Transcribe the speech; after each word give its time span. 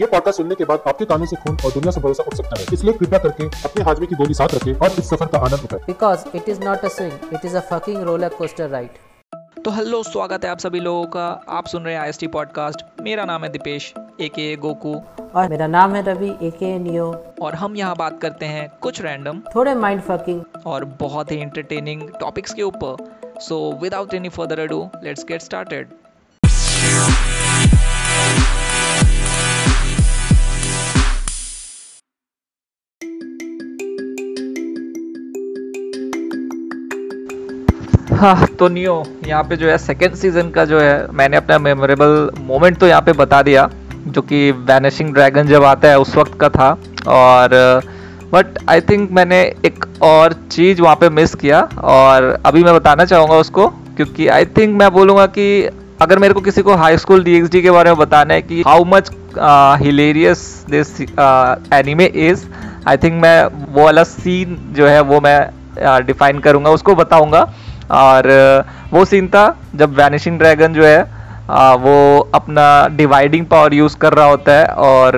ये 0.00 0.06
पॉडकास्ट 0.06 0.36
सुनने 0.36 0.54
के 0.54 0.64
बाद 0.64 0.84
आपके 0.88 1.04
कानों 1.04 1.26
से 1.26 1.36
खून 1.36 1.56
और 1.64 1.72
दुनिया 1.72 1.90
से 1.90 2.00
भरोसा 2.00 2.22
उठ 2.22 2.34
सकता 2.34 2.60
है। 2.60 2.66
इसलिए 2.72 2.92
कृपया 2.92 3.18
करके 3.18 3.46
अपने 3.46 3.84
हाजमे 3.84 4.06
की 4.06 4.16
गोली 4.16 4.34
साथ 4.34 4.54
रखें 4.54 4.74
और 4.74 4.90
इस 4.98 5.10
सफ़र 5.10 5.26
का 5.26 5.38
आनंद 5.38 5.64
उठाएँ। 5.64 5.82
Because 5.82 6.26
it 6.34 6.48
is 6.54 6.62
not 6.66 6.84
a 6.84 6.90
swing, 6.90 7.16
it 7.32 7.44
is 7.48 7.54
a 7.54 7.62
fucking 7.72 8.06
roller 8.08 8.30
coaster 8.40 8.68
ride. 8.70 9.02
तो 9.64 9.70
हेलो 9.70 10.02
स्वागत 10.02 10.44
है 10.44 10.50
आप 10.50 10.58
सभी 10.58 10.80
लोगों 10.80 11.04
का। 11.06 11.26
आप 11.48 11.66
सुन 11.66 11.82
रहे 11.82 11.94
हैं 11.94 12.00
आई 12.00 12.26
पॉडकास्ट 12.26 12.84
मेरा 13.00 13.24
नाम 13.24 13.44
है 13.44 13.48
दीपेश 13.48 13.94
ए 14.20 14.28
के 14.28 14.56
गोकू। 14.56 14.94
और 15.34 15.48
मेरा 15.48 15.66
नाम 15.66 15.94
है 15.94 16.02
रवि 16.02 16.30
ए 16.42 16.50
के 16.50 16.78
नियो। 16.78 17.34
और 17.42 17.54
हम 17.54 17.76
यहाँ 17.76 17.96
बात 17.96 18.20
करते 18.22 18.46
हैं 18.46 18.68
कुछ 18.80 19.00
रैंडम 19.02 19.40
थोड़े 19.54 19.74
माइंड 19.74 20.02
फकिंग 20.02 20.42
और 20.66 20.84
बहुत 20.84 21.32
ही 21.32 21.36
इंटरटेनिंग 21.36 22.08
टॉपिक्स 22.20 22.54
के 22.54 22.62
ऊपर। 22.62 23.40
So 23.40 23.78
without 23.82 24.14
any 24.14 24.28
further 24.28 24.58
ado 24.58 24.88
let's 25.04 25.24
get 25.24 25.42
started 25.42 25.88
हाँ 38.14 38.46
तो 38.58 38.68
नियो 38.68 39.04
यहाँ 39.26 39.42
पे 39.44 39.56
जो 39.56 39.68
है 39.68 39.78
सेकेंड 39.78 40.14
सीज़न 40.14 40.50
का 40.50 40.64
जो 40.64 40.80
है 40.80 41.12
मैंने 41.12 41.36
अपना 41.36 41.58
मेमोरेबल 41.58 42.30
मोमेंट 42.40 42.78
तो 42.78 42.86
यहाँ 42.86 43.02
पे 43.02 43.12
बता 43.12 43.42
दिया 43.42 43.70
जो 44.06 44.22
कि 44.22 44.50
वैनिशिंग 44.50 45.14
ड्रैगन 45.14 45.46
जब 45.46 45.64
आता 45.64 45.88
है 45.88 45.98
उस 45.98 46.16
वक्त 46.16 46.38
का 46.40 46.48
था 46.48 46.70
और 47.06 47.48
बट 48.32 48.58
आई 48.68 48.80
थिंक 48.80 49.10
मैंने 49.10 49.40
एक 49.64 49.84
और 50.02 50.32
चीज़ 50.32 50.82
वहाँ 50.82 50.96
पे 50.96 51.08
मिस 51.08 51.34
किया 51.34 51.60
और 51.84 52.42
अभी 52.46 52.64
मैं 52.64 52.74
बताना 52.74 53.04
चाहूँगा 53.04 53.34
उसको 53.34 53.68
क्योंकि 53.68 54.28
आई 54.28 54.44
थिंक 54.44 54.78
मैं 54.78 54.92
बोलूँगा 54.92 55.26
कि 55.26 55.70
अगर 56.00 56.18
मेरे 56.18 56.34
को 56.34 56.40
किसी 56.40 56.62
को 56.62 56.74
हाई 56.74 56.98
स्कूल 56.98 57.24
डी 57.24 57.62
के 57.62 57.70
बारे 57.70 57.90
में 57.90 57.98
बताना 57.98 58.34
है 58.34 58.42
कि 58.42 58.62
how 58.66 58.84
much 58.84 59.10
hilarious 59.84 60.66
this 60.70 61.00
anime 61.00 62.04
is 62.04 62.46
I 62.88 62.96
think 62.96 63.22
मैं 63.22 63.44
वो 63.74 63.84
वाला 63.84 64.04
सीन 64.04 64.56
जो 64.76 64.86
है 64.86 65.00
वो 65.00 65.20
मैं 65.20 65.50
डिफाइन 66.06 66.36
uh, 66.36 66.42
करूँगा 66.44 66.70
उसको 66.70 66.94
बताऊँगा। 66.94 67.54
और 67.90 68.28
वो 68.92 69.04
सीन 69.04 69.28
था 69.28 69.44
जब 69.74 69.94
वैनिशिंग 69.96 70.38
ड्रैगन 70.38 70.74
जो 70.74 70.84
है 70.86 71.02
वो 71.76 72.18
अपना 72.34 72.66
डिवाइडिंग 72.88 73.46
पावर 73.46 73.74
यूज़ 73.74 73.96
कर 73.96 74.12
रहा 74.12 74.26
होता 74.26 74.52
है 74.52 74.66
और 74.66 75.16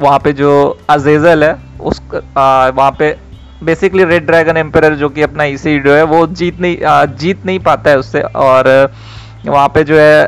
वहाँ 0.00 0.18
पे 0.18 0.32
जो 0.32 0.52
अजेजल 0.90 1.44
है, 1.44 1.54
उस 1.80 2.00
वहाँ 2.12 2.90
पे 2.98 3.16
बेसिकली 3.64 4.04
रेड 4.04 4.26
ड्रैगन 4.26 4.56
एम्पर 4.56 4.94
जो 4.94 5.08
कि 5.08 5.22
अपना 5.22 5.48
जो 5.48 5.94
है, 5.94 6.02
वो 6.02 6.26
जीत 6.26 6.60
नहीं 6.60 6.76
जीत 7.16 7.46
नहीं 7.46 7.58
पाता 7.58 7.90
है 7.90 7.98
उससे 7.98 8.20
और, 8.20 8.92
वहाँ 9.46 9.68
पे 9.68 9.84
जो 9.84 9.98
है 9.98 10.24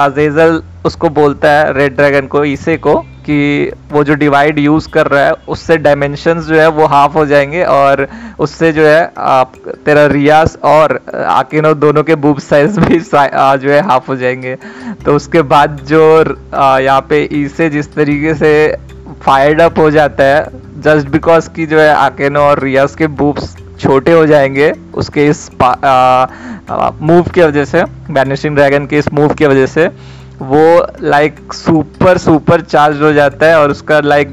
अजेजल 0.00 0.62
उसको 0.86 1.08
बोलता 1.10 1.50
है 1.50 1.72
रेड 1.72 1.96
ड्रैगन 1.96 2.26
को 2.26 2.44
इसे 2.44 2.76
को 2.76 2.94
कि 3.26 3.70
वो 3.92 4.02
जो 4.04 4.14
डिवाइड 4.14 4.58
यूज़ 4.58 4.88
कर 4.88 5.06
रहा 5.06 5.24
है, 5.24 5.32
उससे 5.48 5.76
डायमेंशंस 5.78 6.44
जो 6.44 6.54
है 6.54 6.68
वो 6.70 6.86
हाफ़ 6.86 7.12
हो 7.12 7.24
जाएँगे 7.26 7.62
और 7.64 8.06
उससे 8.38 8.72
जो 8.72 8.86
है, 8.86 9.12
आप, 9.18 9.52
तेरा 9.86 10.06
रियाज 10.06 10.56
और 10.64 10.98
आकिनो 11.14 11.74
दोनों 11.76 12.02
के 12.04 12.14
बूब 12.16 12.38
साइज़ 12.40 12.80
भी 12.80 12.98
जो 13.00 13.70
है 13.70 13.80
हाफ़ 13.82 14.06
हो 14.08 14.16
जाएँगे। 14.16 14.56
तो 15.04 15.14
उसके 15.16 15.42
बाद 15.44 15.78
जो 15.88 16.02
यहाँ 16.80 17.00
पे 17.10 17.22
इसे 17.34 17.68
जिस 17.70 17.94
तरीके 17.94 18.34
से 18.34 18.52
फायर्ड 19.22 19.60
अप 19.60 19.78
हो 19.78 19.90
जाता 19.90 20.24
है 20.24 20.44
जस्ट 20.82 21.08
बिकॉज़ 21.08 21.48
की 21.50 21.66
जो 21.66 21.78
है 21.80 21.92
आकेनो 21.94 22.40
और 22.40 22.62
रियाज 22.62 22.94
के 22.94 23.06
बूब्स 23.06 23.56
छोटे 23.80 24.12
हो 24.12 24.26
जाएँगे, 24.26 24.72
उसके 24.94 25.26
इस 25.28 25.48
मूव 27.02 27.30
की 27.30 27.40
वजह 27.42 27.64
से 27.64 27.82
बैनिशिंग 28.10 28.54
ड्रैगन 28.56 28.86
के 28.86 28.98
इस 28.98 29.12
मूव 29.12 29.34
की 29.34 29.46
वजह 29.46 29.66
से 29.66 29.88
वो 30.40 30.86
लाइक 31.02 31.52
सुपर 31.52 32.18
सुपर 32.18 32.60
चार्ज 32.62 33.00
हो 33.02 33.12
जाता 33.12 33.46
है 33.46 33.58
और 33.60 33.70
उसका 33.70 34.00
लाइक 34.00 34.30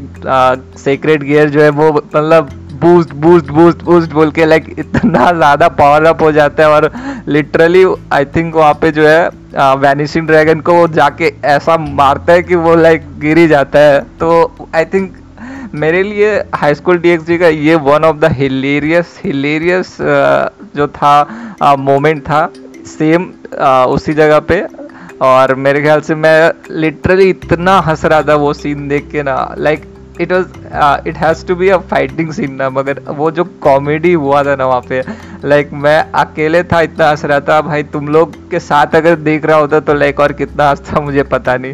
सेक्रेट 0.80 1.24
गियर 1.24 1.50
जो 1.50 1.62
है 1.62 1.70
वो 1.72 1.92
मतलब 1.94 2.50
बूस्ट 2.82 3.14
बूस्ट 3.16 3.52
बूस्ट 3.52 3.84
बूस्ट 3.84 4.12
बोल 4.14 4.32
के 4.32 4.46
लाइक 4.46 4.66
इतना 4.80 5.32
ज़्यादा 5.32 5.68
पावर 5.72 6.06
अप 6.06 6.22
हो 6.22 6.32
जाता 6.32 6.64
है 6.64 6.70
और 6.70 6.92
लिटरली 7.28 7.86
आई 8.14 8.26
थिंक 8.36 8.56
वहाँ 8.56 8.74
पे 8.82 8.92
जो 8.92 9.08
है 9.08 9.76
वैनिशिंग 9.78 10.28
ड्रैगन 10.28 10.60
को 10.60 10.74
वो 10.74 10.88
जाके 10.96 11.34
ऐसा 11.48 11.78
मारता 11.78 12.34
है 12.34 12.44
कि 12.44 12.56
वो 12.58 12.76
लाइक 12.76 13.08
गिर 13.20 13.38
ही 13.38 13.48
जाता 13.48 13.80
है। 13.80 14.00
तो 14.20 14.70
आई 14.76 14.86
थिंक 14.86 15.16
मेरे 15.74 16.04
लिए 16.04 16.34
हाई 16.56 16.76
स्कूल 16.76 16.98
डी 17.00 17.38
का 17.38 17.48
ये 17.48 17.76
one 17.86 18.04
of 18.06 18.18
the 18.18 18.32
hilarious 18.34 19.20
hilarious 19.24 19.98
जो 20.76 20.88
था 20.90 21.76
मोमेंट 21.80 22.22
था 22.24 22.48
सेम 22.88 23.32
उसी 23.94 24.14
जगह 24.14 24.40
पे। 24.42 24.62
और 25.22 25.56
मेरे 25.56 25.82
ख्याल 25.82 26.02
से 26.02 26.16
मैं 26.16 26.52
लिटरली 26.72 27.30
इतना 27.30 27.80
हंस 27.80 28.06
रहा 28.06 28.22
था 28.22 28.36
वो 28.36 28.54
सीन 28.54 28.88
देख 28.88 29.10
के 29.12 29.24
ना 29.24 29.56
like 29.58 29.86
it 30.22 30.32
was 30.32 31.08
it 31.08 31.18
has 31.18 31.46
to 31.48 31.56
be 31.56 31.70
a 31.70 31.78
fighting 31.78 32.32
scene 32.32 32.54
ना 32.54 32.70
मगर 32.70 33.02
वो 33.08 33.32
जो 33.32 33.44
कॉमेडी 33.44 34.14
हुआ 34.14 34.44
था 34.44 34.56
ना 34.56 34.66
वहाँ 34.66 34.82
पे 34.82 35.04
लाइक 35.46 35.70
like, 35.70 35.82
मैं 35.84 36.12
अकेले 36.12 36.64
था 36.64 36.82
इतना 36.82 37.10
हंस 37.10 37.26
रहा 37.26 37.40
था 37.40 37.62
भाई 37.62 37.84
तुम 37.84 38.08
लोग 38.08 38.50
के 38.52 38.60
साथ 38.60 38.96
अगर 38.96 39.16
देख 39.16 39.46
रहा 39.46 39.58
होता 39.58 39.80
तो 39.80 39.94
लाइक 39.94 40.20
और 40.20 40.34
कितना 40.34 40.70
हंसता 40.70 41.02
मुझे 41.02 41.24
पता 41.24 41.58
नहीं। 41.58 41.74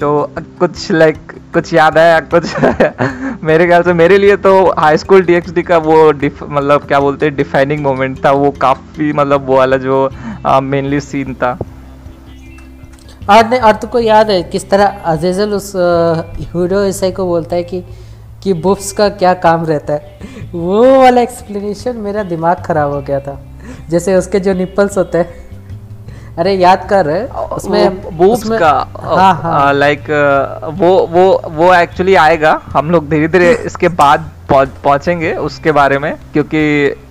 तो 0.00 0.32
कुछ 0.58 0.90
लाइक 0.92 1.32
कुछ 1.54 1.72
याद 1.74 1.98
आया 1.98 2.20
कुछ 2.20 2.54
मेरे 3.44 3.66
ख्याल 3.66 3.82
से 3.82 3.92
मेरे 3.92 4.18
लिए 4.18 4.36
तो 4.36 4.52
हाई 4.78 4.96
स्कूल 4.96 5.22
डीएक्सडी 5.22 5.62
का 5.62 5.78
वो 5.78 6.12
मतलब 6.12 6.84
क्या 6.88 7.00
बोलते 7.00 7.26
हैं 7.26 7.36
डिफाइनिंग 7.36 7.82
मोमेंट 7.82 8.24
था 8.24 8.30
वो 8.32 8.50
काफ़ी 8.50 9.12
मतलब 9.12 9.46
वो 9.46 9.56
वाला 9.56 9.76
जो 9.76 10.10
मेनली 10.46 11.00
uh, 11.00 11.04
सीन 11.04 11.34
था। 11.34 11.58
और 13.30 13.48
नहीं 13.48 13.60
और 13.60 13.72
तुमको 13.76 13.98
याद 13.98 14.30
है 14.30 14.42
किस 14.52 14.68
तरह 14.70 14.86
अजीजल 15.06 15.52
उस 15.54 15.72
हीरो 15.76 16.82
ईसाई 16.84 17.12
को 17.12 17.26
बोलता 17.26 17.56
है 17.56 17.62
कि 17.64 17.82
कि 18.42 18.52
बुफ्स 18.54 18.92
का 18.92 19.08
क्या 19.20 19.32
काम 19.42 19.64
रहता 19.66 19.92
है? 19.92 20.18
वो 20.52 21.00
वाला 21.00 21.20
एक्सप्लेनेशन 21.20 21.96
मेरा 21.96 22.22
दिमाग 22.24 22.62
खराब 22.66 22.92
हो 22.92 23.00
गया 23.02 23.20
था। 23.20 23.40
जैसे 23.90 24.14
उसके 24.16 24.40
जो 24.40 24.52
निपल्स 24.54 24.98
होते 24.98 25.18
हैं। 25.18 25.46
अरे 26.38 26.52
याद 26.54 26.86
कर 26.90 27.04
रहे 27.06 27.22
उसमें 27.56 28.16
बूब्स 28.16 28.48
का 28.50 28.70
हाँ 28.96 29.34
हाँ। 29.42 29.72
लाइक 29.74 30.04
वो 30.78 30.90
वो 31.12 31.24
वो 31.50 31.72
एक्चुअली 31.74 32.14
आएगा। 32.16 32.60
हम 32.72 32.90
लोग 32.90 33.08
धीरे 33.10 33.28
धीरे 33.28 33.52
इसके 33.66 33.88
बाद 34.00 34.30
पहुँचेंगे 34.52 35.32
उसके 35.46 35.72
बारे 35.72 35.98
में 35.98 36.14
क्योंकि 36.32 36.60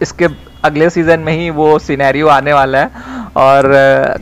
इसके 0.01 0.27
अगले 0.67 0.89
सीज़न 0.89 1.19
में 1.19 1.33
ही 1.33 1.49
वो 1.59 1.77
सिनेरियो 1.79 2.27
आने 2.29 2.53
वाला 2.53 2.79
है 2.79 3.15
और 3.37 3.71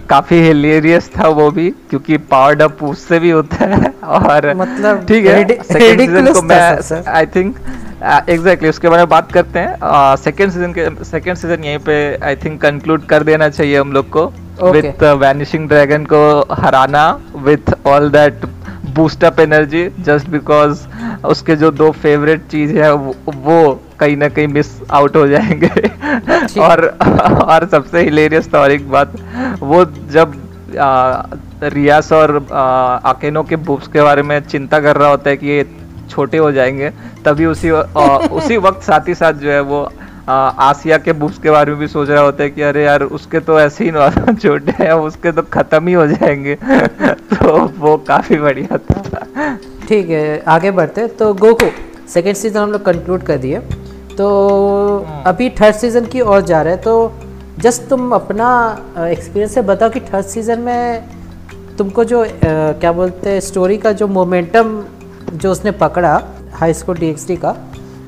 काफ़ी 0.09 0.41
हिलेरियस 0.41 1.09
था 1.17 1.27
वो 1.35 1.49
भी 1.51 1.69
क्योंकि 1.89 2.17
पावर्ड 2.31 2.61
अप 2.61 2.83
उससे 2.83 3.19
भी 3.19 3.29
होता 3.29 3.65
है 3.65 3.93
और 4.19 4.53
मतलब 4.55 5.05
ठीक 5.07 5.25
है 5.25 5.43
सेकंड 5.63 5.99
सीज़न 5.99 6.33
को 6.33 6.41
मैं 6.41 7.03
आई 7.09 7.25
थिंक 7.35 7.55
एग्जैक्टली 8.29 8.69
उसके 8.69 8.89
बारे 8.89 9.01
में 9.01 9.09
बात 9.09 9.31
करते 9.31 9.59
हैं। 9.59 10.15
सेकंड 10.23 10.51
सीज़न 10.51 10.73
के 10.73 10.89
सेकंड 11.05 11.35
सीज़न 11.35 11.63
यहीं 11.63 11.79
पे 11.85 11.95
आई 12.23 12.35
थिंक 12.35 12.61
कंक्लूड 12.61 13.05
कर 13.05 13.23
देना 13.23 13.49
चाहिए 13.49 13.79
हम 13.79 13.91
लोग 13.91 14.09
को 14.09 14.25
विथ 14.71 15.03
वैनिशिंग 15.21 15.67
ड्रैगन 15.67 16.05
को 16.13 16.21
हराना 16.55 17.07
with 17.45 17.73
all 17.85 18.09
that 18.09 18.45
boost 18.95 19.23
up 19.23 19.39
energy 19.39 19.87
just 19.99 20.29
because 20.29 20.85
उसके 21.27 21.55
जो 21.55 21.71
दो 21.71 21.89
फेवरेट 22.03 22.47
चीज़ 22.51 22.75
है 22.77 22.93
वो, 22.93 23.15
वो 23.27 23.81
कहीं 23.99 24.17
ना 24.17 24.29
कहीं 24.29 24.47
मिस 24.47 24.67
आउट 24.91 25.15
हो 25.15 25.27
जाएँगे। 25.27 25.69
और 26.61 26.85
और 27.43 27.67
सबसे 27.71 28.03
हिलेरियस 28.03 28.49
तो 28.51 28.65
एक 28.67 28.89
बात 28.91 29.15
वो 29.61 29.83
जब 30.11 30.33
आ, 30.79 31.23
रियास 31.63 32.11
और 32.13 32.35
आकेनो 32.53 33.43
के 33.43 33.55
बुक्स 33.67 33.87
के 33.87 34.01
बारे 34.01 34.21
में 34.21 34.39
चिंता 34.47 34.79
कर 34.79 34.97
रहा 34.97 35.09
होता 35.09 35.29
है 35.29 35.37
कि 35.37 35.47
ये 35.47 35.65
छोटे 36.09 36.37
हो 36.37 36.51
जाएँगे 36.51 36.89
तभी 37.25 37.45
उसी 37.45 37.69
आ, 37.69 38.17
उसी 38.39 38.57
वक्त 38.67 38.83
साथ 38.83 39.07
ही 39.07 39.15
साथ 39.15 39.33
जो 39.43 39.51
है 39.51 39.61
वो 39.61 39.87
आसिया 40.29 40.97
के 40.97 41.13
बुक्स 41.13 41.37
के 41.37 41.51
बारे 41.51 41.71
में 41.71 41.79
भी 41.79 41.87
सोच 41.87 42.09
रहा 42.09 42.21
होता 42.21 42.43
है 42.43 42.49
कि 42.49 42.61
अरे 42.61 42.83
यार 42.83 43.03
उसके 43.03 43.39
तो 43.39 43.59
ऐसे 43.59 43.89
ही 43.89 43.91
छोटे 44.35 44.71
हैं 44.83 44.91
उसके 44.91 45.31
तो 45.31 45.41
खत्म 45.41 45.87
ही 45.87 45.93
हो 45.93 46.07
जाएँगे। 46.07 46.55
तो 47.05 47.71
वो 47.79 47.97
काफ़ी 47.97 48.37
बढ़िया 48.37 48.77
था। 48.77 49.57
ठीक 49.87 50.09
है 50.09 50.43
आगे 50.47 50.71
बढ़ते 50.71 51.07
तो 51.07 51.33
गोकू 51.33 51.65
सेकेंड 52.13 52.35
सीज़न 52.35 52.59
हम 52.59 52.71
लोग 52.71 52.85
कंक्लूड 52.85 53.23
कर 53.23 53.37
दिए। 53.37 53.59
तो 54.17 55.05
हाँ। 55.07 55.23
अभी 55.25 55.49
थर्ड 55.49 55.75
सीज़न 55.75 56.05
की 56.05 56.21
ओर 56.21 56.41
जा 56.41 56.61
रहे 56.61 56.73
हैं। 56.73 56.81
तो 56.81 57.13
जस्ट 57.59 57.87
तुम 57.89 58.11
अपना 58.11 58.47
एक्सपीरियंस 58.97 59.53
से 59.53 59.61
बताओ 59.61 59.89
कि 59.89 59.99
थर्ड 59.99 60.25
सीज़न 60.25 60.59
में 60.59 61.09
तुमको 61.77 62.03
जो 62.03 62.23
आ, 62.23 62.27
क्या 62.45 62.91
बोलते 62.91 63.29
हैं 63.29 63.39
स्टोरी 63.39 63.77
का 63.77 63.91
जो 63.91 64.07
मोमेंटम 64.07 64.83
जो 65.33 65.51
उसने 65.51 65.71
पकड़ा 65.71 66.23
हाई 66.53 66.73
स्कूल 66.73 66.97
डी 66.97 67.35
का 67.35 67.55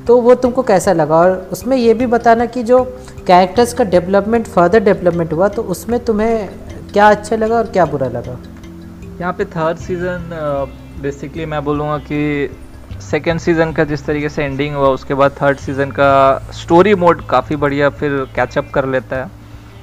तो 0.08 0.16
वो 0.20 0.34
तुमको 0.36 0.62
कैसा 0.62 0.92
लगा? 0.92 1.16
और 1.16 1.48
उसमें 1.52 1.76
ये 1.76 1.94
भी 1.94 2.06
बताना 2.08 2.44
कि 2.46 2.62
जो 2.62 2.82
कैरेक्टर्स 3.26 3.72
का 3.74 3.84
डेवलपमेंट 3.86 4.46
फर्दर 4.48 4.80
डेवलपमेंट 4.84 5.32
हुआ 5.32 5.48
तो 5.48 5.62
उसमें 5.74 5.98
तुम्हें 6.04 6.48
क्या 6.92 7.08
अच्छा 7.08 7.36
लगा 7.36 7.56
और 7.56 7.66
क्या 7.72 7.84
बुरा 7.86 8.08
लगा? 8.08 8.38
यहाँ 9.20 9.32
पे 9.32 9.44
थर्ड 9.46 9.78
सीज़न 9.78 10.30
बेसिकली 11.02 11.46
मैं 11.46 11.64
बोलूँगा 11.64 11.98
कि 12.06 12.50
सेकेंड 13.00 13.40
सीज़न 13.40 13.72
का 13.72 13.84
जिस 13.84 14.04
तरीके 14.06 14.28
से 14.28 14.44
एंडिंग 14.44 14.74
हुआ, 14.74 14.88
उसके 14.88 15.14
बाद 15.14 15.32
थर्ड 15.42 15.58
सीज़न 15.58 15.90
का 15.90 16.38
स्टोरी 16.54 16.94
मोड 16.94 17.26
काफ़ी 17.28 17.56
बढ़िया 17.56 17.90
फिर 17.90 18.10
कैचअप 18.36 18.70
कर 18.74 18.86
लेता 18.86 19.16
है। 19.16 19.30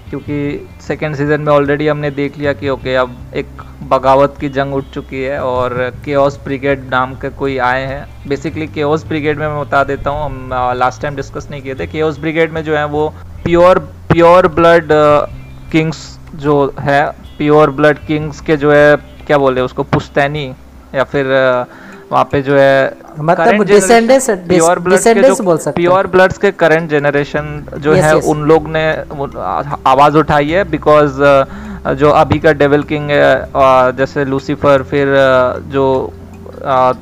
क्योंकि 0.09 0.67
सेकेंड 0.81 1.15
सीज़न 1.15 1.41
में 1.41 1.51
ऑलरेडी 1.53 1.87
हमने 1.87 2.09
देख 2.11 2.37
लिया 2.37 2.53
कि 2.53 2.69
ओके 2.69 2.95
अब 2.95 3.15
एक 3.35 3.61
बगावत 3.89 4.35
की 4.41 4.49
जंग 4.49 4.73
उठ 4.75 4.89
चुकी 4.93 5.21
है 5.21 5.39
और 5.43 5.73
केओस 6.05 6.39
ब्रिगेड 6.43 6.83
नाम 6.89 7.13
के 7.15 7.29
कोई 7.39 7.57
आए 7.59 7.85
हैं। 7.85 8.27
बेसिकली 8.29 8.67
केओस 8.67 9.05
ब्रिगेड 9.07 9.39
में 9.39 9.47
मैं 9.47 9.59
बता 9.59 9.83
देता 9.83 10.09
हूँ, 10.09 10.25
हम 10.25 10.49
लास्ट 10.77 11.01
टाइम 11.01 11.15
डिस्कस 11.15 11.47
नहीं 11.51 11.61
किए 11.61 11.75
थे। 11.75 11.87
केओस 11.87 12.19
ब्रिगेड 12.19 12.51
में 12.51 12.63
जो 12.63 12.75
है 12.77 12.85
वो 12.87 13.07
प्योर 13.43 13.79
प्योर 14.09 14.47
ब्लड 14.49 14.91
किंग्स 15.71 16.07
जो 16.35 16.73
है 16.79 17.05
प्योर 17.37 17.69
ब्लड 17.71 17.97
किंग्स 18.07 18.41
के 18.41 18.57
जो 18.57 18.71
है, 18.71 18.95
क्या 19.27 19.37
बोले 19.37 19.61
उसको, 19.61 19.83
पुश्तैनी 19.83 20.45
या 20.95 21.03
फिर 21.03 21.25
वहाँ 22.11 22.23
पे 22.31 22.41
जो 22.41 22.57
है 22.57 23.04
मतलब 23.19 23.63
डिसेंडेंट्स 23.63 24.29
प्योर 24.47 24.79
ब्लड 24.79 24.93
के 24.93 25.13
डिसेंडेंट्स 25.13 25.41
बोल 25.41 25.57
सकते 25.57 25.81
प्योर 25.81 26.07
ब्लड्स 26.07 26.37
के 26.37 26.51
करंट 26.53 26.89
जनरेशन 26.89 27.65
जो 27.75 27.95
Yes, 27.95 28.03
है 28.03 28.13
yes. 28.13 28.25
उन 28.25 28.41
लोग 28.43 28.67
ने 28.69 28.85
आवाज़ 29.85 30.17
उठाई 30.17 30.49
है 30.49 30.63
बिकॉज़ 30.71 31.21
जो 31.95 32.09
अभी 32.11 32.39
का 32.39 32.51
डेविल 32.53 32.83
किंग 32.83 33.09
है 33.09 33.91
जैसे 33.97 34.25
लूसीफर 34.25 34.83
फिर 34.89 35.13
जो 35.71 35.85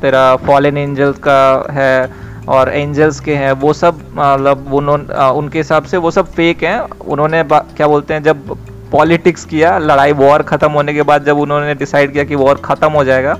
तेरा 0.01 0.36
फॉलन 0.45 0.77
एंजल्स 0.77 1.18
का 1.18 1.42
है 1.71 2.10
और 2.50 2.69
एंजल्स 2.69 3.19
के 3.19 3.36
हैं 3.36 3.51
वो 3.57 3.74
सब 3.74 4.00
मतलब 4.15 4.74
उन्होंने 4.74 5.30
उनके 5.39 5.57
हिसाब 5.57 5.83
से 5.83 5.98
वो 5.98 6.12
सब 6.12 6.31
फेक 6.31 6.63
हैं 6.63 6.80
उन्होंने 7.07 7.44
क्या 7.44 7.88
बोलते 7.88 8.13
हैं 8.13 8.24
जब 8.24 8.56
पॉलिटिक्स 8.92 9.45
किया 9.45 9.77
लड़ाई 9.80 10.12
वॉर 10.13 10.42
खत्म 10.44 10.71
होने 10.71 10.94
के 10.94 11.01
बाद 11.01 11.25
जब 11.25 11.38
उन्होंने 11.39 11.75
डिसाइड 11.75 12.12
किया 12.13 12.24
कि 12.24 12.36
वॉर 12.36 12.62
खत्म 12.65 12.92
हो 12.92 13.04
जाएगा 13.04 13.38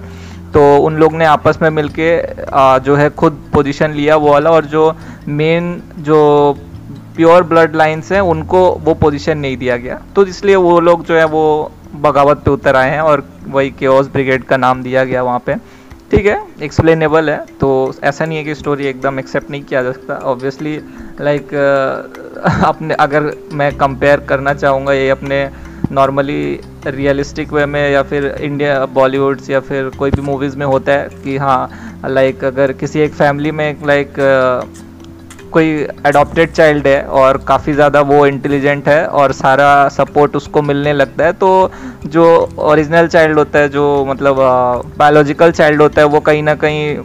तो 0.54 0.62
उन 0.80 0.98
लोग 0.98 1.14
ने 1.14 1.26
आपस 1.26 1.58
में 1.62 1.70
मिलके 1.72 2.10
आ, 2.46 2.78
जो 2.78 2.96
है 2.96 3.10
खुद 3.12 3.42
पोजीशन 3.54 3.92
लिया 3.92 4.16
वो 4.18 4.32
वाला 4.32 4.52
और 4.52 4.66
जो 4.66 4.96
मेन 5.30 5.82
जो 6.00 6.20
प्योर 7.16 7.44
ब्लड 7.44 7.76
लाइन्स 7.76 8.12
हैं 8.12 8.22
उनको 8.24 8.60
वो 8.84 8.94
पोजीशन 8.96 9.38
नहीं 9.38 9.58
दिया 9.58 9.78
गया। 9.78 10.02
तो 10.16 10.26
इसलिए 10.26 10.56
वो 10.58 10.80
लोग 10.80 11.06
जो 11.06 11.16
है 11.16 11.26
वो 11.28 11.72
बगावत 12.04 12.38
पे 12.46 12.52
उतर 12.52 12.76
आए 12.76 12.92
हैं 12.92 13.02
और 13.02 13.24
वही 13.48 13.70
केओस 13.80 14.08
ब्रिगेड 14.14 14.44
का 14.44 14.58
नाम 14.58 14.84
दिया 14.84 15.04
गया 15.04 15.24
वहाँ 15.24 15.40
पे। 15.46 15.56
ठीक 16.12 16.26
है 16.26 16.38
एक्सप्लेनेबल 16.64 17.30
है 17.30 17.38
तो 17.60 17.70
ऐसा 18.04 18.26
नहीं 18.26 18.38
है 18.38 18.44
कि 18.44 18.56
स्टोरी 18.56 18.86
एकदम 18.88 19.20
एक्सेप्ट 19.20 19.50
नहीं 19.52 19.64
किया 19.64 19.84
जा 19.84 19.92
सकता। 19.92 20.16
ऑब्वियसली 20.32 20.76
लाइक 21.22 21.54
अपने 22.66 22.94
अगर 23.00 23.32
मैं 23.54 23.72
कंपेयर 23.78 24.20
करना 24.30 24.54
चाहूँगा 24.54 24.94
ये 24.94 25.10
अपने 25.10 25.46
नॉर्मली 25.92 26.60
रियलिस्टिक 26.88 27.54
वे 27.54 27.66
में 27.66 27.90
या 27.92 28.04
फिर 28.04 28.26
इंडिया 28.42 28.86
बॉलीवुड्स 28.94 29.50
या 29.50 29.60
फिर 29.60 29.90
कोई 30.00 30.12
भी 30.12 30.22
मूवीज़ 30.22 30.58
में 30.58 30.66
होता 30.66 30.92
है 30.92 31.10
कि 31.24 31.38
हाँ 31.38 32.00
लाइक 32.06 32.44
अगर 32.44 32.72
किसी 32.74 33.00
एक 33.00 33.14
फैमिली 33.14 33.52
में 33.52 33.86
लाइक 33.88 34.14
कोई 35.52 35.84
अडॉप्टेड 36.06 36.52
चाइल्ड 36.52 36.88
है 36.88 37.02
और 37.18 37.38
काफ़ी 37.48 37.74
ज़्यादा 37.74 38.02
वो 38.02 38.26
इंटेलिजेंट 38.28 38.88
है 38.88 39.06
और 39.08 39.32
सारा 39.32 39.88
सपोर्ट 39.90 40.36
उसको 40.36 40.62
मिलने 40.62 40.94
लगता 40.94 41.26
है 41.26 41.34
तो 41.34 41.72
जो 42.06 42.26
ओरिजिनल 42.60 43.08
चाइल्ड 43.08 43.38
होता 43.38 43.60
है, 43.60 43.70
जो 43.70 44.06
मतलब 44.06 44.36
बायोलॉजिकल 44.98 45.52
चाइल्ड 45.52 45.82
होता 45.82 46.02
है, 46.02 46.08
वो 46.08 46.20
कहीं 46.20 46.44
ना 46.44 46.56
कहीं 46.56 46.98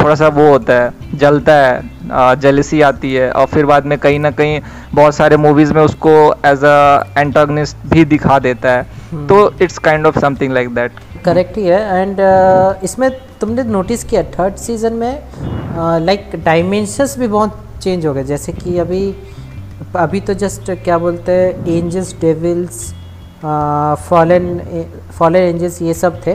थोड़ा 0.00 0.14
सा 0.14 0.28
वो 0.28 0.48
होता 0.48 0.74
है 0.74 1.18
जलता 1.18 1.54
है 1.56 2.38
जलसी 2.40 2.80
आती 2.82 3.12
है 3.14 3.30
और 3.32 3.46
फिर 3.46 3.66
बाद 3.66 3.86
में 3.86 3.98
कहीं 3.98 4.18
ना 4.20 4.30
कहीं 4.30 4.60
बहुत 4.94 5.14
सारे 5.14 5.36
मूवीज़ 5.36 5.72
में 5.74 5.82
उसको 5.82 6.12
एज 6.46 6.64
अ 6.64 7.04
एंटागनिस्ट 7.18 7.86
भी 7.88 8.04
दिखा 8.04 8.38
देता 8.38 8.72
है। 8.72 9.26
तो 9.26 9.38
it's 9.62 9.78
kind 9.78 10.06
of 10.06 10.18
something 10.20 10.52
like 10.52 10.74
that 10.74 10.92
correct 11.24 11.56
ही 11.58 11.64
है 11.64 12.00
एंड 12.00 12.20
uh, 12.20 12.84
इसमें 12.84 13.10
तुमने 13.40 13.62
नोटिस 13.64 14.04
किया 14.04 14.22
थर्ड 14.38 14.54
सीज़न 14.58 14.92
में 14.92 15.22
लाइक 16.04 16.30
uh, 16.30 16.44
डायमेंशंस 16.44 17.18
भी 17.18 17.26
बहुत 17.28 17.64
चेंज 17.82 18.06
हो 18.06 18.14
गए। 18.14 18.24
जैसे 18.24 18.52
कि 18.52 18.78
अभी 18.78 19.02
अभी 19.96 20.20
तो 20.20 20.34
जस्ट 20.40 20.70
क्या 20.84 20.98
बोलते 20.98 21.32
हैं 21.32 21.76
angels 21.76 22.14
devils 22.20 22.86
fallen 24.08 24.48
fallen 25.18 25.36
angels 25.36 25.80
ये 25.82 25.94
सब 25.94 26.20
थे। 26.26 26.34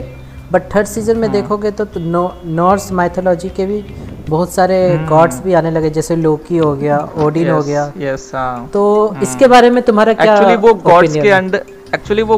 बट 0.52 0.64
थर्ड 0.76 0.88
सीज़न 0.88 1.18
में 1.18 1.32
देखोगे 1.32 1.72
तो 1.72 1.86
नॉर्स 1.98 2.92
माइथोलॉजी 2.92 3.50
के 3.50 3.66
भी 3.66 3.84
बहुत 4.30 4.54
सारे 4.54 4.78
गॉड्स 5.10 5.40
भी 5.42 5.54
आने 5.54 5.72
लगे 5.72 5.90
जैसे 5.92 6.16
लोकी 6.16 6.58
हो 6.58 6.74
गया 6.76 6.98
ओडिन 7.18 7.50
हो 7.50 7.62
गया। 7.64 7.92
यस 8.00 8.32
हाँ। 8.36 8.70
तो 8.74 8.84
इसके 9.24 9.48
बारे 9.48 9.70
में 9.70 9.82
तुम्हारा 9.84 10.14
क्या 10.14 10.34
एक्चुअली 10.34 10.56
वो 10.58 10.74
गॉड्स 10.74 11.14
के 11.14 11.20
है? 11.20 11.30
अंदर 11.32 11.66
एक्चुअली 11.96 12.22
वो 12.24 12.38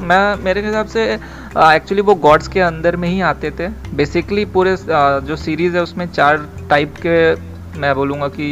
मैं 0.00 0.44
मेरे 0.44 0.60
हिसाब 0.66 0.86
से 0.86 1.04
एक्चुअली 1.14 2.02
वो 2.02 2.14
गॉड्स 2.16 2.48
के 2.48 2.60
अंदर 2.60 2.96
में 2.96 3.08
ही 3.08 3.20
आते 3.22 3.50
थे। 3.50 3.68
बेसिकली 3.96 4.44
पूरे 4.54 4.76
जो 4.80 5.36
सीरीज़ 5.36 5.76
है 5.76 5.82
उसमें 5.82 6.06
चार 6.08 6.46
टाइप 6.70 6.94
के 7.06 7.34
मैं 7.80 7.94
बोलूँगा 7.94 8.28
कि 8.30 8.48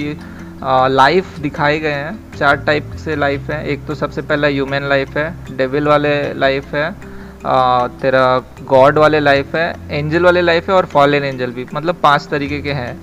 लाइफ 0.91 1.39
दिखाए 1.39 1.79
गए 1.79 1.93
हैं। 1.93 2.19
चार 2.39 2.57
टाइप 2.67 2.93
से 3.05 3.17
लाइफ 3.17 3.51
है। 3.51 3.67
एक 3.69 3.87
तो 3.87 3.95
सबसे 3.95 4.23
पहला 4.23 4.49
ह्यूमन 4.49 4.89
लाइफ 4.89 5.17
है 5.17 5.57
डेविल 5.57 5.89
वाले 5.89 6.13
लाइफ 6.35 6.75
है। 6.75 6.95
अ, 7.45 7.87
तेरा 8.03 8.27
गॉड 8.69 8.99
वाले 8.99 9.21
लाइफ 9.21 9.55
है 9.57 9.75
एंजल 9.91 10.25
वाले 10.25 10.41
लाइफ 10.43 10.69
है 10.69 10.75
और 10.75 10.87
फॉलन 10.87 11.25
एंजल 11.25 11.51
भी 11.51 11.67
मतलब 11.75 11.97
पाँच 12.03 12.27
तरीके 12.31 12.61
के 12.63 12.73
हैं। 12.73 12.95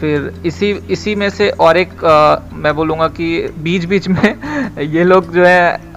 फिर 0.00 0.32
इसी 0.46 0.70
इसी 0.90 1.14
में 1.14 1.28
से 1.30 1.48
और 1.50 1.76
एक 1.76 2.04
अ, 2.04 2.48
मैं 2.52 2.74
बोलूँगा 2.76 3.08
कि 3.08 3.28
बीच 3.58 3.84
बीच 3.84 4.08
में 4.08 4.78
ये 4.78 5.04
लोग 5.04 5.32
जो 5.34 5.44
है 5.44 5.94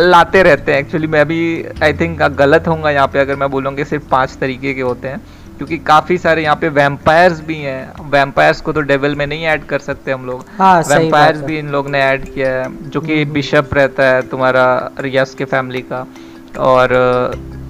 लाते 0.00 0.42
रहते 0.42 0.72
हैं। 0.72 0.78
एक्चुअली 0.80 1.06
मैं 1.06 1.26
भी 1.28 1.40
आई 1.82 1.92
थिंक 1.92 2.22
गलत 2.38 2.68
होऊँगा 2.68 2.90
यहाँ 2.90 3.06
पे 3.08 3.18
अगर 3.18 3.36
मैं 3.36 3.50
बोलूँगी 3.50 3.84
सिर्फ़ 3.84 4.08
पाँच 4.10 4.36
तरीके 4.40 4.74
के 4.74 4.80
होते 4.80 5.08
हैं। 5.08 5.20
क्योंकि 5.58 5.76
काफ़ी 5.78 6.16
सारे 6.18 6.42
यहाँ 6.42 6.56
पे 6.56 6.68
वैम्पायर्स 6.68 7.40
भी 7.40 7.54
हैं। 7.54 8.08
वैम्पायर्स 8.10 8.60
को 8.60 8.72
तो 8.72 8.80
डेविल 8.80 9.14
में 9.14 9.26
नहीं 9.26 9.44
ऐड 9.44 9.64
कर 9.64 9.78
सकते 9.78 10.12
हम 10.12 10.26
लोग। 10.26 10.44
हाँ, 10.58 10.82
वैम्पायर्स 10.88 11.40
भी 11.40 11.58
इन 11.58 11.68
लोग 11.68 11.88
ने 11.90 12.00
ऐड 12.00 12.24
किया 12.34 12.50
है 12.52 12.90
जो 12.90 13.00
कि 13.00 13.24
बिशप 13.24 13.70
रहता 13.72 14.04
है 14.04 14.22
तुम्हारा 14.28 14.66
रियास 15.00 15.34
के 15.34 15.44
फैमिली 15.44 15.80
का। 15.82 16.06
और 16.56 16.94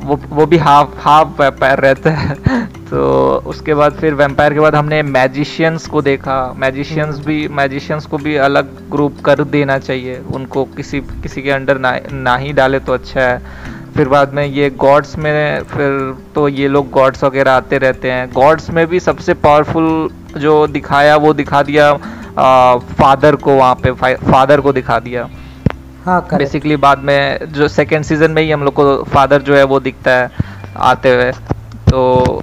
वो 0.00 0.18
वो 0.30 0.46
भी 0.46 0.56
हाफ़ 0.58 0.88
हाफ़ 0.98 1.28
वैम्पायर 1.40 1.78
रहता 1.78 2.10
है। 2.10 2.34
तो 2.90 3.04
उसके 3.46 3.74
बाद 3.74 3.92
फिर 3.92 4.14
वैम्पायर 4.14 4.54
के 4.54 4.60
बाद 4.60 4.74
हमने 4.74 5.02
मैजिशियंस 5.02 5.86
को 5.86 6.02
देखा। 6.02 6.36
मैजिशियंस 6.56 7.18
भी 7.18 7.46
मैजिशियंस 7.48 8.06
को 8.06 8.18
भी 8.18 8.36
अलग 8.36 8.68
ग्रुप 8.90 9.16
कर 9.24 9.42
देना 9.44 9.78
चाहिए। 9.78 10.18
उनको 10.34 10.64
किसी 10.76 11.00
किसी 11.22 11.42
के 11.42 11.50
अंडर 11.50 11.78
ना 11.78 11.98
ना 12.12 12.36
ही 12.36 12.52
डाले 12.52 12.78
तो 12.78 12.92
अच्छा 12.92 13.20
है। 13.20 13.74
फिर 13.96 14.08
बाद 14.08 14.32
में 14.34 14.44
ये 14.46 14.68
गॉड्स 14.70 15.16
में 15.18 15.62
फिर 15.64 16.14
तो 16.34 16.48
ये 16.48 16.68
लोग 16.68 16.90
गॉड्स 16.90 17.24
वगैरह 17.24 17.52
आते 17.52 17.78
रहते 17.78 18.10
हैं। 18.10 18.30
गॉड्स 18.32 18.70
में 18.70 18.86
भी 18.86 19.00
सबसे 19.00 19.34
पावरफुल 19.34 20.08
जो 20.38 20.66
दिखाया 20.66 21.16
वो 21.16 21.32
दिखा 21.34 21.62
दिया 21.62 21.90
आ, 22.38 22.76
फादर 22.76 23.36
को 23.36 23.56
वहाँ 23.56 23.74
पे 23.74 23.92
फादर 24.14 24.60
को 24.60 24.72
दिखा 24.72 24.98
दिया। 24.98 25.28
हाँ 26.06 26.20
बेसिकली 26.32 26.76
बाद 26.76 26.98
में 27.04 27.52
जो 27.52 27.66
सेकेंड 27.68 28.04
सीज़न 28.04 28.30
में 28.30 28.42
ही 28.42 28.50
हम 28.50 28.62
लोग 28.64 28.74
को 28.74 29.02
फादर 29.04 29.42
जो 29.42 29.54
है 29.56 29.62
वो 29.64 29.78
दिखता 29.80 30.10
है 30.10 30.30
आते 30.88 31.14
हुए। 31.14 31.30
तो 31.90 32.42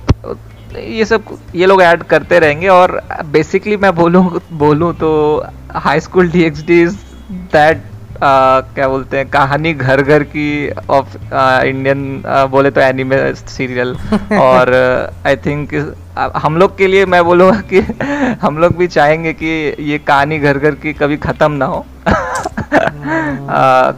ये 0.78 1.06
सब, 1.06 1.24
ये 1.56 1.66
लोग 1.66 1.82
ऐड 1.82 2.04
करते 2.04 2.40
रहेंगे 2.40 2.68
और 2.68 3.00
बेसिकली 3.32 3.78
मैं 3.78 3.94
बोलूँ 3.96 4.24
बोलूँ 4.54 4.94
तो 4.96 5.12
high 5.76 6.00
school 6.00 6.30
D 6.32 6.44
X 6.44 6.66
D 6.66 6.82
is 6.82 6.96
that 7.54 7.84
क्या 8.22 8.88
बोलते 8.88 9.18
हैं 9.18 9.30
कहानी 9.30 9.74
घर 9.74 10.02
घर 10.02 10.24
की 10.26 10.70
ऑफ़ 10.70 11.16
इंडियन 11.34 12.22
बोले 12.52 12.72
तो 12.72 12.82
एनिमे 12.82 13.18
सीरियल 13.36 13.96
और 14.40 14.74
आई 15.28 15.36
थिंक 15.46 15.74
हम 16.38 16.58
लोग 16.58 16.78
के 16.78 16.88
लिए 16.88 17.06
मैं 17.06 17.24
बोलूँगा 17.26 17.62
कि 17.74 17.80
हम 18.42 18.58
लोग 18.58 18.76
भी 18.78 18.88
चाहेंगे 18.88 19.34
कि 19.34 19.76
ये 19.82 19.98
कहानी 20.00 20.40
घर 20.40 20.58
घर 20.58 20.76
की 20.76 20.94
कभी 20.94 21.18
ख़त्म 21.18 21.52
ना 21.52 21.66
हो. 21.66 21.86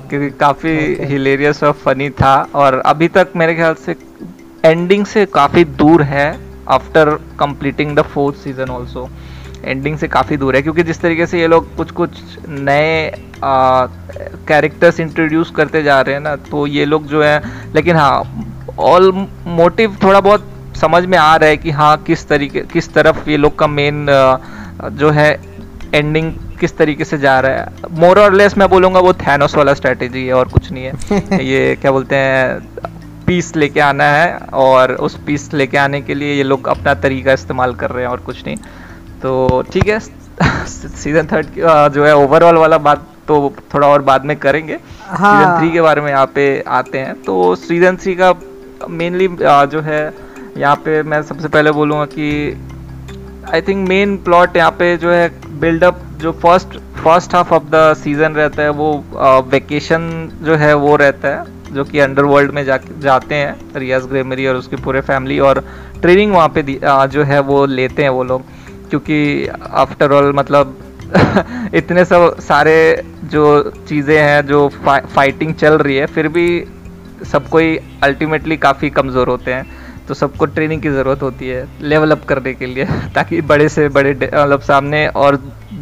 क्योंकि 0.09 0.29
काफ़ी 0.39 0.77
हिलेरियस 1.05 1.63
और 1.63 1.71
फनी 1.85 2.09
था 2.21 2.35
और 2.55 2.79
अभी 2.85 3.07
तक 3.07 3.31
मेरे 3.35 3.55
ख्याल 3.55 3.73
से 3.85 3.95
एंडिंग 4.65 5.05
से 5.05 5.25
काफ़ी 5.33 5.63
दूर 5.75 6.03
है 6.03 6.27
after 6.69 7.09
completing 7.39 7.95
the 7.95 8.01
fourth 8.13 8.37
season 8.37 8.69
also 8.69 9.09
ending 9.65 9.97
से 9.97 10.07
काफ़ी 10.07 10.37
दूर 10.37 10.55
है 10.55 10.61
क्योंकि 10.61 10.83
जिस 10.83 11.01
तरीके 11.01 11.25
से 11.25 11.39
ये 11.39 11.47
लोग 11.47 11.75
कुछ 11.75 11.91
कुछ 11.91 12.17
नए 12.47 13.11
कैरेक्टर्स 13.43 14.99
इंट्रोड्यूस 14.99 15.51
करते 15.51 15.83
जा 15.83 15.99
रहे 16.01 16.15
हैं 16.15 16.21
ना 16.21 16.35
तो 16.49 16.65
ये 16.67 16.85
लोग 16.85 17.07
जो 17.07 17.23
है 17.23 17.41
लेकिन 17.75 17.95
हाँ 17.95 18.23
ऑल 18.79 19.11
मोटिव 19.47 19.97
थोड़ा 20.03 20.19
बहुत 20.19 20.51
समझ 20.81 21.05
में 21.05 21.17
आ 21.17 21.35
रहा 21.35 21.49
है 21.49 21.57
कि 21.57 21.71
हाँ 21.71 21.95
किस 21.97 22.27
तरीके 22.27 22.61
किस 22.73 22.93
तरफ़ 22.93 23.29
ये 23.29 23.37
लोग 23.37 23.57
का 23.59 23.67
मेन 23.67 24.05
जो 24.93 25.09
है 25.09 25.31
एंडिंग 25.93 26.31
किस 26.59 26.77
तरीके 26.77 27.05
से 27.05 27.17
जा 27.17 27.39
रहा 27.39 27.51
है। 27.51 27.89
मोर 27.99 28.19
और 28.19 28.33
लेस 28.33 28.57
मैं 28.57 28.67
बोलूँगा 28.69 28.99
वो 28.99 29.13
थैनोस 29.13 29.55
वाला 29.55 29.73
स्ट्रेटेजी 29.73 30.25
है 30.25 30.33
और 30.33 30.47
कुछ 30.47 30.71
नहीं 30.71 30.83
है। 30.83 31.43
ये 31.45 31.75
क्या 31.81 31.91
बोलते 31.91 32.15
हैं 32.15 32.59
पीस 33.27 33.55
लेके 33.55 33.79
आना 33.79 34.03
है 34.03 34.37
और 34.53 34.93
उस 35.07 35.17
पीस 35.27 35.53
लेके 35.53 35.77
आने 35.77 36.01
के 36.01 36.15
लिए 36.15 36.33
ये 36.33 36.43
लोग 36.43 36.67
अपना 36.67 36.93
तरीका 36.93 37.33
इस्तेमाल 37.33 37.73
कर 37.75 37.91
रहे 37.91 38.03
हैं 38.03 38.11
और 38.11 38.19
कुछ 38.19 38.45
नहीं। 38.45 38.57
तो 39.25 39.61
ठीक 39.73 39.87
है 39.87 39.99
सीज़न 39.99 41.27
थर्ड 41.27 41.45
जो 41.93 42.05
है 42.05 42.15
ओवरऑल 42.15 42.57
वाला 42.57 42.77
बात 42.87 43.05
तो 43.27 43.37
थोड़ा 43.73 43.87
और 43.87 44.01
बाद 44.07 44.25
में 44.25 44.35
करेंगे। 44.37 44.77
हाँ। 45.03 45.17
सीज़न 45.17 45.59
थ्री 45.59 45.71
के 45.73 45.81
बारे 45.81 46.01
में 46.01 46.09
यहाँ 46.09 46.25
पे 46.35 46.43
आते 46.79 46.99
हैं। 46.99 47.13
तो 47.23 47.55
सीज़न 47.57 47.97
थ्री 47.97 48.15
का 48.15 48.33
मेनली 48.89 49.27
जो 49.71 49.81
है 49.81 50.01
यहाँ 50.57 50.75
पे 50.85 51.01
मैं 51.03 51.21
सबसे 51.23 51.47
पहले 51.47 51.71
बोलूँगा 51.71 52.05
कि 52.05 52.27
आई 53.53 53.61
थिंक 53.61 53.87
मेन 53.89 54.15
प्लॉट 54.23 54.57
यहाँ 54.57 54.71
पे 54.79 54.95
जो 54.97 55.11
है 55.11 55.27
बिल्डअप 55.59 56.01
जो 56.21 56.31
first 56.43 56.77
first 57.03 57.35
half 57.35 57.53
of 57.53 57.63
the 57.71 57.93
season 57.97 58.33
रहता 58.33 58.63
है 58.63 58.69
वो 58.79 58.93
वेकेशन 59.51 60.07
जो 60.43 60.55
है 60.55 60.73
वो 60.75 60.95
रहता 60.95 61.29
है 61.29 61.73
जो 61.73 61.83
कि 61.83 61.99
अंडरवर्ल्ड 61.99 62.51
में 62.51 62.63
जा 62.65 62.77
जाते 62.99 63.35
हैं 63.35 63.79
रियाज 63.79 64.05
ग्रेमरी 64.07 64.47
और 64.47 64.55
उसकी 64.55 64.75
पूरे 64.83 65.01
फैमिली 65.03 65.39
और 65.39 65.63
ट्रेनिंग 66.01 66.33
वहाँ 66.33 66.49
पे 66.49 66.79
आ, 66.79 67.05
जो 67.05 67.23
है 67.23 67.39
वो 67.41 67.65
लेते 67.65 68.03
हैं 68.03 68.09
वो 68.09 68.23
लोग। 68.23 68.53
क्योंकि 68.89 69.47
आफ्टर 69.73 70.11
ऑल 70.11 70.31
मतलब 70.35 70.81
इतने 71.75 72.03
सब 72.05 72.39
सारे 72.41 72.75
जो 73.23 73.43
चीज़ें 73.89 74.17
हैं 74.17 74.45
जो 74.45 74.67
फा, 74.75 74.99
फाइटिंग 74.99 75.53
चल 75.55 75.77
रही 75.77 75.95
है 75.95 76.05
फिर 76.05 76.27
भी 76.27 76.47
सब 77.25 77.47
कोई 77.49 77.77
अल्टीमेटली 78.03 78.57
काफ़ी 78.57 78.89
कमज़ोर 78.89 79.27
होते 79.27 79.53
हैं। 79.53 79.65
तो 80.07 80.13
सबको 80.13 80.45
ट्रेनिंग 80.45 80.81
की 80.81 80.89
ज़रूरत 80.89 81.21
होती 81.21 81.47
है 81.47 81.67
लेवल 81.81 82.11
अप 82.11 82.25
करने 82.25 82.53
के 82.53 82.65
लिए 82.65 82.85
ताकि 83.15 83.41
बड़े 83.43 83.69
से 83.69 83.87
बड़े 83.89 84.11
मतलब 84.13 84.61
सामने 84.61 85.07
और 85.07 85.35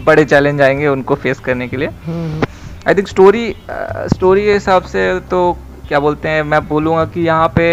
बड़े 0.05 0.25
चैलेंज 0.25 0.62
आएँगे 0.62 0.88
उनको 0.88 1.15
फेस 1.15 1.39
करने 1.39 1.67
के 1.67 1.77
लिए। 1.77 1.89
आई 2.88 2.93
थिंक 2.93 3.07
स्टोरी 3.07 3.55
स्टोरी 4.13 4.43
के 4.45 4.53
हिसाब 4.53 4.83
से 4.83 5.19
तो 5.31 5.41
क्या 5.88 6.00
बोलते 6.00 6.29
हैं 6.29 6.43
मैं 6.43 6.67
बोलूँगा 6.67 7.05
कि 7.05 7.22
यहाँ 7.22 7.48
पे 7.55 7.67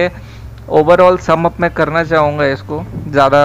ओवरऑल 0.70 1.16
सम 1.18 1.44
अप 1.44 1.60
मैं 1.60 1.70
करना 1.74 2.02
चाहूँगा 2.04 2.44
इसको। 2.46 2.82
ज़्यादा 3.08 3.40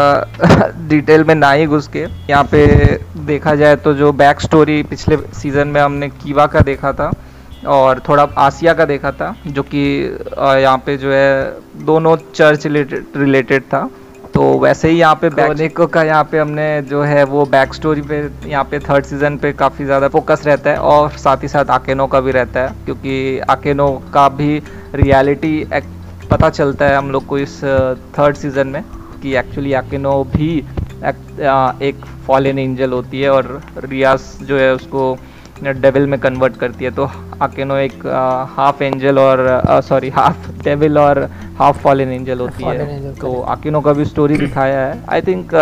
डिटेल 0.90 1.24
में 1.24 1.34
ना 1.36 1.52
ही 1.52 1.66
घुस 1.68 1.88
के। 1.88 2.06
यहाँ 2.30 2.44
पे 2.52 2.66
देखा 3.26 3.56
जाए 3.56 3.76
तो 3.78 3.94
जो 3.94 4.12
बैक 4.14 4.42
स्टोरी 4.42 4.82
पिछले 4.86 5.18
सीज़न 5.34 5.68
में 5.68 5.82
हमने 5.82 6.10
कीवा 6.12 6.46
का 6.48 6.60
देखा 6.62 6.92
था 6.94 7.12
और 7.68 8.00
थोड़ा 8.08 8.24
आसिया 8.40 8.74
का 8.74 8.86
देखा 8.86 9.12
था, 9.12 9.36
जो 9.48 9.64
कि 9.64 9.84
यहाँ 10.38 10.78
पे 10.86 10.98
जो 10.98 11.12
है 11.12 11.60
दोनों 11.86 12.16
चर्च 12.34 12.66
रिलेटेड 12.66 13.06
रिलेटेड 13.18 13.64
था। 13.64 13.90
तो 14.34 14.48
वैसे 14.60 14.90
ही 14.90 14.98
यहाँ 14.98 15.16
पे 15.16 15.30
बैक 15.32 15.82
का 15.84 16.04
यहाँ 16.04 16.24
पे 16.32 16.40
हमने 16.40 16.82
जो 16.84 17.02
है 17.04 17.24
वो 17.26 17.46
बैक 17.48 17.74
स्टोरी 17.74 18.02
पे, 18.02 18.18
यहाँ 18.46 18.64
पे 18.64 18.80
थर्ड 18.80 19.06
सीज़न 19.06 19.38
पे 19.38 19.52
काफ़ी 19.56 19.86
ज़्यादा 19.86 20.08
फोकस 20.10 20.42
रहता 20.46 20.70
है 20.70 20.78
और 20.78 21.10
साथ 21.18 21.44
ही 21.44 21.48
साथ 21.48 21.70
आकेनो 21.72 22.08
का 22.08 22.20
भी 22.22 22.32
रहता 22.32 22.60
है, 22.60 22.76
क्योंकि 22.86 23.40
आकेनो 23.50 23.90
का 24.14 24.28
भी 24.32 24.62
रियलिटी 24.96 25.62
पता 26.32 26.50
चलता 26.50 26.86
है 26.86 26.96
हम 26.98 27.12
लोग 27.12 27.26
को 27.26 27.38
इस 27.38 27.60
थर्ड 28.18 28.36
सीज़न 28.36 28.68
में 28.68 28.84
कि 29.22 29.36
एक्चुअली 29.38 29.74
आकेनो 29.74 30.24
भी 30.36 30.50
एक, 30.58 31.80
एक 31.82 32.06
फॉलन 32.28 32.60
एंजल 32.60 32.92
होती 32.94 33.22
है 33.22 33.30
और 33.30 33.62
रियास 33.86 34.38
जो 34.42 34.58
है 34.58 34.74
उसको 34.74 35.18
डेविल 35.64 36.06
में 36.08 36.20
कन्वर्ट 36.20 36.56
करती 36.58 36.86
है। 36.86 36.92
तो 36.92 37.10
आकेनो 37.42 37.76
एक 37.78 38.06
आ, 38.06 38.44
हाफ़ 38.46 38.84
एंजल 38.84 39.20
और 39.20 39.82
सॉरी 39.84 40.10
हाफ़ 40.10 40.50
डेविल 40.64 40.98
और 40.98 41.24
हाफ़ 41.58 41.78
फॉलन 41.80 42.12
एंजल 42.12 42.40
होती 42.40 42.64
है। 42.64 43.14
तो 43.16 43.42
आकिनो 43.42 43.82
का 43.82 43.94
भी 43.94 44.06
स्टोरी 44.06 44.38
दिखाया 44.38 44.86
है। 44.86 45.00
आई 45.10 45.22
थिंक 45.22 45.54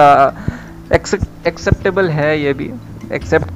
एक्सेप्टेबल 1.48 2.10
है 2.10 2.40
ये 2.42 2.54
भी। 2.54 2.72
एक्सेप्ट 3.14 3.48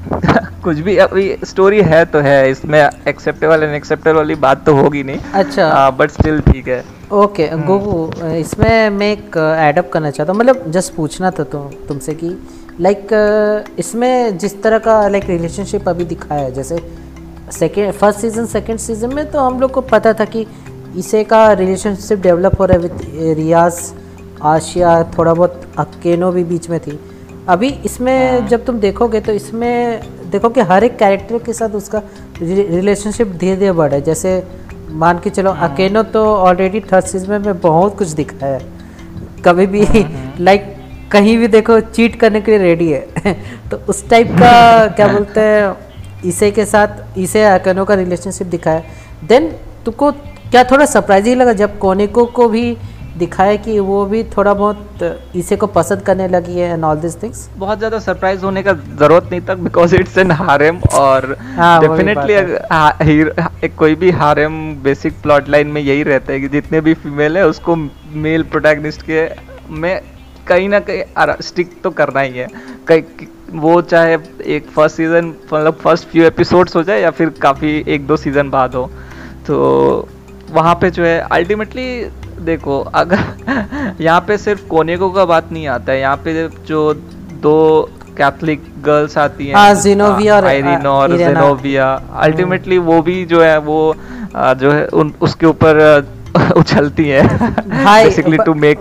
कुछ 0.68 0.80
भी 0.80 0.98
अभी 1.00 1.26
स्टोरी 1.46 1.82
है 1.84 2.04
तो 2.06 2.20
है 2.22 2.50
इसमें 2.52 2.80
एक्सेप्टेबल 3.08 3.64
एंड 3.64 3.76
एक्सेप्टेबल 3.76 4.18
वाली 4.18 4.36
बात 4.38 4.66
तो 4.66 4.76
होगी 4.76 5.04
नहीं। 5.04 5.20
अच्छा। 5.36 5.90
बट 5.92 6.12
स्टिल 6.12 6.40
ठीक 6.52 6.68
है। 6.68 6.84
ओके 7.16 7.48
गोगू 7.68 7.98
इसमें 8.36 8.90
मैं 8.92 9.12
एक 9.12 9.38
एडअप 9.38 9.90
करना 9.92 10.12
चाहता 10.12 10.32
हूँ। 10.32 10.40
मतलब 10.40 10.72
जस्ट 10.72 10.94
पूछना 10.96 11.32
था 11.32 11.44
तुम 11.46 11.70
तुमसे 11.88 12.14
कि 12.14 12.36
लाइक 12.82 13.08
इसमें 13.80 14.38
जिस 14.38 14.62
तरह 14.64 14.80
का 14.80 15.08
लाइक 15.08 15.30
रिलेशनशिप 15.30 15.90
अभी 15.90 16.06
दिखाया 16.06 16.42
है 16.42 16.52
जैसे 16.54 16.78
second 17.52 17.92
first 17.94 18.20
season 18.20 18.46
second 18.48 18.80
season 18.80 19.14
में 19.14 19.30
तो 19.32 19.40
हम 19.40 19.60
लोग 19.60 19.72
को 19.72 19.82
पता 19.90 20.14
था 20.14 20.26
कि 20.26 20.46
इसे 20.98 21.24
का 21.24 21.52
रिलेशनशिप 21.54 22.20
डेवलप 22.22 22.60
हो 22.60 22.66
रहा 22.66 22.78
है 22.78 22.84
विद 22.84 23.38
रियाज 23.38 23.80
आशिया 24.46 25.04
थोड़ा 25.18 25.34
बहुत 25.34 25.62
अकेनो 25.80 26.32
भी 26.32 26.44
बीच 26.44 26.70
में 26.70 26.80
थी। 26.80 27.00
अभी 27.50 27.68
इसमें 27.86 28.48
जब 28.48 28.66
तुम 28.66 28.80
देखोगे 28.80 29.20
तो 29.22 29.32
इसमें 29.32 30.02
देखो 30.32 30.50
कि 30.50 30.62
हर 30.62 30.84
एक 30.84 30.98
कैरेक्टर 31.00 31.38
के 31.40 31.54
साथ 31.54 31.76
उसका 31.76 32.02
रिलेशनशिप 32.42 33.28
धीरे 33.28 33.56
धीरे 33.56 33.72
बढ़ा 33.72 33.96
है। 33.96 34.02
जैसे 34.02 34.32
मान 34.94 35.20
के 35.20 35.30
चलो 35.30 35.52
अकेनो 35.62 36.04
तो 36.04 36.24
ऑलरेडी 36.26 36.80
थर्ड 36.92 37.06
सीज़न 37.06 37.42
में 37.42 37.60
बहुत 37.60 37.98
कुछ 37.98 38.08
दिखा 38.10 38.46
है। 38.46 38.60
कभी 39.46 39.68
भी 39.68 39.86
लाइक 40.40 40.74
कहीं 41.12 41.38
भी 41.38 41.48
देखो 41.48 41.80
चीट 41.80 42.16
करने 42.20 42.42
के 42.42 42.52
लिए 42.52 42.60
रेडी 42.60 42.92
है। 42.92 43.34
तो 43.72 43.78
उस 43.90 44.08
टाइप 44.10 44.32
का 44.32 44.88
क्या 44.96 45.08
बोलते 45.08 45.42
हैं 45.42 45.76
इसे 46.26 46.52
के 46.52 46.66
साथ 46.66 47.18
इसे 47.18 47.44
अकेनो 47.46 47.86
का 47.86 47.94
रिलेशनशिप 47.96 48.48
दिखाया। 48.48 48.84
देन 49.24 49.50
तुमको 49.86 50.12
क्या 50.52 50.64
थोड़ा 50.64 50.86
सरप्राइजिंग 50.86 51.38
लगा 51.38 51.54
जब 51.54 51.78
कोनिको 51.80 52.26
को 52.26 52.50
भी 52.50 52.66
दिखाया 53.18 53.56
कि 53.58 53.80
वो 53.82 54.06
भी 54.06 54.24
थोड़ा 54.36 54.54
बहुत 54.54 55.34
इसे 55.36 55.56
को 55.56 55.68
पसंद 55.70 56.02
करने 56.02 56.28
लगी 56.28 56.60
है 56.60 56.72
एंड 56.74 56.84
ऑल 56.84 56.98
दिस 56.98 57.22
थिंग्स 57.24 57.48
बहुत 57.58 57.78
ज़्यादा 57.78 58.00
सरप्राइज़ 58.00 58.44
होने 58.46 58.64
का 58.64 58.74
ज़रूरत 58.74 59.30
नहीं 59.32 59.42
था 59.42 59.56
बिकॉज़ 59.58 59.96
इट्स 59.96 60.18
एन 60.18 60.32
हारेम 60.34 60.80
और 60.96 61.28
डेफिनेटली 61.60 62.34
है। 62.34 63.70
कोई 63.78 63.96
भी 63.96 64.12
हारेम 64.14 64.60
बेसिक 64.84 65.22
प्लॉट 65.22 65.50
लाइन 65.50 65.68
में 65.68 65.82
यही 65.82 66.04
रहता 66.04 66.34
है 66.34 66.40
कि 66.40 66.48
जितने 66.50 66.82
भी 66.82 66.94
फीमेल 66.96 67.38
है 67.38 67.48
उसको 67.48 67.76
मेल 68.26 68.44
प्रोटैगनिस्ट 68.52 69.02
के 69.02 69.28
में 69.72 70.00
कहीं 70.48 70.70
ना 70.70 70.80
कहीं 70.82 71.34
स्टिक 71.44 71.72
तो 71.84 71.92
करना 71.94 72.20
ही 72.20 72.38
है। 72.38 72.48
कहीं 72.88 73.28
वो 73.60 73.82
चाहे 73.84 74.18
एक 74.48 74.70
फ़र्स्ट 74.70 74.98
सीज़न 74.98 75.34
मतलब 75.44 75.78
फ़र्स्ट 75.82 76.08
फ्यू 76.08 76.24
एपिसोड्स 76.26 76.76
हो 76.76 76.84
जाए 76.84 77.02
या 77.02 77.12
फिर 77.12 77.30
काफ़ी 77.42 77.84
एक 77.88 78.08
दो 78.08 78.18
सीज़न 78.18 78.50
बाद 78.50 78.76
हो। 78.76 78.86
तो 79.48 79.58
वहाँ 80.52 80.74
पे 80.82 80.90
जो 80.92 81.04
है 81.04 81.20
अल्टीमेटली 81.20 81.88
देखो 82.46 82.80
अगर 82.96 83.96
यहाँ 84.02 84.20
पे 84.22 84.38
सिर्फ़ 84.38 84.68
कोनेको 84.68 85.10
का 85.10 85.26
बात 85.26 85.52
नहीं 85.52 85.68
आता 85.68 85.92
है। 85.92 86.00
यहाँ 86.00 86.18
पे 86.18 86.48
जो 86.68 86.94
दो 87.42 87.90
कैथलिक 88.18 88.62
गर्ल्स 88.86 89.18
आती 89.18 89.48
हैं 89.48 89.56
हाँ, 89.56 89.70
और, 89.70 90.46
आयरिन 90.46 90.86
और 90.88 91.10
Irena। 91.10 91.18
जेनोविया। 91.18 91.94
अल्टीमेटली 92.16 92.78
वो 92.78 93.02
भी 93.02 93.26
जो 93.26 93.42
है 93.42 93.58
वो 93.60 93.96
आ, 94.36 94.54
जो 94.54 94.72
है 94.72 94.86
उन 94.88 95.14
उसके 95.22 95.46
ऊपर 95.46 95.80
उछलती 96.58 97.08
है। 97.10 97.22
Basically 97.68 98.38
to 98.38 98.54
make 98.54 98.80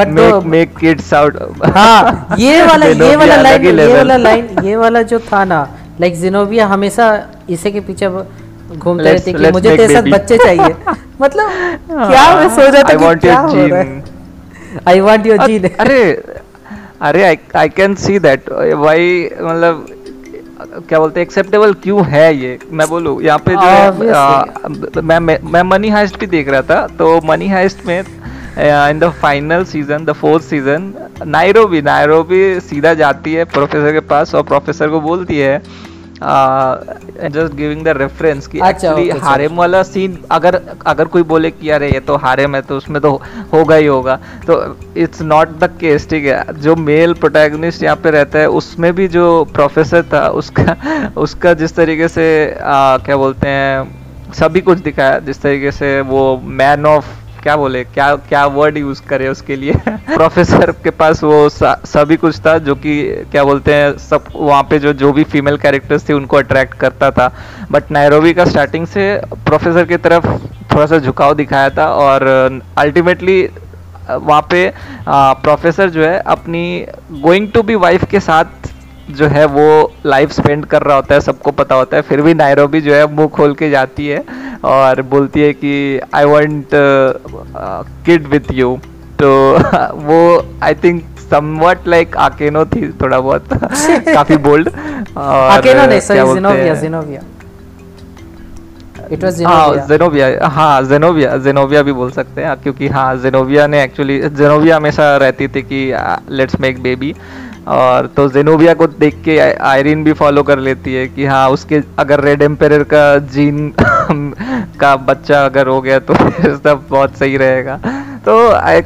make 0.00 0.42
make 0.44 0.76
kids 0.76 1.12
out 1.14 1.36
हाँ 1.76 2.36
ये 2.38 2.62
वाला 2.66 2.86
ये 2.86 3.16
वाला 3.16 3.36
लाइन 3.36 3.64
ये 3.78 3.92
वाला 3.94 4.16
लाइन 4.16 4.64
ये 4.64 4.76
वाला 4.76 5.02
जो 5.02 5.18
था 5.18 5.44
ना 5.44 5.66
लाइक 6.00 6.20
जिनोविया 6.20 6.66
हमेशा 6.66 7.06
इसे 7.50 7.70
के 7.70 7.80
पीछे 7.80 8.08
घूमते 8.76 9.12
रहती 9.12 9.32
कि 9.32 9.50
मुझे 9.50 9.76
तेरे 9.76 9.94
साथ 9.94 10.10
बच्चे 10.12 10.36
चाहिए। 10.38 10.74
मतलब 11.22 11.50
क्या 11.88 12.34
मैं 12.34 12.48
सोच 12.48 12.74
रहा 12.74 12.82
था 12.82 13.12
कि 13.12 13.18
क्या 13.20 13.38
हो 13.38 13.66
रहा 13.66 13.78
है? 13.78 14.02
आई 14.88 15.00
वांट 15.00 15.26
योर 15.26 15.46
जीन 15.46 15.68
अरे 15.68 16.02
अरे 17.02 17.24
आई 17.56 17.68
कैन 17.70 17.94
सी 17.94 18.18
दैट 18.18 18.50
भाई 18.50 19.28
मतलब 19.34 19.86
क्या 20.88 20.98
बोलते 20.98 21.20
हैं 21.20 21.26
एक्सेप्टेबल 21.26 21.72
क्यों 21.82 22.04
है 22.06 22.34
ये? 22.36 22.58
मैं 22.72 22.88
बोलूँ 22.88 23.20
यहाँ 23.22 23.38
पे 23.38 23.52
जो 23.52 23.60
है 23.60 25.02
मैं 25.02 25.18
मैं 25.52 25.62
मनी 25.62 25.88
हाइस्ट 25.88 26.18
भी 26.20 26.26
देख 26.26 26.48
रहा 26.48 26.62
था 26.62 26.86
तो 26.98 27.20
मनी 27.24 27.48
हाइस्ट 27.48 27.86
में 27.86 27.98
in 28.00 28.98
the 28.98 29.08
final 29.20 29.64
season 29.64 30.04
the 30.04 30.12
fourth 30.12 30.44
season 30.44 30.92
Nairobi 31.26 31.82
Nairobi 31.82 32.60
सीधा 32.60 32.94
जाती 32.94 33.34
है 33.34 33.44
प्रोफेसर 33.44 33.92
के 33.92 34.00
पास 34.08 34.34
और 34.34 34.42
प्रोफेसर 34.42 34.88
को 34.88 35.00
बोलती 35.00 35.38
है 35.38 35.62
जस्ट 36.22 37.54
गिविंग 37.54 37.84
द 37.84 37.88
रेफरेंस 37.96 38.46
कि 38.46 38.58
अच्छा, 38.58 38.88
एक्चुअली 38.88 39.10
okay, 39.10 39.22
हारेम 39.22 39.56
वाला 39.56 39.82
सीन 39.82 40.18
अगर 40.30 40.60
अगर 40.86 41.04
कोई 41.04 41.22
बोले 41.22 41.50
कि 41.50 41.70
अरे 41.70 41.90
ये 41.92 42.00
तो 42.00 42.16
हारेम 42.16 42.54
है 42.54 42.60
तो 42.62 42.76
उसमें 42.76 43.00
तो 43.02 43.10
होगा 43.52 43.76
ही 43.76 43.86
होगा। 43.86 44.16
तो 44.46 44.58
इट्स 44.96 45.22
नॉट 45.22 45.58
द 45.58 45.70
केस 45.80 46.08
ठीक 46.10 46.24
है? 46.24 46.44
जो 46.60 46.76
मेल 46.76 47.14
प्रोटैगनिस्ट 47.14 47.82
यहाँ 47.82 47.96
पे 47.96 48.10
रहता 48.10 48.38
है 48.38 48.48
उसमें 48.50 48.92
भी 48.94 49.08
जो 49.08 49.44
प्रोफेसर 49.54 50.02
था 50.12 50.26
उसका 50.40 50.76
उसका 51.16 51.54
जिस 51.54 51.74
तरीके 51.76 52.08
से 52.08 52.26
आ, 52.62 52.96
क्या 52.98 53.16
बोलते 53.16 53.48
हैं 53.48 54.32
सभी 54.32 54.60
कुछ 54.60 54.78
दिखाया 54.78 55.18
जिस 55.18 55.42
तरीके 55.42 55.70
से 55.72 56.00
वो 56.00 56.24
मैन 56.44 56.86
ऑफ़ 56.86 57.06
क्या 57.42 57.56
बोले, 57.56 57.82
क्या 57.84 58.14
क्या 58.28 58.44
वर्ड 58.46 58.76
यूज़ 58.76 59.00
करे 59.08 59.28
उसके 59.28 59.56
लिए? 59.56 59.72
प्रोफेसर 60.06 60.70
के 60.84 60.90
पास 60.92 61.22
वो 61.24 61.48
सभी 61.52 62.16
कुछ 62.16 62.38
था 62.46 62.56
जो 62.58 62.74
कि, 62.74 62.96
क्या 63.32 63.44
बोलते 63.44 63.74
हैं, 63.74 63.96
सब 63.98 64.24
वहाँ 64.34 64.62
पे 64.70 64.78
जो 64.78 64.92
जो 64.92 65.12
भी 65.12 65.24
फीमेल 65.24 65.56
कैरेक्टर्स 65.58 66.08
थे 66.08 66.12
उनको 66.12 66.36
अट्रैक्ट 66.36 66.74
करता 66.80 67.10
था। 67.10 67.30
बट 67.72 67.90
नायरोबी 67.90 68.32
का 68.34 68.44
स्टार्टिंग 68.44 68.86
से 68.86 69.14
प्रोफेसर 69.46 69.84
की 69.84 69.96
तरफ़ 69.98 70.26
थोड़ा 70.72 70.86
सा 70.86 70.98
झुकाव 70.98 71.34
दिखाया 71.34 71.70
था 71.70 71.86
और 71.94 72.26
अल्टीमेटली 72.78 73.42
वहाँ 74.10 74.42
पे 74.50 74.72
प्रोफेसर 75.08 75.90
जो 75.90 76.04
है 76.04 76.18
अपनी 76.28 76.64
गोइंग 77.22 77.48
टू 77.52 77.62
बी 77.62 77.74
वाइफ 77.76 78.04
के 78.10 78.20
साथ 78.20 78.68
जो 79.12 79.26
है 79.26 79.44
वो 79.46 79.66
लाइफ 80.06 80.30
स्पेंड 80.30 80.64
कर 80.66 80.82
रहा 80.82 80.96
होता 80.96 81.14
है 81.14 81.20
सबको 81.20 81.50
पता 81.52 81.74
होता 81.74 81.96
है 81.96 82.02
फिर 82.02 82.22
भी 82.22 82.34
नायरोबी 82.34 82.80
जो 82.80 82.94
है 82.94 83.06
मुँह 83.14 83.28
खोल 83.28 83.54
के 83.54 83.70
जाती 83.70 84.06
है 84.06 84.24
और 84.64 85.02
बोलती 85.10 85.40
है 85.40 85.52
कि 85.52 85.74
I 86.14 86.24
want 86.24 86.70
kid 88.06 88.26
with 88.26 88.52
you 88.52 88.78
तो 89.22 89.32
वो 90.08 90.20
I 90.62 90.74
think 90.74 91.02
somewhat 91.30 91.88
like 91.88 92.16
Akeno 92.18 92.64
थी 92.66 92.90
थोड़ा 93.02 93.20
बहुत 93.20 93.48
काफ़ी 94.14 94.36
बोल्ड 94.36 94.68
और 95.16 95.58
अकेनो 95.58 95.86
नहीं 95.86 96.00
sorry 96.00 96.34
Xenovia 96.34 96.74
Xenovia 96.74 97.22
it 99.12 99.24
was 99.24 99.42
हाँ 99.42 99.74
जिनोविया 99.86 99.86
जेनोविया 99.86 100.48
हाँ 100.48 100.82
जेनोविया 100.84 101.36
जेनोविया 101.36 101.82
भी 101.82 101.92
बोल 101.92 102.10
सकते 102.10 102.42
हैं 102.42 102.56
क्योंकि 102.56 102.88
हाँ 102.88 103.16
जेनोविया 103.16 103.66
ने 103.66 103.82
एक्चुअली 103.84 104.18
जेनोविया 104.20 104.76
हमेशा 104.76 105.16
रहती 105.16 105.48
थी 105.48 105.62
कि 105.62 105.80
लेट्स 106.30 106.60
मेक 106.60 106.82
बेबी 106.82 107.14
और 107.68 108.06
तो 108.06 108.28
जेनोबिया 108.28 108.74
को 108.74 108.86
देख 108.86 109.22
के 109.24 109.38
आयरिन 109.38 110.04
भी 110.04 110.12
फॉलो 110.12 110.42
कर 110.42 110.58
लेती 110.58 110.94
है 110.94 111.06
कि 111.08 111.24
हाँ 111.24 111.48
उसके 111.50 111.80
अगर 111.98 112.20
रेड 112.20 112.42
एम्पेयर 112.42 112.82
का 112.82 113.18
जीन 113.18 113.72
का 114.80 114.96
बच्चा 114.96 115.44
अगर 115.44 115.66
हो 115.66 115.80
गया 115.80 115.98
तो 115.98 116.14
सब 116.56 116.86
बहुत 116.90 117.16
सही 117.16 117.36
रहेगा। 117.36 117.80
तो 118.24 118.50
I 118.52 118.80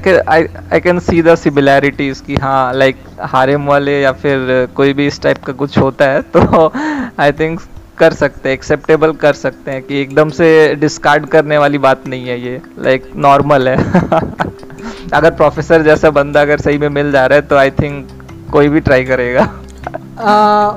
I 0.72 0.80
can 0.80 0.98
see 0.98 1.22
the 1.22 1.34
similarities 1.34 2.20
कि 2.20 2.34
हाँ 2.34 2.74
लाइक 2.74 2.96
हारेम 3.20 3.66
वाले 3.66 4.00
या 4.00 4.12
फिर 4.12 4.68
कोई 4.74 4.92
भी 4.92 5.06
इस 5.06 5.22
टाइप 5.22 5.38
का 5.44 5.52
कुछ 5.52 5.78
होता 5.78 6.04
है 6.04 6.22
तो 6.22 6.72
आई 7.18 7.32
थिंक 7.32 7.60
कर 7.98 8.12
सकते 8.12 8.48
हैं 8.48 8.54
एक्सेप्टेबल 8.54 9.12
कर 9.12 9.32
सकते 9.32 9.70
हैं 9.70 9.82
कि 9.82 10.00
एकदम 10.02 10.28
से 10.28 10.74
डिस्कार्ड 10.74 11.26
करने 11.26 11.58
वाली 11.58 11.78
बात 11.78 12.06
नहीं 12.08 12.26
है 12.28 12.40
ये 12.40 12.60
लाइक 12.78 13.02
like, 13.04 13.16
नॉर्मल 13.16 13.68
है। 13.68 13.76
अगर 15.12 15.30
प्रोफेसर 15.30 15.82
जैसा 15.82 16.10
बंदा 16.10 16.40
अगर 16.40 16.58
सही 16.58 16.78
में 16.78 16.88
मिल 16.88 17.12
जा 17.12 17.26
रहा 17.26 17.36
है 17.36 17.42
तो 17.42 17.56
आई 17.56 17.70
थिंक 17.70 18.08
कोई 18.54 18.68
भी 18.68 18.80
ट्राई 18.80 19.04
करेगा। 19.04 19.44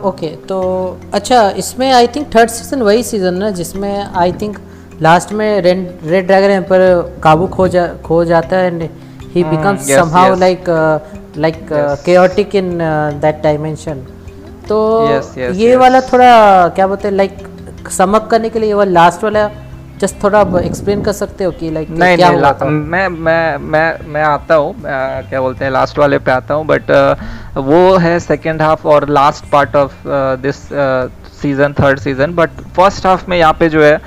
ओके 0.09 0.27
तो 0.49 0.57
अच्छा 1.13 1.49
इसमें 1.57 1.91
आई 1.91 2.07
थिंक 2.15 2.27
थर्ड 2.35 2.49
सीज़न 2.49 2.81
वही 2.81 3.03
सीज़न 3.03 3.33
ना 3.43 3.49
जिसमें 3.59 3.93
आई 4.23 4.31
थिंक 4.41 4.57
लास्ट 5.01 5.31
में 5.33 5.49
रेड 5.61 5.87
रेड 6.03 6.27
ड्रैगन 6.27 6.61
पर 6.69 6.81
काबू 7.23 7.47
खो 7.47 7.67
जा 7.67 7.85
खो 8.05 8.23
जाता 8.25 8.57
है 8.57 8.67
and 8.67 8.81
he 9.33 9.43
becomes 9.43 9.87
somehow 9.89 10.35
like 10.39 10.69
like 11.37 11.67
chaotic 12.05 12.55
in 12.55 12.77
that 13.21 13.41
dimension 13.43 14.05
तो 14.69 14.77
Yes, 15.07 15.27
yes, 15.37 15.55
ये 15.55 15.71
yes. 15.71 15.79
वाला 15.79 16.01
थोड़ा 16.01 16.31
क्या 16.75 16.87
बोलते 16.87 17.07
हैं 17.07 17.15
लाइक 17.15 17.37
समअप 17.97 18.27
करने 18.31 18.49
के 18.49 18.59
लिए 18.59 18.69
ये 18.69 18.73
वाला 18.73 18.91
लास्ट 18.91 19.23
वाला 19.23 19.49
जस्ट 19.99 20.23
थोड़ा 20.23 20.39
आप 20.39 20.55
एक्सप्लेन 20.57 21.01
कर 21.01 21.11
सकते 21.11 21.43
हो 21.43 21.51
कि 21.51 21.69
लाइक 21.71 21.89
नहीं 21.89 22.17
क्या 22.17 22.29
नहीं 22.29 22.39
हुआ 22.39 22.51
था? 22.53 22.65
मैं 22.65 23.07
मैं 23.09 23.57
मैं 23.57 24.07
मैं 24.07 24.23
आता 24.23 24.55
हूँ 24.55 24.75
क्या 24.83 25.41
बोलते 25.41 25.65
हैं 25.65 25.71
लास्ट 25.71 25.99
वाले 25.99 26.19
पे 26.19 26.31
आता 26.31 26.53
हूँ 26.53 26.65
बट 26.65 26.91
वो 27.57 27.95
है 27.97 28.19
सेकेंड 28.19 28.61
हाफ़ 28.61 28.87
और 28.87 29.09
last 29.09 29.49
part 29.51 29.75
of 29.75 29.93
this 30.41 30.67
season 31.41 31.73
third 31.73 31.99
season 31.99 32.35
but 32.35 32.49
first 32.75 33.05
half 33.05 33.29
में 33.29 33.37
यहाँ 33.37 33.53
पे 33.53 33.69
जो 33.69 33.83
है 33.83 33.97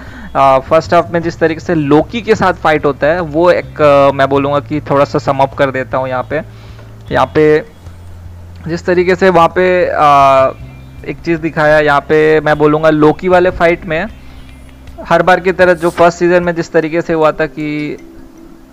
फ़र्स्ट 0.68 0.94
हाफ़ 0.94 1.12
में 1.12 1.20
जिस 1.22 1.38
तरीके 1.38 1.60
से 1.60 1.74
लोकी 1.74 2.22
के 2.22 2.34
साथ 2.34 2.54
फाइट 2.62 2.84
होता 2.84 3.06
है 3.06 3.20
वो 3.20 3.50
एक 3.50 3.82
uh, 3.82 4.14
मैं 4.14 4.28
बोलूँगा 4.28 4.60
कि 4.60 4.80
थोड़ा 4.80 5.04
सा 5.04 5.18
समअप 5.18 5.54
कर 5.54 5.70
देता 5.70 5.98
हूँ 5.98 6.08
यहाँ 6.08 6.26
पे। 6.30 6.40
यहाँ 7.12 7.26
पे 7.26 7.44
जिस 8.68 8.84
तरीके 8.86 9.14
से 9.16 9.28
वहाँ 9.30 9.48
पे 9.48 9.66
आ, 9.90 10.50
एक 11.08 11.20
चीज़ 11.24 11.40
दिखाया 11.40 11.78
यहाँ 11.80 12.00
पे 12.00 12.40
मैं 12.40 12.58
बोलूँगा 12.58 12.90
लोकी 12.90 13.28
वाले 13.28 13.50
फाइट 13.50 13.86
में 13.86 14.19
हर 15.08 15.22
बार 15.22 15.40
की 15.40 15.52
तरह 15.52 15.74
जो 15.74 15.90
फ़र्स्ट 15.90 16.18
सीज़न 16.18 16.42
में 16.42 16.54
जिस 16.54 16.72
तरीके 16.72 17.00
से 17.02 17.12
हुआ 17.12 17.30
था 17.32 17.46
कि 17.48 17.96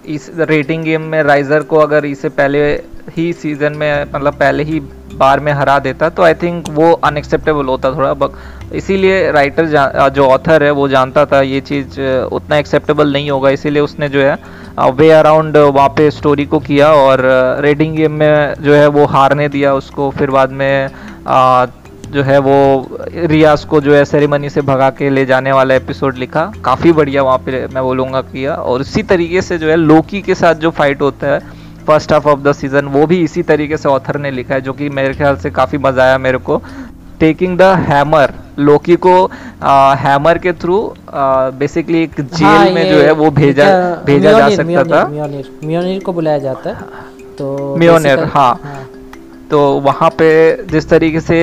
इस 0.07 0.29
रेटिंग 0.39 0.83
गेम 0.83 1.01
में 1.03 1.21
राइजर 1.23 1.63
को 1.63 1.77
अगर 1.77 2.05
इसे 2.05 2.29
पहले 2.31 2.59
ही 3.17 3.31
सीज़न 3.33 3.73
में 3.73 4.03
मतलब 4.03 4.33
पहले 4.33 4.63
ही 4.63 4.79
बार 5.13 5.39
में 5.39 5.51
हरा 5.53 5.77
देता 5.79 6.09
तो 6.09 6.23
आई 6.23 6.33
थिंक 6.33 6.69
वो 6.69 6.91
अनएक्सेप्टेबल 6.91 7.65
होता 7.65 7.91
थोड़ा 7.91 8.13
बक 8.15 8.37
इसीलिए 8.75 9.31
राइटर 9.31 9.65
जो 10.09 10.25
ऑथर 10.25 10.63
है 10.63 10.71
वो 10.71 10.87
जानता 10.87 11.25
था 11.25 11.41
ये 11.41 11.61
चीज़ 11.61 11.99
उतना 12.31 12.57
एक्सेप्टेबल 12.57 13.13
नहीं 13.13 13.29
होगा 13.31 13.49
इसीलिए 13.49 13.81
उसने 13.81 14.09
जो 14.09 14.21
है 14.21 14.37
वे 14.91 15.09
अराउंड 15.11 15.57
वहाँ 15.57 15.89
पे 15.89 16.09
स्टोरी 16.11 16.45
को 16.45 16.59
किया 16.59 16.91
और 16.95 17.21
रेडिंग 17.61 17.95
गेम 17.95 18.11
में 18.13 18.53
जो 18.61 18.73
है 18.73 18.87
वो 18.89 19.05
हारने 19.07 19.47
दिया 19.49 19.73
उसको 19.73 20.09
फिर 20.17 20.31
बाद 20.31 20.51
में 20.51 20.89
आ, 21.27 21.65
जो 22.11 22.23
है 22.23 22.37
वो 22.39 22.55
रियाज 23.15 23.63
को 23.65 23.81
जो 23.81 23.93
है 23.95 24.03
सेरेमनी 24.05 24.49
से 24.49 24.61
भगा 24.61 24.89
के 24.89 25.09
ले 25.09 25.25
जाने 25.25 25.51
वाला 25.51 25.75
एपिसोड 25.75 26.17
लिखा। 26.17 26.51
काफ़ी 26.65 26.91
बढ़िया 26.91 27.23
वहाँ 27.23 27.37
पे 27.37 27.65
मैं 27.67 27.83
बोलूँगा 27.83 28.21
किया। 28.21 28.55
और 28.55 28.81
इसी 28.81 29.03
तरीके 29.03 29.41
से 29.41 29.57
जो 29.57 29.69
है 29.69 29.75
लोकी 29.75 30.21
के 30.21 30.35
साथ 30.35 30.55
जो 30.55 30.69
फाइट 30.71 31.01
होता 31.01 31.27
है 31.27 31.39
first 31.87 32.13
half 32.13 32.27
of 32.27 32.39
the 32.39 32.53
season 32.53 32.85
वो 32.85 33.05
भी 33.07 33.23
इसी 33.23 33.43
तरीके 33.43 33.77
से 33.77 33.89
ऑथर 33.89 34.17
ने 34.17 34.31
लिखा 34.31 34.53
है 34.55 34.61
जो 34.61 34.73
कि 34.73 34.89
मेरे 34.89 35.13
ख्याल 35.13 35.35
से 35.35 35.49
काफ़ी 35.49 35.77
मज़ा 35.77 36.03
आया 36.03 36.17
मेरे 36.17 36.37
को। 36.37 36.61
टेकिंग 37.19 37.57
द 37.57 37.61
हैमर 37.61 38.33
लोकी 38.59 38.95
को 38.95 39.31
आ, 39.63 39.93
हैमर 39.95 40.37
के 40.37 40.51
थ्रू 40.53 40.93
बेसिकली 41.59 42.03
एक 42.03 42.21
जेल 42.21 42.45
हाँ, 42.45 42.69
में 42.69 42.89
जो 42.89 42.97
है 42.97 43.11
वो 43.11 43.29
भेजा 43.31 43.65
भेजा 44.05 44.31
जा 44.31 44.49
सकता 44.49 44.83
था। 44.83 45.07
म्योनिर 45.63 46.03
को 46.03 46.13
बुलाया 46.13 46.37
जाता 46.37 46.69
है। 46.69 46.75
तो 47.37 47.75
म्योनिर, 47.79 48.15
basically- 48.15 48.33
हाँ। 48.33 48.59
तो 49.51 49.59
वहाँ 49.79 50.09
पे 50.09 50.29
जिस 50.71 50.89
तरीके 50.89 51.19
से 51.19 51.37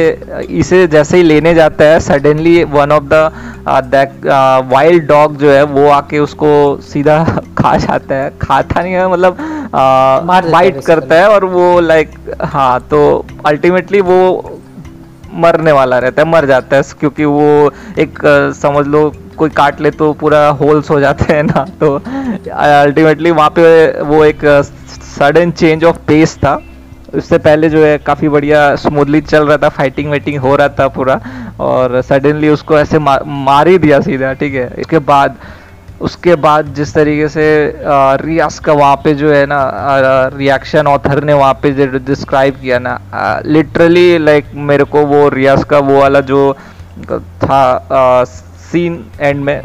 इसे 0.51 0.87
जैसे 0.87 1.17
ही 1.17 1.23
लेने 1.23 1.55
जाता 1.55 1.85
है 1.85 2.01
suddenly 2.01 2.65
one 2.65 2.93
of 2.93 3.05
the 3.05 4.69
wild 4.73 5.07
dog 5.07 5.37
जो 5.37 5.51
है 5.51 5.63
वो 5.63 5.89
आके 5.89 6.19
उसको 6.19 6.51
सीधा 6.83 7.25
खा 7.59 7.77
जाता 7.77 8.15
है 8.15 8.33
खाता 8.43 8.83
नहीं 8.83 8.93
है 8.93 9.09
मतलब 9.13 9.37
फाइट 9.37 10.45
basically। 10.45 10.87
करता 10.87 11.15
है 11.15 11.29
और 11.29 11.45
वो 11.45 11.81
लाइक 11.81 12.11
हाँ 12.43 12.81
तो 12.81 13.01
अल्टीमेटली 13.47 14.01
वो 14.01 14.61
मरने 15.35 15.73
वाला 15.73 15.99
रहता 15.99 16.23
है 16.23 16.29
मर 16.29 16.47
जाता 16.47 16.77
है 16.77 16.83
क्योंकि 17.01 17.25
वो 17.25 17.71
एक 17.99 18.25
अ, 18.27 18.53
समझ 18.53 18.87
लो 18.87 19.13
कोई 19.37 19.51
काट 19.51 19.81
ले 19.81 19.91
तो 19.91 20.13
पूरा 20.13 20.49
होल्स 20.49 20.91
हो 20.91 21.01
जाते 21.01 21.33
हैं 21.35 21.43
ना 21.43 21.65
तो 21.81 21.95
अल्टीमेटली 22.53 23.31
वहाँ 23.31 23.51
पे 23.51 23.65
वो 24.03 24.25
एक 24.25 24.45
सडन 25.19 25.51
चेंज 25.51 25.85
ऑफ़ 25.85 25.97
पेस 26.07 26.37
था 26.37 26.55
उससे 27.15 27.39
पहले 27.41 27.69
जो 27.71 27.85
है 27.85 27.97
काफ़ी 28.01 28.29
बढ़िया 28.29 28.61
स्मूथली 28.77 29.21
चल 29.23 29.47
रहा 29.47 29.57
था 29.59 29.69
फाइटिंग 29.71 30.09
वाइटिंग 30.11 30.39
हो 30.41 30.55
रहा 30.57 30.69
था 30.79 30.89
पूरा 30.91 31.21
और 31.61 32.01
सडनली 32.03 32.49
उसको 32.49 32.79
ऐसे 32.79 32.99
मा, 32.99 33.19
मार 33.27 33.69
ही 33.69 33.79
दिया 33.79 34.01
सीधा 34.01 34.33
ठीक 34.35 34.55
है? 34.55 34.71
इसके 34.79 34.99
बाद 35.01 35.37
उसके 36.01 36.35
बाद 36.37 36.73
जिस 36.75 36.93
तरीके 36.95 37.29
से 37.29 37.45
रियाज 38.23 38.59
का 38.59 38.73
वहाँ 38.73 38.97
पे 39.05 39.15
जो 39.15 39.33
है 39.33 39.45
ना 39.47 39.59
रिएक्शन 40.35 40.87
ऑथर 40.87 41.23
ने 41.25 41.33
वहाँ 41.33 41.55
पे 41.63 41.73
डिस्क्राइब 41.99 42.61
किया 42.61 42.79
ना 42.79 42.99
लिटरली 43.47 44.07
लाइक 44.19 44.47
मेरे 44.71 44.85
को 44.87 45.05
वो 45.07 45.29
रियाज 45.31 45.65
का 45.65 45.79
वो 45.81 46.01
वाला 46.01 46.21
जो 46.23 46.53
था 47.45 47.63
सीन 48.25 49.05
एंड 49.21 49.45
में 49.45 49.57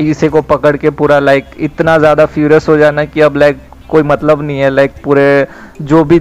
इसे 0.00 0.28
को 0.28 0.42
पकड़ 0.44 0.76
के 0.76 0.90
पूरा 0.92 1.18
लाइक 1.20 1.50
इतना 1.60 1.96
ज़्यादा 1.98 2.26
फ्यूरियस 2.26 2.68
हो 2.68 2.76
जाना 2.76 3.04
कि 3.04 3.20
अब 3.20 3.36
लाइक 3.36 3.58
कोई 3.90 4.02
मतलब 4.02 4.42
नहीं 4.42 4.58
है 4.58 4.70
लाइक 4.70 4.92
पूरे, 5.04 5.46
जो 5.82 6.02
भी 6.04 6.18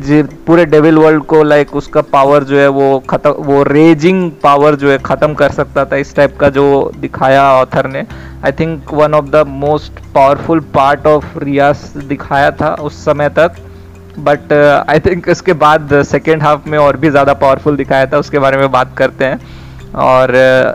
पूरे 0.47 0.65
डेविल 0.65 0.97
वर्ल्ड 0.97 1.23
को 1.25 1.41
लाइक 1.43 1.75
उसका 1.75 2.01
पावर 2.03 2.43
जो 2.43 2.57
है 2.57 2.67
वो 2.69 2.99
खत्म, 3.09 3.29
वो 3.31 3.61
रेजिंग 3.63 4.31
पावर 4.43 4.75
जो 4.75 4.89
है 4.91 4.97
ख़त्म 4.99 5.33
कर 5.33 5.51
सकता 5.51 5.85
था 5.85 5.95
इस 5.95 6.15
टाइप 6.15 6.37
का 6.37 6.49
जो 6.49 6.91
दिखाया 6.97 7.43
ऑथर 7.53 7.89
ने। 7.89 8.05
I 8.45 8.51
think 8.51 8.93
one 8.93 9.13
of 9.13 9.25
the 9.27 9.43
most 9.49 9.99
powerful 10.15 10.59
part 10.73 11.07
of 11.07 11.37
Rias 11.39 11.91
दिखाया 12.07 12.51
था 12.51 12.73
उस 12.81 13.03
समय 13.05 13.29
तक। 13.31 13.55
बट 14.19 14.53
आई 14.89 14.99
थिंक 14.99 15.29
इसके 15.29 15.53
बाद 15.55 16.01
सेकेंड 16.05 16.43
हाफ़ 16.43 16.69
में 16.69 16.77
और 16.77 16.97
भी 16.97 17.09
ज़्यादा 17.09 17.33
पावरफुल 17.35 17.77
दिखाया 17.77 18.05
था, 18.05 18.17
उसके 18.17 18.39
बारे 18.39 18.57
में 18.57 18.71
बात 18.71 18.95
करते 18.97 19.25
हैं। 19.25 19.39
और 19.95 20.31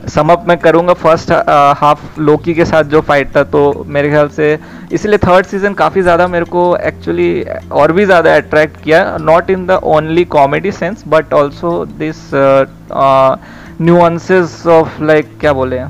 समअप 0.09 0.45
मैं 0.49 0.57
करूँगा 0.59 0.93
फ़र्स्ट 0.95 1.33
हाफ़ 1.79 2.21
लोकी 2.21 2.55
के 2.55 2.65
साथ 2.65 2.85
जो 2.85 3.01
फाइट 3.01 3.35
था 3.37 3.43
तो 3.45 3.63
मेरे 3.87 4.11
ख्याल 4.11 4.29
से 4.29 4.59
इसलिए 4.93 5.19
थर्ड 5.19 5.47
सीज़न 5.47 5.75
काफ़ी 5.75 6.03
ज़्यादा 6.03 6.27
मेरे 6.29 6.45
को 6.45 6.65
एक्चुअली 6.77 7.31
और 7.73 7.93
भी 7.93 8.05
ज़्यादा 8.05 8.35
अट्रैक्ट 8.37 8.81
किया 8.83 9.17
not 9.21 9.51
in 9.51 9.67
the 9.67 9.81
only 9.95 10.25
comedy 10.37 10.73
sense 10.73 11.05
but 11.09 11.33
also 11.35 11.73
this 11.99 12.31
nuances 13.81 14.67
of 14.67 15.03
like 15.03 15.39
क्या 15.41 15.53
बोले? 15.53 15.81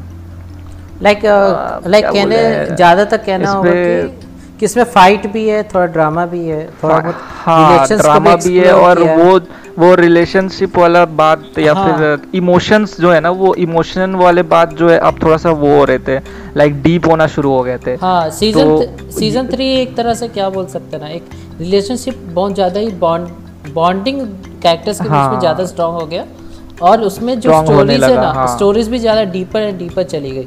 लाइक 1.02 1.20
लाइक 1.86 2.04
कहने 2.04 2.36
ज़्यादातर 2.76 3.16
कहना 3.16 3.50
होगा 3.50 3.70
कि 3.70 4.27
कि 4.60 4.66
इसमें 4.66 4.84
फाइट 4.86 5.26
भी 5.32 5.46
है 5.48 5.62
थोड़ा 5.64 5.86
ड्रामा 5.88 6.24
भी 6.26 6.44
है 6.46 6.66
थोड़ा 6.82 6.98
बहुत 6.98 7.16
हाँ 7.44 7.86
ड्रामा 7.88 8.34
भी 8.36 8.56
है 8.58 8.72
और 8.74 9.02
किया 9.02 9.14
वो 9.16 9.38
वो 9.78 9.94
रिलेशनशिप 9.94 10.78
वाला 10.78 11.04
बात 11.14 11.58
या 11.58 11.74
हाँ। 11.74 11.86
फिर 11.88 12.36
इमोशंस 12.36 12.96
जो 13.00 13.10
है 13.12 13.20
ना 13.20 13.30
वो 13.32 13.54
इमोशन 13.56 14.14
वाले 14.16 14.42
बात 14.44 14.72
जो 14.74 14.88
है 14.88 14.98
अब 15.00 15.22
थोड़ा 15.22 15.36
सा 15.36 15.50
वो 15.50 15.76
हो 15.76 15.84
रहे 15.84 15.98
थे 15.98 16.18
लाइक 16.56 16.82
डीप 16.82 17.06
होना 17.06 17.26
शुरू 17.26 17.50
हो 17.50 17.62
गए 17.62 17.78
थे 17.78 17.94
हाँ 17.96 18.30
सीज़न 18.30 18.76
तो- 18.76 19.12
सीज़न 19.12 19.48
थ्री 19.48 19.68
एक 19.74 19.96
तरह 19.96 20.14
से 20.14 20.28
क्या 20.28 20.48
बोल 20.50 20.66
सकते 20.66 20.96
हैं 20.96 21.02
ना 21.02 21.10
एक 21.10 21.28
रिलेशनशिप 21.60 22.26
बहुत 22.30 22.54
ज़्यादा 22.54 22.80
ही 22.80 22.90
बॉन्ड 22.98 23.72
बॉन्डिंग 23.74 24.20
कैरेक्टर्स 24.62 24.98
के 24.98 25.04
बीच 25.04 25.12
में 25.12 25.18
हाँ। 25.18 25.40
ज़्यादा 25.40 25.64
स्ट्रॉन्ग 25.66 26.00
हो 26.00 26.06
गया 26.06 26.24
और 26.82 27.00
उसमें 27.02 27.38
जो 27.40 27.62
स्टोरीज 27.62 28.02
है 28.04 28.14
ना 28.16 28.32
हाँ। 28.32 28.46
स्टोरीज 28.56 28.88
भी 28.88 28.98
ज़्यादा 28.98 29.22
डीपर 29.32 29.60
एंड 29.60 29.78
डीपर 29.78 30.02
चली 30.04 30.30
गई 30.30 30.46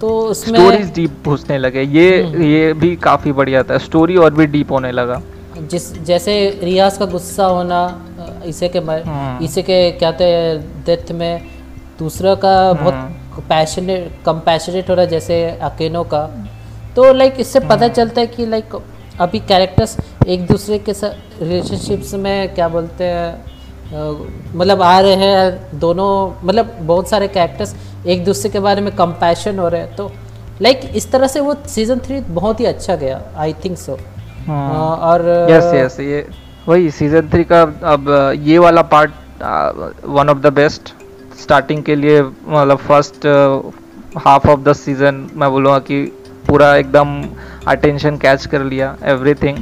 तो 0.00 0.08
उसमें 0.20 0.58
स्टोरीज 0.58 0.92
डीप 0.94 1.28
घुसने 1.28 1.58
लगे 1.58 1.82
ये 1.82 2.22
हम्म। 2.22 2.42
ये 2.42 2.72
भी 2.74 2.94
काफ़ी 2.98 3.32
बढ़िया 3.32 3.62
था 3.62 3.78
स्टोरी 3.78 4.16
और 4.16 4.34
भी 4.34 4.46
डीप 4.46 4.72
होने 4.72 4.92
लगा 4.92 5.20
जिस 5.62 5.92
जैसे 6.04 6.34
रियाज 6.62 6.96
का 6.98 7.06
गुस्सा 7.06 7.46
होना 7.46 7.80
इसे 8.44 8.68
के 8.68 8.80
मर, 8.80 9.02
हम्म। 9.02 9.44
इसे 9.44 9.62
के 9.62 9.90
क्या 9.90 10.10
कहते 10.10 10.24
हैं 10.24 10.84
डेथ 10.84 11.12
में 11.12 11.42
दूसरा 11.98 12.34
का 12.34 12.54
हम्म। 12.60 12.78
बहुत 12.80 13.44
पैशनेट 13.48 14.10
कंपैशनेट 14.26 14.90
हो 14.90 14.94
रहा 14.94 15.04
जैसे 15.06 15.44
अकेनो 15.62 16.04
का 16.04 16.24
तो 16.96 17.12
लाइक 17.12 17.34
इससे 17.40 17.60
पता 17.60 17.74
हम्म। 17.74 17.94
चलता 17.94 18.20
है 18.20 18.26
कि 18.26 18.46
लाइक 18.46 18.74
अभी 19.20 19.38
कैरेक्टर्स 19.48 19.96
एक 20.26 20.46
दूसरे 20.46 20.78
के 20.78 20.94
साथ 20.94 21.42
रिलेशनशिप्स 21.42 22.14
में 22.16 22.54
क्या 22.54 22.68
बोलते 22.68 23.04
हैं 23.06 23.50
मतलब 23.92 24.82
आ 24.82 24.98
रहे 25.00 25.14
हैं 25.16 25.78
दोनों 25.78 26.10
मतलब 26.44 26.76
बहुत 26.82 27.08
सारे 27.08 27.28
कैरेक्टर्स 27.28 27.74
एक 28.06 28.24
दूसरे 28.24 28.50
के 28.50 28.60
बारे 28.60 28.80
में 28.80 28.94
कंपैशन 28.96 29.58
हो 29.58 29.68
रहे 29.68 29.80
हैं 29.80 29.94
तो 29.96 30.10
लाइक 30.62 30.80
इस 30.96 31.10
तरह 31.12 31.26
से 31.26 31.40
वो 31.40 31.54
सीज़न 31.68 31.98
थ्री 32.06 32.20
बहुत 32.30 32.60
ही 32.60 32.64
अच्छा 32.66 32.96
गया 32.96 33.20
आई 33.36 33.52
थिंक 33.64 33.76
सो 33.78 33.98
और 34.48 35.28
यस 35.50 35.72
यस 35.74 36.00
ये 36.00 36.26
वही 36.68 36.90
सीज़न 36.90 37.28
थ्री 37.28 37.44
का 37.44 37.62
अब 37.92 38.08
ये 38.42 38.58
वाला 38.58 38.82
part 38.94 39.10
one 40.08 40.28
of 40.28 40.38
the 40.38 40.52
best 40.54 40.92
starting 41.40 41.82
के 41.84 41.94
लिए 41.96 42.22
मतलब 42.22 42.78
first 42.78 43.26
half 44.18 44.48
of 44.48 44.60
the 44.60 44.72
season 44.74 45.28
मैं 45.34 45.50
बोलूँगा 45.50 45.78
कि 45.80 46.02
पूरा 46.48 46.74
एकदम 46.76 47.22
अटेंशन 47.68 48.16
कैच 48.16 48.46
कर 48.46 48.64
लिया 48.64 48.96
एवरीथिंग 49.06 49.58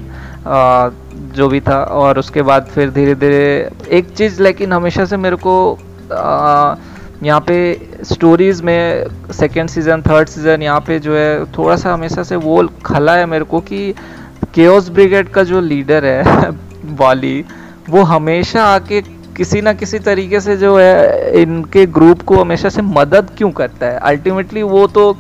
जो 1.37 1.49
भी 1.49 1.61
था 1.61 1.83
और 1.95 2.19
उसके 2.19 2.43
बाद 2.43 2.67
फिर 2.67 2.91
धीरे 2.91 3.15
धीरे 3.15 3.71
एक 3.99 4.15
चीज़ 4.15 4.43
लेकिन 4.43 4.73
हमेशा 4.73 5.05
से 5.05 5.17
मेरे 5.17 5.37
को 5.37 5.55
यहाँ 7.23 7.41
पे 7.41 7.81
स्टोरीज़ 8.05 8.63
में 8.63 9.07
सेकेंड 9.33 9.69
सीज़न 9.69 10.03
थर्ड 10.03 10.29
सीज़न 10.29 10.63
यहाँ 10.63 10.81
पे 10.81 10.99
जो 10.99 11.17
है 11.17 11.45
थोड़ा 11.53 11.77
सा 11.77 11.93
हमेशा 11.95 12.23
से 12.23 12.37
वो 12.37 12.69
खला 12.85 13.17
है 13.17 13.27
मेरे 13.27 13.45
को 13.45 13.61
कि 13.61 13.95
केओस 14.55 14.89
ब्रिगेड 14.89 15.29
का 15.29 15.43
जो 15.43 15.61
लीडर 15.61 16.05
है 16.05 16.51
वाली 16.85 17.45
वो 17.89 18.03
हमेशा 18.03 18.65
आके 18.65 19.01
किसी 19.37 19.61
ना 19.61 19.73
किसी 19.73 19.99
तरीके 19.99 20.41
से 20.41 20.57
जो 20.57 20.77
है 20.79 21.43
इनके 21.43 21.87
ग्रुप 21.87 22.23
को 22.23 22.37
हमेशा 22.37 22.69
से 22.69 22.83
मदद 22.83 23.31
क्यों 23.39 23.51
करता 23.51 23.87
है? 23.87 23.99
अल्टीमेटली 23.99 24.63
वो 24.63 24.87
तो 24.87 25.11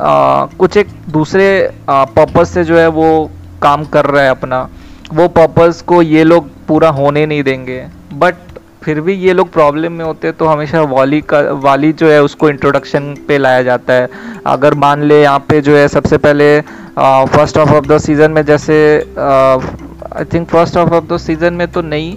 आ, 0.00 0.46
कुछ 0.58 0.76
एक 0.76 0.88
दूसरे 1.10 1.46
पर्पज 1.90 2.46
से 2.46 2.64
जो 2.64 2.78
है 2.78 2.88
वो 2.88 3.30
काम 3.62 3.84
कर 3.84 4.04
रहा 4.04 4.22
है 4.22 4.30
अपना। 4.30 4.68
वो 5.12 5.28
पर्पज 5.28 5.82
को 5.82 6.02
ये 6.02 6.24
लोग 6.24 6.48
पूरा 6.68 6.88
होने 6.88 7.26
नहीं 7.26 7.42
देंगे। 7.42 7.86
बट 8.12 8.34
फिर 8.84 9.00
भी 9.00 9.12
ये 9.16 9.32
लोग 9.32 9.50
प्रॉब्लम 9.52 9.92
में 9.92 10.04
होते 10.04 10.28
हैं 10.28 10.36
तो 10.36 10.46
हमेशा 10.46 10.80
वाली 10.90 11.20
का 11.32 11.40
वाली 11.62 11.92
जो 11.92 12.10
है 12.10 12.22
उसको 12.22 12.48
इंट्रोडक्शन 12.48 13.14
पे 13.28 13.38
लाया 13.38 13.62
जाता 13.62 13.92
है। 13.92 14.08
अगर 14.46 14.74
मान 14.84 15.02
ले 15.02 15.20
यहाँ 15.22 15.38
पे 15.48 15.60
जो 15.60 15.76
है 15.76 15.86
सबसे 15.88 16.18
पहले 16.18 16.60
first 16.60 17.58
half 17.58 17.72
of 17.74 17.86
the 17.86 17.98
season 17.98 18.30
में 18.30 18.44
जैसे 18.44 18.76
I 19.18 20.24
think 20.32 20.48
first 20.48 20.76
half 20.76 20.92
of 20.94 21.04
the 21.12 21.16
season 21.18 21.54
में 21.54 21.66
तो 21.72 21.82
नहीं 21.82 22.16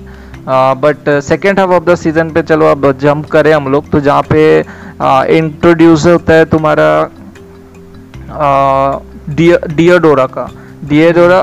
but 0.81 1.09
second 1.23 1.59
half 1.59 1.71
of 1.71 1.83
the 1.85 1.95
season 1.95 2.29
पे 2.31 2.41
चलो 2.43 2.65
अब 2.65 2.91
जंप 2.99 3.25
करें 3.29 3.53
हम 3.53 3.71
लोग 3.71 3.89
तो 3.91 3.99
जहाँ 3.99 4.21
पे 4.31 4.43
इंट्रोड्यूस 5.37 6.01
uh, 6.01 6.11
होता 6.11 6.33
है 6.33 6.45
तुम्हारा 6.45 6.89
डियाडोरा 9.29 10.25
का। 10.27 10.49
डियाडोरा 10.85 11.39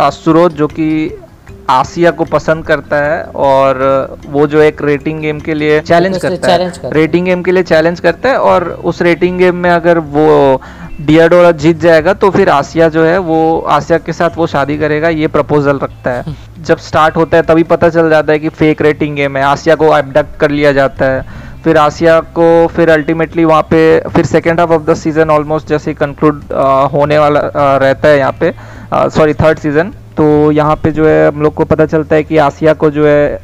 अस्तुरो 0.00 0.48
जो 0.50 0.66
कि 0.68 0.88
आसिया 1.70 2.10
को 2.10 2.24
पसंद 2.24 2.64
करता 2.64 2.96
है 2.96 3.22
और 3.24 4.18
वो 4.26 4.46
जो 4.46 4.60
एक 4.62 4.82
रेटिंग 4.82 5.20
गेम 5.20 5.40
के 5.40 5.54
लिए 5.54 5.80
चैलेंज 5.80 6.18
करता 6.18 6.52
है। 6.52 6.90
रेटिंग 6.92 7.26
गेम 7.26 7.42
के 7.42 7.52
लिए 7.52 7.62
चैलेंज 7.62 8.00
करता 8.00 8.28
है 8.28 8.38
और 8.40 8.68
उस 8.84 9.02
रेटिंग 9.02 9.38
गेम 9.38 9.56
में 9.56 9.70
अगर 9.70 9.98
वो 9.98 10.60
डियाडोरा 11.00 11.50
जीत 11.52 11.80
जाएगा 11.80 12.12
तो 12.14 12.30
फिर 12.30 12.48
आसिया 12.48 12.88
जो 12.88 13.04
है 13.04 13.18
वो 13.20 13.58
आसिया 13.68 13.98
के 13.98 14.12
साथ 14.12 14.36
वो 14.36 14.46
शादी 14.46 14.76
करेगा 14.78 15.08
ये 15.08 15.26
प्रपोजल 15.28 15.78
रखता 15.78 16.10
है। 16.10 16.34
जब 16.66 16.78
स्टार्ट 16.78 17.16
होता 17.16 17.36
है 17.36 17.42
तभी 17.42 17.62
पता 17.64 17.88
चल 17.88 18.08
जाता 18.10 18.32
है 18.32 18.38
कि 18.38 18.48
फेक 18.50 18.82
रेटिंग 18.82 19.16
गेम 19.16 19.36
है। 19.36 19.42
आसिया 19.44 19.74
को 19.74 19.96
एबडक्ट 19.98 20.38
कर 20.40 20.50
लिया 20.50 20.72
जाता 20.72 21.04
है। 21.06 21.44
फिर 21.64 21.76
आसिया 21.76 22.18
को 22.38 22.66
फिर 22.66 22.90
अल्टीमेटली 22.90 23.44
वहाँ 23.44 23.62
पे 23.70 23.78
फिर 24.14 24.26
second 24.26 24.60
half 24.60 24.70
of 24.70 24.82
the 24.82 24.94
season 24.94 25.30
almost 25.30 25.68
जैसे 25.68 25.94
कंक्लूड 25.94 26.42
होने 26.92 27.18
वाला 27.18 27.40
आ, 27.40 27.76
रहता 27.76 28.08
है 28.08 28.18
यहाँ 28.18 28.36
पे। 28.40 28.52
सॉरी 29.10 29.34
थर्ड 29.34 29.58
सीज़न 29.58 29.92
तो 30.16 30.50
यहाँ 30.52 30.74
पे 30.76 30.90
जो 30.92 31.06
है 31.06 31.26
हम 31.28 31.42
लोग 31.42 31.54
को 31.54 31.64
पता 31.64 31.86
चलता 31.86 32.16
है 32.16 32.22
कि 32.24 32.36
आसिया 32.38 32.72
को 32.74 32.90
जो 32.90 33.06
है 33.06 33.40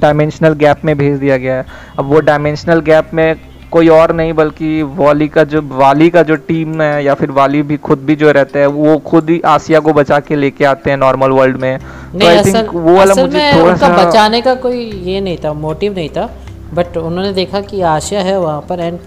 डायमेंशनल 0.00 0.52
गैप 0.54 0.84
में 0.84 0.96
भेज 0.98 1.18
दिया 1.18 1.36
गया 1.36 1.54
है। 1.54 1.64
अब 1.98 2.04
वो 2.04 2.20
डायमेंशनल 2.20 2.80
गैप 2.80 3.10
में 3.14 3.36
कोई 3.70 3.88
और 3.88 4.12
नहीं 4.14 4.32
बल्कि 4.32 4.82
वाली 4.96 5.28
का 5.28 5.44
जो 5.44 5.60
वाली 5.70 6.08
का 6.10 6.22
जो 6.22 6.36
टीम 6.48 6.80
है 6.82 7.04
या 7.04 7.14
फिर 7.14 7.30
वाली 7.30 7.62
भी 7.62 7.76
खुद 7.78 7.98
भी 7.98 8.16
जो 8.16 8.30
रहता 8.32 8.58
है 8.58 8.66
वो 8.68 8.96
खुद 9.06 9.30
ही 9.30 9.40
आसिया 9.46 9.80
को 9.80 9.92
बचा 9.92 10.18
के 10.20 10.36
लेके 10.36 10.64
आते 10.64 10.90
हैं 10.90 10.96
नॉर्मल 10.96 11.30
वर्ल्ड 11.30 11.56
में। 11.56 11.78
नहीं 12.14 12.28
तो 12.30 12.48
असल, 12.48 12.66
वो 12.68 12.96
वाला 12.96 13.14
मुझे 13.14 13.50
थोड़ा 13.52 13.74
सा 13.76 13.88
बचाने 13.96 14.40
का 14.40 14.54
कोई 14.56 14.84
ये 15.04 15.20
नहीं 15.20 15.36
था 15.44 15.52
मोटिव 15.54 15.94
नहीं 15.94 16.08
था। 16.08 16.30
बट 16.74 16.96
उन्होंने 16.96 17.32
देखा 17.32 17.60
कि 17.62 17.80
आशिया 17.90 18.20
है 18.22 18.38
वहाँ 18.40 18.60
पर 18.68 18.80
एंड 18.80 18.98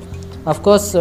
ऑफ़ 0.47 0.61
कोर्स 0.61 0.91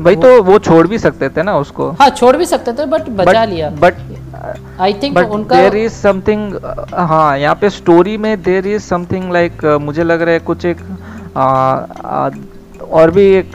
भाई 0.00 0.16
तो 0.16 0.42
वो 0.42 0.58
छोड़ 0.58 0.86
भी 0.86 0.98
सकते 0.98 1.28
थे 1.28 1.42
ना 1.42 1.56
उसको। 1.58 1.90
हाँ 2.00 2.08
छोड़ 2.10 2.36
भी 2.36 2.46
सकते 2.46 2.72
थे 2.72 2.86
बट 2.86 3.08
बचा 3.10 3.32
but, 3.32 3.48
लिया 3.48 3.70
बट 3.70 4.80
आई 4.80 4.92
थिंक 5.02 5.18
उनका 5.18 5.56
देर 5.56 5.76
इज़ 5.76 5.92
समथिंग 5.92 6.54
हाँ 6.92 7.38
यहाँ 7.38 7.54
पे 7.54 7.70
स्टोरी 7.70 8.16
में 8.16 8.42
देर 8.42 8.66
इज़ 8.66 8.82
समथिंग 8.82 9.32
लाइक 9.32 9.64
मुझे 9.82 10.04
लग 10.04 10.22
रहा 10.22 10.34
है 10.34 10.40
कुछ 10.40 10.64
एक 10.64 10.80
आ, 11.36 11.42
आ, 11.42 12.30
और 12.90 13.10
भी 13.10 13.24
एक 13.34 13.52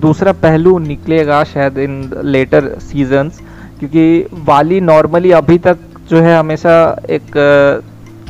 दूसरा 0.00 0.32
पहलू 0.32 0.78
निकलेगा 0.78 1.42
शायद 1.44 1.78
इन 1.78 2.10
लेटर 2.24 2.68
सीजन्स 2.80 3.40
क्योंकि 3.78 4.26
वाली 4.44 4.80
नॉर्मली 4.80 5.30
अभी 5.32 5.58
तक 5.58 5.78
जो 6.10 6.20
है 6.20 6.38
हमेशा 6.38 6.74
एक 7.10 7.36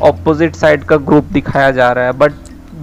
ऑपोजिट 0.03 0.57
साइड 0.57 0.85
का 0.85 0.97
ग्रुप 1.09 1.25
दिखाया 1.33 1.71
जा 1.71 1.91
रहा 1.93 2.05
है 2.05 2.13
बट 2.13 2.33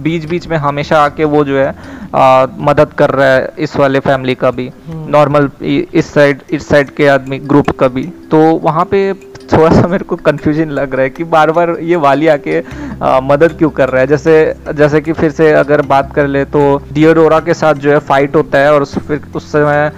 बीच 0.02 0.24
बीच 0.30 0.46
में 0.48 0.56
हमेशा 0.58 1.02
आके 1.04 1.24
वो 1.34 1.44
जो 1.44 1.58
है 1.58 1.74
आ, 2.14 2.46
मदद 2.60 2.92
कर 2.98 3.10
रहा 3.10 3.26
है 3.26 3.52
इस 3.58 3.76
वाले 3.76 4.00
फैमिली 4.00 4.34
का 4.34 4.50
भी। 4.50 4.70
नॉर्मल 4.88 5.50
हम्म। 5.60 5.82
इस 5.98 6.12
साइड 6.14 6.42
इस 6.52 6.68
साइड 6.68 6.90
के 6.94 7.06
आदमी 7.08 7.38
ग्रुप 7.52 7.70
का 7.80 7.88
भी। 7.88 8.02
तो 8.30 8.38
वहाँ 8.64 8.84
पे 8.84 9.12
थोड़ा 9.52 9.70
सा 9.74 9.86
मेरे 9.88 10.04
को 10.04 10.16
कंफ्यूजन 10.26 10.68
लग 10.70 10.94
रहा 10.94 11.02
है 11.02 11.10
कि 11.10 11.24
बार 11.32 11.50
बार 11.52 11.76
ये 11.80 11.96
वाली 11.96 12.28
आके 12.28 12.58
आ, 13.02 13.20
मदद 13.22 13.56
क्यों 13.58 13.70
कर 13.70 13.88
रहा 13.88 14.00
है? 14.00 14.06
जैसे 14.06 14.34
जैसे 14.74 15.00
कि 15.00 15.12
फिर 15.12 15.30
से 15.30 15.50
अगर 15.52 15.82
बात 15.86 16.12
कर 16.14 16.26
ले 16.26 16.44
तो 16.54 16.60
डियोडोरा 16.92 17.40
के 17.40 17.54
साथ 17.54 17.74
जो 17.84 17.90
है 17.90 17.98
फाइट 18.10 18.36
होता 18.36 18.58
है 18.58 18.72
और 18.74 18.82
उस 18.82 18.98
फिर 19.08 19.20
उस 19.36 19.50
समय 19.52 19.90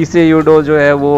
ईसे 0.00 0.28
यूडो 0.28 0.60
जो 0.62 0.78
है 0.78 0.92
वो 0.94 1.14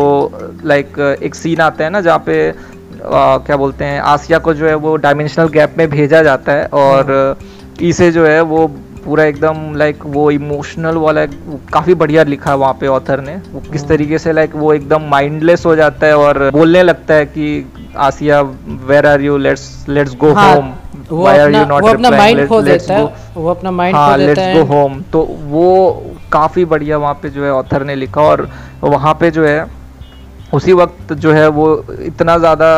लाइक 0.65 0.99
एक 1.23 1.35
सीन 1.35 1.61
आता 1.61 1.85
है 1.85 1.91
ना 1.91 2.01
जहाँ 2.01 2.23
पे 2.27 2.39
आ, 2.51 3.37
क्या 3.39 3.57
बोलते 3.57 3.85
हैं 3.85 4.01
आसिया 4.15 4.39
को 4.39 4.55
जो 4.55 4.67
है 4.67 4.75
वो 4.87 4.97
डायमेंशनल 4.97 5.49
गैप 5.49 5.75
में 5.79 5.89
भेजा 5.91 6.23
जाता 6.23 6.53
है 6.53 6.67
और 6.67 7.37
ईसे 7.83 8.11
जो 8.13 8.27
है 8.27 8.41
वो 8.43 8.67
पूरा 9.05 9.25
एकदम 9.25 9.75
लाइक 9.77 10.05
वो 10.07 10.31
इमोशनल 10.31 10.97
वाला 10.97 11.25
काफ़ी 11.73 11.95
बढ़िया 11.95 12.23
लिखा 12.25 12.51
है 12.51 12.57
वहाँ 12.57 12.73
पे 12.81 12.87
ऑथर 12.87 13.21
ने। 13.21 13.35
वो 13.53 13.61
किस 13.63 13.81
हाँ। 13.81 13.89
तरीके 13.89 14.19
से 14.19 14.33
लाइक 14.33 14.55
वो 14.55 14.73
एकदम 14.75 15.03
माइंडलेस 15.11 15.67
हो 15.67 15.75
जाता 15.77 16.07
है 16.07 16.17
और 16.17 16.51
बोलने 16.51 16.83
लगता 16.83 17.15
है 17.15 17.27
कि 17.27 17.67
Asia 17.97 18.41
where 18.87 19.07
are 19.07 19.21
you 19.21 19.37
let's 19.39 19.85
let's 19.89 20.17
go 20.17 20.33
home 20.33 20.73
why 21.13 21.39
are 21.39 21.55
you 21.55 21.65
not 21.65 21.83
वो 21.83 21.89
अपना 21.89 22.11
माइंड 22.11 22.47
खो 22.49 22.61
देता 22.63 23.03
वो 23.37 23.49
अपना 23.51 23.71
माइंड 23.71 23.97
खो 23.97 24.17
देता 24.17 24.43
है 24.43 24.55
लेट्स 24.55 24.69
गो 24.69 24.75
होम 24.75 25.01
तो 25.13 25.23
वो 25.49 25.69
काफ़ी 26.33 26.65
बढ़िया 26.65 26.99
वहाँ 26.99 27.15
पे 27.23 27.31
जो 27.31 27.45
है 27.45 27.53
ऑथर 27.53 27.85
ने 27.85 27.95
लिखा 27.95 28.23
और 28.23 28.49
वहाँ 28.83 29.15
पे 29.21 29.31
जो 29.31 29.47
है 29.47 29.67
उसी 30.55 30.73
वक्त 30.73 31.13
जो 31.15 31.33
है 31.33 31.47
वो 31.51 31.69
इतना 32.03 32.39
ज़्यादा 32.39 32.73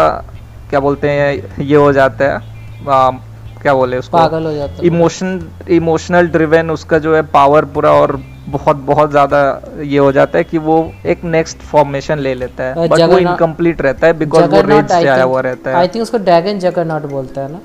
क्या 0.71 0.81
बोलते 0.81 1.11
हैं 1.11 1.65
ये 1.65 1.77
हो 1.77 1.93
जाता 1.93 2.25
है 2.25 3.27
क्या 3.63 3.75
बोले 3.75 3.99
उसको? 3.99 4.17
पागल 4.17 4.47
हो 4.47 4.53
जाता 4.53 4.87
इमोशन 4.87 5.41
इमोशनल 5.71 6.29
ड्रिवेन 6.29 6.71
उसका 6.71 6.99
जो 6.99 7.15
है 7.17 7.23
पावर 7.33 7.65
पूरा 7.75 7.93
और 7.93 8.21
बहुत 8.49 8.77
बहुत 8.85 9.11
ज़्यादा 9.11 9.41
ये 9.85 9.99
हो 9.99 10.13
जाता 10.13 10.39
है 10.39 10.45
कि 10.45 10.59
वो 10.61 10.77
एक 11.07 11.25
नेक्स्ट 11.27 11.59
फॉर्मेशन 11.71 12.19
ले 12.19 12.35
लेता 12.35 12.65
है। 12.65 12.89
बट 12.89 13.01
वो 13.03 13.19
इनकम्प्लीट 13.19 13.83
रहता 13.83 14.07
है 14.07 14.13
बिकॉज़ 14.19 14.45
वो 14.51 14.61
रेज 14.69 14.89
से 14.89 15.09
आया 15.09 15.23
हुआ 15.23 15.41
रहता 15.41 15.71
है। 15.71 15.77
आई 15.77 15.89
थिंक 15.89 16.03
उसको 16.03 16.19
ड्रैगन 16.19 16.59
जगरनॉट 16.59 17.11
बोलता 17.11 17.41
है 17.41 17.53
ना? 17.53 17.61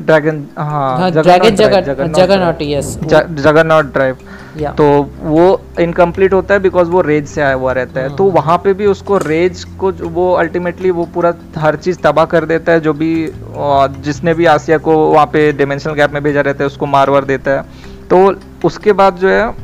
ड्रैगन 0.00 0.44
हाँ 0.58 1.10
dragon 1.12 1.56
juggernaut 1.56 2.62
yes 2.62 2.98
juggernaut 3.04 3.92
drive 3.92 4.16
तो 4.56 4.86
वो 5.20 5.60
इनकम्प्लीट 5.80 6.32
होता 6.32 6.54
है 6.54 6.60
बिकॉज़ 6.60 6.88
वो 6.88 7.00
रेज 7.00 7.26
से 7.28 7.40
आया 7.40 7.54
हुआ 7.54 7.72
रहता 7.72 8.00
है। 8.00 8.14
तो 8.16 8.24
हाँ। 8.24 8.34
वहाँ 8.34 8.56
पे 8.58 8.72
भी 8.72 8.86
उसको 8.86 9.18
रेज 9.18 9.64
को 9.80 9.90
वो 9.92 10.32
अल्टीमेटली 10.34 10.90
वो 10.90 11.04
पूरा 11.14 11.32
हर 11.56 11.76
चीज़ 11.76 11.98
तबाह 11.98 12.24
कर 12.24 12.44
देता 12.44 12.72
है 12.72 12.80
जो 12.80 12.92
भी 12.92 13.14
जिसने 14.02 14.34
भी 14.34 14.46
आसिया 14.46 14.78
को 14.78 14.96
वहाँ 15.10 15.26
पे 15.26 15.50
डिमेंशनल 15.52 15.94
गैप 15.94 16.12
में 16.12 16.22
भेजा 16.22 16.40
रहता 16.40 16.64
है 16.64 16.66
उसको 16.66 16.86
मार 16.86 17.10
वार 17.10 17.24
देता 17.24 17.50
है। 17.50 17.62
तो 18.10 18.34
उसके 18.64 18.92
बाद 18.92 19.16
जो 19.16 19.28
है 19.28 19.54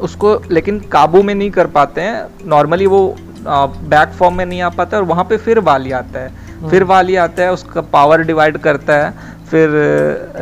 उसको 0.00 0.40
लेकिन 0.50 0.78
काबू 0.92 1.22
में 1.22 1.34
नहीं 1.34 1.50
कर 1.50 1.66
पाते 1.68 2.00
हैं। 2.00 2.26
नॉर्मली 2.46 2.86
वो 2.86 3.14
बैक 3.46 4.08
फॉर्म 4.08 4.36
में 4.36 4.44
नहीं 4.46 4.60
आ 4.62 4.68
पाता 4.70 4.96
और 4.96 5.02
वहाँ 5.04 5.24
पे 5.24 5.36
फिर 5.36 5.58
वाली 5.60 5.92
आता 5.92 6.20
है। 6.20 6.28
हाँ। 6.60 6.70
फिर 6.70 6.84
वाली 6.84 7.16
आता 7.16 7.42
है 7.42 7.52
उसका 7.52 7.80
पावर 7.92 8.22
डिवाइड 8.22 8.58
करता 8.58 8.96
है। 8.96 9.30
फिर 9.52 9.70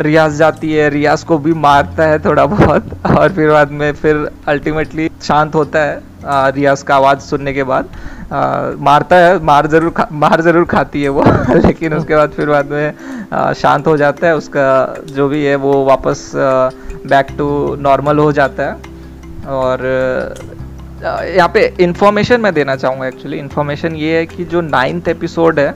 रियाज 0.03 0.35
जाती 0.37 0.73
है 0.73 0.89
रियाज 0.91 1.23
को 1.25 1.39
भी 1.39 1.53
मारता 1.61 2.05
है 2.05 2.19
थोड़ा 2.25 2.45
बहुत 2.47 2.91
और 3.17 3.33
फिर 3.33 3.51
बाद 3.51 3.71
में 3.73 3.93
फिर 3.95 4.29
अल्टीमेटली 4.49 5.11
शांत 5.23 5.55
होता 5.55 5.83
है 5.83 6.01
रियाज 6.55 6.83
का 6.83 6.95
आवाज़ 6.97 7.19
सुनने 7.21 7.53
के 7.53 7.63
बाद। 7.63 7.89
मारता 8.81 9.17
है 9.17 9.43
मार 9.45 9.67
ज़रूर 9.67 9.91
खा, 9.91 10.07
मार 10.13 10.41
ज़रूर 10.41 10.65
खाती 10.65 11.03
है 11.03 11.09
वो 11.09 11.25
लेकिन 11.67 11.95
उसके 11.95 12.17
बाद 12.17 12.31
फिर 12.31 12.49
बाद 12.49 12.71
में 12.71 13.53
शांत 13.55 13.87
हो 13.87 13.97
जाता 13.97 14.27
है 14.27 14.37
उसका 14.37 14.69
जो 15.15 15.29
भी 15.29 15.45
है 15.45 15.57
वो 15.57 15.85
वापस 15.85 16.31
बैक 16.35 17.27
टू 17.39 17.77
नॉर्मल 17.81 18.19
हो 18.19 18.31
जाता 18.33 18.63
है। 18.63 18.89
और 19.49 19.87
यहाँ 21.03 21.49
पे 21.49 21.61
इंफॉर्मेशन 21.81 22.41
मैं 22.41 22.53
देना 22.55 22.77
चाहूँगा 22.77 23.07
एक्चुअली 23.07 23.39
इंफॉर्मेशन 23.39 23.95
ये 23.97 24.17
है 24.17 24.27
कि 24.27 24.45
जो 24.45 24.61
नाइन्थ 24.61 25.09
एपिसोड 25.09 25.59
है 25.59 25.75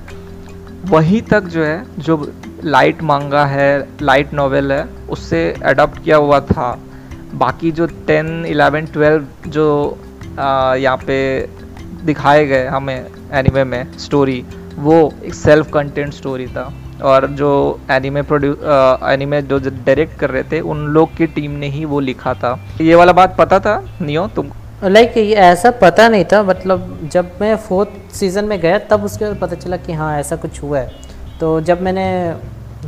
वहीं 0.86 1.20
तक 1.22 1.44
जो 1.48 1.64
है 1.64 1.84
जो 1.98 2.16
लाइट 2.64 3.03
मांगा 3.03 3.44
है 3.46 3.68
लाइट 4.03 4.33
नॉवेल 4.35 4.72
है 4.72 4.87
उससे 5.11 5.42
अडॉप्ट 5.64 6.03
किया 6.05 6.16
हुआ 6.16 6.40
था। 6.42 6.70
बाकी 7.35 7.72
जो 7.72 7.87
टेन 8.07 8.44
इलेवन 8.46 8.87
ट्वेल्व 8.92 9.50
जो 9.50 9.66
यहाँ 10.37 10.96
पे 10.96 11.18
दिखाए 12.05 12.44
गए 12.46 12.66
हमें 12.66 13.07
एनिमे 13.33 13.64
में 13.64 13.98
स्टोरी 13.98 14.44
वो 14.77 15.12
एक 15.24 15.35
सेल्फ 15.35 15.72
कंटेंट 15.72 16.12
स्टोरी 16.14 16.46
था। 16.46 16.72
और 17.05 17.27
जो 17.38 17.50
एनिमे 17.90 18.22
प्रोड्यूस 18.22 18.59
एनिमे 19.05 19.42
जो 19.42 19.59
डायरेक्ट 19.59 20.18
कर 20.18 20.31
रहे 20.31 20.42
थे 20.42 20.61
उन 20.62 20.85
लोग 20.88 21.16
की 21.16 21.27
टीम 21.29 21.50
ने 21.53 21.68
ही 21.68 21.85
वो 21.85 22.00
लिखा 22.00 22.35
था। 22.35 22.59
ये 22.81 22.94
वाला 22.94 23.12
बात 23.12 23.37
पता 23.38 23.59
था? 23.61 23.81
नियो 24.00 24.27
तुम? 24.27 24.50
लाइक 24.85 25.09
like, 25.09 25.18
ये 25.18 25.35
ऐसा 25.35 25.70
पता 25.81 26.09
नहीं 26.09 26.24
था 26.24 26.42
मतलब 26.42 27.09
जब 27.12 27.31
मैं 27.40 27.57
फोर्थ 27.59 28.14
सीज़न 28.14 28.44
में 28.44 28.59
गया 28.61 28.79
तब 28.90 29.05
उसके 29.05 29.24
बाद 29.24 29.38
पता 29.40 29.57
चला 29.57 29.77
कि 29.77 29.92
हाँ 29.92 30.18
ऐसा 30.18 30.37
कुछ 30.37 30.62
हुआ 30.62 30.79
है। 30.79 31.03
तो 31.40 31.60
जब 31.60 31.82
मैंने 31.82 32.06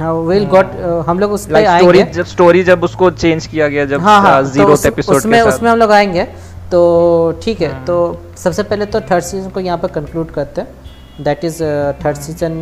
हाँ। 0.00 0.12
विल 0.14 0.46
गॉट 0.46 0.72
हम 1.06 1.18
लोग 1.18 1.32
उस 1.32 1.42
स्टोरी 1.42 1.64
आएँगे। 1.64 2.02
जब 2.12 2.24
स्टोरी 2.26 2.62
जब 2.64 2.84
उसको 2.84 3.10
चेंज 3.12 3.46
किया 3.46 3.68
गया 3.68 3.84
जब 3.84 4.00
हाँ 4.00 4.20
हाँ 4.22 4.42
तो 4.42 4.50
ज़ीरो 4.50 4.72
उस, 4.72 4.86
एपिसोड 4.86 5.16
उसमें 5.16 5.40
उसमें 5.42 5.70
हम 5.70 5.78
लोग 5.78 5.92
आएँगे। 5.92 6.24
तो 6.70 7.40
ठीक 7.42 7.60
है 7.60 7.72
तो 7.84 7.96
सबसे 8.36 8.62
पहले 8.62 8.86
तो 8.86 9.00
थर्ड 9.10 9.24
सीज़न 9.24 9.50
को 9.50 9.60
यहाँ 9.60 9.78
पर 9.78 9.88
कंक्लूड 9.90 10.30
करते 10.30 10.60
हैं। 10.60 11.24
दैट 11.24 11.44
इज़ 11.44 11.62
थर्ड 12.04 12.16
सीज़न 12.18 12.52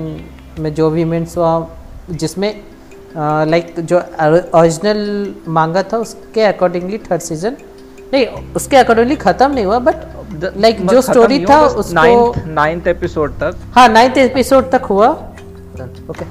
में 0.60 0.72
जो 0.74 0.90
भी 0.90 1.02
इवेंट्स 1.02 1.36
हुआ 1.36 1.66
जिसमें 2.12 2.52
लाइक 3.16 3.66
uh, 3.66 3.70
like, 3.70 3.86
जो 3.88 3.98
ओरिजिनल 4.58 5.34
मांगा 5.48 5.82
था 5.82 5.98
उसके 5.98 6.42
अकॉर्डिंगली 6.42 6.98
थर्ड 7.10 7.20
सीज़न 7.22 7.56
नहीं 8.12 8.26
उसके 8.56 8.76
अकॉर्डिंगली 8.76 9.16
ख़त्म 9.16 9.50
नहीं 9.50 9.64
हुआ 9.64 9.78
बट 9.78 9.94
लाइक 10.56 10.78
like, 10.78 10.90
जो 10.90 11.00
स्टोरी 11.02 11.44
था 11.46 11.60
उसको 11.66 12.34
नाइन्थ 12.46 12.86
एपिसोड 12.88 13.38
तक। 13.40 13.56
हाँ 13.74 13.88
नाइन्थ 13.88 14.18
एपिसोड 14.18 14.70
तक 14.70 14.82
हुआ। 14.90 15.08
Okay 16.10 16.24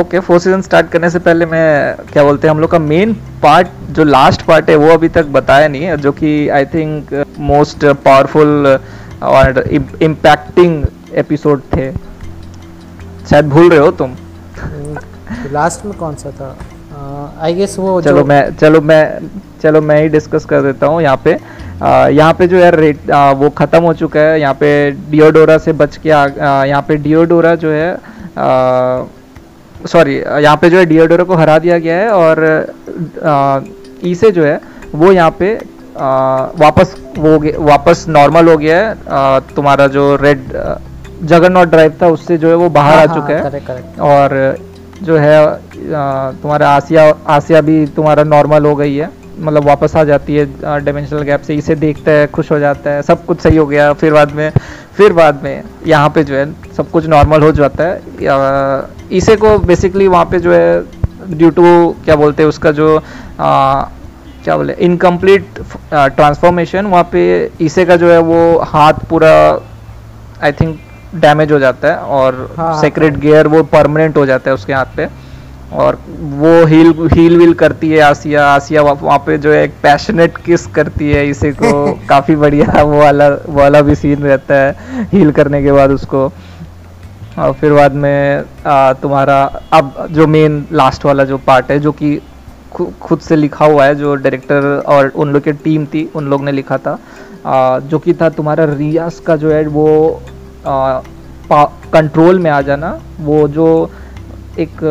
okay 0.00 0.20
four 0.20 0.38
season 0.40 0.62
start 0.62 0.88
करने 0.90 1.10
से 1.10 1.18
पहले 1.18 1.46
मैं 1.46 1.94
क्या 2.12 2.22
बोलते 2.24 2.48
हैं 2.48 2.54
हम 2.54 2.60
लोग 2.60 2.70
का 2.70 2.78
मेन 2.78 3.12
पार्ट 3.42 3.68
जो 3.90 4.04
लास्ट 4.04 4.42
पार्ट 4.42 4.70
है 4.70 4.76
वो 4.76 4.88
अभी 4.92 5.08
तक 5.08 5.26
बताया 5.36 5.68
नहीं 5.68 5.82
है 5.82 5.96
जो 5.96 6.12
कि 6.12 6.48
आई 6.48 6.64
थिंक 6.74 7.12
मोस्ट 7.38 7.84
पावरफुल 8.04 8.78
और 9.22 9.58
इम्पैक्टिंग 10.02 10.84
एपिसोड 11.14 11.62
थे। 11.76 11.90
शायद 13.30 13.48
भूल 13.48 13.70
रहे 13.70 13.78
हो 13.78 13.90
तुम। 13.90 14.16
लास्ट 15.52 15.84
में 15.86 15.94
कौन 15.98 16.14
सा 16.14 16.30
था? 16.30 16.56
आई 17.42 17.54
गेस 17.54 17.78
वो 17.78 18.00
चलो 18.02 18.24
मैं 18.24 18.56
चलो 18.56 18.80
मैं 18.80 19.02
चलो 19.62 19.80
मैं 19.80 20.00
ही 20.02 20.08
डिस्कस 20.08 20.44
कर 20.44 20.62
देता 20.62 20.86
हूँ 20.86 21.02
यहाँ 21.02 21.20
पे। 21.24 21.32
आ, 21.34 21.38
यहाँ 21.80 22.32
पे 22.34 22.46
जो 22.48 22.58
है 22.58 22.70
रेट 22.70 23.10
आ, 23.10 23.30
वो 23.32 23.50
ख़त्म 23.50 23.82
हो 23.82 23.92
चुका 23.94 24.20
है। 24.20 24.40
यहाँ 24.40 24.54
पे 24.54 24.70
डिओडोरा 25.10 25.58
से 25.58 25.72
बच 25.74 25.96
के 25.96 26.08
यहाँ 26.08 26.82
पे 26.88 26.96
डिओडोरा 26.98 27.54
जो 27.56 27.70
है 27.72 27.96
सॉरी 29.86 30.16
यहाँ 30.16 30.56
पे 30.56 30.70
जो 30.70 30.78
है 30.78 30.84
डिओडोरा 30.86 31.24
को 31.24 31.34
हरा 31.36 31.58
दिया 31.58 31.78
गया 31.78 31.96
है 31.96 32.10
और 32.12 32.44
आ, 33.24 33.60
ईसे 34.04 34.30
जो 34.30 34.44
है 34.44 34.60
वो 34.94 35.12
यहाँ 35.12 35.30
पे 35.38 35.54
आ, 35.56 36.08
वापस 36.56 36.94
वो 37.18 37.38
वापस 37.64 38.04
नॉर्मल 38.08 38.48
हो 38.48 38.56
गया 38.56 38.78
है। 38.78 38.94
आ, 39.08 39.38
तुम्हारा 39.56 39.86
जो 39.88 40.14
रेड 40.22 40.42
जगरनॉट 41.22 41.68
ड्राइव 41.68 41.94
था 42.02 42.08
उससे 42.08 42.38
जो 42.38 42.48
है 42.48 42.54
वो 42.56 42.68
बाहर 42.70 42.96
हाँ, 42.96 43.02
आ 43.02 43.14
चुका 43.14 43.34
है। 43.34 43.42
करेक्ट 43.42 43.66
करेक्ट 43.66 44.00
और 44.00 44.56
जो 45.02 45.16
है 45.16 45.38
तुम्हारा 46.42 46.68
आसिया 46.70 47.12
आसिया 47.28 47.60
भी 47.60 47.86
तुम्हारा 47.96 48.22
नॉर्मल 48.24 48.66
हो 48.66 48.74
गई 48.76 48.94
है। 48.96 49.10
मतलब 49.38 49.64
वापस 49.64 49.94
आ 49.96 50.02
जाती 50.04 50.34
है 50.36 50.44
डायमेंशनल 50.84 51.22
गैप 51.22 51.42
से 51.42 51.54
इसे 51.54 51.74
देखता 51.74 52.10
है 52.10 52.26
खुश 52.26 52.50
हो 52.52 52.58
जाता 52.58 52.90
है 52.90 53.02
सब 53.02 53.24
कुछ 53.24 53.40
सही 53.40 53.56
हो 53.56 53.66
गया 53.66 53.92
फिर 53.92 54.12
बाद 54.12 54.32
में 54.32 54.50
फिर 54.96 55.12
बाद 55.12 55.42
में 55.42 55.62
यहाँ 55.86 56.08
पे 56.14 56.24
जो 56.24 56.34
है 56.36 56.44
सब 56.76 56.90
कुछ 56.90 57.06
नॉर्मल 57.06 57.42
हो 57.42 57.50
जाता 57.52 57.84
है 57.84 58.00
इसे 59.16 59.36
को 59.36 59.58
बेसिकली 59.58 60.06
वहाँ 60.08 60.24
पे 60.24 60.38
जो 60.40 60.52
है 60.52 60.80
ड्यू 61.30 61.50
टू 61.50 61.64
क्या 62.04 62.16
बोलते 62.16 62.42
हैं 62.42 62.48
उसका 62.48 62.72
जो 62.72 62.96
अ, 62.96 63.88
क्या 64.44 64.56
बोले 64.56 64.72
इनकम्प्लीट 64.80 65.58
ट्रांसफॉर्मेशन 65.92 66.86
वहाँ 66.86 67.08
पे 67.12 67.22
इसे 67.60 67.84
का 67.84 67.96
जो 67.96 68.10
है 68.12 68.18
वो 68.22 68.58
हाथ 68.68 69.04
पूरा 69.10 69.32
आई 70.42 70.52
थिंक 70.52 70.78
डैमेज 71.14 71.52
हो 71.52 71.58
जाता 71.58 71.88
है 71.88 71.96
और 72.16 72.34
हाँ, 72.58 72.80
सेक्रेट 72.80 73.16
गियर 73.18 73.46
वो 73.48 73.62
परमानेंट 73.72 74.16
हो 74.16 74.24
जाता 74.26 74.50
है 74.50 74.54
उसके 74.54 74.72
हाथ 74.72 74.96
पे। 74.96 75.06
और 75.72 75.98
वो 76.20 76.64
हील 76.66 76.92
हील 77.12 77.36
विल 77.36 77.52
करती 77.54 77.90
है 77.90 78.00
आसिया 78.00 78.46
आसिया 78.48 78.82
वहाँ 78.82 78.94
वहाँ 79.02 79.18
पे 79.18 79.38
जो 79.38 79.52
है 79.52 79.62
एक 79.64 79.72
पैशनेट 79.82 80.36
किस 80.36 80.66
करती 80.66 81.10
है 81.10 81.28
इसे 81.28 81.52
को 81.52 81.92
काफ़ी 82.08 82.36
बढ़िया 82.36 82.82
वो 82.82 82.98
वाला 82.98 83.28
वो 83.28 83.52
वाला 83.52 83.80
भी 83.80 83.94
सीन 83.94 84.18
रहता 84.18 84.54
है 84.54 85.06
हील 85.12 85.32
करने 85.32 85.62
के 85.62 85.72
बाद 85.72 85.90
उसको। 85.90 86.32
और 87.38 87.52
फिर 87.52 87.72
बाद 87.72 87.92
में 87.92 88.44
आ, 88.66 88.92
तुम्हारा 88.92 89.42
अब 89.72 90.06
जो 90.10 90.26
मेन 90.26 90.66
लास्ट 90.72 91.04
वाला 91.04 91.24
जो 91.24 91.38
पार्ट 91.38 91.70
है 91.70 91.78
जो 91.78 91.92
कि 91.92 92.20
खुद 93.00 93.18
से 93.18 93.36
लिखा 93.36 93.64
हुआ 93.64 93.84
है 93.84 93.94
जो 93.94 94.14
डायरेक्टर 94.14 94.82
और 94.86 95.08
उन 95.08 95.32
लोग 95.32 95.42
की 95.42 95.52
टीम 95.52 95.86
थी 95.86 96.10
उन 96.16 96.24
लोग 96.24 96.44
ने 96.44 96.52
लिखा 96.52 96.78
था 96.78 96.98
आ, 97.46 97.78
जो 97.78 97.98
कि 97.98 98.14
था 98.14 98.28
तुम्हारा 98.30 98.64
रियाज 98.64 99.18
का 99.18 99.36
जो 99.36 99.50
है 99.52 99.66
वो 99.66 100.22
कंट्रोल 101.92 102.38
में 102.38 102.50
आ 102.50 102.60
जाना 102.60 102.98
वो 103.20 103.48
जो 103.48 103.68
एक 104.58 104.82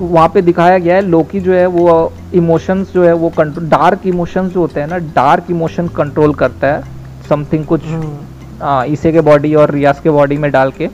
वहाँ 0.00 0.28
पे 0.28 0.42
दिखाया 0.42 0.78
गया 0.78 0.94
है 0.94 1.00
लोकी 1.00 1.40
जो 1.40 1.52
है 1.54 1.66
वो 1.66 2.12
इमोशंस 2.34 2.92
जो 2.94 3.04
है 3.04 3.12
वो 3.12 3.28
कंट्रोल 3.28 3.68
डार्क 3.68 4.06
इमोशंस 4.06 4.52
जो 4.52 4.60
होते 4.60 4.80
हैं 4.80 4.88
ना 4.88 4.98
डार्क 5.14 5.50
इमोशन 5.50 5.88
कंट्रोल 5.96 6.34
करता 6.34 6.66
है 6.66 6.82
समथिंग 7.28 7.64
कुछ 7.66 7.82
आ, 8.62 8.84
ईसे 8.84 9.12
के 9.12 9.20
बॉडी 9.20 9.54
और 9.54 9.70
रियाज 9.70 10.00
के 10.00 10.10
बॉडी 10.10 10.36
में 10.36 10.50
डाल 10.50 10.70
के। 10.70 10.86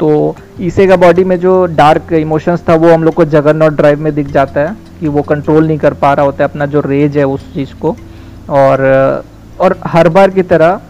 तो 0.00 0.36
ईसे 0.60 0.86
का 0.86 0.96
बॉडी 0.96 1.24
में 1.24 1.38
जो 1.40 1.64
डार्क 1.76 2.12
इमोशंस 2.12 2.62
था 2.68 2.74
वो 2.74 2.92
हम 2.92 3.04
लोग 3.04 3.14
को 3.14 3.24
जगरनॉट 3.24 3.72
ड्राइव 3.72 4.00
में 4.00 4.14
दिख 4.14 4.28
जाता 4.28 4.60
है 4.60 4.76
कि 5.00 5.08
वो 5.08 5.22
कंट्रोल 5.22 5.66
नहीं 5.66 5.78
कर 5.78 5.94
पा 5.94 6.12
रहा 6.12 6.26
होता 6.26 6.44
है 6.44 6.50
अपना 6.50 6.66
जो 6.66 6.80
रेज 6.80 7.18
है 7.18 7.24
उस 7.24 7.52
चीज़ 7.54 7.74
को। 7.74 7.96
और 8.50 9.24
और 9.60 9.78
हर 9.86 10.08
बार 10.08 10.30
की 10.30 10.42
तरह 10.42 10.80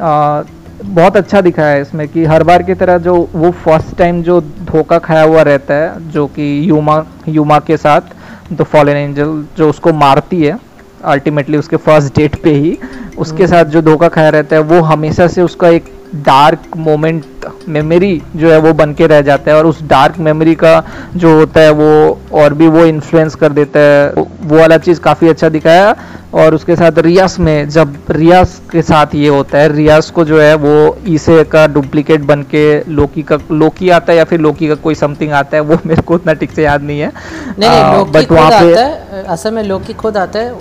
आ, 0.00 0.42
बहुत 0.86 1.16
अच्छा 1.16 1.40
दिखाया 1.40 1.68
है 1.68 1.80
इसमें 1.82 2.06
कि 2.08 2.24
हर 2.24 2.42
बार 2.42 2.62
की 2.62 2.74
तरह 2.74 2.98
जो 2.98 3.14
वो 3.34 3.50
फ़र्स्ट 3.60 3.96
टाइम 3.98 4.22
जो 4.22 4.40
धोखा 4.64 4.98
खाया 4.98 5.22
हुआ 5.22 5.42
रहता 5.42 5.74
है 5.74 6.10
जो 6.10 6.26
कि 6.28 6.48
युमा 6.70 7.04
युमा 7.28 7.58
के 7.60 7.76
साथ 7.76 8.14
द 8.52 8.62
फॉलन 8.64 8.96
एंजल 8.96 9.44
जो 9.58 9.68
उसको 9.68 9.92
मारती 9.94 10.42
है 10.42 10.58
अल्टीमेटली 11.04 11.58
उसके 11.58 11.76
फ़र्स्ट 11.78 12.14
डेट 12.16 12.36
पे 12.42 12.52
ही 12.54 12.76
उसके 13.18 13.46
साथ 13.46 13.64
जो 13.66 13.82
धोखा 13.82 14.08
खाया 14.08 14.28
रहता 14.30 14.56
है 14.56 14.62
वो 14.64 14.80
हमेशा 14.82 15.26
से 15.28 15.42
उसका 15.42 15.68
एक 15.70 15.92
डार्क 16.14 16.76
मोमेंट 16.76 17.24
मेमोरी 17.68 18.22
जो 18.36 18.50
है 18.52 18.58
वो 18.58 18.72
बन 18.72 18.92
के 18.94 19.06
रह 19.06 19.20
जाता 19.20 19.50
है 19.50 19.56
और 19.58 19.66
उस 19.66 19.82
डार्क 19.82 20.18
मेमोरी 20.18 20.54
का 20.54 20.82
जो 21.16 21.34
होता 21.38 21.60
है 21.60 21.70
वो 21.70 22.18
और 22.32 22.54
भी 22.54 22.68
वो 22.68 22.84
इन्फ्लुएंस 22.84 23.34
कर 23.34 23.52
देता 23.52 23.80
है। 23.80 24.08
वो 24.42 24.58
वाला 24.58 24.78
चीज़ 24.78 25.00
काफ़ी 25.00 25.28
अच्छा 25.28 25.48
दिखाया 25.48 25.96
और 26.34 26.54
उसके 26.54 26.76
साथ 26.76 26.98
रियास 26.98 27.38
में 27.40 27.68
जब 27.68 27.96
रियास 28.10 28.60
के 28.72 28.82
साथ 28.82 29.14
ये 29.14 29.28
होता 29.28 29.58
है 29.58 29.72
रियास 29.76 30.10
को 30.10 30.24
जो 30.24 30.40
है 30.40 30.54
वो 30.54 30.96
ईसे 31.08 31.44
का 31.44 31.66
डुप्लीकेट 31.66 32.20
बन 32.20 32.42
के 32.42 32.90
लोकी 32.90 33.22
का 33.22 33.38
लोकी 33.50 33.90
आता 33.90 34.12
है 34.12 34.18
या 34.18 34.24
फिर 34.24 34.40
लोकी 34.40 34.68
का 34.68 34.74
कोई 34.74 34.94
समथिंग 34.94 35.32
आता 35.32 35.56
है 35.56 35.60
वो 35.60 35.78
मेरे 35.86 36.02
को 36.02 36.14
उतना 36.14 36.32
ठीक 36.32 36.50
से 36.50 36.62
याद 36.64 36.82
नहीं 36.82 37.00
है। 37.00 37.12
नहीं 37.58 37.70
नहीं 37.70 37.92
लोकी 37.98 38.24
खुद 38.26 38.36
वहाँ 38.38 38.50
पे- 38.60 39.26
असल 39.26 39.50
में 39.54 39.62
लोकी 39.62 39.92
खुद 39.92 40.16
आता 40.16 40.38
है 40.38 40.54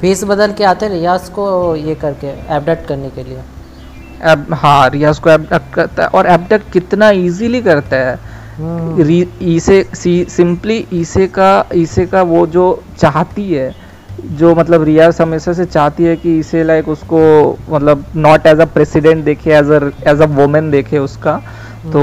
फेस 0.00 0.24
बदल 0.24 0.52
के 0.52 0.64
आते 0.64 0.86
हैं 0.86 0.92
रियाज 0.92 1.28
को 1.28 1.76
ये 1.76 1.94
करके 1.94 2.26
एबडक्ट 2.56 2.88
करने 2.88 3.08
के 3.08 3.24
लिए। 3.24 3.38
हाँ 4.24 4.88
रियाज 4.90 5.18
को 5.18 5.30
एबडक्ट 5.30 5.74
करता 5.74 6.02
है। 6.02 6.08
और 6.08 6.26
एबडक्ट 6.26 6.72
कितना 6.72 7.10
इजीली 7.10 7.60
करता 7.62 7.96
है। 7.96 8.18
हम्म, 8.58 9.22
ईसे 9.50 9.82
सी 9.94 10.24
सिंपली 10.30 10.84
ईसे 10.94 11.26
का 11.38 11.64
ईसे 11.74 12.06
का 12.06 12.22
वो 12.22 12.46
जो 12.46 12.64
चाहती 12.98 13.52
है 13.52 13.74
जो 14.38 14.54
मतलब 14.54 14.82
रियाज 14.84 15.20
हमेशा 15.20 15.52
से 15.52 15.64
चाहती 15.64 16.04
है 16.04 16.16
कि 16.16 16.38
इसे 16.38 16.62
लाइक 16.64 16.88
उसको 16.88 17.20
मतलब 17.70 18.04
नॉट 18.16 18.46
एज 18.46 18.60
अ 18.60 18.64
प्रेसिडेंट 18.74 19.24
देखे 19.24 19.52
as 19.52 19.70
a 19.70 19.80
as 20.10 20.20
a 20.20 20.26
women 20.36 20.70
देखे 20.70 20.98
उसका 20.98 21.36
तो 21.92 22.00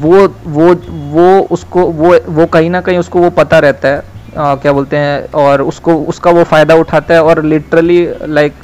वो 0.00 0.26
वो 0.46 0.72
वो 1.12 1.38
उसको 1.50 1.84
वो 2.00 2.14
वो 2.28 2.46
कहीं 2.46 2.70
ना 2.70 2.80
कहीं 2.80 2.98
उसको 2.98 3.20
वो 3.20 3.30
पता 3.30 3.58
रहता 3.58 3.88
है 3.88 3.98
अ, 3.98 4.54
क्या 4.54 4.72
बोलते 4.72 4.96
हैं 4.96 5.30
और 5.34 5.62
उसको 5.62 5.94
उसका 6.08 6.30
वो 6.30 6.44
फ़ायदा 6.44 6.74
उठाता 6.74 7.14
है 7.14 7.22
और 7.22 7.42
लिटरली 7.44 8.06
लाइक 8.28 8.54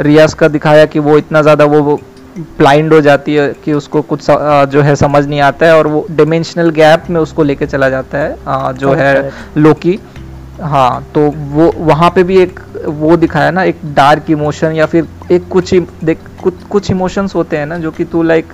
रियाज 0.00 0.34
का 0.34 0.48
दिखाया 0.48 0.84
कि 0.86 0.98
वो 0.98 1.18
इतना 1.18 1.42
ज़्यादा 1.42 1.64
वो 1.64 2.00
ब्लाइंड 2.38 2.92
हो 2.92 3.00
जाती 3.00 3.34
है 3.34 3.52
कि 3.64 3.72
उसको 3.72 4.02
कुछ 4.02 4.26
जो 4.70 4.82
है 4.82 4.94
समझ 4.96 5.26
नहीं 5.26 5.40
आता 5.40 5.66
है 5.66 5.76
और 5.78 5.86
वो 5.86 6.06
डिमेंशनल 6.10 6.70
गैप 6.70 7.04
में 7.10 7.20
उसको 7.20 7.42
लेके 7.42 7.66
चला 7.66 7.88
जाता 7.88 8.18
है 8.18 8.74
जो 8.78 8.92
है 8.94 9.30
लोकी 9.56 9.98
हाँ 10.62 11.04
तो 11.14 11.20
वो 11.50 11.70
वहाँ 11.76 12.10
पे 12.10 12.22
भी 12.22 12.36
एक 12.38 12.60
वो 12.86 13.16
दिखाया 13.16 13.50
ना 13.50 13.62
एक 13.62 13.78
डार्क 13.94 14.30
इमोशन 14.30 14.72
या 14.72 14.86
फिर 14.86 15.06
एक 15.32 15.48
कुछ 15.48 15.74
देख 16.04 16.18
कुछ 16.42 16.62
कुछ 16.70 16.90
इमोशंस 16.90 17.34
होते 17.34 17.56
हैं 17.56 17.66
ना 17.66 17.78
जो 17.78 17.90
कि 17.90 18.04
तू 18.04 18.22
लाइक 18.22 18.52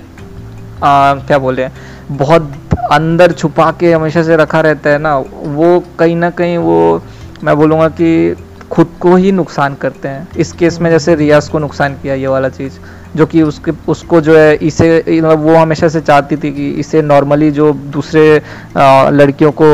क्या 0.82 1.38
बोले 1.38 1.68
बहुत 2.10 2.52
अंदर 2.92 3.32
छुपा 3.32 3.70
के 3.80 3.92
हमेशा 3.92 4.22
से 4.22 4.36
रखा 4.36 4.60
रहता 4.60 4.90
है 4.90 4.98
ना 4.98 5.16
वो 5.16 5.82
कहीं 5.98 6.16
ना 6.16 6.30
कहीं 6.30 6.56
वो 6.58 7.02
मैं 7.44 7.56
बोलूँगा 7.56 7.88
कि 8.00 8.34
खुद 8.70 8.90
को 9.00 9.14
ही 9.16 9.32
नुकसान 9.32 9.74
करते 9.74 10.08
हैं। 10.08 10.26
इस 10.38 10.52
केस 10.52 10.80
में 10.80 10.90
जैसे 10.90 11.14
रियाज 11.14 11.48
को 11.48 11.58
नुकसान 11.58 11.94
किया 12.02 12.14
ये 12.14 12.26
वाला 12.26 12.48
चीज़। 12.48 12.72
जो 13.16 13.26
कि 13.26 13.42
उसके, 13.42 13.72
उसको 13.88 14.20
जो 14.20 14.36
है 14.36 14.54
इसे 14.56 14.88
मतलब 15.00 15.42
वो 15.42 15.54
हमेशा 15.54 15.88
से 15.88 16.00
चाहती 16.00 16.36
थी 16.36 16.52
कि 16.52 16.68
इसे 16.80 17.02
नॉर्मली 17.02 17.50
जो 17.50 17.72
दूसरे 17.92 18.22
लड़कियों 19.12 19.50
को 19.52 19.68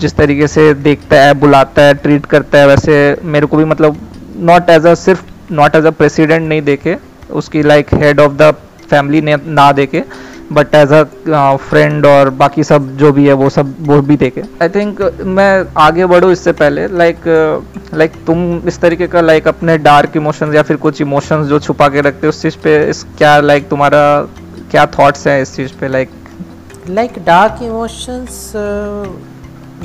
जिस 0.00 0.16
तरीके 0.16 0.46
से 0.48 0.72
देखता 0.74 1.22
है, 1.22 1.34
बुलाता 1.34 1.82
है 1.82 1.94
ट्रीट 1.94 2.26
करता 2.26 2.58
है, 2.58 2.66
वैसे 2.66 3.16
मेरे 3.24 3.46
को 3.46 3.56
भी 3.56 3.64
मतलब 3.64 3.96
नॉट 4.42 4.70
एज 4.70 4.86
अ 4.86 4.94
सिर्फ़ 4.96 5.24
नॉट 5.52 5.76
एज 5.76 5.86
अ 5.86 5.90
प्रेसिडेंट 5.92 6.48
नहीं 6.48 6.62
देखे, 6.62 6.96
उसकी 7.32 7.62
like 7.62 7.94
head 7.94 8.20
of 8.20 8.32
the 8.32 8.54
family 8.90 9.20
ने 9.20 9.36
ना 9.46 9.70
देखे। 9.72 10.04
बट 10.52 10.74
एज 10.74 10.92
अ 10.92 11.02
फ्रेंड 11.68 12.06
और 12.06 12.30
बाकी 12.40 12.64
सब 12.64 12.96
जो 12.96 13.12
भी 13.12 13.26
है 13.26 13.32
वो 13.32 13.48
सब 13.50 13.74
वो 13.86 14.00
भी 14.02 14.16
देखे। 14.16 14.42
आई 14.62 14.68
थिंक 14.68 15.02
मैं 15.38 15.64
आगे 15.76 16.06
बढ़ू 16.06 16.30
इससे 16.30 16.52
पहले 16.52 16.86
लाइक 16.88 17.16
like, 17.16 17.94
लाइक 17.94 18.12
like, 18.12 18.26
तुम 18.26 18.68
इस 18.68 18.80
तरीके 18.80 19.06
का 19.06 19.20
लाइक 19.20 19.44
like, 19.44 19.56
अपने 19.56 19.78
डार्क 19.78 20.16
इमोशंस 20.16 20.54
या 20.54 20.62
फिर 20.62 20.76
कुछ 20.76 21.00
इमोशंस 21.00 21.46
जो 21.46 21.58
छुपा 21.60 21.88
के 21.88 22.00
रखते 22.00 22.26
हो 22.26 22.28
उस 22.28 22.42
चीज़ 22.42 22.56
पे 22.64 22.78
इस 22.90 23.02
क्या 23.18 23.38
लाइक 23.40 23.60
like, 23.60 23.70
तुम्हारा 23.70 24.02
क्या 24.70 24.86
थाट्स 24.98 25.26
हैं 25.26 25.40
इस 25.42 25.54
चीज़ 25.56 25.72
पे 25.80 25.88
लाइक 25.88 26.10
लाइक 26.90 27.18
डार्क 27.26 27.62
इमोशंस 27.62 28.52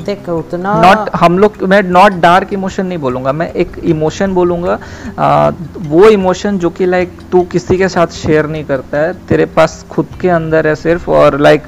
देख 0.04 0.28
उतना 0.28 0.74
नॉट 0.82 1.10
हम 1.16 1.38
लोग 1.38 1.62
मैं 1.68 1.82
नॉट 1.82 2.12
डार्क 2.20 2.52
इमोशन 2.52 2.86
नहीं 2.86 2.98
बोलूँगा 2.98 3.32
मैं 3.32 3.50
एक 3.54 3.78
इमोशन 3.84 4.34
बोलूँगा। 4.34 4.78
आ, 5.18 5.50
वो 5.88 6.08
इमोशन 6.08 6.58
जो 6.58 6.70
कि 6.70 6.86
लाइक 6.86 7.18
तू 7.32 7.42
किसी 7.52 7.76
के 7.78 7.88
साथ 7.88 8.06
शेयर 8.14 8.46
नहीं 8.46 8.64
करता 8.64 8.98
है 8.98 9.12
तेरे 9.28 9.46
पास 9.56 9.84
खुद 9.90 10.06
के 10.20 10.28
अंदर 10.30 10.66
है 10.66 10.74
सिर्फ़ 10.76 11.10
और 11.10 11.38
लाइक 11.40 11.62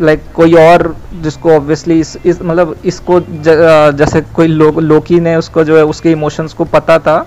लाइक 0.00 0.22
कोई 0.34 0.54
और 0.54 0.94
जिसको 1.22 1.50
ऑब्वियसली 1.50 1.98
इस, 2.00 2.16
इस 2.26 2.42
मतलब 2.42 2.76
इसको 2.84 3.20
ज, 3.20 3.94
जैसे 3.96 4.20
कोई 4.34 4.46
लो, 4.46 4.70
लोकी 4.72 5.20
ने 5.20 5.36
उसको 5.36 5.64
जो 5.64 5.76
है 5.76 5.84
उसके 5.84 6.10
इमोशंस 6.12 6.52
को 6.52 6.64
पता 6.66 6.98
था 6.98 7.18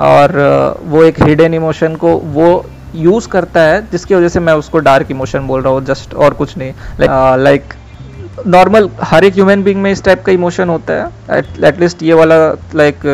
और 0.00 0.36
वो 0.84 1.02
एक 1.04 1.22
हिडन 1.22 1.54
इमोशन 1.54 1.96
को 1.96 2.16
वो 2.34 2.64
यूज़ 2.96 3.28
करता 3.28 3.60
है 3.60 3.80
जिसकी 3.90 4.14
वजह 4.14 4.28
से 4.28 4.40
मैं 4.40 4.52
उसको 4.54 4.78
डार्क 4.80 5.10
इमोशन 5.10 5.46
बोल 5.46 5.62
रहा 5.62 5.72
हूँ 5.72 5.84
जस्ट 5.84 6.14
और 6.14 6.34
कुछ 6.34 6.56
नहीं। 6.58 6.72
लाइक 7.00 7.40
लाइक 7.40 7.74
नॉर्मल 8.46 8.88
हर 9.00 9.24
एक 9.24 9.34
ह्यूमन 9.34 9.62
बींग 9.62 9.80
में 9.82 9.90
इस 9.90 10.02
टाइप 10.04 10.22
का 10.26 10.32
इमोशन 10.32 10.68
होता 10.68 10.92
है। 10.94 11.38
एटलीस्ट 11.68 12.02
ये 12.02 12.14
वाला 12.14 12.36
like 12.74 13.04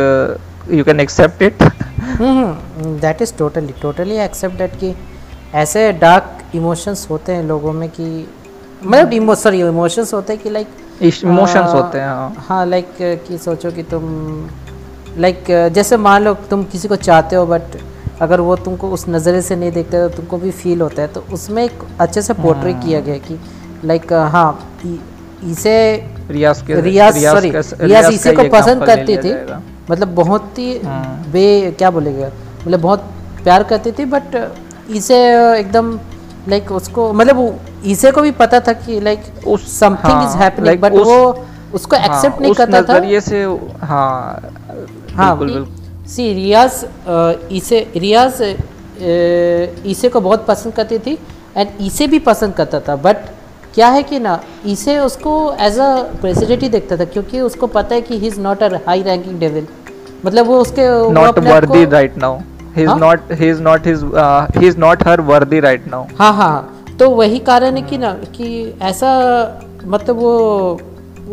you 0.71 0.85
can 0.85 1.01
accept 1.01 1.43
it 1.43 1.63
that 3.01 3.23
is 3.23 3.35
totally 3.39 3.75
totally 3.83 4.17
accept 4.19 4.57
that 4.59 4.77
कि 4.81 4.95
ऐसे 5.55 5.91
डार्क 5.93 6.55
इमोशंस 6.55 7.07
होते 7.11 7.33
हैं 7.33 7.43
लोगों 7.45 7.73
में 7.73 7.89
कि 7.89 8.27
मतलब 8.85 9.13
इमो 9.13 9.35
सॉरी 9.35 9.61
इमोशंस 9.61 10.13
होते 10.15 10.33
हैं 10.33 10.43
कि 10.43 10.51
लाइक 10.51 10.69
इमोशंस 11.03 11.73
होते 11.75 11.99
हैं 11.99 12.09
हाँ। 12.09 12.45
हाँ 12.49 12.65
लाइक 12.67 12.89
कि 13.01 13.39
सोचो 13.39 13.71
कि 13.71 13.83
तुम 13.83 14.49
लाइक 15.19 15.45
जैसे 15.75 15.97
मान 15.97 16.23
लो 16.23 16.35
तुम 16.51 16.65
किसी 16.65 16.89
को 16.89 16.97
चाहते 16.97 17.37
हो 17.37 17.47
बट 17.47 17.77
अगर 18.23 18.41
वो 18.41 18.57
तुमको 18.57 18.89
उस 18.91 19.09
नज़रे 19.09 19.41
से 19.43 19.57
नहीं 19.57 19.73
देखते 19.73 19.99
तो 19.99 20.09
तुमको 20.17 20.39
भी 20.39 20.51
फील 20.53 20.81
होता 20.81 21.03
है 21.03 21.09
तो 21.09 21.25
उसमें 21.33 21.63
एक 21.65 21.85
अच्छे 22.01 22.23
से 22.23 22.33
पोर्ट्रे 22.35 22.73
किया 22.75 22.99
हाँ। 22.99 23.07
गया 23.07 23.19
कि 23.19 23.39
लाइक 23.85 24.13
हाँ 24.13 24.51
इसे 25.45 25.75
रियाज 26.31 26.63
के 26.63 26.81
रियाज 26.81 27.19
सॉरी 27.25 27.51
रियाज 27.51 28.13
इसे 28.15 28.33
को 28.33 28.43
पसंद 28.49 28.85
करती 28.87 29.17
थी। 29.17 29.33
मतलब 29.91 30.09
बहुत 30.15 30.59
ही 30.59 30.79
हाँ। 30.79 31.25
बे 31.33 31.45
क्या 31.79 31.91
बोलेगा? 31.91 32.31
मतलब 32.67 32.81
बहुत 32.81 32.99
प्यार 33.45 33.63
करती 33.63 33.93
थी 33.93 34.05
बट 34.05 34.37
इसे 34.91 35.17
एकदम 35.59 35.99
लाइक 36.49 36.73
उसको 36.73 37.13
मतलब 37.13 37.61
इसे 37.87 38.11
को 38.11 38.23
भी 38.23 38.31
पता 38.31 38.61
था 38.61 38.73
कि 38.73 39.01
लाइक 39.01 39.23
उस- 39.47 39.67
समथिंग 39.79 40.23
इज़ 40.23 40.37
हैपनिंग 40.37 40.81
बट 40.81 40.93
वो 40.93 41.47
उसको 41.75 41.97
एक्सेप्ट 41.97 42.35
हाँ, 42.35 42.41
नहीं 42.41 42.55
करता 42.55 42.83
था। 42.83 42.99
नज़रिए 42.99 43.21
से 43.21 43.45
हाँ 43.83 44.53
हाँ 45.15 45.39
बिल्कुल 45.39 45.67
सी 46.09 46.33
रियाज 46.35 46.85
इसे 47.53 47.81
रियाज 47.97 48.43
इसे 49.87 50.09
को 50.09 50.21
बहुत 50.21 50.47
पसंद 50.47 50.73
करती 50.75 50.99
थी 50.99 51.19
एंड 51.57 51.69
इसे 51.81 52.07
भी 52.07 52.19
पसंद 52.19 52.55
करता 52.55 52.81
था 52.81 52.97
बट 52.97 53.17
क्या 53.75 53.89
है 53.89 54.03
कि 54.03 54.19
ना 54.19 54.41
इसे 54.67 54.99
उसको 54.99 55.53
एज 55.61 55.79
अ 55.79 56.03
प्रेसिडेंट 56.21 56.63
ही 56.63 56.69
देखता 56.69 56.97
था 56.97 57.05
क्योंकि 57.05 57.41
उसको 57.41 57.67
पता 57.67 57.95
है 57.95 58.01
कि 58.01 58.19
he 58.19 58.27
is 58.27 58.41
not 58.41 58.63
a 58.63 58.77
high 58.87 59.03
ranking 59.03 59.39
devil 59.41 59.67
मतलब 60.27 60.47
वो 60.47 60.59
उसके 60.61 61.13
not 61.13 61.39
worthy 61.39 61.85
right 61.85 62.17
now 62.19 62.39
he 62.77 62.83
is? 62.83 62.91
Not 62.91 63.33
he? 63.33 63.49
Is 63.49 63.63
not 63.63 63.87
his 63.87 64.05
he 64.57 64.67
is 64.67 64.79
not 64.79 65.07
her 65.07 65.21
worthy 65.21 65.61
right 65.61 65.87
now 65.89 66.05
हाँ 66.19 66.33
हाँ 66.35 66.85
तो 67.01 67.11
वही 67.11 67.39
कारण 67.39 67.77
है 67.77 67.83
कि 67.83 67.99
ना 67.99 68.13
कि 68.37 68.79
ऐसा 68.83 69.11
मतलब 69.85 70.17
वो 70.17 70.81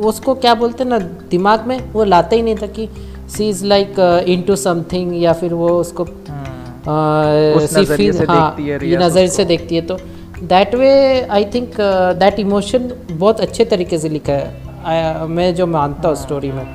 उसको 0.06 0.36
क्या 0.36 0.54
बोलते 0.56 0.84
हैं 0.84 0.89
ना 0.89 1.00
दिमाग 1.30 1.67
में 1.67 1.91
वो 1.93 2.04
लाता 2.04 2.36
ही 2.36 2.41
नहीं 2.41 2.56
था 2.56 2.67
कि 2.67 2.89
she 3.38 3.50
is 3.50 3.65
like 3.65 4.23
into 4.41 4.56
something 4.56 5.23
या 5.23 5.34
फिर 5.34 5.54
वो 5.54 5.69
उसको 5.69 6.04
उस 6.04 7.69
सी 7.73 7.80
नज़रिए 7.80 8.12
फील 8.12 8.17
से 8.17 8.26
हाँ 8.26 8.56
देखती 8.56 8.89
है 8.89 9.28
से 9.28 9.45
देखती 9.45 9.76
है 9.76 9.82
तो 9.82 9.97
that 10.43 10.76
way 10.76 10.89
I 11.21 11.45
think 11.54 11.76
that 12.19 12.39
emotion 12.39 12.89
बहुत 13.12 13.39
अच्छे 13.41 13.65
तरीके 13.65 13.97
से 14.00 14.10
लिखा 14.10 14.34
है। 14.34 14.65
I- 14.88 15.30
मैं 15.30 15.54
जो 15.56 15.67
मानता 15.67 16.08
हूँ 16.08 16.15
स्टोरी 16.15 16.52
में। 16.52 16.65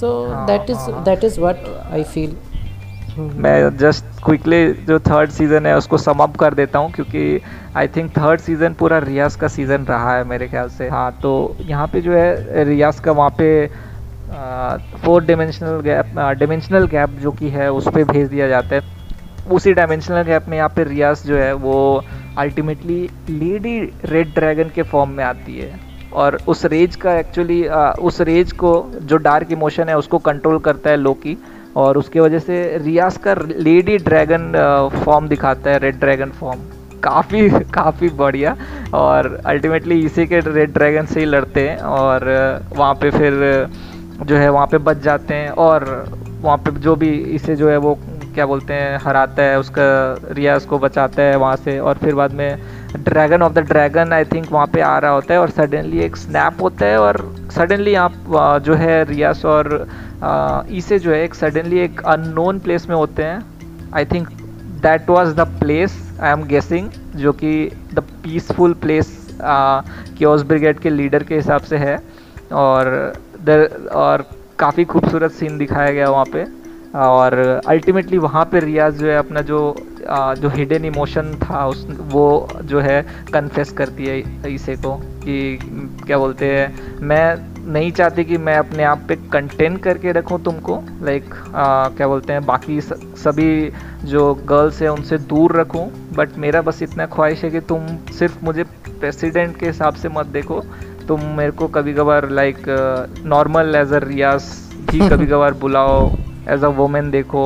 So 0.00 0.12
that 0.46 0.70
is 0.70 0.90
that 1.04 1.24
is 1.24 1.40
what 1.40 1.64
I 1.92 2.02
feel 2.04 2.36
मैं 3.18 3.76
जस्ट 3.76 4.04
क्विकली 4.24 4.72
जो 4.88 4.98
थर्ड 5.00 5.30
सीज़न 5.30 5.66
है 5.66 5.76
उसको 5.76 5.98
सम 5.98 6.18
अप 6.22 6.36
कर 6.36 6.54
देता 6.54 6.78
हूँ 6.78 6.90
क्योंकि 6.92 7.40
आई 7.76 7.88
थिंक 7.88 8.10
थर्ड 8.10 8.40
सीज़न 8.40 8.74
पूरा 8.74 8.98
रियाज 8.98 9.36
का 9.36 9.48
सीज़न 9.48 9.84
रहा 9.84 10.16
है 10.16 10.24
मेरे 10.24 10.48
ख्याल 10.48 10.68
से। 10.68 10.88
हाँ 10.88 11.10
तो 11.22 11.56
यहाँ 11.60 11.86
पे 11.86 12.00
जो 12.00 12.12
है 12.12 12.64
रियाज 12.64 13.00
का 13.00 13.12
वहाँ 13.12 13.30
पे 13.40 13.66
four 15.04 15.24
dimensional 15.24 15.80
gap 15.80 16.18
dimensional 16.38 16.86
gap 16.86 17.18
जो 17.22 17.30
कि 17.32 17.48
है 17.48 17.70
उस 17.72 17.88
पर 17.88 18.04
भेज 18.04 18.28
दिया 18.28 18.48
जाता 18.48 18.74
है। 18.74 18.98
उसी 19.48 19.72
डायमेंशनल 19.72 20.22
गैप 20.22 20.48
में 20.48 20.56
यहाँ 20.56 20.68
पे 20.68 20.84
रियाज 20.84 21.22
जो 21.26 21.36
है 21.36 21.52
वो 21.54 22.02
अल्टीमेटली 22.38 23.08
लेडी 23.30 23.78
रेड 24.04 24.34
ड्रैगन 24.34 24.70
के 24.74 24.82
फॉर्म 24.82 25.10
में 25.10 25.24
आती 25.24 25.58
है। 25.58 25.78
और 26.12 26.38
उस 26.48 26.64
रेज 26.64 26.96
का 26.96 27.18
एक्चुअली 27.18 27.62
उस 28.00 28.20
रेज 28.20 28.52
को, 28.52 28.90
जो 29.02 29.16
डार्क 29.16 29.52
इमोशन 29.52 29.88
है, 29.88 29.96
उसको 29.98 30.18
कंट्रोल 30.18 30.58
करता 30.58 30.90
है 30.90 30.96
लोकी 30.96 31.36
और 31.76 31.98
उसके 31.98 32.20
वजह 32.20 32.38
से 32.38 32.78
रियाज 32.78 33.16
का 33.16 33.34
लेडी 33.48 33.96
ड्रैगन 33.98 34.52
फॉर्म 35.04 35.28
दिखाता 35.28 35.70
है 35.70 35.78
रेड 35.78 35.98
ड्रैगन 36.00 36.30
फॉर्म 36.30 36.60
काफ़ी 37.02 37.48
काफ़ी 37.74 38.08
बढ़िया। 38.08 38.56
और 38.94 39.34
अल्टीमेटली 39.46 40.00
इसी 40.04 40.26
के 40.26 40.40
रेड 40.40 40.72
ड्रैगन 40.72 41.06
से 41.06 41.20
ही 41.20 41.26
लड़ते 41.26 41.68
हैं। 41.68 41.76
और 41.78 42.24
वहाँ 42.76 42.94
पे 42.94 43.10
फिर 43.10 43.68
जो 44.22 44.36
है, 44.36 44.48
वहाँ 44.48 44.66
पे 44.66 44.78
बच 44.78 45.02
जाते 45.02 45.34
हैं। 45.34 45.50
और 45.50 45.84
वहाँ 46.40 46.56
पे 46.58 46.70
जो 46.80 46.94
भी 46.96 47.10
इसे 47.34 47.56
जो 47.56 47.68
है 47.70 47.76
वो 47.76 47.98
क्या 48.34 48.46
बोलते 48.46 48.74
हैं, 48.74 48.98
हराता 49.02 49.42
है, 49.42 49.58
उसका 49.58 50.32
रियाज 50.32 50.64
को 50.64 50.78
बचाता 50.78 51.22
है 51.22 51.36
वहाँ 51.36 51.56
से 51.56 51.78
और 51.78 51.98
फिर 51.98 52.14
बाद 52.14 52.32
में 52.32 52.58
dragon 52.98 53.42
of 53.42 53.52
the 53.52 53.58
dragon 53.68 54.12
I 54.12 54.24
think 54.24 54.50
वहाँ 54.52 54.66
पे 54.66 54.80
आ 54.80 54.98
रहा 54.98 55.10
होता 55.12 55.34
है 55.34 55.40
और 55.40 55.50
सडनली 55.50 56.00
एक 56.00 56.16
स्नैप 56.16 56.62
होता 56.62 56.86
है 56.86 56.98
और 56.98 57.18
सडनली 57.54 57.94
आप 57.96 58.12
जो 58.64 58.74
है 58.74 59.02
रियास 59.04 59.44
और 59.44 59.86
इसे 60.72 60.98
जो 60.98 61.12
है 61.12 61.22
एक 61.24 61.34
सडनली 61.34 61.78
एक 61.78 62.00
अननोन 62.06 62.58
प्लेस 62.60 62.88
में 62.88 62.96
होते 62.96 63.22
हैं। 63.22 63.90
I 63.94 64.04
think 64.04 64.28
that 64.82 65.10
was 65.10 65.34
the 65.34 65.46
place 65.60 65.98
I 66.20 66.32
am 66.32 66.42
guessing 66.46 66.88
जो 67.16 67.32
कि 67.32 67.52
the 67.94 68.04
peaceful 68.22 68.74
place 68.82 69.16
chaos 69.40 70.42
brigade 70.42 70.78
के 70.80 70.90
लीडर 70.90 71.22
के 71.22 71.34
हिसाब 71.34 71.60
से 71.62 71.76
है। 71.78 71.98
और 72.52 73.12
दर 73.40 73.68
और 73.94 74.24
काफ़ी 74.58 74.84
खूबसूरत 74.84 75.32
सीन 75.32 75.58
दिखाया 75.58 75.90
गया 75.90 76.08
वहाँ 76.10 76.24
पे। 76.32 76.44
और 76.94 77.62
अल्टीमेटली 77.66 78.18
वहाँ 78.18 78.44
पे 78.44 78.60
रियाज 78.60 78.94
जो 78.94 79.06
है 79.06 79.16
अपना 79.16 79.42
जो 79.42 79.86
आ, 80.08 80.34
जो 80.34 80.48
हिडन 80.48 80.84
इमोशन 80.84 81.36
था 81.36 81.66
उस 81.66 81.86
वो 81.90 82.56
जो 82.62 82.80
है 82.80 83.06
कन्फेस 83.32 83.72
करती 83.72 84.06
है 84.06 84.18
इसे 84.54 84.76
को 84.76 84.96
कि 84.96 85.58
क्या 86.06 86.18
बोलते 86.18 86.46
हैं 86.46 86.98
मैं 87.02 87.50
नहीं 87.72 87.92
चाहती 87.92 88.24
कि 88.24 88.36
मैं 88.38 88.58
अपने 88.58 88.84
आप 88.84 89.04
पे 89.08 89.16
कंटेन 89.16 89.76
करके 89.76 90.12
रखूँ 90.12 90.42
तुमको 90.42 90.82
लाइक 91.02 91.24
क्या 91.96 92.08
बोलते 92.08 92.32
हैं 92.32 92.46
बाकी 92.46 92.80
स- 92.80 92.92
सभी 93.16 93.72
जो 94.04 94.34
गर्ल्स 94.34 94.82
हैं 94.82 94.88
उनसे 94.88 95.18
दूर 95.18 95.60
रखूँ 95.60 96.08
बट 96.12 96.38
मेरा 96.38 96.62
बस 96.62 96.82
इतना 96.82 97.06
ख्वाहिश 97.06 97.44
है 97.44 97.50
कि 97.50 97.60
तुम 97.60 97.96
सिर्फ़ 98.10 98.44
मुझे 98.44 98.64
प्रेसिडेंट 98.88 99.56
के 99.56 99.66
हिसाब 99.66 99.94
से 99.94 100.08
मत 100.08 100.26
देखो। 100.26 100.60
तुम 101.08 101.20
मेरे 101.20 101.50
को 101.50 101.68
कभी 101.68 101.94
कभार 101.94 102.30
like 102.30 102.56
normal 103.26 103.74
as 103.74 103.92
a 103.92 103.98
Rias 103.98 104.44
भी 104.90 105.00
कभी 105.08 105.26
कभार 105.26 105.54
बुलाओ 105.54 106.10
एज 106.48 106.64
अ 106.64 106.68
वुमेन 106.76 107.10
देखो 107.10 107.42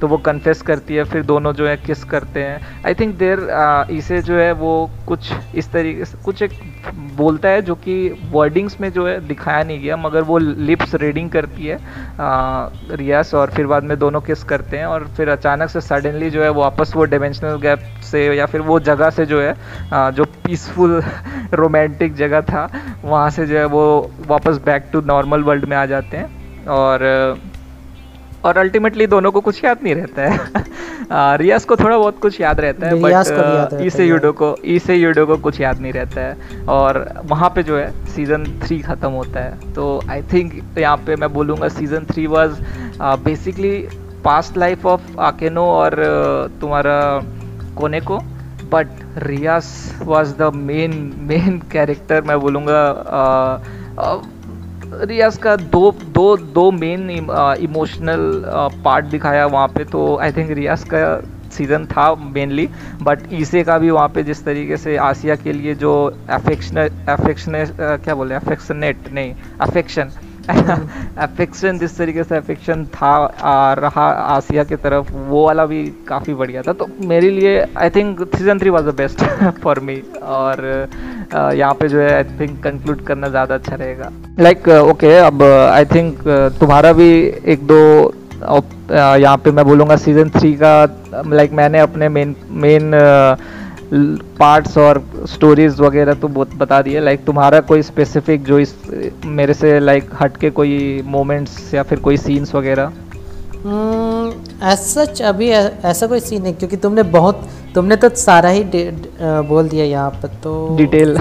तो 0.00 0.08
वो 0.08 0.16
कन्फेस 0.18 0.62
करती 0.62 0.94
है 0.94 1.04
फिर 1.04 1.22
दोनों 1.24 1.52
जो 1.52 1.66
है 1.68 1.76
किस 1.76 2.04
करते 2.04 2.42
हैं। 2.42 2.60
आई 2.86 2.94
थिंक 2.94 3.14
देर 3.18 3.48
इसे 3.90 4.20
जो 4.22 4.34
है 4.34 4.52
वो 4.54 4.72
कुछ 5.08 5.32
इस 5.54 5.70
तरीके 5.72 6.04
से 6.04 6.18
कुछ 6.24 6.42
एक 6.42 6.52
बोलता 7.16 7.48
है 7.48 7.62
जो 7.62 7.74
कि 7.74 7.96
वर्डिंग्स 8.32 8.80
में 8.80 8.90
जो 8.92 9.06
है 9.06 9.18
दिखाया 9.28 9.62
नहीं 9.64 9.80
गया 9.82 9.96
मगर 9.96 10.22
वो 10.22 10.38
लिप्स 10.38 10.94
रीडिंग 10.94 11.30
करती 11.30 11.66
है 11.66 11.78
रियास 12.96 13.34
और 13.34 13.50
फिर 13.50 13.66
बाद 13.66 13.84
में 13.84 13.98
दोनों 13.98 14.20
किस 14.20 14.44
करते 14.44 14.78
हैं 14.78 14.86
और 14.86 15.06
फिर 15.16 15.28
अचानक 15.28 15.70
से 15.70 15.80
सडनली 15.80 16.30
जो 16.30 16.42
है 16.42 16.48
वो 16.50 16.60
वापस 16.60 16.92
वो 16.96 17.04
डिमेंशनल 17.04 17.56
गैप 17.60 17.80
से 18.02 18.26
या 18.36 18.46
फिर 18.46 18.60
वो 18.60 18.78
जगह 18.80 19.10
से 19.10 19.26
जो 19.26 19.40
है 19.40 19.54
आ, 19.92 20.10
जो 20.10 20.24
पीसफुल 20.44 21.02
रोमांटिक 21.54 22.14
जगह 22.22 22.40
था 22.42 22.68
वहाँ 23.04 23.30
से 23.30 23.46
जो 23.46 23.58
है 23.58 23.64
वो 23.66 23.84
वापस 24.26 24.60
बैक 24.66 24.88
टू 24.92 25.00
नॉर्मल 25.06 25.42
वर्ल्ड 25.42 25.64
में 25.64 25.76
आ 25.76 25.84
जाते 25.86 26.16
हैं। 26.16 26.64
और 26.68 27.00
और 28.46 28.58
अल्टीमेटली 28.58 29.06
दोनों 29.06 29.30
को 29.32 29.40
कुछ 29.40 29.64
याद 29.64 29.78
नहीं 29.82 29.94
रहता 29.94 30.22
है। 30.22 30.64
रियाज 31.38 31.64
को 31.64 31.76
थोड़ा 31.76 31.96
बहुत 31.98 32.18
कुछ 32.18 32.40
याद 32.40 32.60
रहता 32.60 32.86
है 32.86 33.00
बट 33.00 33.12
है, 34.02 34.08
यूडो 34.08 34.32
को 34.32 34.54
इसे 34.74 34.94
यूडो 34.94 35.26
को 35.26 35.36
कुछ 35.38 35.60
याद 35.60 35.80
नहीं 35.80 35.92
रहता 35.92 36.20
है। 36.20 36.64
और 36.68 36.98
वहाँ 37.24 37.50
पे 37.54 37.62
जो 37.62 37.78
है 37.78 37.90
सीज़न 38.06 38.44
थ्री 38.64 38.78
ख़त्म 38.80 39.10
होता 39.10 39.40
है। 39.40 39.72
तो 39.74 40.00
आई 40.10 40.22
थिंक 40.32 40.54
यहाँ 40.78 40.96
पे 40.96 41.16
मैं 41.16 41.32
बोलूँगा 41.32 41.68
season 41.68 42.04
three 42.04 42.26
was 42.26 42.60
basically 43.24 43.76
past 44.24 44.56
life 44.56 44.86
of 44.86 45.18
Akeno 45.20 45.64
और 45.64 45.94
तुम्हारा 46.60 46.98
Koneko 48.00 48.18
but 48.72 48.88
Rias 49.18 49.68
was 50.02 50.34
the 50.34 50.50
main 50.54 50.94
main 51.28 51.58
character 51.72 52.22
मैं 52.22 52.38
बोलूँगा 52.40 52.80
रियाज 55.00 55.36
का 55.36 55.54
दो 55.56 55.90
दो 56.04 56.36
दो 56.36 56.70
मेन 56.72 57.10
इमोशनल 57.10 58.42
पार्ट 58.84 59.04
दिखाया 59.06 59.46
वहाँ 59.46 59.68
पे 59.68 59.84
तो 59.86 60.04
आई 60.18 60.32
थिंक 60.32 60.50
रियाज 60.50 60.84
का 60.84 61.02
सीज़न 61.52 61.84
था 61.86 62.14
मेनली 62.16 62.68
बट 63.02 63.22
ईसे 63.32 63.62
का 63.64 63.78
भी 63.78 63.90
वहाँ 63.90 64.08
पे 64.08 64.22
जिस 64.22 64.44
तरीके 64.44 64.76
से 64.76 64.96
आसिया 65.00 65.36
के 65.36 65.52
लिए 65.52 65.74
जो 65.76 65.92
अफेक्शन 66.30 66.88
अफेक्शन 67.08 67.64
क्या 67.78 68.14
बोले 68.14 68.34
अफेक्शनेट 68.34 69.12
नहीं 69.12 69.34
अफेक्शन 69.60 70.10
अफेक्शन 71.18 71.78
जिस 71.78 71.96
तरीके 71.98 72.24
से 72.24 72.36
अफेक्शन 72.36 72.84
था 72.94 73.08
आ, 73.08 73.72
रहा 73.74 74.06
आसिया 74.34 74.64
की 74.64 74.76
तरफ़ 74.76 75.12
वो 75.12 75.44
वाला 75.46 75.66
भी 75.66 75.82
काफ़ी 76.08 76.34
बढ़िया 76.34 76.62
था। 76.62 76.72
तो 76.72 76.88
मेरे 77.06 77.30
लिए 77.30 77.60
I 77.76 77.90
think 77.90 78.22
season 78.36 78.58
three 78.58 78.70
was 78.70 78.84
the 78.86 78.94
best 78.96 79.24
for 79.62 79.80
me 79.80 80.00
और 80.22 80.64
यहाँ 81.54 81.74
पे 81.74 81.88
जो 81.88 82.00
है 82.00 82.12
आई 82.14 82.24
थिंक 82.40 82.62
कंक्लूड 82.64 83.04
करना 83.06 83.28
ज़्यादा 83.28 83.54
अच्छा 83.54 83.74
रहेगा। 83.74 84.10
लाइक 84.40 84.58
like, 84.58 84.78
ओके 84.80 85.06
okay, 85.06 85.26
अब 85.26 85.42
आई 85.42 85.84
थिंक 85.84 86.22
तुम्हारा 86.60 86.92
भी 86.92 87.10
एक 87.46 87.66
दो 87.66 87.80
यहाँ 88.42 89.36
पे 89.44 89.50
मैं 89.50 89.64
बोलूँगा 89.64 89.96
सीज़न 89.96 90.30
थ्री 90.30 90.52
का 90.54 90.72
लाइक 91.14 91.40
like, 91.40 91.56
मैंने 91.56 91.78
अपने 91.80 92.08
मेन 92.08 92.34
मेन 92.64 92.90
पार्ट्स 93.94 94.78
और 94.78 95.04
स्टोरीज 95.26 95.80
वगैरह 95.80 96.14
तो 96.14 96.28
बहुत 96.28 96.54
बता 96.54 96.82
दिए। 96.82 97.00
लाइक 97.00 97.24
तुम्हारा 97.24 97.60
कोई 97.60 97.82
स्पेसिफिक 97.82 98.44
जो 98.44 98.58
इस 98.58 98.74
मेरे 99.24 99.54
से 99.54 99.80
लाइक 99.80 100.10
हट 100.20 100.36
के 100.36 100.50
कोई 100.50 101.02
मोमेंट्स 101.06 101.74
या 101.74 101.82
फिर 101.82 101.98
कोई 101.98 102.16
सीन्स 102.16 102.54
वगैरह? 102.54 102.92
सच 104.64 105.10
hmm, 105.10 105.22
अभी 105.22 105.48
ऐसा 105.50 106.06
कोई 106.06 106.20
सीन 106.20 106.42
नहीं 106.42 106.54
क्योंकि 106.54 106.76
तुमने 106.76 107.02
बहुत 107.02 107.48
तुमने 107.76 107.96
तो 107.96 108.08
सारा 108.08 108.48
ही 108.48 108.62
बोल 109.48 109.68
दिया 109.68 109.84
यहाँ 109.84 110.10
पर 110.10 110.28
तो 110.42 110.76
डिटेल 110.76 111.16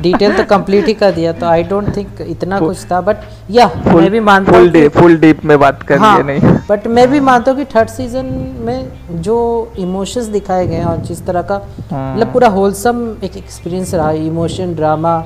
डिटेल 0.00 0.36
तो 0.36 0.44
कंप्लीट 0.44 0.86
ही 0.86 0.94
कर 0.94 1.12
दिया 1.12 1.32
तो 1.32 1.46
आई 1.46 1.62
डोंट 1.62 1.96
थिंक 1.96 2.20
इतना 2.20 2.58
कुछ 2.58 2.84
था 2.90 3.00
बट 3.00 3.16
या 3.50 3.66
मैं 3.86 4.10
भी 4.10 4.20
मानता 4.20 4.52
फुल 4.52 4.70
डीप 4.70 4.98
फुल 4.98 5.16
डीप 5.16 5.44
में 5.44 5.58
बात 5.58 5.82
कर 5.82 5.98
हाँ, 5.98 6.22
नहीं। 6.22 6.40
बट 6.70 6.86
मैं 6.86 7.08
भी 7.10 7.20
मानता 7.20 7.50
हूँ 7.50 7.58
कि 7.58 7.64
थर्ड 7.64 7.88
सीज़न 7.88 8.26
में 8.60 9.22
जो 9.22 9.36
इमोशंस 9.78 10.26
दिखाए 10.26 10.66
गए 10.66 10.82
और 10.82 10.96
जिस 11.00 11.24
तरह 11.26 11.42
का 11.42 11.60
हाँ। 11.90 12.14
मतलब 12.14 12.32
पूरा 12.32 12.48
होलसम 12.48 13.04
एक 13.24 13.36
एक्सपीरियंस 13.36 13.94
रहा 13.94 14.10
इमोशन 14.10 14.74
ड्रामा 14.74 15.18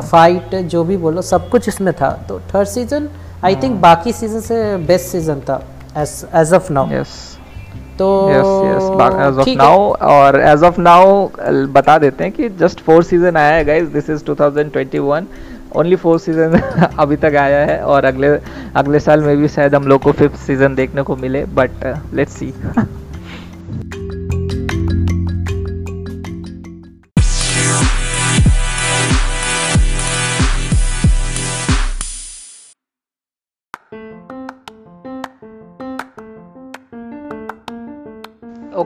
फाइट 0.00 0.54
जो 0.54 0.84
भी 0.84 0.96
बोलो 0.96 1.22
सब 1.22 1.48
कुछ 1.50 1.68
इसमें 1.68 1.92
था। 1.92 2.10
तो 2.28 2.40
थर्ड 2.54 2.68
सीज़न 2.68 3.08
आई 3.44 3.56
थिंक 3.56 3.80
बाकी 3.80 4.12
सीज़न 4.12 4.40
से 4.40 4.76
बेस्ट 4.86 5.06
सीज़न 5.06 5.40
था 5.40 5.62
एज 5.96 6.52
ऑफ़ 6.54 6.72
नाउ 6.72 6.92
यस 6.92 7.33
तो 7.98 8.08
yes 8.30 8.46
yes 8.66 8.84
as 9.20 9.38
of 9.38 9.48
now 9.58 9.90
और 10.08 10.40
एज 10.40 10.62
ऑफ़ 10.62 10.80
नाउ 10.80 11.28
बता 11.72 11.98
देते 11.98 12.24
हैं 12.24 12.32
कि 12.32 12.48
जस्ट 12.58 12.80
फोर 12.80 13.02
सीज़न 13.04 13.36
आया 13.36 13.54
है 13.54 13.64
guys 13.64 13.88
this 13.88 14.10
is 14.10 14.24
2021 14.24 15.22
only 15.76 15.96
four 15.96 16.18
season 16.18 16.58
अभी 16.98 17.16
तक 17.16 17.36
आया 17.36 17.64
है 17.66 17.80
और 17.84 18.04
अगले 18.04 18.28
अगले 18.76 19.00
साल 19.00 19.20
में 19.20 19.36
भी 19.36 19.48
शायद 19.48 19.74
हम 19.74 19.86
लोग 19.86 20.02
को 20.02 20.12
फिफ्थ 20.12 20.36
सीज़न 20.36 20.74
देखने 20.74 21.02
को 21.02 21.16
मिले 21.16 21.44
बट 21.54 21.86
लेट्स 22.14 22.32
सी 22.32 22.52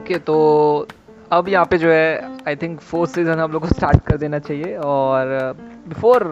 ओके 0.09 0.17
तो 0.19 0.87
अब 1.31 1.47
यहाँ 1.49 1.65
पे 1.65 1.77
जो 1.77 1.89
है 1.89 2.41
आई 2.47 2.55
थिंक 2.55 2.79
फोर्थ 2.81 3.11
सीज़न 3.11 3.39
हम 3.39 3.51
लोग 3.51 3.61
को 3.61 3.67
स्टार्ट 3.67 3.99
कर 4.05 4.17
देना 4.17 4.39
चाहिए 4.39 4.75
और 4.83 5.33
before 5.87 6.23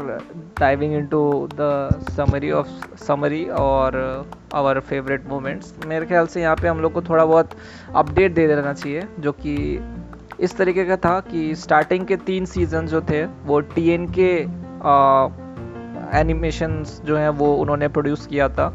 diving 0.59 0.93
into 0.93 1.19
the 1.53 2.05
summary 2.15 2.49
of 2.51 2.67
summary 2.97 3.43
और 3.57 3.97
आवर 4.55 4.79
फेवरेट 4.79 5.27
मोमेंट्स 5.29 5.73
मेरे 5.87 6.05
ख्याल 6.05 6.27
से 6.27 6.41
यहाँ 6.41 6.55
पे 6.55 6.67
हम 6.67 6.79
लोग 6.81 6.93
को 6.93 7.01
थोड़ा 7.01 7.25
बहुत 7.25 7.49
अपडेट 7.95 8.33
दे 8.33 8.47
देना 8.47 8.73
चाहिए, 8.73 9.03
जो 9.19 9.31
कि 9.31 9.55
इस 10.39 10.57
तरीके 10.57 10.85
का 10.85 10.95
था 10.97 11.19
कि 11.29 11.53
स्टार्टिंग 11.55 12.05
के 12.07 12.15
तीन 12.25 12.45
सीज़न 12.45 12.87
जो 12.87 13.01
थे, 13.01 13.23
वो 13.25 13.59
टी 13.75 13.89
एन 13.89 14.11
के 14.19 14.31
एनिमेशंस 16.19 17.01
जो 17.05 17.17
हैं, 17.17 17.29
वो 17.29 17.55
उन्होंने 17.55 17.87
प्रोड्यूस 17.87 18.27
किया 18.27 18.49
था 18.49 18.73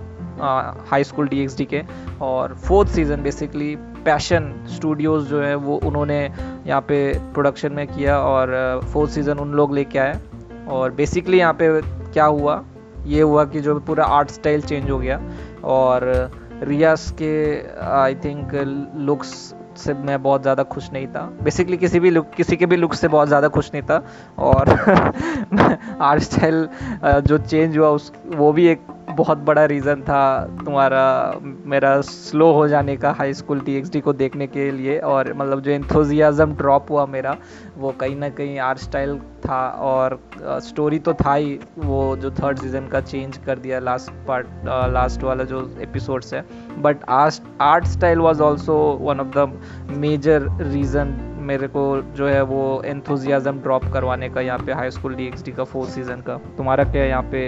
हाई 0.91 1.05
स्कूल 1.05 1.29
डी 1.29 1.65
के 1.65 1.83
और 2.21 2.55
fourth 2.69 2.91
season 2.91 3.23
basically 3.23 3.77
Passion 4.05 4.53
Studios 4.69 5.29
जो 5.29 5.41
है, 5.43 5.55
वो 5.55 5.81
उन्होंने 5.85 6.21
यहाँ 6.67 6.81
पे 6.81 7.19
प्रोडक्शन 7.33 7.73
में 7.73 7.87
किया 7.87 8.19
और 8.19 8.81
फोर्थ 8.93 9.11
सीज़न 9.11 9.39
उन 9.39 9.53
लोग 9.53 9.75
लेके 9.75 9.99
आए। 9.99 10.21
और 10.69 10.91
बेसिकली 10.91 11.39
यहाँ 11.39 11.53
पे 11.53 11.81
क्या 12.13 12.25
हुआ? 12.25 12.63
ये 13.07 13.23
हुआ 13.23 13.45
कि 13.45 13.61
जो 13.61 13.79
पूरा 13.81 14.05
आर्ट 14.05 14.31
स्टाइल 14.31 14.63
चेंज 14.63 14.91
हो 14.91 14.99
गया। 14.99 15.21
और 15.65 16.31
रियास 16.63 17.11
के 17.11 17.33
आई 17.81 18.15
थिंक 18.15 18.55
लुक्स 18.97 19.55
से 19.79 19.95
मैं 19.95 20.23
बहुत 20.23 20.43
ज़्यादा 20.43 20.63
खुश 20.65 20.91
नहीं 20.93 21.07
था। 21.07 21.23
बेसिकली 21.43 21.77
किसी 21.77 22.01
भी 22.01 22.11
लुक 22.11 22.31
किसी 22.37 22.57
के 22.57 22.67
भी 22.67 22.77
लुक 22.77 22.95
से 22.95 23.09
बहुत 23.09 23.29
ज़्यादा 23.29 23.49
खुश 23.49 23.71
नहीं 23.75 23.83
था। 23.83 24.03
और 24.39 24.71
आर्ट 26.01 26.23
स्टाइल 26.23 26.69
जो 27.05 27.39
चेंज 27.39 27.79
हुआ 27.79 27.89
उस, 27.89 28.13
वो 28.27 28.53
भी 28.53 28.67
एक 28.67 28.81
बहुत 29.11 29.39
बड़ा 29.39 29.65
रीज़न 29.65 30.01
था 30.03 30.23
तुम्हारा, 30.65 31.41
मेरा 31.67 32.01
स्लो 32.01 32.51
हो 32.53 32.67
जाने 32.69 32.97
का 32.97 33.11
हाई 33.13 33.35
स्कूल 33.35 33.61
टी 33.61 34.01
को 34.01 34.13
देखने 34.13 34.47
के 34.47 34.71
लिए। 34.71 34.99
और 34.99 35.33
मतलब 35.33 35.61
जो 35.61 35.71
इंथोजियाज़म 35.71 36.55
ड्रॉप 36.57 36.91
हुआ 36.91 37.07
मेरा 37.07 37.37
वो 37.79 37.91
कहीं 38.01 38.17
ना 38.17 38.29
कहीं 38.31 38.59
आर्ट 38.59 38.79
स्टाइल 38.79 39.19
था 39.47 39.59
और 39.83 40.19
स्टोरी 40.65 40.99
तो 40.99 41.13
था 41.15 41.35
ही, 41.35 41.59
वो 41.79 42.17
जो 42.17 42.31
थर्ड 42.31 42.59
सीज़न 42.59 42.89
का 42.89 43.01
चेंज 43.01 43.37
कर 43.47 43.59
दिया 43.59 43.79
लास्ट 43.79 44.11
पार्ट 44.29 44.47
लास्ट 44.93 45.23
वाला 45.23 45.45
जो 45.45 45.61
एपिसोड्स 45.83 46.35
है. 46.35 46.45
But 46.79 47.05
art 47.11 47.85
style 47.87 48.19
was 48.19 48.41
also 48.43 48.77
one 49.03 49.21
of 49.21 49.29
the 49.37 49.97
major 49.99 50.49
reason 50.63 51.19
मेरे 51.43 51.67
को 51.69 51.83
जो 52.17 52.27
है 52.27 52.43
वो 52.43 52.83
एंथुजियाज़म 52.85 53.59
ड्रॉप 53.59 53.85
करवाने 53.93 54.29
का 54.29 54.41
यहाँ 54.41 54.59
पे 54.59 54.73
हाई 54.73 54.91
स्कूल 54.91 55.15
डी 55.15 55.31
का 55.53 55.65
फोर्थ 55.65 55.91
सीज़न 55.91 56.21
का। 56.21 56.37
तुम्हारा 56.57 56.85
क्या 56.85 57.05
यहाँ 57.05 57.23
पे 57.23 57.43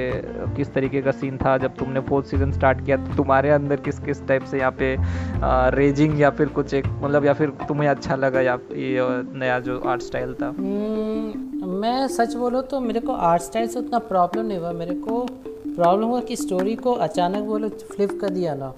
किस 0.56 0.72
तरीके 0.74 1.02
का 1.02 1.10
सीन 1.12 1.36
था 1.36 1.56
जब 1.58 1.76
तुमने 1.76 2.00
फोर्थ 2.00 2.26
सीज़न 2.26 2.52
स्टार्ट 2.52 2.84
किया? 2.84 2.96
तो 2.96 3.16
तुम्हारे 3.16 3.50
अंदर 3.50 3.80
किस 3.80 3.98
किस 3.98 4.26
टाइप 4.28 4.44
से 4.44 4.58
यहाँ 4.58 4.72
पे 4.78 4.94
आ, 4.96 5.68
रेजिंग 5.68 6.20
या 6.20 6.30
फिर 6.30 6.48
कुछ 6.48 6.74
एक 6.74 6.86
मतलब 7.02 7.24
या 7.24 7.32
फिर 7.32 7.50
तुम्हें 7.68 7.88
अच्छा 7.88 8.16
लगा 8.16 8.40
या 8.40 8.58
ये 8.72 9.06
नया 9.38 9.58
जो 9.60 9.78
आर्ट 9.80 10.02
स्टाइल 10.02 10.34
था? 10.34 10.50
hmm, 10.50 11.72
मैं 11.74 12.06
सच 12.08 12.34
बोलो 12.34 12.62
तो 12.62 12.80
मेरे 12.80 13.00
को 13.00 13.12
आर्ट 13.12 13.42
स्टाइल 13.42 13.68
से 13.68 13.78
उतना 13.78 13.98
प्रॉब्लम 13.98 14.46
नहीं 14.46 14.58
हुआ। 14.58 14.72
मेरे 14.72 14.94
को 14.94 15.26
प्रॉब्लम 15.66 16.06
हुआ 16.06 16.20
कि 16.20 16.36
स्टोरी 16.36 16.74
को 16.76 16.92
अचानक 16.92 17.44
बोलो 17.44 17.68
फ्लिप 17.68 18.18
कर 18.20 18.28
दिया 18.30 18.54
ना। 18.54 18.72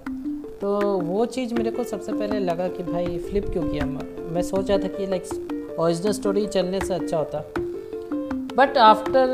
तो 0.60 0.78
वो 0.98 1.24
चीज़ 1.26 1.54
मेरे 1.54 1.70
को 1.70 1.84
सबसे 1.84 2.12
पहले 2.12 2.38
लगा 2.40 2.68
कि 2.68 2.82
भाई 2.82 3.18
फ्लिप 3.18 3.48
क्यों 3.50 3.68
किया? 3.68 3.86
मैं 3.86 4.42
सोच 4.42 4.70
था 4.70 4.88
कि 4.88 5.06
लाइक 5.06 5.76
ओरिजिनल 5.80 6.12
स्टोरी 6.12 6.46
चलने 6.46 6.80
से 6.80 6.94
अच्छा 6.94 7.18
होता। 7.18 7.44
बट 8.56 8.78
आफ्टर 8.78 9.26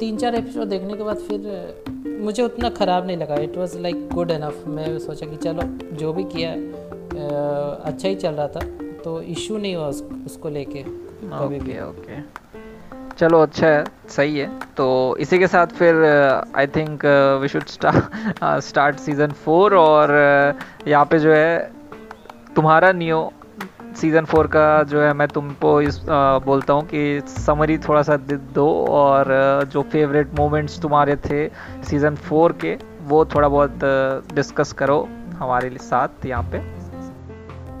तीन 0.00 0.16
चार 0.16 0.34
एपिसोड 0.34 0.68
देखने 0.68 0.96
के 0.96 1.02
बाद 1.02 1.18
फिर 1.18 2.18
मुझे 2.20 2.42
उतना 2.42 2.68
ख़राब 2.70 3.06
नहीं 3.06 3.16
लगा। 3.16 3.34
It 3.34 3.56
was 3.56 3.78
like 3.78 4.08
good 4.08 4.30
enough 4.30 4.64
मैं 4.68 4.98
सोचा 4.98 5.26
कि 5.26 5.36
चलो 5.36 5.62
जो 5.96 6.12
भी 6.12 6.24
किया 6.24 6.52
अच्छा 7.84 8.08
ही 8.08 8.14
चल 8.14 8.34
रहा 8.34 8.48
था। 8.48 8.60
तो 9.04 9.20
इशू 9.22 9.58
नहीं 9.58 9.76
हुआ 9.76 9.88
उसको 10.26 10.48
लेके। 10.48 10.82
कभी 10.82 11.58
भी। 11.60 11.78
ओके। 11.80 12.20
चलो 13.18 13.40
अच्छा 13.42 13.66
है 13.66 13.84
सही 14.08 14.38
है। 14.38 14.46
तो 14.76 15.16
इसी 15.20 15.38
के 15.38 15.46
साथ 15.46 15.66
फिर 15.78 16.04
I 16.56 16.66
think 16.66 17.04
we 17.42 17.48
should 17.48 17.64
start 18.62 18.96
season 18.96 19.32
four 19.44 19.74
और 19.74 20.08
uh, 20.08 20.88
यहाँ 20.88 21.04
पे 21.04 21.18
जो 21.18 21.32
है 21.32 21.58
तुम्हारा 22.56 22.92
नियो 22.92 23.20
सीज़न 24.00 24.24
फोर 24.24 24.46
का 24.46 24.82
जो 24.82 25.00
है 25.00 25.12
मैं 25.12 25.28
तुमको 25.28 25.80
इस 25.80 25.98
आ, 25.98 26.38
uh, 26.38 26.44
बोलता 26.46 26.72
हूँ 26.72 26.82
कि 26.86 27.20
समरी 27.28 27.78
थोड़ा 27.78 28.02
सा 28.02 28.16
दो 28.54 28.68
और 28.86 29.24
uh, 29.24 29.68
जो 29.72 29.82
फेवरेट 29.82 30.34
मोमेंट्स 30.38 30.80
तुम्हारे 30.80 31.16
थे 31.16 31.46
सीज़न 31.88 32.16
फोर 32.28 32.52
के 32.64 32.76
वो 33.08 33.24
थोड़ा 33.24 33.48
बहुत 33.48 33.78
डिस्कस 34.34 34.72
करो 34.72 35.08
हमारे 35.36 35.68
लिए 35.68 35.78
साथ 35.78 36.26
यहाँ 36.26 36.42
पे। 36.52 36.60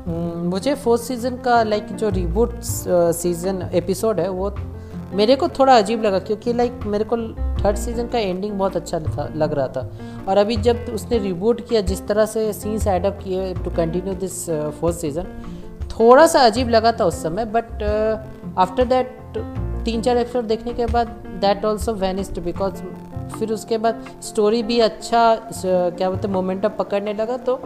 Hmm, 0.06 0.34
मुझे 0.46 0.74
फोर्थ 0.74 1.02
सीज़न 1.02 1.36
का 1.36 1.62
लाइक 1.62 1.86
जो 1.96 2.08
रिबूट 2.08 2.50
सीज़न 2.60 3.62
एपिसोड 3.74 4.20
है 4.20 4.28
वो 4.30 4.50
मेरे 5.16 5.36
को 5.36 5.48
थोड़ा 5.48 5.76
अजीब 5.78 6.02
लगा 6.02 6.18
क्योंकि 6.18 6.52
लाइक 6.52 6.80
मेरे 6.86 7.04
को 7.04 7.16
थर्ड 7.64 7.76
सीज़न 7.76 8.08
का 8.08 8.18
एंडिंग 8.18 8.52
बहुत 8.52 8.76
अच्छा 8.76 9.00
था 9.00 9.28
लग 9.36 9.52
रहा 9.52 9.68
था। 9.68 9.90
और 10.28 10.38
अभी 10.38 10.56
जब 10.56 10.86
उसने 10.94 11.18
रिबूट 11.18 11.68
किया 11.68 11.80
जिस 11.80 12.06
तरह 12.06 12.26
से 12.26 12.52
सीन्स 12.52 12.86
एडअप 12.86 13.18
किए 13.24 13.54
to 13.54 13.70
continue 13.70 14.14
this 14.14 14.50
fourth 14.50 14.96
season 14.96 15.22
थोड़ा 15.90 16.26
सा 16.26 16.40
अजीब 16.40 16.68
लगा 16.68 16.92
था 16.92 17.04
उस 17.04 17.22
समय 17.22 17.44
बट 17.44 17.82
आफ्टर 18.58 18.84
दैट 18.84 19.18
तीन 19.84 20.02
चार 20.02 20.16
एपिसोड 20.16 20.44
देखने 20.44 20.72
के 20.72 20.86
बाद 20.86 21.08
दैट 21.40 21.64
ऑल्सो 21.64 21.94
वैनिस्ड 21.94 22.40
बिकॉज़ 22.40 22.82
फिर 23.38 23.52
उसके 23.52 23.78
बाद 23.78 24.04
स्टोरी 24.22 24.62
भी 24.62 24.78
अच्छा 24.78 25.50
uh, 25.50 25.96
क्या 25.96 26.10
बोलते 26.10 26.28
मोमेंटम 26.28 26.68
पकड़ने 26.68 27.14
लगा 27.14 27.36
तो 27.36 27.60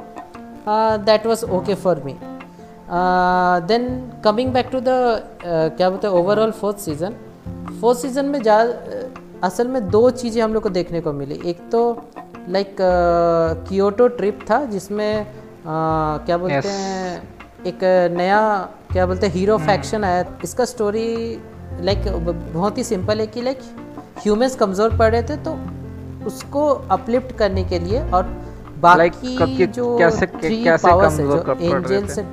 that 1.05 1.27
was 1.27 1.45
okay 1.45 1.75
for 1.75 2.03
me 2.05 2.17
then 3.67 4.13
coming 4.25 4.53
back 4.53 4.69
to 4.73 4.81
the 4.81 4.85
क्या 5.45 5.91
बोलते 5.91 6.07
overall 6.07 6.51
fourth 6.51 6.77
season 6.77 7.17
fourth 7.81 7.99
season 7.99 8.25
में 8.27 8.43
जा 8.43 8.57
असल 9.45 9.69
में 9.69 9.89
दो 9.91 10.09
चीज़ें 10.11 10.43
हम 10.43 10.55
लोग 10.55 10.63
को 10.63 10.69
देखने 10.69 11.01
को 11.01 11.13
मिली। 11.13 11.41
एक 11.51 11.61
तो 11.73 11.81
लाइक 12.49 12.77
कियोटो 13.69 14.09
ट्रिप 14.09 14.41
था 14.51 14.65
जिसमें 14.65 15.27
uh, 15.27 16.25
क्या 16.27 16.37
बोलते 16.39 16.61
Yes. 16.61 16.67
हैं 16.67 17.23
एक 17.67 17.79
नया 18.17 18.41
क्या 18.93 19.07
बोलते 19.07 19.27
हैं 19.27 19.35
हीरो 19.35 19.57
फैक्शन 19.59 20.05
आया। 20.05 20.25
इसका 20.45 20.65
स्टोरी 20.65 21.09
लाइक 21.85 22.09
बहुत 22.55 22.79
ही 22.79 22.85
सिंपल 22.85 23.21
है 23.21 23.27
कि 23.27 23.43
लाइक 23.43 23.59
ह्यूमंस 24.19 24.57
कमज़ोर 24.57 24.97
पड़ 24.99 25.11
रहे 25.13 25.23
थे 25.23 25.37
तो 25.45 25.57
उसको 26.27 26.67
अपलिफ्ट 26.99 27.37
करने 27.37 27.65
के 27.65 27.79
लिए 27.79 28.01
और 28.11 28.25
बाकी 28.81 29.37
के- 29.57 29.69
जो 29.75 29.97
कैसे 29.99 30.27
थ्री 30.27 30.63
कैसे 30.65 30.89
पावर्स 30.89 31.19
है 31.21 31.27
जो 31.27 31.77
एंजल 31.77 32.07
से 32.07 32.25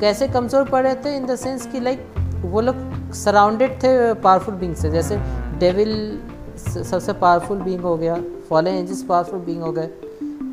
कैसे 0.00 0.28
कमज़ोर 0.28 0.64
पड़ 0.68 0.82
रहे 0.82 0.94
थे 1.04 1.16
इन 1.16 1.26
द 1.26 1.36
सेंस 1.36 1.66
कि 1.66 1.80
लाइक 1.80 2.06
वो 2.44 2.60
लोग 2.60 2.76
सराउंडेड 3.24 3.72
थे 3.82 3.92
पावरफुल 4.22 4.54
बींग 4.54 4.74
से 4.76 4.90
जैसे 4.90 5.16
डेविल 5.58 5.92
सबसे 6.58 7.12
पावरफुल 7.12 7.58
बींग 7.58 7.80
हो 7.80 7.96
गया 7.96 8.16
फॉलन 8.50 8.68
एंजल्स 8.68 9.02
पावरफुल 9.02 9.40
बींग 9.46 9.62
हो 9.62 9.72
गए 9.72 9.88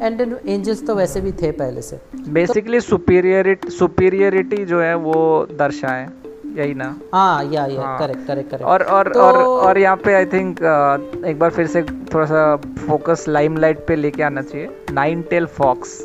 एंड 0.02 0.22
एंजल्स 0.48 0.86
तो 0.88 0.96
वैसे 0.96 1.22
भी 1.22 1.32
थे 1.32 1.52
पहले 1.52 1.82
से। 1.82 2.00
बेसिकली 2.30 2.80
सुपीरियरिटी 2.82 3.70
सुपीरियरिटी 3.72 4.64
जो 4.66 4.80
है 4.82 4.96
वो 4.96 5.16
दर्शाए 5.60 6.08
यही 6.58 6.74
ना? 6.74 6.96
हाँ 7.14 7.44
या 7.52 7.66
या। 7.66 7.96
करेक्ट 8.00 8.26
करेक्ट 8.28 8.50
करेक्ट 8.50 8.66
और 8.66 8.84
और 8.98 9.12
तो- 9.14 9.22
और 9.24 9.38
और 9.68 9.78
यहाँ 9.78 9.96
पे 10.06 10.14
आई 10.14 10.26
थिंक 10.34 10.60
एक 11.28 11.40
बार 11.40 11.50
फिर 11.52 11.68
से 11.68 11.82
थोड़ा 12.14 12.26
सा 12.26 12.56
फोकस 12.88 13.26
लाइमलाइट 13.28 13.86
पे 13.88 13.96
लेके 13.96 14.24
आना 14.24 14.42
चाहिए। 14.42 14.70
Nine 14.92 15.22
tail 15.30 15.46
fox 15.60 16.00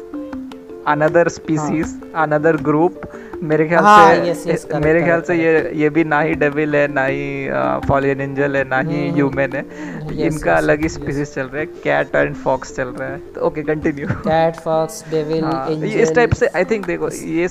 another 0.86 1.28
species 1.28 2.00
another 2.16 2.56
group 2.68 3.00
मेरे 3.42 3.66
ख्याल 3.68 3.84
हाँ, 3.84 4.14
से 4.14 4.20
yes, 4.20 4.40
yes, 4.48 4.64
correct, 4.64 4.84
मेरे 4.84 5.02
ख्याल 5.02 5.20
से 5.22 5.34
ये 5.34 5.70
ये 5.80 5.88
भी 5.90 6.04
ना 6.04 6.20
ही 6.20 6.34
डेविल 6.34 6.74
है 6.76 6.86
ना 6.92 7.04
ही 7.04 7.48
फॉलियन 7.88 8.20
एंजल 8.20 8.56
है 8.56 8.62
ना 8.68 8.78
ही 8.88 9.08
ह्यूमन 9.10 9.54
है। 9.54 9.62
Yes, 9.62 10.20
इनका 10.20 10.52
yes, 10.52 10.58
अलग 10.58 10.82
ही. 10.82 10.88
स्पीसीज 10.88 11.34
चल 11.34 11.46
रहा 11.46 11.60
है 11.60 11.66
कैट 11.84 12.14
एंड 12.14 12.34
फॉक्स 12.36 12.74
चल 12.76 12.88
रहा 12.88 13.08
है। 13.08 13.18
तो 13.34 13.40
okay 13.46 13.62
continue 13.62 14.08
cat 14.08 14.56
fox 14.64 15.04
devil 15.10 15.44
angel 15.44 16.00
इस 16.00 16.14
टाइप 16.14 16.32
से 16.34 16.46
आई 16.56 16.64
थिंक 16.70 16.86
देखो 16.86 17.08
ये 17.10 17.48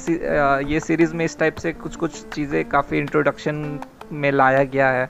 ये 0.73 0.79
सीरीज़ 0.79 1.13
में 1.15 1.25
इस 1.25 1.37
टाइप 1.39 1.55
से 1.65 1.71
कुछ 1.73 1.95
कुछ 1.95 2.23
चीज़ें 2.35 2.63
काफ़ी 2.69 2.97
इंट्रोडक्शन 2.97 3.79
में 4.11 4.31
लाया 4.31 4.63
गया 4.75 4.89
है। 4.91 5.09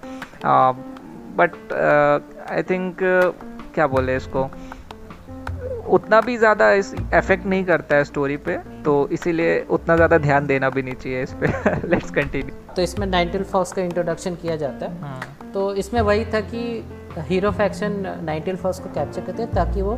बट 1.39 1.73
आई 2.51 2.63
थिंक 2.69 2.97
क्या 3.75 3.87
बोले 3.87 4.15
इसको? 4.15 4.49
उतना 5.89 6.19
भी 6.21 6.37
ज़्यादा 6.37 6.71
इस 6.73 6.93
इफ़ेक्ट 6.93 7.45
नहीं 7.45 7.63
करता 7.65 7.95
है 7.95 8.03
स्टोरी 8.03 8.37
पे 8.39 8.57
तो 8.85 8.93
इसीलिए 9.11 9.59
उतना 9.69 9.95
ज़्यादा 9.95 10.17
ध्यान 10.17 10.47
देना 10.47 10.69
भी 10.69 10.81
नहीं 10.81 10.95
चाहिए 10.95 11.23
इस 11.23 11.33
पे। 11.33 11.47
लेट्स 11.89 12.11
कंटिन्यू 12.11 12.55
तो 12.75 12.81
इसमें 12.81 13.05
नाइनटेल 13.07 13.43
फॉक्स 13.45 13.73
का 13.73 13.81
इंट्रोडक्शन 13.81 14.35
किया 14.35 14.55
जाता 14.55 14.85
है। 14.85 15.51
तो 15.53 15.73
इसमें 15.75 16.01
वही 16.01 16.25
था 16.25 16.39
कि 16.43 16.63
hero 17.29 17.51
faction 17.51 18.01
nine tail 18.23 18.55
fox 18.55 18.79
को 18.79 18.89
कैप्चर 18.89 19.21
करते 19.21 19.43
हैं 19.43 19.53
ताकि 19.53 19.81
वो 19.81 19.97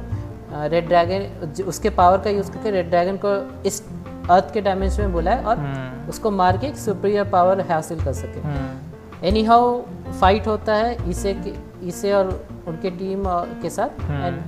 रेड 0.51 0.87
ड्रैगन 0.87 1.63
उसके 1.63 1.89
पावर 1.91 2.17
का 2.17 2.29
यूज़ 2.29 2.51
करके 2.51 2.71
रेड 2.71 2.89
ड्रैगन 2.89 3.17
को 3.25 3.33
इस 3.67 3.81
अर्थ 4.29 4.53
के 4.53 4.61
डायमेंशन 4.61 5.01
में 5.01 5.13
बुलाए 5.13 5.43
और 5.43 5.65
उसको 6.09 6.31
मार 6.31 6.57
के 6.57 6.67
एक 6.67 6.75
सुपीरियर 6.77 7.29
पावर 7.29 7.61
हासिल 7.71 8.03
कर 8.03 8.13
सके। 8.13 9.27
एनी 9.27 9.43
हाउ 9.43 9.81
फाइट 10.19 10.47
होता 10.47 10.75
है 10.75 11.09
इसे 11.09 11.35
इसे 11.83 12.13
और 12.13 12.27
उनके 12.67 12.89
टीम 12.91 13.23
के 13.61 13.69
साथ। 13.69 14.01
एंड 14.01 14.41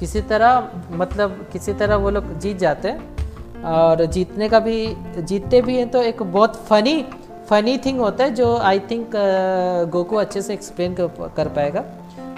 किसी 0.00 0.20
तरह 0.30 0.70
मतलब 0.92 1.46
किसी 1.52 1.72
तरह 1.74 1.96
वो 1.96 2.10
लोग 2.10 2.38
जीत 2.38 2.58
जाते 2.58 2.88
हैं। 2.88 3.62
और 3.66 4.04
जीतने 4.06 4.48
का 4.48 4.58
भी 4.60 4.78
जीतते 5.18 5.60
भी 5.62 5.76
हैं 5.76 5.88
तो 5.90 6.02
एक 6.02 6.22
बहुत 6.22 6.56
फनी 6.66 7.02
फनी 7.48 7.76
थिंग 7.78 7.98
होता 8.00 8.24
है 8.24 8.30
जो 8.34 8.56
आई 8.58 8.80
थिंक 8.90 9.10
गोकू 9.92 10.16
अच्छे 10.16 10.42
से 10.42 10.54
एक्सप्लेन 10.54 10.94
कर, 10.94 11.48
पाएगा। 11.48 11.84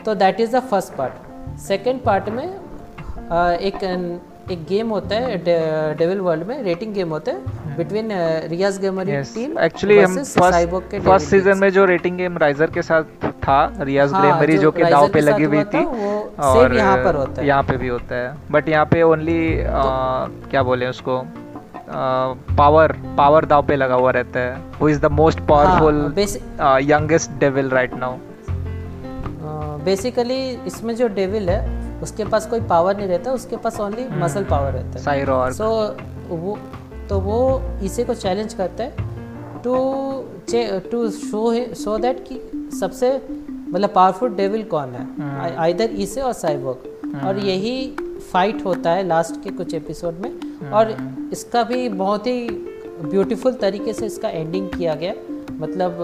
तो 0.04 0.14
that 0.14 0.40
is 0.40 0.56
the 0.56 0.60
first 0.62 0.94
part 0.94 1.58
second 1.60 2.02
part 2.02 2.28
में 2.28 2.46
अ, 2.46 3.50
एक 3.52 3.84
एक 4.50 4.64
गेम 4.68 4.88
होता 4.88 5.16
है 5.16 5.36
डेविल 5.96 6.20
वर्ल्ड 6.20 6.46
में 6.46 6.62
रेटिंग 6.62 6.92
गेम 6.94 7.08
होता 7.08 7.32
है 7.32 7.76
between 7.76 8.12
Rias 8.50 8.78
gamer 8.80 9.10
team 9.34 9.58
actually 9.58 9.98
हम 9.98 10.14
फ़र्स्ट 10.16 11.00
फ़र्स्ट 11.04 11.28
सीज़न 11.28 11.58
में 11.58 11.68
जो 11.70 11.84
रेटिंग 11.84 12.16
गेम 12.18 12.38
राइजर 12.38 12.70
के 12.70 12.82
साथ 12.82 13.02
था 13.44 13.58
रियाज 13.80 14.12
हाँ, 14.12 14.22
ग्लेमरी 14.22 14.56
जो 14.56 14.62
जो 14.62 14.70
कि 14.70 14.84
दाव 14.84 15.08
पे 15.12 15.20
लगी 15.20 15.44
हुई 15.44 15.64
थी 15.64 15.84
वो 15.84 16.74
यहाँ 16.74 16.96
पर 17.04 17.14
होता 17.14 17.40
है। 17.40 17.46
यहाँ 17.46 17.62
पे 17.62 17.76
भी 17.76 17.88
होता 17.88 18.14
है। 18.14 18.34
बट 18.50 18.68
यहाँ 18.68 18.84
पे 18.86 19.02
ओनली 19.02 19.40
क्या 20.50 20.62
बोले 20.62 20.86
उसको 20.86 21.22
पावर 22.56 22.92
पावर 23.18 23.44
दाव 23.44 23.66
पे 23.66 23.76
लगा 23.76 23.94
हुआ 23.94 24.10
रहता 24.10 24.40
है। 24.40 24.56
Who 24.80 24.88
is 24.88 25.00
the 25.00 25.10
most 25.12 25.40
powerful 25.48 26.14
youngest 26.90 27.38
devil 27.40 27.70
right 27.70 27.94
now 27.94 28.16
basically 29.84 30.40
इसमें 30.66 30.94
जो 30.96 31.08
डेविल 31.14 31.50
है 31.50 31.77
उसके 32.02 32.24
पास 32.24 32.46
कोई 32.46 32.60
पावर 32.60 32.96
नहीं 32.96 33.08
रहता 33.08 33.32
उसके 33.32 33.56
पास 33.56 33.80
ओनली 33.80 34.06
मसल 34.18 34.44
पावर 34.44 34.72
रहता 34.72 35.10
है। 35.10 35.52
सो 35.52 35.68
वो 36.28 36.58
तो 37.08 37.18
वो 37.20 37.38
इसे 37.82 38.04
को 38.04 38.14
चैलेंज 38.14 38.54
करता 38.54 38.84
है 38.84 39.06
to 39.62 39.76
to 40.90 41.08
show 41.10 41.74
show 41.74 41.96
that 41.98 42.24
कि 42.28 42.40
सबसे 42.78 43.10
मतलब 43.70 43.92
पावरफुल 43.94 44.34
डेविल 44.34 44.62
कौन 44.64 44.90
है? 44.90 45.56
आइदर 45.56 45.90
इसे 46.02 46.20
और 46.20 46.32
साइबोग 46.32 47.22
और 47.24 47.38
यही 47.38 47.96
फाइट 48.32 48.64
होता 48.64 48.90
है 48.90 49.06
लास्ट 49.06 49.42
के 49.44 49.50
कुछ 49.50 49.74
एपिसोड 49.74 50.18
में। 50.18 50.70
और 50.70 50.96
इसका 51.32 51.62
भी 51.62 51.88
बहुत 51.88 52.26
ही 52.26 52.48
ब्यूटीफुल 53.02 53.52
तरीके 53.54 53.92
से 53.92 54.06
इसका 54.06 54.28
एंडिंग 54.28 54.68
किया 54.68 54.94
गया। 54.94 55.12
मतलब 55.52 55.98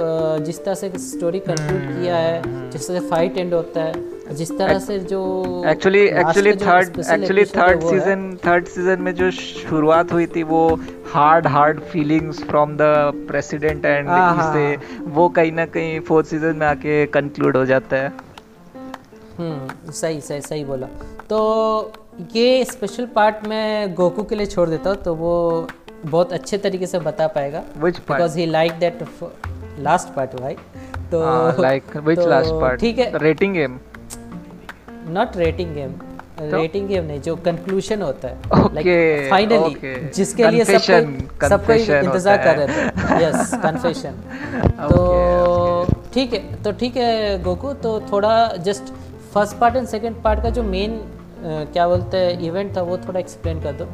जिस 0.44 0.64
तरह 0.64 0.74
से 0.74 0.92
स्टोरी 0.98 1.38
कंक्लूड 1.40 1.80
किया 1.92 2.16
है 2.16 2.70
जिस 2.70 2.88
तरह 2.88 3.00
से 3.00 3.08
फाइट 3.08 3.38
एंड 3.38 3.54
होता 3.54 3.82
है 3.82 3.92
जिस 4.32 4.50
तरह 4.58 4.78
से 4.78 4.98
जो 5.00 5.20
actually 5.68 6.00
actually 6.00 6.52
third 6.56 6.98
actually 7.00 7.44
third 7.46 7.82
season 7.82 8.36
third 8.46 8.66
season 8.66 9.02
में 9.02 9.14
जो 9.14 9.30
शुरुआत 9.30 10.12
हुई 10.12 10.26
थी 10.26 10.42
वो 10.42 10.62
hard 11.12 11.46
hard 11.46 11.80
feelings 11.92 12.42
from 12.44 12.76
the 12.76 12.82
president 13.28 13.84
and 13.84 14.08
से 14.54 14.76
वो 15.14 15.28
कहीं 15.38 15.52
ना 15.52 15.66
कहीं 15.66 16.00
फोर्थ 16.08 16.26
सीज़न 16.26 16.56
में 16.56 16.66
आके 16.66 17.04
कंक्लूड 17.16 17.56
हो 17.56 17.64
जाता 17.66 17.96
है। 17.96 18.12
हम्म 19.38 19.90
सही 19.92 20.20
सही 20.20 20.40
सही 20.40 20.64
बोला। 20.64 20.86
तो 21.30 21.92
ये 22.34 22.64
स्पेशल 22.64 23.06
पार्ट 23.14 23.46
मैं 23.48 23.94
गोकू 23.94 24.22
के 24.22 24.34
लिए 24.34 24.46
छोड़ 24.46 24.68
देता 24.68 24.90
हूँ 24.90 25.02
तो 25.02 25.14
वो 25.14 25.34
बहुत 26.04 26.32
अच्छे 26.32 26.58
तरीके 26.58 26.86
से 26.86 26.98
बता 27.00 27.26
पाएगा। 27.36 27.62
Because 27.78 28.38
he 28.38 28.46
like 28.46 28.72
that 28.80 29.02
last 29.80 30.14
part 30.14 30.40
भाई। 30.40 30.54
तो 31.12 31.20
लाइक 31.62 31.96
लास्ट 32.18 32.60
पार्ट 32.60 32.80
ठीक 32.80 32.98
है। 32.98 33.10
Rating 33.18 33.54
game 33.54 33.78
not 35.12 35.36
rating 35.36 35.74
game 35.74 35.92
rating 36.40 36.88
game 36.88 37.04
नहीं 37.04 37.20
जो 37.20 37.34
कंक्लूशन 37.36 38.02
होता 38.02 38.28
है. 38.28 38.42
Okay, 38.42 39.30
finally. 39.30 40.10
जिसके 40.14 40.50
लिए 40.50 40.64
सब 40.64 40.72
Confession, 40.72 41.04
कोई 41.38 41.48
सब 41.48 41.66
कोई 41.66 41.76
इंतज़ार 41.76 42.38
कर 42.44 42.56
रहे 42.56 42.66
थे. 42.66 43.24
यस 43.24 43.54
कन्फेशन 43.62 44.12
तो 44.90 45.86
ठीक 46.14 46.32
है 46.32 46.62
तो 46.62 46.72
ठीक 46.72 46.96
है 46.96 47.42
गोकू 47.42 47.72
तो 47.84 48.00
थोड़ा 48.12 48.34
just 48.64 48.92
first 49.34 49.58
part 49.58 49.76
and 49.76 49.86
second 49.86 50.22
part 50.22 50.42
का 50.42 50.50
जो 50.50 50.62
मेन 50.62 51.00
क्या 51.44 51.86
बोलते 51.88 52.16
हैं 52.16 52.40
इवेंट 52.40 52.76
था 52.76 52.82
वो 52.82 52.98
थोड़ा 52.98 53.18
एक्सप्लेन 53.20 53.62
कर 53.62 53.72
दो. 53.72 53.86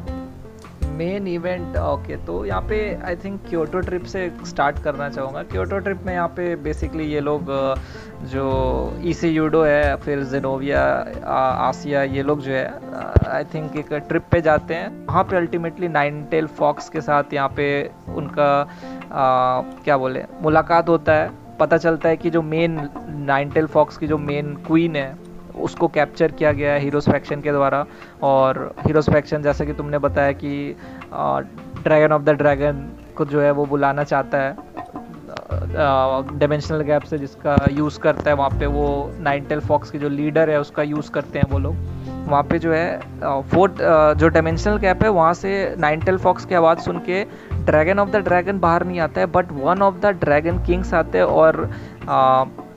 मेन 0.97 1.27
इवेंट 1.27 1.77
ओके 1.77 2.15
तो 2.25 2.45
यहाँ 2.45 2.61
पे 2.69 2.77
आई 3.05 3.15
थिंक 3.15 3.39
क्योटो 3.49 3.79
ट्रिप 3.79 4.03
से 4.05 4.29
स्टार्ट 4.47 4.79
करना 4.83 5.09
चाहूँगा। 5.09 5.43
क्योटो 5.51 5.77
ट्रिप 5.79 6.01
में 6.05 6.13
यहाँ 6.13 6.27
पे 6.37 6.55
बेसिकली 6.63 7.05
ये 7.13 7.19
लोग 7.19 7.49
अ, 7.49 7.75
जो 8.23 8.45
ईसी 9.09 9.29
यूडो 9.29 9.61
है 9.63 9.95
फिर 9.97 10.23
जेनोविया 10.31 10.83
आसिया 11.67 12.03
ये 12.03 12.23
लोग 12.23 12.41
जो 12.41 12.51
है 12.51 12.65
आई 13.29 13.43
थिंक 13.53 13.75
एक 13.77 13.93
ट्रिप 14.09 14.25
पे 14.31 14.41
जाते 14.41 14.73
हैं। 14.73 15.05
वहाँ 15.07 15.23
पे 15.23 15.37
अल्टीमेटली 15.37 15.87
नाइन 15.89 16.23
टेल 16.31 16.47
फॉक्स 16.59 16.89
के 16.89 17.01
साथ 17.01 17.33
यहाँ 17.33 17.49
पे 17.57 17.69
उनका 18.15 18.51
अ, 18.61 19.83
क्या 19.83 19.97
बोले 19.97 20.23
मुलाकात 20.41 20.89
होता 20.89 21.13
है। 21.13 21.29
पता 21.59 21.77
चलता 21.77 22.09
है 22.09 22.17
कि 22.17 22.29
जो 22.29 22.41
मेन 22.41 22.79
नाइन 23.25 23.49
टेल 23.49 23.65
फॉक्स 23.67 23.97
की 23.97 24.07
जो 24.07 24.17
मेन 24.17 24.55
क्वीन 24.67 24.95
है 24.95 25.11
उसको 25.61 25.87
कैप्चर 25.89 26.31
किया 26.31 26.51
गया 26.51 26.73
है 26.73 26.79
हीरोज 26.79 27.09
फैक्शन 27.09 27.41
के 27.41 27.51
द्वारा। 27.51 27.85
और 28.23 28.73
हीरोज 28.85 29.09
फैक्शन 29.09 29.41
जैसे 29.43 29.65
कि 29.65 29.73
तुमने 29.73 29.97
बताया 29.99 30.31
कि 30.33 30.75
ड्रैगन 31.83 32.13
ऑफ़ 32.13 32.21
द 32.23 32.29
ड्रैगन 32.37 32.87
को 33.17 33.25
जो 33.25 33.41
है 33.41 33.51
वो 33.51 33.65
बुलाना 33.65 34.03
चाहता 34.03 34.37
है 34.37 34.69
डायमेंशनल 36.33 36.81
गैप 36.83 37.03
से 37.03 37.17
जिसका 37.17 37.55
यूज़ 37.71 37.99
करता 37.99 38.29
है, 38.29 38.35
वहाँ 38.35 38.49
पे 38.59 38.65
वो 38.67 39.11
नाइन 39.19 39.45
टेल 39.45 39.59
फॉक्स 39.61 39.91
के 39.91 39.97
जो 39.99 40.09
लीडर 40.09 40.49
है, 40.49 40.59
उसका 40.59 40.83
यूज़ 40.83 41.11
करते 41.11 41.39
हैं 41.39 41.49
वो 41.49 41.59
लोग। 41.59 41.75
वहाँ 42.21 42.41
पे 42.43 42.59
जो 42.59 42.71
है 42.73 43.41
फोर्थ 43.51 43.77
जो 44.19 44.27
डायमेंशनल 44.27 44.77
गैप 44.77 45.03
है, 45.03 45.09
वहाँ 45.09 45.33
से 45.33 45.75
नाइन 45.79 46.01
टेल 46.01 46.17
फॉक्स 46.17 46.45
की 46.45 46.55
आवाज़ 46.55 46.79
सुन 46.79 46.99
के 47.09 47.23
ड्रैगन 47.65 47.99
ऑफ़ 47.99 48.09
द 48.09 48.23
ड्रैगन 48.25 48.59
बाहर 48.59 48.85
नहीं 48.85 48.99
आता 48.99 49.21
है 49.21 49.27
but 49.31 49.51
one 49.53 49.81
of 49.81 49.95
the 50.01 50.11
dragon 50.19 50.63
kings 50.65 50.93
आते 50.93 51.17
हैं 51.17 51.25
और 51.25 51.69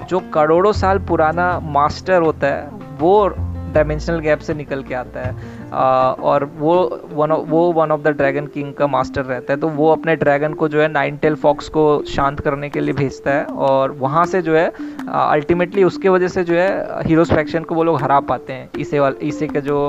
जो 0.05 0.21
करोड़ों 0.35 0.73
साल 0.75 0.99
पुराना 1.09 1.59
मास्टर 1.73 2.23
होता 2.23 2.47
है 2.47 2.71
वो 3.01 3.27
डायमेंशनल 3.75 4.19
गैप 4.21 4.39
से 4.39 4.55
निकल 4.55 4.83
के 4.83 4.95
आता 4.95 5.21
है। 5.21 5.35
आ, 5.71 6.11
और 6.11 6.45
वो 6.59 6.75
वन 7.13 7.33
वो 7.49 7.61
one 7.73 7.91
of 7.93 8.01
the 8.01 8.09
dragon 8.09 8.47
king 8.47 8.73
का 8.75 8.87
मास्टर 8.87 9.25
रहता 9.25 9.53
है 9.53 9.59
तो 9.61 9.69
वो 9.71 9.91
अपने 9.93 10.15
ड्रैगन 10.17 10.53
को 10.55 10.69
जो 10.69 10.81
है 10.83 10.89
नाइन 10.89 11.17
टेल 11.17 11.35
फॉक्स 11.37 11.69
को 11.69 12.03
शांत 12.07 12.41
करने 12.41 12.69
के 12.71 12.81
लिए 12.81 12.95
भेजता 12.95 13.31
है 13.31 13.45
और 13.45 13.93
वहाँ 14.01 14.25
से 14.27 14.43
जो 14.43 14.55
है 14.57 14.67
अल्टीमेटली 15.09 15.85
उसके 15.85 16.09
वजह 16.09 16.29
से 16.29 16.45
जो 16.45 16.55
है 16.55 17.03
हीरोज 17.07 17.33
फैक्शन 17.33 17.65
को 17.65 17.75
वो 17.75 17.85
लोग 17.85 18.01
हरा 18.03 18.21
पाते 18.23 18.53
हैं 18.53 18.69
इसे 18.79 19.01
वाले 19.01 19.27
इसे 19.29 19.47
का 19.47 19.61
जो 19.61 19.81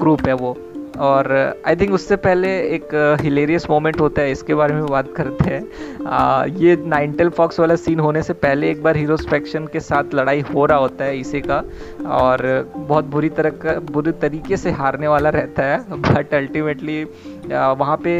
ग्रुप 0.00 0.26
है 0.28 0.34
वो। 0.34 0.56
और 0.96 1.32
आई 1.66 1.76
थिंक 1.76 1.92
उससे 1.94 2.16
पहले 2.18 2.48
एक 2.74 2.88
हिलेरियस 3.20 3.68
मोमेंट 3.70 4.00
होता 4.00 4.22
है, 4.22 4.30
इसके 4.30 4.54
बारे 4.54 4.74
में 4.74 4.86
बात 4.86 5.12
करते 5.16 5.50
हैं। 5.50 6.46
ये 6.56 6.76
नाइनटेल 6.86 7.28
फॉक्स 7.30 7.60
वाला 7.60 7.76
सीन 7.76 8.00
होने 8.00 8.22
से 8.22 8.32
पहले 8.34 8.70
एक 8.70 8.82
बार 8.82 8.96
हीरोज 8.96 9.26
फैक्शन 9.28 9.66
के 9.66 9.80
साथ 9.80 10.14
लड़ाई 10.14 10.40
हो 10.54 10.64
रहा 10.66 10.78
होता 10.78 11.04
है 11.04 11.18
इसे 11.18 11.40
का, 11.40 11.62
और 12.08 12.72
बहुत 12.76 13.04
बुरी 13.06 13.28
तरह 13.30 13.50
का, 13.50 13.78
बुरी 13.92 14.12
तरीके 14.20 14.56
से 14.56 14.70
हारने 14.72 15.08
वाला 15.08 15.30
रहता 15.30 15.62
है 15.64 16.00
बट 16.02 16.34
अल्टीमेटली 16.34 17.02
वहाँ 17.04 17.96
पे 18.04 18.14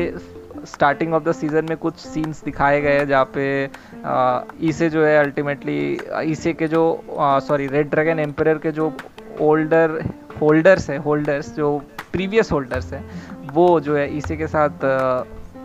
स्टार्टिंग 0.66 1.14
ऑफ़ 1.14 1.22
द 1.25 1.33
सीज़न 1.33 1.66
में 1.68 1.77
कुछ 1.79 1.95
सीन्स 1.97 2.43
दिखाए 2.45 2.81
गए 2.81 2.99
हैं, 2.99 3.07
जहाँ 3.09 3.31
पे 3.35 3.47
इसे 4.68 4.89
जो 4.91 5.05
है 5.05 5.18
अल्टीमेटली 5.18 5.79
इसे 6.25 6.53
के 6.53 6.68
जो 6.68 6.83
सॉरी 7.49 7.66
रेड 7.66 7.91
ड्रैगन 7.91 8.20
एम्पर 8.20 8.59
के 8.59 8.70
जो 8.72 8.93
ओल्डर 9.41 10.03
होल्डर्स 10.41 10.91
है 10.91 10.97
होल्डर्स 10.99 11.55
जो 11.57 11.76
प्रीवियस 12.12 12.53
होल्डर्स 12.53 12.93
हैं 12.93 13.05
वो 13.55 13.68
जो 13.80 13.97
है 13.97 14.09
इसी 14.16 14.37
के 14.37 14.47
साथ 14.47 14.87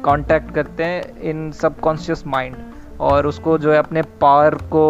कांटेक्ट 0.05 0.53
करते 0.55 0.83
हैं 0.83 1.21
इन 1.21 1.51
सबकॉन्शियस 1.51 2.25
माइंड 2.27 2.55
और 2.99 3.27
उसको 3.27 3.57
जो 3.57 3.71
है 3.71 3.77
अपने 3.77 4.01
पावर 4.21 4.55
को 4.69 4.85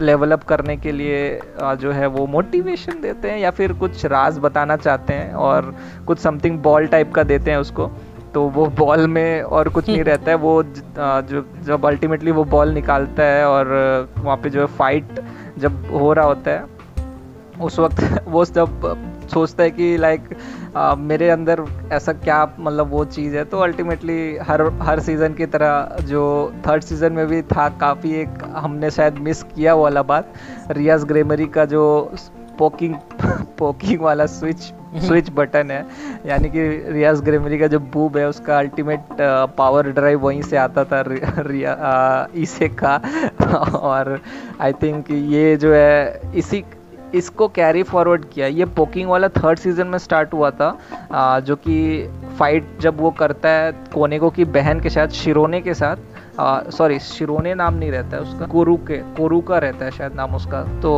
लेवल 0.00 0.32
अप 0.32 0.42
करने 0.44 0.76
के 0.76 0.92
लिए 0.92 1.40
जो 1.80 1.92
है 1.92 2.06
वो 2.06 2.26
मोटिवेशन 2.26 3.00
देते 3.00 3.30
हैं 3.30 3.38
या 3.38 3.50
फिर 3.50 3.72
कुछ 3.72 4.04
राज 4.06 4.38
बताना 4.38 4.76
चाहते 4.76 5.14
हैं 5.14 5.32
और 5.44 5.74
कुछ 6.06 6.18
समथिंग 6.18 6.58
बॉल 6.58 6.86
टाइप 6.86 7.12
का 7.14 7.22
देते 7.22 7.50
हैं 7.50 7.58
उसको 7.58 7.90
तो 8.34 8.42
वो 8.48 8.66
बॉल 8.78 9.06
में 9.06 9.42
और 9.42 9.68
कुछ 9.68 9.88
नहीं 9.88 10.02
रहता 10.04 10.30
है 10.30 10.36
वो 10.36 10.62
जो 10.62 11.44
जब 11.64 11.86
अल्टीमेटली 11.86 12.30
वो 12.30 12.44
बॉल 12.44 12.72
निकालता 12.72 13.22
है 13.22 13.46
और 13.48 13.68
वहाँ 14.18 14.36
पे 14.36 14.50
जो 14.50 14.60
है 14.60 14.66
फाइट 14.76 15.20
जब 15.58 15.84
हो 15.92 16.12
रहा 16.12 16.24
होता 16.24 16.50
है 16.50 16.64
उस 17.60 17.78
वक्त 17.78 18.22
वो 18.28 18.44
जब 18.44 18.84
सोचता 19.32 19.62
है 19.62 19.70
कि 19.70 19.96
लाइक 19.96 20.28
मेरे 21.00 21.28
अंदर 21.30 21.62
ऐसा 21.92 22.12
क्या 22.14 22.44
मतलब 22.58 22.90
वो 22.90 23.04
चीज़ 23.06 23.36
है। 23.36 23.44
तो 23.44 23.58
अल्टीमेटली 23.60 24.36
हर 24.42 24.62
हर 24.82 25.00
सीज़न 25.00 25.34
की 25.34 25.46
तरह 25.46 25.96
जो 26.06 26.22
थर्ड 26.66 26.82
सीज़न 26.82 27.12
में 27.12 27.26
भी 27.26 27.42
था 27.44 27.68
काफ़ी 27.80 28.14
एक 28.20 28.42
हमने 28.56 28.90
शायद 28.90 29.18
मिस 29.18 29.42
किया 29.44 29.74
वाला 29.74 30.02
बात। 30.04 30.32
रियाज 30.70 31.04
ग्रेमरी 31.04 31.46
का 31.48 31.64
जो 31.64 31.84
पोकिंग 32.58 32.94
पोकिंग 33.58 34.00
वाला 34.08 34.26
स्विच 34.26 34.72
स्विच 34.96 35.28
बटन 35.34 35.70
है 35.70 35.84
यानी 36.26 36.48
कि 36.48 36.60
रियाज 36.92 37.20
ग्रेमरी 37.20 37.58
का 37.58 37.66
जो 37.66 37.78
बूब 37.94 38.16
है 38.16 38.28
उसका 38.28 38.58
अल्टीमेट 38.58 39.00
पावर 39.58 39.90
ड्राइव 39.90 40.20
वहीं 40.20 40.42
से 40.42 40.56
आता 40.56 40.84
था 40.84 41.02
रिया 41.08 42.28
इसे 42.34 42.68
का। 42.82 42.94
और 43.74 44.18
आई 44.60 44.72
थिंक 44.72 45.10
ये 45.10 45.56
जो 45.56 45.72
है 45.72 46.20
इसी 46.34 46.64
इसको 47.16 47.48
कैरी 47.50 47.82
फॉरवर्ड 47.82 48.24
किया। 48.24 48.46
ये 48.48 48.64
पोकिंग 48.76 49.08
वाला 49.10 49.28
थर्ड 49.36 49.58
सीज़न 49.58 49.86
में 49.86 49.98
स्टार्ट 49.98 50.32
हुआ 50.34 50.50
था 50.50 50.76
आ, 51.12 51.40
जो 51.40 51.56
कि 51.56 52.08
फाइट 52.38 52.68
जब 52.80 53.00
वो 53.00 53.10
करता 53.10 53.48
है 53.48 53.72
कोनेको 53.94 54.30
की 54.30 54.44
बहन 54.52 54.80
के 54.80 54.90
साथ 54.90 55.08
शिरोने 55.16 55.60
के 55.60 55.74
साथ 55.74 55.96
सॉरी 56.70 56.98
शिरोने 56.98 57.54
नाम 57.54 57.74
नहीं 57.74 57.90
रहता 57.90 58.16
है 58.16 58.22
उसका 58.22 58.46
कोरू 58.46 58.76
के 58.86 58.96
कोरू 59.16 59.40
का 59.40 59.58
रहता 59.58 59.84
है 59.84 59.90
शायद 59.90 60.14
नाम 60.14 60.34
उसका। 60.34 60.62
तो 60.82 60.92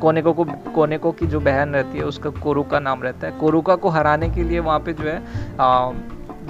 कोनेको 0.00 0.32
को 0.32 0.44
कोनेको 0.74 1.12
की 1.12 1.26
जो 1.26 1.40
बहन 1.40 1.74
रहती 1.74 1.98
है 1.98 2.04
उसका 2.04 2.30
कोरू 2.40 2.62
का 2.62 2.78
नाम 2.80 3.02
रहता 3.02 3.26
है। 3.26 3.38
कोरुका 3.40 3.76
को 3.76 3.88
हराने 3.88 4.28
के 4.30 4.42
लिए 4.42 4.60
वहाँ 4.60 4.78
पे 4.80 4.92
जो 4.92 5.04
है 5.04 5.20
आ, 5.60 5.90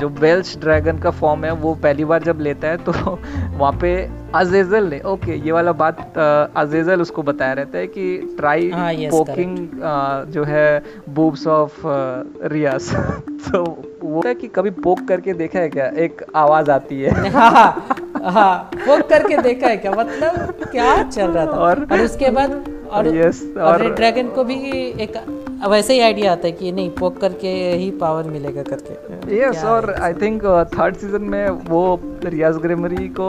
जो 0.01 0.09
वेल्स 0.09 0.57
ड्रैगन 0.59 0.99
का 0.99 1.11
फॉर्म 1.11 1.45
है 1.45 1.53
वो 1.53 1.75
पहली 1.75 2.05
बार 2.05 2.23
जब 2.23 2.41
लेता 2.41 2.69
है 2.69 2.77
तो 2.77 2.93
वहाँ 3.59 3.73
पे 3.81 3.95
अजेजल 4.35 4.89
ने 4.89 5.01
ओके 5.01 5.35
ये 5.37 5.53
वाला 5.53 5.73
बात 5.73 6.19
अजेजल 6.57 7.01
उसको 7.01 7.23
बताया 7.23 7.53
रहता 7.53 7.79
है 7.79 7.87
कि 7.87 8.35
ट्राई 8.37 8.71
पोकिंग 9.11 9.57
जो 10.33 10.45
है 10.45 10.83
बूब्स 11.09 11.47
ऑफ़ 11.47 11.81
रियास 12.53 12.91
तो 13.53 13.63
वो 14.03 14.23
है 14.27 14.35
कि 14.35 14.49
कभी 14.49 14.71
पोक 14.71 15.07
करके 15.09 15.33
देखा 15.33 15.59
है 15.59 15.69
क्या? 15.69 15.87
एक 15.87 16.23
आवाज़ 16.37 16.71
आती 16.71 17.01
है। 17.03 17.31
हाँ 17.35 17.87
हाँ 18.25 18.71
पोक 18.77 19.09
करके 19.09 19.37
देखा 19.43 19.67
है 19.67 19.77
क्या? 19.77 19.91
मतलब 19.93 20.65
क्या 20.73 21.03
चल 21.03 21.27
रहा 21.27 21.47
था? 21.47 21.51
और, 21.51 21.87
और 21.93 22.01
उसके 22.01 22.31
बाद 22.31 22.65
और 22.93 23.07
यस 23.17 23.43
और 23.63 23.83
ड्रैगन 23.95 24.29
को 24.29 24.45
भी 24.45 24.55
एक 25.03 25.17
वैसे 25.69 25.95
ही 25.95 26.01
आइडिया 26.01 26.33
आता 26.33 26.47
है 26.47 26.53
कि 26.53 26.71
नहीं 26.73 26.91
पोक 26.91 27.21
करके 27.21 27.49
ही 27.73 27.91
पावर 27.91 28.29
मिलेगा 28.29 28.63
करके। 28.63 29.39
यस 29.39 29.65
और 29.65 29.91
आई 29.95 30.15
थिंक 30.15 30.43
थर्ड 30.75 30.97
सीज़न 30.97 31.23
में 31.23 31.49
वो 31.69 31.83
रियाज 32.25 32.57
ग्रेमरी 32.57 33.09
को 33.09 33.29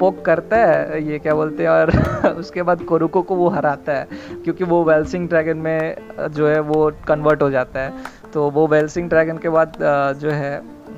पोक 0.00 0.24
करता 0.24 0.56
है 0.56 1.02
ये 1.10 1.18
क्या 1.18 1.34
बोलते 1.34 1.62
हैं 1.62 1.70
और 1.70 2.32
उसके 2.38 2.62
बाद 2.62 2.82
कोरुको 2.82 3.22
को 3.22 3.34
वो 3.34 3.48
हराता 3.48 3.92
है 3.92 4.06
क्योंकि 4.44 4.64
वो 4.64 4.82
वेलसिंग 4.84 5.28
ड्रैगन 5.28 5.56
में 5.58 5.96
जो 6.32 6.48
है 6.48 6.60
वो 6.60 6.90
कन्वर्ट 7.08 7.42
हो 7.42 7.50
जाता 7.50 7.80
है। 7.80 8.18
तो 8.34 8.50
वो 8.50 8.66
वेलसिंग 8.66 9.08
ड्रैगन 9.08 9.38
के 9.38 9.48
बाद 9.48 9.72
जो 10.20 10.30
है 10.30 10.52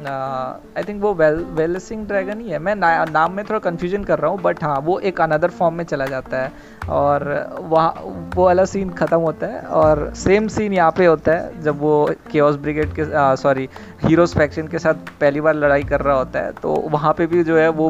आई 0.06 0.82
थिंक 0.88 1.02
वो 1.02 1.12
वेल 1.14 1.34
वेलसिंग 1.54 2.06
ड्रैगन 2.06 2.40
ही 2.40 2.50
है। 2.50 2.58
मैं 2.58 2.74
ना, 2.76 3.04
नाम 3.04 3.32
में 3.32 3.44
थोड़ा 3.44 3.58
कन्फ्यूज़न 3.60 4.04
कर 4.04 4.18
रहा 4.18 4.30
हूँ 4.30 4.40
बट 4.42 4.62
हाँ 4.64 4.78
वो 4.80 4.98
एक 5.00 5.20
अनदर 5.20 5.50
फॉर्म 5.50 5.74
में 5.74 5.84
चला 5.84 6.06
जाता 6.06 6.42
है। 6.42 6.70
और 6.90 7.24
वहाँ 7.62 7.90
वो 8.34 8.44
वाला 8.44 8.64
सीन 8.64 8.90
ख़त्म 8.92 9.18
होता 9.20 9.46
है 9.46 9.60
और 9.80 10.10
सेम 10.16 10.48
सीन 10.48 10.72
यहाँ 10.72 10.90
पे 10.96 11.06
होता 11.06 11.32
है 11.32 11.62
जब 11.62 11.80
वो 11.80 11.94
केओस 12.32 12.56
ब्रिगेड 12.58 12.94
के 12.94 13.04
सॉरी 13.36 13.68
हीरोज 14.04 14.34
फैक्शन 14.34 14.68
के 14.68 14.78
साथ 14.78 14.94
पहली 15.20 15.40
बार 15.40 15.54
लड़ाई 15.56 15.82
कर 15.84 16.00
रहा 16.00 16.16
होता 16.16 16.40
है 16.40 16.52
तो 16.52 16.74
वहाँ 16.90 17.12
पे 17.18 17.26
भी 17.26 17.44
जो 17.44 17.58
है 17.58 17.68
वो 17.70 17.88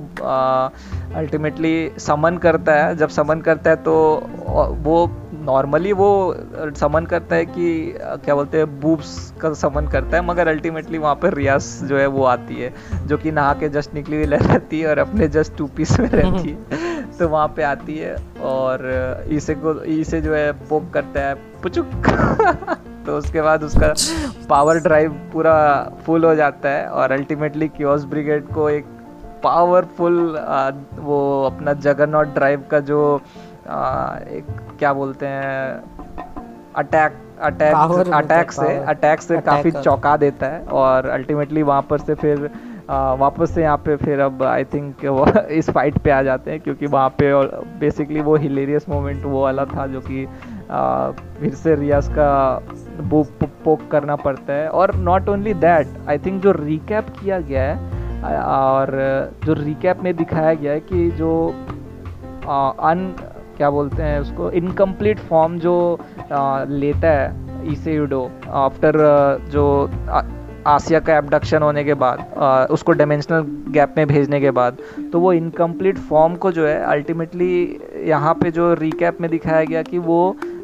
अल्टीमेटली 1.17 1.91
समन 2.01 2.37
करता 2.39 2.75
है। 2.75 2.95
जब 2.97 3.09
समन 3.11 3.41
करता 3.41 3.71
है 3.71 3.77
तो 3.83 3.95
वो 4.83 5.07
नॉर्मली 5.43 5.93
वो 5.93 6.37
समन 6.77 7.07
करता 7.07 7.37
है 7.37 7.47
कि 7.47 7.95
क्या 8.01 8.35
बोलते 8.35 8.59
हैं 8.59 8.81
बूब्स 8.81 9.35
का 9.41 9.53
समन 9.53 9.87
करता 9.87 10.17
है 10.17 10.27
मगर 10.27 10.49
अल्टीमेटली 10.49 10.99
वहाँ 10.99 11.15
पर 11.15 11.35
रियाज 11.35 11.79
जो 11.83 11.99
है 11.99 12.07
वो 12.07 12.25
आती 12.25 12.55
है 12.55 12.73
जो 13.07 13.19
कि 13.19 13.33
नहा 13.33 13.53
के 13.55 13.69
जस्ट 13.69 13.95
निकली 13.95 14.17
हुई 14.17 14.25
रहती 14.25 14.81
है 14.81 14.89
और 14.89 14.99
अपने 14.99 15.29
जस्ट 15.29 15.57
टू 15.57 15.67
पीस 15.67 16.01
में 16.01 16.09
रहती 16.09 16.49
है। 16.49 16.83
तो 17.19 17.29
वहाँ 17.29 17.49
पे 17.49 17.63
आती 17.63 17.99
है 17.99 18.17
और 18.43 18.87
इसे 19.31 19.55
को 19.55 19.83
इसे 19.83 20.21
जो 20.21 20.35
है 20.35 20.53
पोक 20.53 20.91
करता 20.91 21.21
है 21.21 21.35
पुचुक। 21.35 21.87
तो 23.07 23.17
उसके 23.19 23.43
बाद 23.43 23.63
उसका 23.63 23.95
पावर 24.49 24.79
ड्राइव 24.79 25.13
पूरा 25.33 25.55
फुल 26.07 26.25
हो 26.25 26.35
जाता 26.35 26.69
है 26.69 26.87
और 26.87 27.13
अल्टीमेटली 27.13 27.69
क्योस 27.69 28.05
ब्रिगेड 28.05 28.47
को 28.47 28.71
एक 28.71 28.85
पावरफुल 29.45 30.19
वो 30.95 31.47
अपना 31.47 31.73
जगरनॉट 31.73 32.35
ड्राइव 32.35 32.65
का 32.71 32.81
जो 32.81 33.21
एक 34.29 34.45
क्या 34.79 34.93
बोलते 34.93 35.27
हैं 35.27 35.81
अटैक 36.77 37.13
अटैक 37.43 37.75
अटैक 38.13 38.53
से 38.53 38.79
अटैक 38.79 39.21
से 39.21 39.41
काफ़ी 39.41 39.71
चौंका 39.71 40.17
देता 40.17 40.47
है 40.47 40.65
और 40.65 41.09
अल्टीमेटली 41.09 41.63
वहाँ 41.63 41.83
पर 41.83 41.99
से 41.99 42.15
फिर 42.15 42.51
वापस 42.91 43.51
से 43.51 43.63
यहाँ 43.63 43.77
पे 43.77 43.97
फिर 43.97 44.21
अब 44.21 44.43
आई 44.43 44.65
थिंक 44.65 45.05
वो 45.05 45.27
इस 45.51 45.71
फाइट 45.71 45.99
पे 45.99 46.11
आ 46.11 46.23
जाते 46.23 46.51
हैं 46.51 46.61
क्योंकि 46.61 46.87
वहाँ 46.87 47.09
पे 47.09 47.47
बेसिकली 47.79 48.21
वो 48.21 48.37
हिलेरियस 48.37 48.89
मोमेंट 48.89 49.25
वो 49.25 49.43
वाला 49.43 49.65
था 49.65 49.87
जो 49.87 50.01
कि 50.01 50.29
फिर 51.41 51.55
से 51.55 51.75
रियाज 51.75 52.09
का 52.09 52.63
बुक 53.01 53.27
पोक 53.65 53.81
करना 53.91 54.17
पड़ता 54.17 54.53
है। 54.53 54.69
और 54.69 54.95
not 54.95 55.29
only 55.29 55.55
that 55.55 55.89
I 56.09 56.19
think 56.19 56.43
जो 56.43 56.53
रिकैप 56.53 57.07
किया 57.09 57.41
गया 57.41 57.63
है 57.63 57.77
और 58.41 58.91
जो 59.45 59.53
रिकैप 59.53 60.01
में 60.03 60.17
दिखाया 60.17 60.55
गया 60.55 60.73
है 60.73 60.81
कि 60.81 61.11
जो 61.11 61.55
अन 62.81 63.17
क्या 63.63 63.71
बोलते 63.71 64.03
हैं 64.03 64.19
उसको 64.21 64.51
इनकम्प्लीट 64.51 65.19
फॉर्म 65.19 65.59
जो 65.59 65.73
आ, 66.33 66.65
लेता 66.65 67.09
है 67.09 67.73
इसे 67.73 67.95
यूडो 67.95 68.31
आफ्टर 68.61 68.97
जो 69.51 69.67
आ, 70.11 70.23
आसिया 70.67 71.01
का 71.01 71.17
एबडक्शन 71.17 71.63
होने 71.63 71.85
के 71.85 71.95
बाद 71.95 72.25
आ, 72.37 72.65
उसको 72.65 72.93
डायमेंशनल 72.93 73.45
गैप 73.73 73.95
में 73.97 74.07
भेजने 74.07 74.41
के 74.41 74.51
बाद 74.51 74.79
तो 75.13 75.21
वो 75.21 75.33
इनकम्प्लीट 75.33 75.99
फॉर्म 76.09 76.35
को 76.37 76.53
जो 76.53 76.67
है 76.67 76.77
अल्टीमेटली 76.85 77.53
यहाँ 78.07 78.35
पे 78.35 78.51
जो 78.51 78.73
रिकैप 78.75 79.21
में 79.21 79.31
दिखाया 79.31 79.65
गया 79.65 79.83
कि 79.83 79.99
वो 79.99 80.19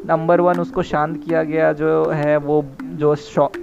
नंबर 0.05 0.41
वन 0.41 0.59
उसको 0.59 0.81
शांत 0.83 1.17
किया 1.23 1.43
गया 1.43 1.71
जो 1.73 2.03
है, 2.09 2.37
वो 2.37 2.63
जो 2.81 3.15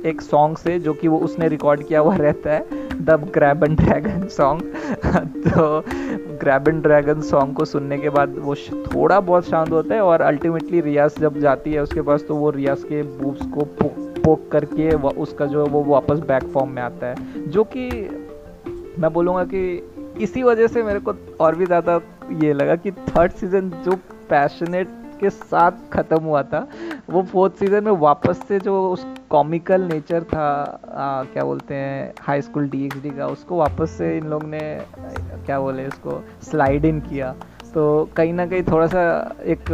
एक 0.07 0.21
सॉन्ग 0.21 0.57
से, 0.57 0.79
जो 0.79 0.93
कि 0.93 1.09
वो 1.09 1.19
उसने 1.19 1.49
रिकॉर्ड 1.49 1.83
किया 1.87 2.01
हुआ 2.01 2.17
रहता 2.17 2.53
है 2.53 2.85
the 2.99 3.11
grab 3.35 3.65
and 3.65 3.77
dragon 3.77 4.27
song 4.29 4.63
तो 5.47 5.83
ग्रैब 6.41 6.69
एंड 6.69 6.83
ड्रैगन 6.83 7.21
सॉन्ग 7.21 7.55
को 7.57 7.65
सुनने 7.65 7.99
के 7.99 8.09
बाद 8.11 8.35
वो 8.39 8.55
थोड़ा 8.87 9.21
बहुत 9.21 9.49
शांत 9.49 9.71
होता 9.71 9.95
है 9.95 10.01
और 10.01 10.21
अल्टीमेटली 10.23 10.81
रियाज 10.81 11.19
जब 11.21 11.39
जाती 11.41 11.73
है 11.73 11.83
उसके 11.83 12.03
पास 12.03 12.25
तो 12.29 12.35
वो 12.35 12.51
रियाज 12.51 12.83
के 12.83 13.03
बूब्स 13.19 13.47
को 13.55 13.65
पोक 14.25 14.49
करके 14.53 14.91
उसका 14.95 15.47
जो 15.47 15.65
है, 15.65 15.71
वो 15.71 15.85
वापस 15.85 16.19
बैक 16.19 16.45
फॉर्म 16.45 16.71
में 16.71 16.83
आता 16.83 17.07
है। 17.07 17.49
जो 17.49 17.65
कि 17.77 17.89
मैं 18.99 19.13
बोलूँगा 19.13 19.45
कि 19.45 19.93
इसी 20.21 20.43
वजह 20.43 20.67
से 20.67 20.83
मेरे 20.83 21.01
को 21.01 21.15
और 21.41 21.55
भी 21.55 21.67
ज़्यादा 21.67 22.01
ये 22.43 22.53
लगा 22.53 22.77
कि 22.77 22.91
थर्ड 22.91 23.33
सीज़न 23.33 23.71
जो 23.85 23.97
पैशनेट 24.31 24.89
के 25.21 25.31
साथ 25.31 25.73
ख़त्म 25.93 26.23
हुआ 26.25 26.43
था। 26.43 26.67
वो 27.11 27.23
फोर्थ 27.23 27.55
सीज़न 27.55 27.85
में 27.85 27.93
वापस 28.01 28.41
से 28.49 28.59
जो 28.61 28.75
उस 28.93 29.07
कॉमिकल 29.31 29.83
नेचर 29.83 30.23
था 30.23 30.47
आ, 30.95 31.23
क्या 31.33 31.45
बोलते 31.45 31.75
हैं 31.75 32.13
हाई 32.21 32.43
स्कूल 32.43 32.69
डी 32.69 32.89
का 32.89 33.27
उसको 33.27 33.57
वापस 33.57 33.91
से 33.99 34.17
इन 34.17 34.27
लोग 34.27 34.45
ने 34.45 34.61
क्या 35.47 35.61
बोले 35.61 35.87
उसको 35.87 36.23
स्लाइड 36.51 36.85
इन 36.85 37.01
किया। 37.01 37.35
तो 37.75 38.09
कहीं 38.17 38.33
ना 38.33 38.47
कहीं 38.47 38.63
थोड़ा 38.63 38.87
सा 38.87 39.01
एक 39.45 39.65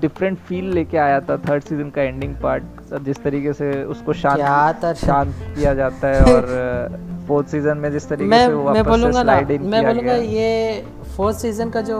डिफरेंट 0.00 0.38
फील 0.38 0.64
लेके 0.74 0.96
आया 0.98 1.20
था 1.20 1.36
थर्ड 1.48 1.62
सीज़न 1.62 1.90
का 1.90 2.02
एंडिंग 2.02 2.34
पार्ट 2.42 2.94
जिस 3.04 3.22
तरीके 3.22 3.52
से 3.52 3.72
उसको 3.84 4.12
शांत 4.12 4.94
शांत 4.96 5.34
किया 5.56 5.74
जाता 5.74 6.08
है 6.08 6.34
और 6.34 6.98
फोर्थ 7.28 7.48
सीज़न 7.48 7.78
में 7.78 7.90
जिस 7.92 8.08
तरीके 8.08 8.30
मैं, 8.30 8.46
से 8.46 8.52
वो 8.52 8.72
मैं 8.72 8.84
बोलूँगा 8.84 9.22
मैं 9.22 9.84
बोलूँगा 9.86 10.14
ये 10.14 10.84
फोर्थ 11.16 11.36
सीज़न 11.36 11.70
का 11.70 11.80
जो 11.80 11.98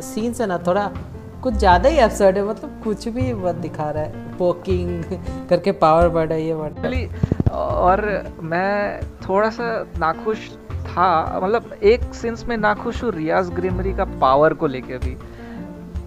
सीन्स 0.00 0.40
है 0.40 0.46
ना 0.46 0.58
थोड़ा 0.66 0.90
कुछ 1.42 1.54
ज़्यादा 1.54 1.88
ही 1.88 1.98
एब्सर्ड 1.98 2.36
है 2.36 2.44
मतलब 2.44 2.80
कुछ 2.84 3.06
भी 3.08 3.32
मत 3.34 3.54
दिखा 3.56 3.90
रहा 3.90 4.02
है। 4.02 4.36
पोकिंग 4.38 5.04
करके 5.48 5.72
पावर 5.74 6.08
बढ़ 6.08 6.32
है 6.32 6.42
ये 6.42 6.54
बढ़। 6.54 7.48
और 7.50 8.02
मैं 8.42 9.00
थोड़ा 9.20 9.50
सा 9.50 9.72
नाखुश 9.98 10.48
था 10.86 11.40
मतलब 11.42 11.72
एक 11.82 12.02
सेंस 12.14 12.44
में 12.44 12.56
नाखुश 12.56 13.02
हूँ 13.04 13.12
रियाज 13.12 13.50
ग्रीमरी 13.50 13.92
का 13.92 14.04
पावर 14.20 14.54
को 14.54 14.66
लेके 14.66 14.98
भी 14.98 15.16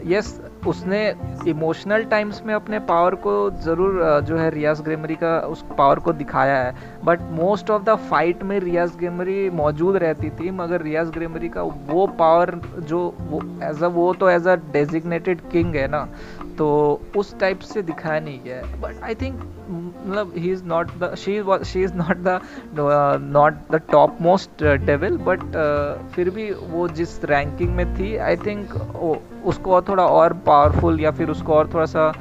यस 0.05 0.39
उसने 0.67 0.99
इमोशनल 1.47 2.03
टाइम्स 2.05 2.41
में 2.45 2.53
अपने 2.53 2.79
पावर 2.81 3.15
को 3.15 3.33
ज़रूर 3.63 4.21
जो 4.27 4.37
है 4.37 4.49
रियाज 4.49 4.81
ग्रेमरी 4.81 5.15
का 5.15 5.37
उस 5.47 5.63
पावर 5.77 5.99
को 5.99 6.13
दिखाया 6.13 6.57
है। 6.57 6.75
But 7.03 7.21
most 7.31 7.69
of 7.69 7.83
the 7.83 7.95
fight 8.09 8.43
में 8.43 8.59
रियाज 8.59 8.95
ग्रेमरी 8.97 9.49
मौजूद 9.51 9.97
रहती 9.97 10.29
थी, 10.29 10.51
मगर 10.51 10.81
रियाज 10.81 11.09
ग्रेमरी 11.09 11.49
का 11.49 11.61
वो 11.61 12.07
पावर 12.19 12.59
जो, 12.79 12.99
वो 13.19 13.41
एज 13.63 13.83
अ 13.83 13.87
वो 13.89 14.13
तो 14.13 14.29
एज 14.29 14.47
अ 14.47 14.55
डेजिग्नेटेड 14.73 15.41
किंग 15.51 15.75
है 15.75 15.87
ना। 15.87 16.07
तो 16.57 16.67
उस 17.17 17.37
टाइप 17.39 17.59
से 17.59 17.81
दिखाया 17.81 18.19
नहीं 18.19 18.39
गया 18.43 18.57
है। 18.57 18.81
बट 18.81 19.03
आई 19.03 19.15
थिंक 19.15 19.41
मतलब 19.69 20.33
he 20.37 20.51
is 20.51 20.63
not 20.63 20.91
the 20.99 21.13
she 21.15 21.41
she 21.65 21.83
is 21.83 21.93
not 21.93 22.17
the 22.17 22.39
not 23.33 23.53
the 23.71 23.81
top 23.91 24.17
most 24.21 24.63
devil 24.85 25.17
but 25.27 25.43
फिर 26.15 26.29
भी 26.29 26.49
वो 26.51 26.87
जिस 26.99 27.23
रैंकिंग 27.25 27.75
में 27.75 27.85
थी 27.95 28.15
आई 28.17 28.35
थिंक 28.37 28.75
उसको 29.45 29.71
और 29.71 29.85
थोड़ा 29.87 30.05
और 30.05 30.33
पावरफुल 30.45 30.99
या 30.99 31.11
फिर 31.11 31.29
उसको 31.29 31.53
और 31.53 31.69
थोड़ा 31.73 31.85
सा 31.85 32.11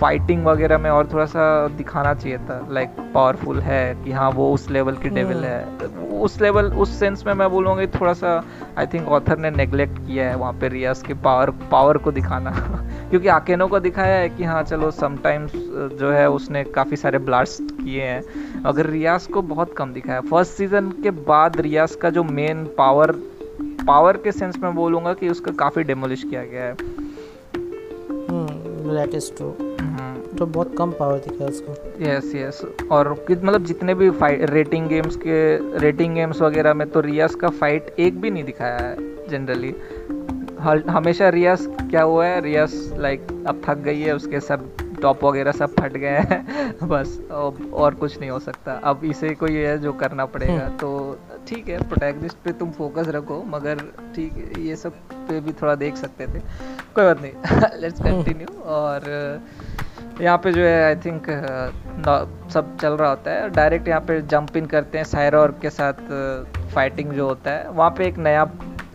फाइटिंग 0.00 0.44
वगैरह 0.46 0.78
में 0.78 0.90
और 0.90 1.08
थोड़ा 1.12 1.24
सा 1.26 1.68
दिखाना 1.68 2.14
चाहिए 2.14 2.38
था 2.38 2.66
लाइक 2.70 2.88
पावरफुल 3.14 3.60
है 3.60 4.04
कि 4.04 4.12
हाँ 4.12 4.30
वो 4.30 4.52
उस 4.54 4.70
लेवल 4.70 4.96
की 4.96 5.08
डेविल 5.08 5.36
है। 5.36 5.64
उस 6.20 6.40
लेवल 6.40 6.64
उस 6.64 6.98
सेंस 7.00 7.26
में 7.26 7.34
मैं 7.34 7.50
बोलूँगा 7.50 7.86
थोड़ा 7.86 8.12
सा 8.12 8.44
आई 8.78 8.86
थिंक 8.86 9.08
ऑथर 9.08 9.38
ने 9.38 9.50
नेग्लेक्ट 9.50 9.98
किया 9.98 10.28
है 10.28 10.36
वहाँ 10.36 10.52
पे 10.52 10.68
रियाज 10.68 11.02
के 11.02 11.14
पावर 11.14 11.50
पावर 11.50 11.98
को 11.98 12.12
दिखाना। 12.12 12.50
क्योंकि 13.10 13.28
आकेनो 13.28 13.66
को 13.66 13.80
दिखाया 13.80 14.16
है 14.16 14.28
कि 14.28 14.44
हाँ 14.44 14.62
चलो 14.62 14.90
समटाइम्स 14.90 15.52
जो 16.00 16.10
है 16.10 16.30
उसने 16.30 16.64
काफ़ी 16.64 16.96
सारे 16.96 17.18
ब्लास्ट 17.18 17.62
किए 17.62 18.02
हैं। 18.02 18.62
अगर 18.62 18.86
रियाज 18.86 19.26
को 19.26 19.42
बहुत 19.42 19.74
कम 19.76 19.92
दिखाया। 19.92 20.20
फ़र्स्ट 20.20 20.52
सीज़न 20.52 20.90
के 20.90 21.10
बाद 21.10 21.60
रियाज 21.60 21.94
का 21.94 22.10
जो 22.10 22.24
मेन 22.24 22.64
पावर 22.78 23.12
पावर 23.86 24.16
के 24.16 24.32
सेंस 24.32 24.58
में 24.58 24.74
बोलूँगा 24.74 25.12
कि 25.14 25.28
उसका 25.28 25.52
काफ़ी 25.52 25.82
डेमोलिश 25.82 26.22
किया 26.22 26.44
गया 26.44 26.64
है। 26.64 26.76
दैट 28.92 29.14
इज़ 29.14 29.32
ट्रू 29.32 29.56
तो 30.38 30.46
बहुत 30.46 30.74
कम 30.78 30.90
पावर 30.90 31.18
दिखा 31.18 31.44
उसको। 31.44 32.04
यस 32.04 32.34
यस 32.34 32.62
और 32.90 33.26
मतलब 33.30 33.64
जितने 33.64 33.94
भी 33.94 34.10
फाइट 34.10 34.50
रेटिंग 34.50 34.88
गेम्स 34.88 35.16
के 35.16 35.56
रेटिंग 35.78 36.14
गेम्स 36.14 36.40
वगैरह 36.40 36.74
में 36.74 36.90
तो 36.90 37.00
रियास 37.00 37.34
का 37.34 37.48
फाइट 37.48 37.94
एक 37.98 38.20
भी 38.20 38.30
नहीं 38.30 38.44
दिखाया 38.44 38.78
है 38.78 38.96
जनरली 39.28 39.74
हमेशा 40.88 41.28
रियास 41.28 41.66
क्या 41.70 42.02
हुआ 42.02 42.26
है? 42.26 42.40
रियास 42.40 42.90
लाइक 42.96 43.22
अब 43.46 43.62
थक 43.68 43.78
गई 43.78 44.00
है 44.00 44.14
उसके 44.14 44.40
सब 44.40 44.76
टॉप 45.02 45.24
वगैरह 45.24 45.52
सब 45.52 45.74
फट 45.80 45.92
गए 45.92 46.08
हैं। 46.08 46.76
बस 46.82 47.20
और 47.72 47.94
कुछ 47.94 48.20
नहीं 48.20 48.30
हो 48.30 48.38
सकता। 48.38 48.72
अब 48.72 49.00
इसे 49.04 49.34
कोई 49.34 49.52
है 49.52 49.78
जो 49.78 49.92
करना 49.92 50.26
पड़ेगा 50.26 50.52
हम्म। 50.52 50.76
तो 50.76 51.18
ठीक 51.48 51.68
है 51.68 51.78
प्रोटैगनिस्ट 51.88 52.36
पे 52.44 52.52
तुम 52.58 52.70
फोकस 52.72 53.08
रखो 53.14 53.42
मगर 53.48 53.80
ठीक 54.14 54.58
ये 54.58 54.76
सब 54.76 54.92
पे 55.28 55.40
भी 55.40 55.52
थोड़ा 55.62 55.74
देख 55.74 55.96
सकते 55.96 56.26
थे। 56.26 56.40
कोई 56.94 57.04
बात 57.04 57.22
नहीं 57.22 57.70
लेट्स 57.80 58.00
कंटिन्यू 58.02 58.60
और 58.72 59.08
यहाँ 60.20 60.36
पे 60.38 60.52
जो 60.52 60.62
है 60.62 60.84
आई 60.84 60.96
थिंक 61.04 61.26
सब 62.52 62.76
चल 62.80 62.92
रहा 62.92 63.08
होता 63.08 63.30
है। 63.30 63.48
डायरेक्ट 63.50 63.88
यहाँ 63.88 64.00
पे 64.00 64.20
जंप 64.22 64.56
इन 64.56 64.66
करते 64.66 64.98
हैं 64.98 65.04
सायरोर 65.04 65.58
के 65.62 65.70
साथ 65.70 66.02
फाइटिंग 66.74 67.12
जो 67.12 67.26
होता 67.28 67.50
है। 67.50 67.70
वहाँ 67.70 67.90
पे 67.98 68.06
एक 68.06 68.18
नया 68.18 68.50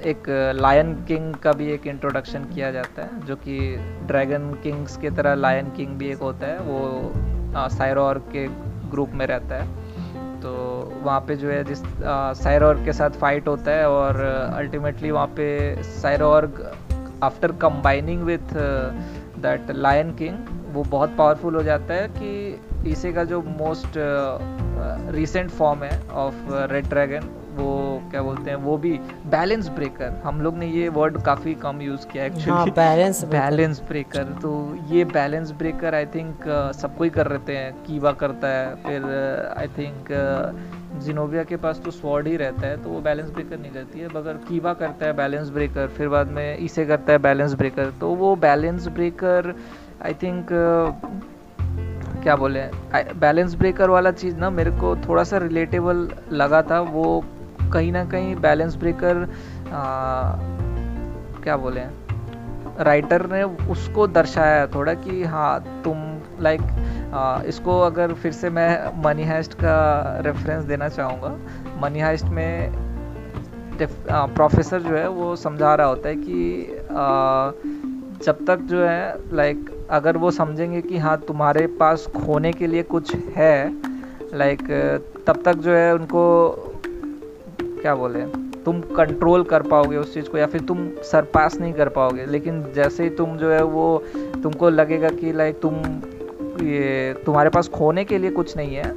एक 0.06 0.30
लायन 0.56 0.94
किंग 1.06 1.34
का 1.36 1.54
भी 1.54 1.72
एक 1.72 1.88
इंट्रोडक्शन 1.88 2.44
किया 2.54 2.72
जाता 2.72 3.04
है 3.04 3.26
जो 3.26 3.36
कि 3.38 3.60
ड्रैगन 4.08 4.54
किंग्स 4.64 4.96
की 4.98 5.10
तरह 5.10 5.36
लायन 5.36 5.70
किंग 5.78 5.98
भी 5.98 6.10
एक 6.12 6.20
होता 6.22 6.48
है 6.48 6.60
वो 6.62 7.70
सायरोर 7.70 8.18
के 8.32 8.48
ग्रुप 8.92 9.12
में 9.14 9.26
रहता 9.28 9.56
है। 9.56 9.79
तो 10.42 10.52
वहाँ 11.04 11.20
पे 11.28 11.36
जो 11.36 11.50
है 11.50 11.64
जिस 11.64 11.82
सायरोर्ग 12.44 12.86
के 12.86 12.94
साथ 12.94 13.20
फाइट 13.22 13.48
होता 13.48 13.72
है 13.72 13.90
और 13.90 14.20
अल्टीमेटली 14.54 15.12
वहाँ 15.12 15.28
पे 15.38 15.50
Sairaorg 15.84 16.64
after 17.24 17.52
combining 17.62 18.24
with 18.24 18.54
that 19.42 19.72
lion 19.72 20.16
king 20.16 20.38
वो 20.74 20.84
बहुत 20.84 21.16
पावरफुल 21.18 21.56
हो 21.56 21.64
जाता 21.64 21.94
है 21.94 22.08
कि 22.14 22.92
इसे 22.92 23.12
का 23.14 23.24
जो 23.24 23.42
मोस्ट 23.42 23.98
रिसेंट 25.16 25.50
फॉर्म 25.52 25.84
है 25.84 26.00
ऑफ़ 26.18 26.36
रेड 26.72 26.90
ड्रैगन 26.90 27.30
वो 27.56 27.68
क्या 28.12 28.22
बोलते 28.22 28.50
हैं 28.50 28.58
वो 28.58 28.78
भी 28.78 28.92
बैलेंस 29.28 29.70
ब्रेकर 29.70 30.22
हम 30.26 30.42
लोग 30.42 30.58
ने 30.58 30.68
ये 30.68 30.90
वर्ड 30.90 31.22
काफ़ी 31.24 31.54
कम 31.54 31.82
यूज़ 31.82 32.08
किया 32.08 32.26
एक्चुअली 32.26 32.72
बैलेंस 32.72 33.24
बैलेंस 33.26 33.82
ब्रेकर 33.88 34.24
तो 34.42 34.52
ये 34.88 35.06
बैलेंस 35.06 35.52
ब्रेकर 35.52 35.96
आई 35.96 36.06
थिंक 36.06 36.48
सबको 36.76 37.04
ही 37.04 37.10
कर 37.10 37.28
रहते 37.28 37.58
हैं। 37.58 37.72
कीवा 37.84 38.12
करता 38.22 38.48
है 38.48 38.76
फिर 38.84 39.06
आई 39.58 39.68
थिंक 39.78 40.10
जिनोविया 41.04 41.44
के 41.44 41.56
पास 41.56 41.82
तो 41.86 41.92
स्वॉर्ड 41.92 42.28
ही 42.28 42.36
रहता 42.38 42.68
है 42.68 42.82
तो 42.84 42.90
वो 42.90 43.02
बैलेंस 43.02 43.30
ब्रेकर 43.30 43.60
नहीं 43.60 43.72
करती 43.72 44.00
है। 44.00 44.08
मगर 44.16 44.38
कीवा 44.48 44.74
करता 44.74 45.06
है 45.06 45.14
बैलेंस 45.14 45.50
ब्रेकर 45.50 45.88
फिर 45.88 46.10
बाद 46.10 46.32
में 46.32 46.58
इसे 46.58 46.86
करता 46.86 47.14
है 47.14 47.20
बैलेंस 47.20 47.54
ब्रेकर 47.54 47.92
तो 48.00 48.10
वो 48.16 48.36
बैलेंस 48.38 48.88
ब्रेकर 48.90 49.54
आई 50.06 50.14
थिंक 50.14 50.48
क्या 52.24 52.36
बोले 52.36 52.62
बैलेंस 53.20 53.56
ब्रेकर 53.56 53.90
वाला 53.90 54.12
चीज़ 54.12 54.38
ना 54.38 54.50
मेरे 54.50 54.72
को 54.72 54.96
थोड़ा 55.08 55.24
सा 55.24 55.38
रिलेटेबल 55.38 56.08
लगा 56.32 56.62
था। 56.62 56.80
वो 56.82 57.24
कहीं 57.74 57.92
ना 57.92 58.06
कहीं 58.06 58.36
बैलेंस 58.36 58.76
ब्रेकर 58.76 59.26
क्या 61.44 61.58
बोले 61.58 61.82
राइटर 62.84 63.26
ने 63.26 63.44
उसको 63.44 64.08
दर्शाया 64.08 64.68
थोड़ा 64.68 64.94
कि 64.94 65.24
हाँ 65.24 65.82
तुम 65.84 65.98
लाइक 66.42 66.62
इसको 67.46 67.80
अगर 67.80 68.14
फिर 68.14 68.32
से 68.32 68.50
मैं 68.50 69.02
मनी 69.04 69.24
हाइस्ट 69.24 69.54
का 69.54 69.76
रेफरेंस 70.20 70.64
देना 70.64 70.90
चाहूँगा। 70.90 71.36
मनी 71.82 72.00
हाइस्ट 72.00 72.26
में 72.26 72.72
प्रोफेसर 73.82 74.82
जो 74.82 74.96
है 74.96 75.10
वो 75.10 75.36
समझा 75.36 75.76
रहा 75.76 75.88
होता 75.88 76.10
है 76.10 76.16
कि 76.16 76.66
आ, 76.92 77.52
जब 78.26 78.46
तक 78.48 78.60
जो 78.60 78.84
है 78.86 79.36
लाइक 79.36 79.88
अगर 79.90 80.18
वो 80.18 80.32
समझेंगे 80.32 80.82
कि 80.82 80.98
हाँ 80.98 81.18
तुम्हारे 81.18 81.68
पास 81.68 82.08
खोने 82.16 82.54
के 82.54 82.68
लिए 82.68 82.84
कुछ 82.84 83.16
है 83.16 83.74
लाइक 84.34 84.64
तब 85.28 85.42
तक 85.46 85.54
जो 85.54 85.72
है 85.72 85.94
उनको 85.94 86.24
क्या 87.82 87.96
बोले? 87.96 88.22
तुम 88.66 88.80
कंट्रोल 88.96 89.44
कर 89.44 89.62
पाओगे 89.62 89.98
उस 89.98 90.14
चीज़ 90.14 90.30
को 90.30 90.38
या 90.38 90.46
फिर 90.48 90.62
तुम 90.62 90.88
सरपास 91.04 91.58
नहीं 91.60 91.74
कर 91.74 91.90
पाओगे। 91.90 92.26
लेकिन 92.26 92.64
जैसे 92.76 93.04
ही 93.04 93.10
तुम 93.10 93.38
जो 93.38 93.52
है 93.52 93.64
वो 93.64 94.04
तुमको 94.44 94.70
लगेगा 94.70 95.10
कि 95.10 95.32
लाइक 95.34 95.60
तुम 95.62 95.76
ये 96.66 97.14
तुम्हारे 97.26 97.50
पास 97.50 97.68
खोने 97.68 98.04
के 98.06 98.18
लिए 98.18 98.32
कुछ 98.32 98.58
नहीं 98.58 98.76
है 98.76 98.90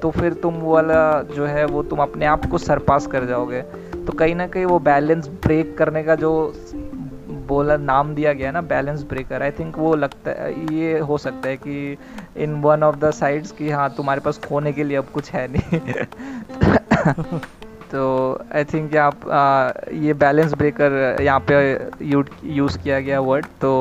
तो 0.00 0.10
फिर 0.10 0.32
तुम 0.32 0.60
वाला 0.62 1.22
जो 1.22 1.46
है 1.46 1.64
वो 1.64 1.82
तुम 1.82 1.98
अपने 1.98 2.26
आप 2.26 2.46
को 2.46 2.58
सरपास 2.58 3.06
कर 3.06 3.24
जाओगे। 3.24 3.62
तो 4.06 4.12
कहीं 4.12 4.34
ना 4.34 4.46
कहीं 4.46 4.64
वो 4.64 4.78
बैलेंस 4.78 5.28
ब्रेक 5.28 5.76
करने 5.78 6.02
का 6.02 6.14
जो 6.14 6.30
बोला 7.48 7.76
नाम 7.76 8.14
दिया 8.14 8.32
गया 8.32 8.50
ना 8.50 8.60
बैलेंस 8.60 9.02
ब्रेकर 9.02 9.42
आई 9.42 9.50
थिंक 9.50 9.78
वो 9.78 9.94
लगता 9.96 10.30
है 10.30 10.74
ये 10.74 10.98
हो 10.98 11.18
सकता 11.18 11.48
है 11.48 11.56
कि 11.56 11.96
in 12.36 12.54
one 12.54 12.82
of 12.82 12.96
the 12.96 13.10
sides 13.10 13.52
कि 13.52 13.70
हाँ 13.70 13.94
तुम्हारे 13.96 14.20
पास 14.20 14.40
खोने 14.48 14.72
के 14.72 14.84
लिए 14.84 14.96
अब 14.96 15.06
कुछ 15.14 15.30
है 15.30 15.48
नहीं। 15.52 17.38
तो 17.92 18.06
आई 18.54 18.64
थिंक 18.64 18.94
यहाँ 18.94 19.72
ये 19.94 20.14
बैलेंस 20.14 20.52
ब्रेकर 20.54 21.16
यहाँ 21.22 21.44
पे 21.50 21.56
यूज़ 22.54 22.78
किया 22.78 23.00
गया 23.00 23.20
वर्ड 23.20 23.46
तो 23.60 23.72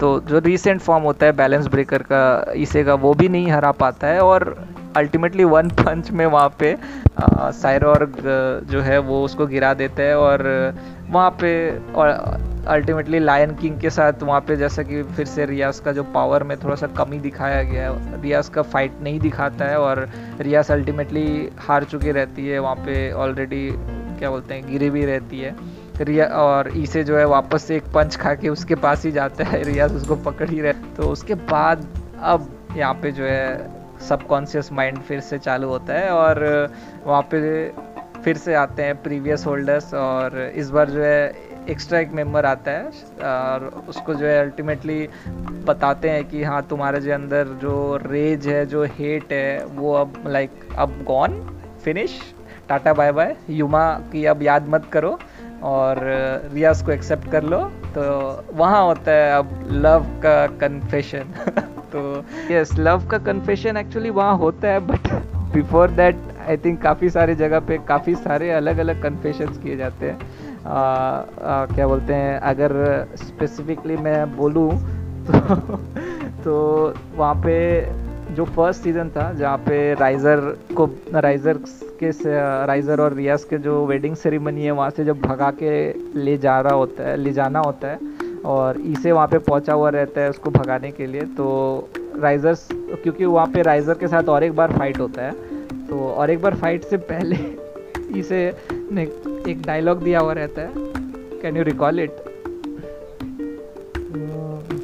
तो 0.00 0.18
जो 0.20 0.38
रिसेंट 0.38 0.80
फॉर्म 0.80 1.04
होता 1.04 1.26
है 1.26 1.32
बैलेंस 1.32 1.66
ब्रेकर 1.66 2.02
का, 2.02 2.52
इसे 2.56 2.84
का, 2.84 2.94
वो 2.94 3.14
भी 3.14 3.28
नहीं 3.28 3.50
हरा 3.50 3.72
पाता 3.72 4.06
है 4.06 4.20
और 4.20 4.54
अल्टीमेटली 4.96 5.44
वन 5.44 5.68
पंच 5.70 6.10
में 6.10 6.24
वहाँ 6.26 6.54
पे 6.58 6.76
सायरॉर्ग 7.20 8.16
जो 8.70 8.80
है 8.80 8.98
वो 8.98 9.22
उसको 9.24 9.46
गिरा 9.46 9.72
देता 9.74 10.02
है 10.02 10.16
और 10.18 10.42
वहाँ 11.10 11.30
पे 11.40 11.52
और 11.92 12.08
अल्टीमेटली 12.68 13.18
लायन 13.18 13.54
किंग 13.56 13.78
के 13.80 13.90
साथ 13.90 14.22
वहाँ 14.22 14.40
पे 14.40 14.56
जैसा 14.56 14.82
कि 14.82 15.02
फिर 15.02 15.26
से 15.26 15.44
रियाज 15.46 15.78
का 15.80 15.92
जो 15.92 16.02
पावर 16.14 16.42
में 16.42 16.56
थोड़ा 16.64 16.74
सा 16.76 16.86
कमी 16.98 17.18
दिखाया 17.18 17.62
गया 17.62 17.90
है, 17.90 18.20
रियाज 18.22 18.48
का 18.48 18.62
फाइट 18.62 19.00
नहीं 19.02 19.20
दिखाता 19.20 19.64
है 19.64 19.78
और 19.78 20.08
रियाज 20.40 20.70
अल्टीमेटली 20.70 21.48
हार 21.58 21.84
चुकी 21.84 22.12
रहती 22.12 22.46
है, 22.48 22.58
वहाँ 22.58 22.76
पे 22.76 23.10
ऑलरेडी 23.12 23.68
क्या 24.18 24.30
बोलते 24.30 24.54
हैं, 24.54 24.66
गिरी 24.70 24.90
भी 24.90 25.04
रहती 25.04 25.40
है। 25.40 25.54
रिया 26.00 26.26
और 26.36 26.70
ईसे 26.76 27.02
जो 27.04 27.16
है 27.18 27.24
वापस 27.26 27.64
से 27.64 27.76
एक 27.76 27.92
पंच 27.94 28.16
खा 28.16 28.34
के 28.34 28.48
उसके 28.48 28.74
पास 28.76 29.04
ही 29.04 29.10
जाता 29.12 29.44
है, 29.44 29.62
रियाज 29.64 29.96
उसको 29.96 30.16
पकड़ 30.22 30.48
ही 30.50 30.60
रहे 30.60 30.72
तो 30.96 31.08
उसके 31.08 31.34
बाद 31.50 31.86
अब 32.22 32.48
यहाँ 32.76 32.94
पे 32.94 33.12
जो 33.12 33.24
है 33.24 33.80
सबकॉन्शियस 34.08 34.72
माइंड 34.72 34.98
फिर 34.98 35.20
से 35.20 35.38
चालू 35.38 35.68
होता 35.68 35.94
है 35.94 36.10
और 36.10 36.38
वहाँ 37.06 37.22
पे 37.30 37.40
फिर 38.24 38.36
से 38.36 38.54
आते 38.54 38.82
हैं 38.82 39.02
प्रीवियस 39.02 39.46
होल्डर्स 39.46 39.92
और 39.94 40.38
इस 40.56 40.70
बार 40.70 40.90
जो 40.90 41.02
है 41.02 41.50
एक्स्ट्रा 41.68 41.98
एक 41.98 42.12
मेंबर 42.12 42.46
आता 42.46 42.70
है, 42.70 42.84
और 43.22 43.84
उसको 43.88 44.14
जो 44.14 44.26
है 44.26 44.38
अल्टीमेटली 44.40 45.08
बताते 45.66 46.10
हैं 46.10 46.24
कि 46.24 46.42
हाँ 46.42 46.62
तुम्हारे 46.70 47.00
जो 47.00 47.12
अंदर 47.14 47.48
जो 47.62 47.96
रेज 48.06 48.48
है, 48.48 48.64
जो 48.66 48.84
हेट 48.84 49.32
है, 49.32 49.64
वो 49.64 49.92
अब 49.94 50.22
लाइक 50.26 50.50
अब 50.78 51.02
gone 51.06 51.40
finish 51.84 52.20
tata 52.68 52.92
bye 52.92 53.12
bye 53.12 53.36
Yuma 53.50 53.92
की 54.12 54.24
अब 54.24 54.42
याद 54.42 54.68
मत 54.68 54.88
करो 54.92 55.18
और 55.62 55.98
रियाज 56.54 56.82
को 56.82 56.92
एक्सेप्ट 56.92 57.30
कर 57.30 57.42
लो. 57.42 57.58
तो 57.94 58.02
वहाँ 58.52 58.84
होता 58.84 59.12
है 59.12 59.32
अब 59.38 59.68
लव 59.72 60.04
का 60.22 60.46
कन्फेशन 60.60 61.34
तो 61.92 62.02
यस 62.50 62.72
लव 62.78 63.06
का 63.08 63.18
कन्फेशन 63.18 63.76
एक्चुअली 63.76 64.10
वहाँ 64.10 64.36
होता 64.38 64.68
है 64.68 64.80
but 64.80 65.08
before 65.52 65.90
that 65.90 66.16
I 66.48 66.56
think 66.56 66.80
काफ़ी 66.82 67.10
सारी 67.10 67.34
जगह 67.34 67.60
पे 67.60 67.78
काफ़ी 67.88 68.14
सारे 68.16 68.50
अलग 68.52 68.78
अलग 68.78 69.02
कन्फेशन 69.02 69.46
किए 69.62 69.76
जाते 69.76 70.06
हैं। 70.06 70.18
आ, 70.66 70.72
आ, 70.72 71.66
क्या 71.66 71.86
बोलते 71.86 72.14
हैं 72.14 72.38
अगर 72.40 72.72
स्पेसिफिकली 73.16 73.96
मैं 73.98 74.36
बोलूँ 74.36 74.70
तो, 75.26 75.56
तो 76.44 76.94
वहाँ 77.16 77.34
पे 77.34 77.58
जो 78.34 78.44
फ़र्स्ट 78.46 78.82
सीज़न 78.82 79.08
था 79.10 79.32
जहाँ 79.32 79.56
पे 79.58 79.78
राइज़र 79.94 80.40
को 80.76 80.88
राइज़र 81.14 81.58
के 82.02 82.10
राइज़र 82.66 83.00
और 83.00 83.14
रियाज 83.14 83.44
के 83.44 83.58
जो 83.58 83.84
वेडिंग 83.86 84.14
सेरेमनी 84.16 84.64
है 84.64 84.70
वहाँ 84.70 84.90
से 84.90 85.04
जब 85.04 85.20
भगा 85.20 85.50
के 85.62 85.72
ले 86.20 86.36
जा 86.38 86.60
रहा 86.60 86.74
होता 86.74 87.08
है 87.08 87.16
ले 87.16 87.32
जाना 87.32 87.58
होता 87.60 87.88
है 87.88 88.29
और 88.44 88.78
इसे 88.80 89.12
वहाँ 89.12 89.26
पे 89.28 89.38
पहुँचा 89.38 89.72
हुआ 89.72 89.88
रहता 89.90 90.20
है 90.20 90.30
उसको 90.30 90.50
भगाने 90.50 90.90
के 90.90 91.06
लिए। 91.06 91.20
तो 91.36 91.88
राइज़र्स 92.16 92.68
क्योंकि 92.72 93.24
वहाँ 93.24 93.46
पे 93.46 93.62
राइज़र 93.62 93.94
के 93.94 94.08
साथ 94.08 94.28
और 94.28 94.44
एक 94.44 94.54
बार 94.56 94.72
फाइट 94.78 94.98
होता 95.00 95.22
है 95.22 95.32
तो 95.88 96.08
और 96.08 96.30
एक 96.30 96.40
बार 96.42 96.54
फाइट 96.56 96.84
से 96.84 96.96
पहले 97.10 97.36
इसे 98.18 98.40
ने 98.92 99.02
एक 99.50 99.62
डायलॉग 99.66 100.02
दिया 100.02 100.20
हुआ 100.20 100.32
रहता 100.32 100.62
है। 100.62 100.72
Can 101.42 101.56
you 101.56 101.62
recall 101.62 102.00
it 102.00 102.16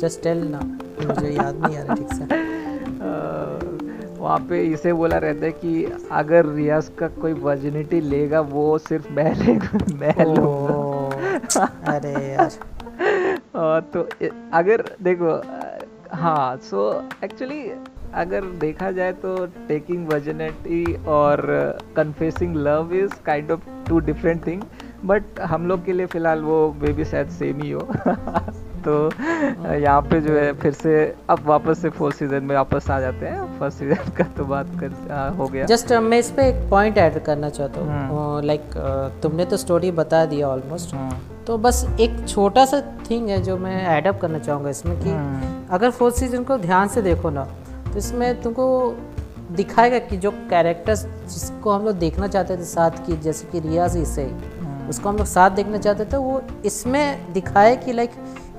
just 0.01 0.23
tell 0.23 0.39
ना 0.49 0.61
मुझे 0.61 1.29
याद 1.29 1.61
नहीं 1.63 1.77
आ 1.77 1.83
रहा 1.83 1.95
ठीक 1.95 2.13
से। 2.13 2.25
वहाँ 4.21 4.39
पे 4.49 4.61
इसे 4.65 4.93
बोला 4.93 5.19
रहता 5.19 5.47
है 5.47 5.51
कि 5.53 5.85
अगर 6.13 6.47
रियाज 6.47 6.91
का 6.99 7.09
कोई 7.21 7.33
वर्जिनिटी 7.33 8.01
लेगा 8.01 8.41
वो 8.53 8.79
सिर्फ़ 8.79 9.13
मैं 9.13 9.35
लेगा 9.37 9.79
मैं 10.01 10.25
लूँगा। 10.35 11.69
अरे 11.93 12.13
यार। 12.33 12.51
तो 13.95 14.09
अगर 14.53 14.85
देखो 15.03 15.41
हाँ 16.13 16.57
सो 16.57 17.05
एक्चुअली 17.25 17.63
अगर 18.15 18.45
देखा 18.61 18.91
जाए 18.91 19.13
तो 19.13 19.35
टेकिंग 19.69 20.07
वर्जिनिटी 20.09 21.05
और 21.09 21.41
confessing 21.97 22.57
love 22.57 22.95
is 22.95 23.13
kind 23.27 23.51
of 23.51 23.61
two 23.89 23.99
different 23.99 24.47
thing 24.47 24.63
but 25.05 25.41
हम 25.41 25.67
लोग 25.69 25.85
के 25.85 25.93
लिए 25.93 26.07
फ़िलहाल 26.07 26.41
वो 26.41 26.69
बेबी 26.81 27.05
शायद 27.05 27.29
सेम 27.29 27.61
ही 27.63 27.71
हो। 27.71 27.81
तो 28.87 29.11
यहाँ 29.75 30.01
पे 30.03 30.21
जो 30.21 30.33
है 30.33 30.53
फिर 30.53 30.73
से 30.73 31.15
अब 31.31 31.41
वापस 31.47 31.79
से 31.79 31.89
फोर्थ 31.91 32.17
सीज़न 32.17 32.45
में 32.45 32.55
वापस 32.57 32.91
आ 32.91 33.01
जाते 33.01 33.27
हैं। 33.27 33.59
फ़र्स्ट 33.59 33.79
सीज़न 33.79 34.11
का 34.17 34.25
तो 34.25 34.45
बात 34.45 34.67
कर 34.81 35.13
आ, 35.13 35.29
हो 35.29 35.47
गया। 35.47 35.65
जस्ट 35.67 35.93
uh, 35.93 36.01
मैं 36.01 36.19
इस 36.19 36.31
पे 36.31 36.49
एक 36.49 36.69
पॉइंट 36.71 36.99
ऐड 36.99 37.25
करना 37.25 37.49
चाहता 37.51 37.81
हूँ। 37.81 38.43
Like 38.45 38.77
hmm. 38.77 39.21
तुमने 39.21 39.45
तो 39.45 39.57
स्टोरी 39.57 39.91
बता 39.91 40.25
दिया 40.27 40.49
ऑलमोस्ट। 40.49 40.95
तो 41.47 41.57
बस 41.59 41.85
एक 42.01 42.17
छोटा 42.29 42.65
सा 42.65 42.81
थिंग 43.11 43.29
है 43.29 43.41
जो 43.43 43.57
मैं 43.57 43.77
एडअप 43.89 44.21
करना 44.21 44.39
चाहूँगा 44.39 44.71
इसमें 44.71 44.99
कि 45.01 45.09
हम्म। 45.09 45.67
अगर 45.75 45.91
फोर्थ 45.91 46.15
सीज़न 46.15 46.45
को 46.45 46.57
ध्यान 46.59 46.89
से 46.89 47.03
देखो 47.03 47.31
ना 47.31 47.45
तो 47.85 47.99
इसमें 47.99 48.41
तुमको 48.43 48.67
दिखाएगा 49.51 49.99
कि 49.99 50.17
जो 50.17 50.31
कैरेक्टर्स 50.51 51.05
जिसको 51.05 51.71
हम 51.71 51.85
लोग 51.85 51.99
देखना 51.99 52.29
चाहते 52.29 52.57
थे 52.57 52.65
साथ 52.65 53.07
की 53.07 53.17
जैसे 53.17 53.47
कि 53.51 53.61
रियाज 53.61 53.97
इसे 53.97 54.25
उसको 54.89 55.09
हम 55.09 55.17
लोग 55.17 55.27
साथ 55.27 55.51
देखना 55.51 55.79
चाहते 55.79 56.05
थे 56.05 56.17
वो 56.17 56.41
इसमें 56.65 57.33
दिखाए 57.33 57.77
कि 57.77 57.93
लाइक 57.93 58.11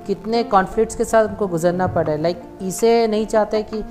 कितने 0.06 0.42
कॉन्फ्लिक्ट्स 0.46 0.96
के 0.96 1.04
साथ 1.04 1.28
उनको 1.28 1.46
गुजरना 1.46 1.86
पड़ा 1.86 2.10
है। 2.12 2.20
लाइक 2.22 2.42
इसे 2.62 3.06
नहीं 3.06 3.26
चाहते 3.26 3.62
कि 3.62 3.82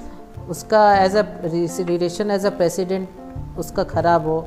उसका 0.50 0.82
as 0.96 1.16
a 1.16 1.24
relation 1.46 2.32
as 2.32 2.46
a 2.46 2.50
president 2.58 3.58
उसका 3.60 3.84
ख़राब 3.84 4.28
हो 4.28 4.40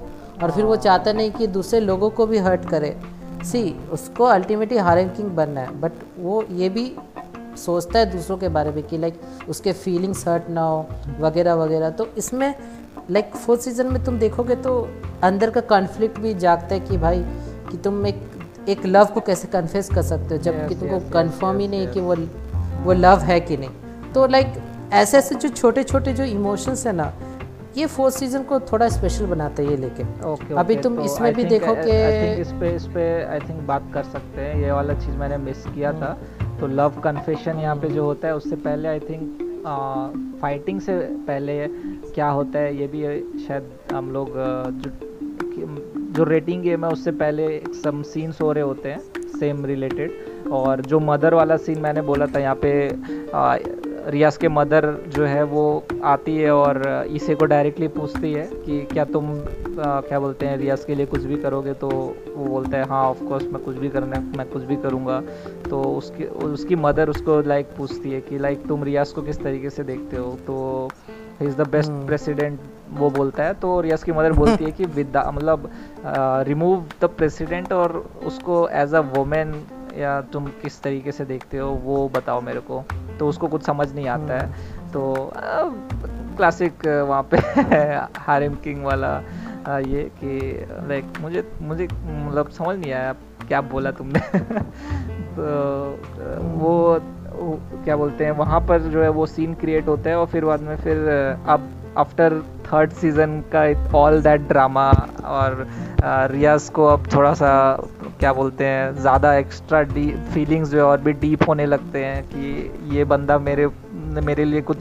और 0.43 0.51
फिर 0.51 0.65
वो 0.65 0.77
चाहता 0.79 1.13
नहीं 1.13 1.31
कि 1.31 1.47
दूसरे 1.47 1.81
लोगों 1.81 2.11
को 2.11 2.27
भी 2.27 2.39
हर्ट 2.39 2.69
करे। 2.69 2.97
सी 3.45 3.63
उसको 3.93 4.25
अल्टीमेटली 4.25 4.79
हार 4.79 5.03
किंग 5.09 5.29
बनना 5.31 5.61
है 5.61 5.81
बट 5.81 5.93
वो 6.19 6.45
ये 6.53 6.69
भी 6.69 6.93
सोचता 7.57 7.99
है 7.99 8.11
दूसरों 8.11 8.37
के 8.39 8.49
बारे 8.49 8.71
में 8.71 8.83
कि 8.83 8.99
लाइक 8.99 9.21
उसके 9.49 9.73
फीलिंग्स 9.73 10.27
हर्ट 10.29 10.49
ना 10.51 10.63
हो 10.63 10.87
वगैरह 11.21 11.55
वगैरह। 11.55 11.91
तो 11.91 12.07
इसमें 12.19 12.55
लाइक 13.11 13.35
फोर्थ 13.37 13.61
सीज़न 13.61 13.87
में 13.87 14.05
तुम 14.05 14.19
देखोगे 14.19 14.55
तो 14.57 14.75
अंदर 15.23 15.51
का 15.51 15.61
कॉन्फ्लिक्ट 15.61 16.19
भी 16.19 16.35
जागता 16.35 16.75
है 16.75 16.81
कि 16.81 16.97
भाई 16.97 17.23
कि 17.71 17.77
तुम 17.77 18.07
एक 18.07 18.21
एक 18.69 18.87
लव 18.87 19.05
को 19.05 19.21
कैसे 19.21 19.49
कन्फेस 19.49 19.89
कर 19.89 20.03
सकते 20.03 20.35
हो 20.35 20.43
जबकि 20.43 20.75
तुमको 20.75 20.99
कंफर्म 21.11 21.59
ही 21.59 21.69
नहीं 21.69 21.89
कि 21.89 22.01
वो 22.01 22.17
वो 22.85 22.93
लव 22.93 23.19
है 23.21 23.41
कि 23.41 23.57
नहीं। 23.57 24.13
तो 24.15 24.27
लाइक 24.27 24.55
ऐसे 24.93 25.19
ऐसे 25.19 25.35
जो 25.35 25.49
छोटे 25.49 25.83
छोटे 25.83 26.13
जो 26.13 26.25
इमोशंस 26.25 26.87
हैं 26.87 26.93
ना 26.93 27.13
ये 27.77 27.87
फोर्थ 27.87 28.15
सीज़न 28.15 28.43
को 28.43 28.59
थोड़ा 28.61 28.89
स्पेशल 28.89 29.27
बनाते 29.27 29.63
हैं 29.63 29.71
ये 29.71 29.77
लेके। 29.77 30.05
Okay, 30.27 30.57
अभी 30.59 30.77
तुम 30.77 30.97
तो 30.97 31.03
इसमें 31.05 31.33
भी 31.35 31.45
देखो 31.45 31.75
कि 31.75 31.93
इस 32.41 32.53
पे 32.61 32.75
इस 32.77 32.87
पे 32.95 33.03
आई 33.25 33.41
थिंक 33.41 33.61
बात 33.67 33.91
कर 33.95 34.03
सकते 34.05 34.41
हैं। 34.41 34.55
ये 34.63 34.73
वाला 34.73 34.95
चीज़ 34.95 35.17
मैंने 35.17 35.37
मिस 35.45 35.65
किया 35.67 35.93
था। 35.93 36.13
तो 36.61 36.67
लव 36.67 37.01
कन्फेशन 37.05 37.59
यहाँ 37.59 37.77
पे 37.77 37.89
जो 37.89 38.05
होता 38.05 38.29
है 38.29 38.37
उससे 38.37 38.57
पहले 38.57 38.89
आई 38.89 39.01
थिंक 39.01 39.47
फाइटिंग 40.43 40.81
से 40.81 40.99
पहले 41.27 41.67
क्या 42.15 42.29
होता 42.29 42.59
है 42.59 42.77
ये 42.77 42.87
भी 42.87 43.03
शायद 43.47 43.71
हम 43.93 44.11
लोग 44.11 44.29
जो 44.83 44.91
जो 46.17 46.25
रेटिंग 46.25 46.63
गेम 46.63 46.85
है 46.85 46.91
उससे 46.93 47.11
पहले 47.13 47.47
सम 47.83 48.03
सीन्स 48.03 48.41
हो 48.41 48.53
रहे 48.53 48.65
होते 48.65 48.89
हैं 48.89 49.01
सेम 49.39 49.65
रिलेटेड 49.67 50.49
और 50.53 50.81
जो 50.83 51.01
मदर 51.01 51.35
वाला 51.35 51.57
सीन 51.57 51.79
मैंने 51.81 52.03
बोला 52.03 52.27
था 52.27 52.41
यहाँ 52.41 52.59
पे 52.65 52.73
आ, 53.35 53.57
रियाज 54.11 54.37
के 54.37 54.49
मदर 54.49 54.87
जो 55.17 55.25
है 55.25 55.43
वो 55.45 55.63
आती 56.05 56.37
है 56.37 56.51
और 56.55 56.83
इसे 57.11 57.35
को 57.35 57.45
डायरेक्टली 57.45 57.89
पूछती 57.89 58.33
है 58.33 58.47
कि 58.55 58.81
क्या 58.93 59.05
तुम 59.05 59.31
आ, 59.31 60.01
क्या 60.01 60.21
बोलते 60.21 60.47
हैं 60.47 60.57
रियाज 60.59 60.85
के 60.85 60.95
लिए 60.95 61.07
कुछ 61.07 61.23
भी 61.23 61.37
करोगे? 61.37 61.73
तो 61.75 61.89
वो 61.89 62.45
बोलता 62.45 62.79
है 62.79 62.85
हाँ 62.89 63.05
ऑफ़ 63.11 63.23
कोर्स 63.25 63.45
मैं 63.53 63.63
कुछ 63.63 63.77
भी 63.77 63.89
करना 63.89 64.21
मैं 64.37 64.47
कुछ 64.51 64.63
भी 64.63 64.77
करूँगा। 64.77 65.21
तो 65.71 65.83
उसकी 65.83 66.25
उसकी 66.25 66.77
मदर 66.77 67.09
उसको 67.09 67.41
लाइक 67.41 67.67
पूछती 67.77 68.11
है 68.11 68.21
कि 68.21 68.39
लाइक 68.39 68.67
तुम 68.69 68.85
रियाज 68.85 69.13
को 69.13 69.23
किस 69.23 69.43
तरीके 69.43 69.71
से 69.71 69.85
देखते 69.85 70.17
हो? 70.17 70.37
तो 70.47 70.89
he 71.41 71.47
is 71.47 71.57
the 71.57 71.69
best 71.69 71.93
president 72.07 72.61
वो 72.91 73.11
बोलता 73.11 73.45
है। 73.45 73.55
तो 73.55 73.81
रियाज 73.81 74.03
की 74.03 74.13
मदर 74.13 74.33
बोलती 74.33 74.65
है 74.65 74.73
कि 74.73 74.85
विदा 74.97 75.31
मतलब 75.35 75.71
रिमूव 76.49 76.85
द 77.03 77.05
प्रेसिडेंट 77.19 77.73
और 77.73 77.97
उसको 78.27 78.69
एज 78.69 78.95
अ 78.95 79.01
वोमेन 79.15 79.53
या 79.99 80.21
तुम 80.21 80.47
किस 80.47 80.83
तरीके 80.83 81.13
से 81.13 81.25
देखते 81.25 81.59
हो 81.59 81.71
वो 81.71 82.09
बताओ 82.09 82.41
मेरे 82.41 82.61
को। 82.61 82.85
तो 83.19 83.29
उसको 83.29 83.49
कुछ 83.49 83.63
समझ 83.63 83.93
नहीं 83.95 84.09
आता 84.09 84.35
है। 84.35 84.47
हम्म। 84.47 84.91
तो 84.91 85.33
क्लासिक 86.37 86.87
वहाँ 86.87 87.29
पे 87.35 87.37
हारिम 88.21 88.55
किंग 88.55 88.85
वाला 88.85 89.23
आ, 89.69 89.79
ये 89.79 90.03
कि 90.25 90.67
लाइक 90.89 91.05
मुझे 91.21 91.53
मुझे 91.63 91.89
मतलब 92.07 92.49
समझ 92.49 92.79
नहीं 92.79 92.93
आया 92.93 93.13
क्या 93.49 93.61
बोला 93.61 93.91
तुमने। 93.91 94.21
तो 95.37 95.45
वो 96.43 97.01
क्या 97.85 97.97
बोलते 97.97 98.25
हैं 98.25 98.33
वहाँ 98.33 98.61
पर 98.61 98.81
जो 98.81 99.03
है 99.03 99.09
वो 99.09 99.27
सीन 99.27 99.55
क्रिएट 99.55 99.89
होता 99.89 100.11
है 100.11 100.17
और 100.17 100.27
फिर 100.27 100.45
बाद 100.45 100.61
में 100.61 100.77
फिर 100.77 101.09
अब 101.47 101.69
आफ्टर 101.97 102.35
थर्ड 102.67 102.91
सीज़न 102.91 103.45
का 103.55 103.93
ऑल 103.99 104.23
दैट 104.23 104.41
ड्रामा 104.41 104.91
और 105.25 105.67
रियाज 106.05 106.69
को 106.69 106.87
अब 106.87 107.07
थोड़ा 107.15 107.35
सा 107.35 107.83
क्या 108.21 108.33
बोलते 108.33 108.65
हैं, 108.65 108.95
ज़्यादा 108.95 109.33
एक्स्ट्रा 109.35 109.81
डी 109.83 110.07
फीलिंग्स 110.33 110.71
जो 110.71 110.79
है 110.79 110.85
और 110.85 111.01
भी 111.01 111.13
डीप 111.21 111.49
होने 111.49 111.67
लगते 111.67 112.05
हैं 112.05 112.23
कि 112.25 112.97
ये 112.97 113.05
बंदा 113.05 113.39
मेरे 113.39 113.67
मेरे 114.23 114.45
लिए 114.45 114.61
कुछ 114.63 114.79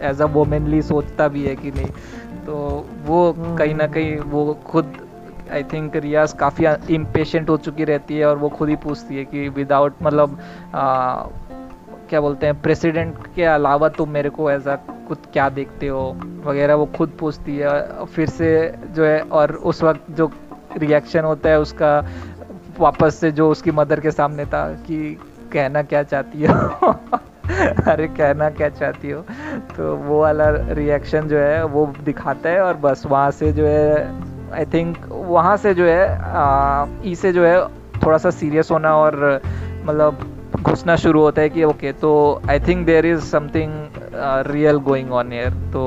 एज 0.00 0.20
अ 0.22 0.26
वोमेनली 0.34 0.80
सोचता 0.82 1.28
भी 1.28 1.44
है 1.44 1.54
कि 1.56 1.70
नहीं। 1.70 1.86
तो 2.46 2.54
वो 3.06 3.32
कहीं 3.58 3.74
ना 3.74 3.86
कहीं 3.86 4.18
वो 4.26 4.54
खुद 4.66 4.92
आई 5.52 5.62
थिंक 5.62 5.96
रियाज 5.96 6.32
काफ़ी 6.32 6.66
इम्पेशेंट 6.94 7.48
हो 7.50 7.56
चुकी 7.58 7.84
रहती 7.84 8.18
है 8.18 8.26
और 8.26 8.36
वो 8.38 8.48
खुद 8.48 8.68
ही 8.68 8.76
पूछती 8.76 9.16
है 9.16 9.24
कि 9.24 9.48
विदाउट 9.48 10.02
मतलब 10.02 10.38
क्या 12.10 12.20
बोलते 12.20 12.46
हैं 12.46 12.60
प्रेसिडेंट 12.62 13.26
के 13.36 13.44
अलावा 13.44 13.88
तुम 13.88 14.08
मेरे 14.10 14.30
को 14.30 14.50
ऐसा 14.50 14.76
कुछ 15.08 15.18
क्या 15.32 15.48
देखते 15.50 15.88
हो 15.88 16.08
वगैरह 16.44 16.74
वो 16.74 16.86
खुद 16.96 17.16
पूछती 17.20 17.56
है। 17.56 18.06
फिर 18.06 18.28
से 18.28 18.50
जो 18.90 19.04
है 19.04 19.20
और 19.32 19.52
उस 19.64 19.82
वक्त 19.82 20.10
जो 20.10 20.30
रिएक्शन 20.78 21.24
होता 21.24 21.48
है 21.48 21.60
उसका 21.60 21.90
वापस 22.80 23.14
से 23.14 23.30
जो 23.32 23.50
उसकी 23.50 23.70
मदर 23.70 24.00
के 24.00 24.10
सामने 24.10 24.44
था 24.46 24.68
कि 24.86 25.18
कहना 25.52 25.82
क्या 25.82 26.02
चाहती 26.02 26.44
हो? 26.44 26.54
अरे, 27.88 28.06
कहना 28.08 28.50
क्या 28.50 28.68
चाहती 28.68 29.10
हो? 29.10 29.20
तो 29.76 29.96
वो 29.96 30.20
वाला 30.20 30.48
रिएक्शन 30.74 31.28
जो 31.28 31.38
है, 31.38 31.64
वो 31.64 31.86
दिखाता 32.04 32.48
है 32.50 32.60
और 32.60 32.74
बस 32.76 33.02
वहाँ 33.06 33.30
से 33.30 33.52
जो 33.52 33.66
है 33.66 34.06
आई 34.54 34.64
थिंक 34.64 34.96
वहाँ 35.10 35.56
से 35.56 35.74
जो 35.74 35.86
है 35.86 37.10
ई 37.10 37.14
से 37.14 37.32
जो 37.32 37.44
है 37.44 37.56
थोड़ा 38.04 38.18
सा 38.18 38.30
सीरियस 38.30 38.70
होना 38.70 38.96
और 38.96 39.40
मतलब 39.84 40.18
घुसना 40.62 40.96
शुरू 40.96 41.20
होता 41.20 41.42
है 41.42 41.48
कि 41.48 41.64
ओके 41.64 41.92
तो 41.92 42.10
I 42.50 42.60
think 42.60 42.86
there 42.86 43.06
is 43.06 43.20
something 43.20 43.72
real 44.50 44.76
going 44.76 45.12
on 45.12 45.32
air 45.32 45.50
तो 45.50 45.84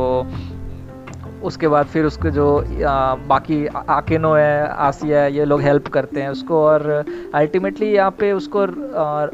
उसके 1.43 1.67
बाद 1.67 1.85
फिर 1.85 2.05
उसके 2.05 2.31
जो 2.31 2.47
आ, 2.85 3.15
बाकी 3.15 3.65
आकेनो 3.67 4.33
है 4.33 4.67
आसिया 4.67 5.21
है 5.21 5.33
ये 5.33 5.45
लोग 5.45 5.61
हेल्प 5.61 5.87
करते 5.87 6.21
हैं 6.21 6.29
उसको 6.29 6.63
और 6.63 7.05
अल्टीमेटली 7.33 7.91
यहाँ 7.93 8.11
पे 8.11 8.31
उसको 8.31 8.63
आ, 8.95 9.25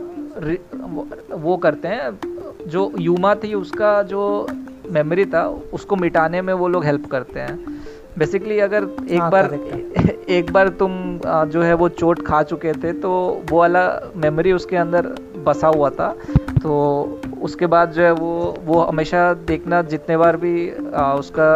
वो 1.38 1.58
करते 1.58 1.88
हैं। 1.88 2.20
जो 2.68 2.92
यूमा 3.00 3.34
थी 3.36 3.54
उसका 3.54 4.02
जो 4.04 4.48
मेमोरी 4.92 5.26
था 5.26 5.48
उसको 5.74 5.96
मिटाने 5.96 6.42
में 6.42 6.54
वो 6.54 6.68
लोग 6.68 6.86
हेल्प 6.86 7.06
करते 7.12 7.40
हैं। 7.40 7.82
बेसिकली 8.18 8.60
अगर 8.60 8.88
एक 9.10 9.22
हाँ, 9.22 9.30
बार 9.32 9.54
एक 10.30 10.52
बार 10.54 10.68
तुम 10.70 10.92
जो 11.26 11.62
है 11.62 11.74
वो 11.74 11.90
चोट 11.90 12.26
खा 12.26 12.42
चुके 12.44 12.74
थे 12.74 12.94
तो 12.94 13.12
वो 13.50 13.58
वाला 13.60 13.86
मेमोरी 14.16 14.52
उसके 14.52 14.78
अंदर 14.78 15.08
बसा 15.46 15.68
हुआ 15.68 15.90
था। 15.90 16.16
तो 16.64 17.22
उसके 17.42 17.66
बाद 17.68 17.92
जो 17.92 18.02
है 18.02 18.12
वो 18.12 18.56
वो 18.66 18.82
हमेशा 18.82 19.34
देखना 19.34 19.82
जितने 19.82 20.18
बार 20.18 20.38
भी 20.38 20.72
आ, 20.96 21.14
उसका 21.14 21.50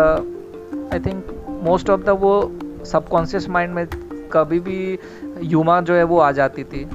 I 0.93 0.99
think 0.99 1.45
most 1.63 1.89
of 1.89 2.01
the 2.01 2.09
वो 2.09 2.33
सबकॉन्शियस 2.85 3.49
माइंड 3.49 3.73
में 3.73 3.85
कभी 4.33 4.59
भी 4.59 4.99
यूमा 5.41 5.81
जो 5.81 5.93
है 5.93 6.03
वो 6.03 6.19
आ 6.19 6.31
जाती 6.31 6.63
थी। 6.63 6.87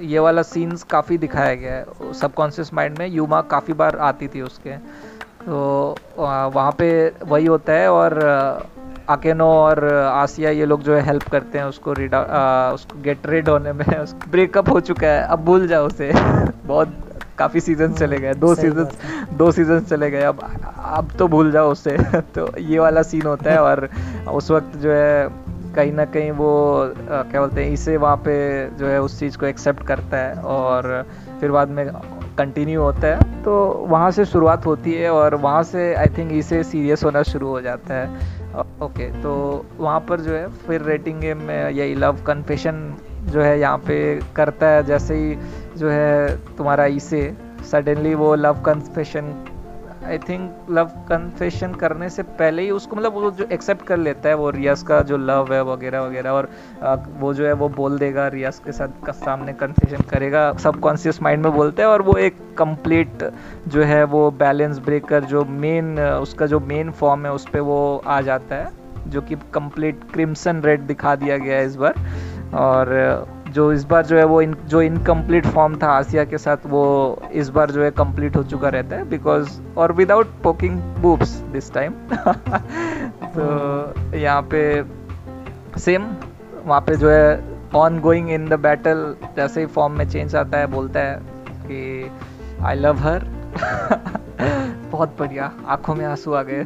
ये 0.00 0.18
वाला 0.18 0.42
सीन्स 0.42 0.82
काफ़ी 0.82 1.18
दिखाया 1.18 1.54
गया 1.54 1.74
है। 1.74 2.12
सबकॉन्शियस 2.12 2.74
माइंड 2.74 2.98
में 2.98 3.06
यूमा 3.08 3.40
काफ़ी 3.40 3.74
बार 3.74 3.96
आती 3.96 4.28
थी 4.28 4.40
उसके। 4.40 4.76
तो 5.46 5.96
वहाँ 6.18 6.70
पे 6.72 6.88
वही 7.24 7.46
होता 7.46 7.72
है 7.72 7.90
और 7.92 8.18
अकेनो 9.08 9.46
और 9.46 9.84
आसिया 9.94 10.50
ये 10.50 10.66
लोग 10.66 10.82
जो 10.82 10.94
है 10.94 11.00
हेल्प 11.02 11.28
करते 11.28 11.58
हैं 11.58 11.64
उसको 11.64 11.92
रीड 11.92 12.14
उसको 12.74 13.02
गेट 13.02 13.26
रेड 13.26 13.48
होने 13.48 13.72
में। 13.72 13.84
ब्रेकअप 14.28 14.70
हो 14.70 14.80
चुका 14.80 15.06
है। 15.06 15.22
अब 15.26 15.44
भूल 15.44 15.68
जाओ 15.68 15.86
उसे। 15.86 16.12
बहुत 16.66 16.96
काफ़ी 17.38 17.60
सीज़न 17.60 17.92
चले 17.94 18.18
गए 18.20 18.34
दो 18.36 18.54
सीज़न 18.54 19.36
दो 19.38 19.50
सीज़न 19.52 19.80
चले 19.80 20.10
गए। 20.10 20.22
अब 20.24 20.40
अब 20.96 21.10
तो 21.18 21.28
भूल 21.28 21.50
जाओ 21.52 21.70
उसे 21.72 21.96
तो 22.34 22.46
ये 22.58 22.78
वाला 22.78 23.02
सीन 23.04 23.26
होता 23.26 23.50
है 23.50 23.62
और 23.62 23.88
उस 24.32 24.50
वक्त 24.50 24.76
जो 24.78 24.92
है 24.92 25.28
कहीं 25.76 25.92
ना 25.92 26.04
कहीं 26.06 26.30
वो 26.32 26.50
क्या 26.98 27.40
बोलते 27.40 27.64
हैं 27.64 27.72
इसे 27.72 27.96
वहाँ 27.96 28.16
पे 28.26 28.36
जो 28.78 28.86
है 28.86 29.00
उस 29.02 29.18
चीज़ 29.20 29.36
को 29.38 29.46
एक्सेप्ट 29.46 29.86
करता 29.86 30.18
है 30.18 30.34
और 30.52 31.06
फिर 31.40 31.50
बाद 31.50 31.68
में 31.68 31.86
कंटिन्यू 32.38 32.80
होता 32.82 33.08
है। 33.08 33.42
तो 33.42 33.52
वहाँ 33.88 34.10
से 34.10 34.24
शुरुआत 34.24 34.66
होती 34.66 34.92
है 34.94 35.10
और 35.10 35.34
वहाँ 35.34 35.62
से 35.64 35.92
आई 35.94 36.06
थिंक 36.16 36.32
इसे 36.32 36.62
सीरियस 36.64 37.04
होना 37.04 37.22
शुरू 37.24 37.48
हो 37.48 37.60
जाता 37.60 37.94
है। 37.94 38.34
ओके 38.82 39.10
तो 39.22 39.34
वहाँ 39.78 40.00
पर 40.08 40.20
जो 40.20 40.32
है 40.32 40.48
फिर 40.66 40.82
रेटिंग 40.82 41.20
गेम 41.20 41.42
में 41.42 41.70
यही 41.70 41.94
लव 41.94 42.22
कन्फेशन 42.26 42.82
जो 43.32 43.40
है 43.40 43.58
यहाँ 43.60 43.78
पे 43.78 43.98
करता 44.36 44.68
है। 44.68 44.82
जैसे 44.86 45.14
ही 45.14 45.34
जो 45.76 45.90
है 45.90 46.36
तुम्हारा 46.56 46.84
इसे 46.94 47.20
सडनली 47.70 48.14
वो 48.14 48.34
love 48.34 48.62
confession 48.62 49.34
I 50.04 50.18
think 50.18 50.66
love 50.70 50.90
confession 51.08 51.72
करने 51.74 52.08
से 52.10 52.22
पहले 52.22 52.62
ही 52.62 52.70
उसको 52.70 52.96
मतलब 52.96 53.12
वो 53.12 53.30
जो 53.30 53.44
एक्सेप्ट 53.52 53.86
कर 53.86 53.96
लेता 53.96 54.28
है 54.28 54.34
वो 54.34 54.50
रियाज 54.50 54.82
का 54.82 55.00
जो 55.02 55.16
लव 55.16 55.52
है 55.52 55.62
वगैरह 55.64 56.00
वगैरह 56.00 56.30
और 56.30 56.48
वो 57.20 57.32
जो 57.34 57.46
है 57.46 57.52
वो 57.52 57.68
बोल 57.68 57.98
देगा 57.98 58.26
रियाज 58.28 58.58
के 58.58 58.72
साथ 58.72 59.04
का 59.06 59.12
सामने 59.14 59.52
कन्फेशन 59.52 60.02
करेगा। 60.10 60.52
सब 60.62 60.78
कॉन्शियस 60.80 61.22
माइंड 61.22 61.42
में 61.44 61.52
बोलता 61.52 61.82
है 61.82 61.88
और 61.88 62.02
वो 62.02 62.16
एक 62.18 62.36
कंप्लीट 62.58 63.24
जो 63.68 63.82
है 63.82 64.02
वो 64.04 64.30
बैलेंस 64.38 64.78
ब्रेकर 64.78 65.24
जो 65.24 65.44
मेन 65.44 65.98
उसका 66.00 66.46
जो 66.46 66.60
मेन 66.62 66.90
फॉर्म 66.90 67.26
है 67.26 67.32
उस 67.32 67.48
पर 67.48 67.60
वो 67.60 68.02
आ 68.06 68.20
जाता 68.20 68.56
है, 68.56 68.70
जो 69.06 69.20
कि 69.20 69.36
कंप्लीट 69.54 70.10
क्रिम्सन 70.12 70.60
रेड 70.62 70.86
दिखा 70.86 71.14
दिया 71.16 71.38
गया 71.38 71.56
है 71.56 71.66
इस 71.66 71.76
बार। 71.76 71.94
और 72.54 73.34
जो 73.56 73.72
इस 73.72 73.84
बार 73.84 74.06
जो 74.06 74.16
है 74.18 74.24
वो 74.24 74.40
इन 74.42 74.54
जो 74.66 74.80
इनकम्प्लीट 74.82 75.46
फॉर्म 75.46 75.76
था 75.82 75.88
आसिया 75.88 76.24
के 76.24 76.38
साथ 76.38 76.66
वो 76.66 76.82
इस 77.32 77.48
बार 77.48 77.70
जो 77.70 77.82
है 77.84 77.90
कंप्लीट 77.90 78.36
हो 78.36 78.42
चुका 78.42 78.68
रहता 78.68 78.96
है 78.96 79.08
बिकॉज़ 79.08 79.60
और 79.76 79.92
without 79.92 80.26
poking 80.42 80.78
boobs 80.98 81.30
this 81.52 81.72
time 81.72 81.92
तो 83.36 83.46
यहाँ 84.16 84.42
पे 84.54 84.60
सेम 85.80 86.06
वहाँ 86.64 86.80
पे 86.80 86.96
जो 86.96 87.10
है 87.10 87.56
on 87.74 87.98
going 88.00 88.30
in 88.30 88.48
the 88.48 88.58
battle 88.60 89.14
जैसे 89.36 89.60
ही 89.60 89.66
फॉर्म 89.66 89.92
में 89.92 90.08
चेंज 90.08 90.36
आता 90.36 90.58
है 90.58 90.66
बोलता 90.66 91.00
है 91.00 91.14
कि 91.66 92.10
आई 92.62 92.74
लव 92.74 92.98
हर 92.98 93.24
बहुत 94.90 95.16
बढ़िया 95.18 95.50
आँखों 95.66 95.94
में 95.94 96.04
आँसू 96.06 96.32
आ 96.32 96.42
गए। 96.42 96.64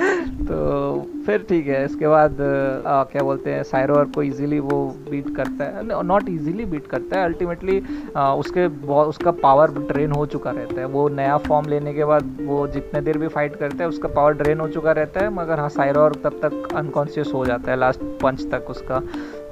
तो 0.50 1.06
फिर 1.26 1.44
ठीक 1.48 1.66
है 1.66 1.84
इसके 1.84 2.08
बाद 2.08 2.40
आ, 2.40 3.02
क्या 3.04 3.22
बोलते 3.22 3.50
हैं 3.52 3.62
साइरोर 3.62 4.04
को 4.14 4.22
इजीली 4.22 4.58
वो 4.60 4.78
बीट 5.10 5.28
करता 5.36 5.64
है। 5.64 6.02
नॉट 6.02 6.28
इजीली 6.28 6.64
बीट 6.64 6.86
करता 6.86 7.18
है 7.18 7.24
अल्टीमेटली 7.24 7.78
उसके 8.16 8.66
उसका 9.02 9.30
पावर 9.42 9.70
ड्रेन 9.82 10.12
हो 10.12 10.24
चुका 10.26 10.50
रहता 10.50 10.80
है। 10.80 10.86
वो 10.86 11.08
नया 11.10 11.36
फॉर्म 11.46 11.68
लेने 11.68 11.92
के 11.94 12.04
बाद 12.04 12.36
वो 12.42 12.66
जितने 12.68 13.00
देर 13.00 13.18
भी 13.18 13.28
फाइट 13.28 13.56
करता 13.56 13.82
है 13.84 13.88
उसका 13.88 14.08
पावर 14.08 14.32
ड्रेन 14.32 14.60
हो 14.60 14.68
चुका 14.68 14.92
रहता 14.92 15.20
है 15.20 15.30
मगर 15.34 15.60
हाँ 15.60 15.68
साइरोर 15.68 16.14
तब 16.24 16.40
तक 16.42 16.74
अनकॉन्शियस 16.76 17.30
हो 17.34 17.44
जाता 17.46 17.70
है 17.70 17.78
लास्ट 17.78 18.00
पंच 18.22 18.44
तक 18.52 18.70
उसका। 18.70 19.00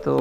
तो 0.04 0.16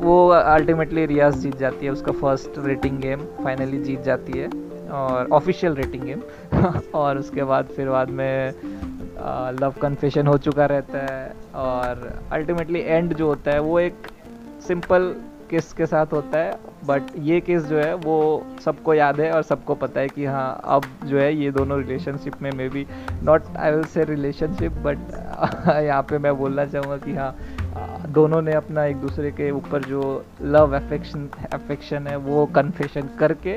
वो 0.00 0.28
अल्टीमेटली 0.28 1.06
रियाज 1.06 1.38
जीत 1.38 1.56
जाती 1.58 1.86
है 1.86 1.92
उसका 1.92 2.12
फ़र्स्ट 2.14 2.58
रेटिंग 2.66 2.98
गेम 3.00 3.20
फाइनली 3.44 3.78
जीत 3.80 4.02
जाती 4.02 4.38
है 4.38 4.48
और 4.94 5.28
ऑफिशियल 5.32 5.74
रेटिंग 5.74 6.02
गेम 6.04 6.20
और 6.94 7.18
उसके 7.18 7.44
बाद 7.44 7.68
फिर 7.76 7.88
बाद 7.90 8.10
में 8.10 8.52
लव 9.60 9.74
कन्फेशन 9.82 10.26
हो 10.26 10.36
चुका 10.38 10.66
रहता 10.66 10.98
है 11.12 11.32
और 11.54 12.12
अल्टीमेटली 12.32 12.80
एंड 12.80 13.14
जो 13.14 13.26
होता 13.26 13.50
है, 13.50 13.60
वो 13.60 13.80
एक 13.80 14.06
सिंपल 14.68 15.14
किस 15.50 15.72
के 15.72 15.86
साथ 15.86 16.12
होता 16.12 16.38
है 16.38 16.58
बट 16.86 17.02
ये 17.18 17.40
केस 17.40 17.62
जो 17.64 17.78
है, 17.78 17.94
वो 17.94 18.42
सबको 18.64 18.94
याद 18.94 19.20
है 19.20 19.30
और 19.32 19.42
सबको 19.42 19.74
पता 19.74 20.00
है 20.00 20.08
कि 20.08 20.24
हाँ 20.24 20.60
अब 20.64 20.84
जो 21.04 21.18
है, 21.18 21.34
ये 21.34 21.50
दोनों 21.50 21.78
रिलेशनशिप 21.78 22.42
में 22.42 22.50
maybe 22.68 22.86
not 23.22 23.56
I 23.56 23.72
will 23.72 23.84
say 23.84 24.04
relationship 24.04 24.72
but 24.84 24.98
यहाँ 25.84 26.02
पे 26.02 26.18
मैं 26.18 26.36
बोलना 26.38 26.66
चाहूँगा 26.66 26.96
कि 26.96 27.14
हाँ 27.14 27.34
दोनों 28.12 28.42
ने 28.42 28.52
अपना 28.52 28.84
एक 28.84 28.96
दूसरे 28.96 29.30
के 29.30 29.50
ऊपर 29.50 29.84
जो 29.84 30.02
लव 30.42 30.76
अफेक्शन 30.76 31.28
अफेक्शन 31.52 32.06
है, 32.06 32.16
वो 32.16 32.46
कन्फेशन 32.54 33.08
करके 33.18 33.56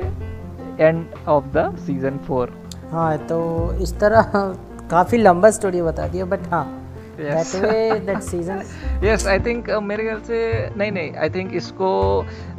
end 0.80 1.06
of 1.28 1.46
the 1.56 1.74
season 1.86 2.18
four 2.18 2.52
हाँ 2.90 3.16
तो 3.26 3.40
इस 3.82 3.98
तरह 4.00 4.32
काफ़ी 4.92 5.18
लंबा 5.18 5.50
स्टोरी 5.50 5.82
बता 5.82 6.08
दिया 6.08 6.24
बट 6.26 6.48
हाँ 6.50 6.82
यस 7.20 7.54
आई 9.28 9.38
थिंक 9.40 9.70
मेरे 9.82 10.04
ख्याल 10.04 10.20
से 10.20 10.70
नहीं 10.76 10.92
नहीं 10.92 11.14
आई 11.16 11.30
थिंक 11.30 11.54
इसको 11.56 11.90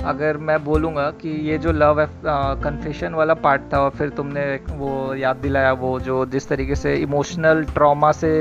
अगर 0.06 0.38
मैं 0.50 0.64
बोलूँगा 0.64 1.10
कि 1.22 1.30
ये 1.50 1.58
जो 1.58 1.72
लव 1.72 2.06
कन्फेशन 2.26 3.08
uh, 3.08 3.14
वाला 3.14 3.34
पार्ट 3.46 3.62
था 3.74 3.80
और 3.80 3.90
फिर 3.92 4.10
तुमने 4.18 4.46
वो 4.72 5.16
याद 5.16 5.38
दिलाया 5.38 5.72
वो 5.84 6.00
जो 6.00 6.26
जिस 6.28 6.50
तरीके 6.50 6.76
से 6.76 6.96
इमोशनल 6.98 7.64
ट्रॉमा 7.74 8.12
से 8.14 8.32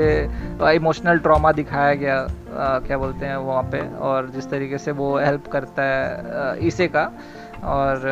इमोशनल 0.73 1.17
uh, 1.17 1.23
ट्रॉमा 1.23 1.51
दिखाया 1.51 1.95
गया 1.95 2.25
uh, 2.25 2.87
क्या 2.87 2.97
बोलते 2.97 3.25
हैं 3.25 3.37
वहाँ 3.47 3.63
पे 3.71 3.81
और 4.01 4.29
जिस 4.29 4.49
तरीके 4.49 4.77
से 4.77 4.91
वो 5.01 5.17
हेल्प 5.19 5.47
करता 5.51 5.83
है 5.83 6.53
uh, 6.53 6.63
इसे 6.63 6.87
का 6.87 7.11
और 7.65 8.07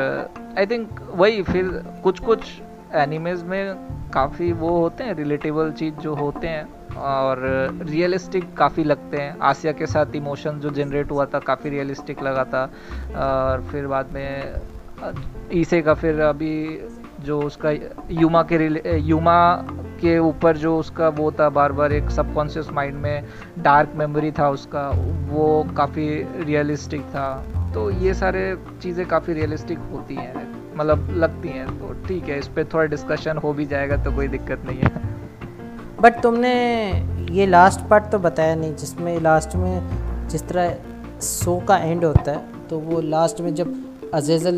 आई 0.58 0.66
थिंक 0.66 1.00
वही 1.16 1.44
फिर 1.44 1.84
कुछ 2.04 2.20
कुछ 2.20 2.62
एनिमेज 2.96 3.44
में 3.44 3.76
काफ़ी 4.14 4.52
वो 4.52 4.78
होते 4.80 5.04
हैं 5.04 5.14
रिलेटेबल 5.16 5.72
चीज़ 5.72 5.96
जो 5.96 6.16
होते 6.16 6.48
हैं 6.48 6.96
और 6.96 7.40
रियलिस्टिक 7.82 8.54
काफ़ी 8.54 8.84
लगते 8.84 9.18
हैं। 9.18 9.40
आसिया 9.40 9.74
के 9.74 9.86
साथ 9.86 10.16
इमोशन 10.16 10.60
जो 10.60 10.70
जनरेट 10.70 11.12
हुआ 11.12 11.26
था, 11.26 11.40
काफ़ी 11.40 11.70
रियलिस्टिक 11.70 12.24
लगा 12.24 12.44
था। 12.44 12.64
और 13.18 13.62
फिर 13.62 13.88
बाद 13.88 14.12
में 14.14 14.54
ईसे 15.52 15.82
का 15.82 15.94
फिर 15.94 16.20
अभी 16.22 16.82
जो 17.22 17.40
उसका 17.42 17.72
यूमा 18.12 18.42
के 18.44 18.58
रिले 18.58 18.98
यूमा 19.00 19.38
के 20.02 20.18
ऊपर 20.20 20.58
जो 20.58 20.78
उसका 20.78 21.08
वो 21.10 21.32
था, 21.32 21.50
बार 21.50 21.72
बार 21.72 21.94
एक 21.94 22.10
सबकॉन्शियस 22.10 22.70
माइंड 22.74 22.96
में 22.98 23.24
डार्क 23.60 23.92
मेमोरी 23.96 24.32
था 24.32 24.50
उसका, 24.50 24.88
वो 25.30 25.68
काफ़ी 25.78 26.08
रियलिस्टिक 26.44 27.02
था। 27.06 27.28
तो 27.74 27.90
ये 27.92 28.14
सारे 28.14 28.56
चीज़ें 28.82 29.06
काफ़ी 29.08 29.34
रियलिस्टिक 29.34 29.80
होती 29.92 30.16
हैं 30.16 30.50
मतलब 30.76 31.08
लगती 31.14 31.50
हैं 31.50 31.68
तो 31.80 31.94
ठीक 32.08 32.24
है, 32.24 32.40
इस 32.40 32.48
पर 32.48 32.64
थोड़ा 32.74 32.86
डिस्कशन 32.88 33.38
हो 33.38 33.54
भी 33.54 33.66
जाएगा 33.66 33.98
तो 34.04 34.16
कोई 34.16 34.28
दिक्कत 34.28 34.64
नहीं 34.66 34.80
है। 34.80 35.10
बट 36.02 36.22
तुमने 36.24 36.54
ये 37.32 37.46
लास्ट 37.46 37.88
पार्ट 37.90 38.10
तो 38.12 38.20
बताया 38.20 38.56
नहीं, 38.56 38.76
जिसमें 38.76 39.20
लास्ट 39.22 39.56
में 39.56 40.28
जिस 40.30 40.48
तरह 40.48 40.76
शो 41.22 41.60
का 41.68 41.78
एंड 41.78 42.06
होता 42.06 42.32
है 42.32 42.68
तो 42.70 42.80
वो 42.80 43.02
लास्ट 43.02 43.42
में 43.42 43.54
जब 43.56 43.74
अजेजल 44.14 44.56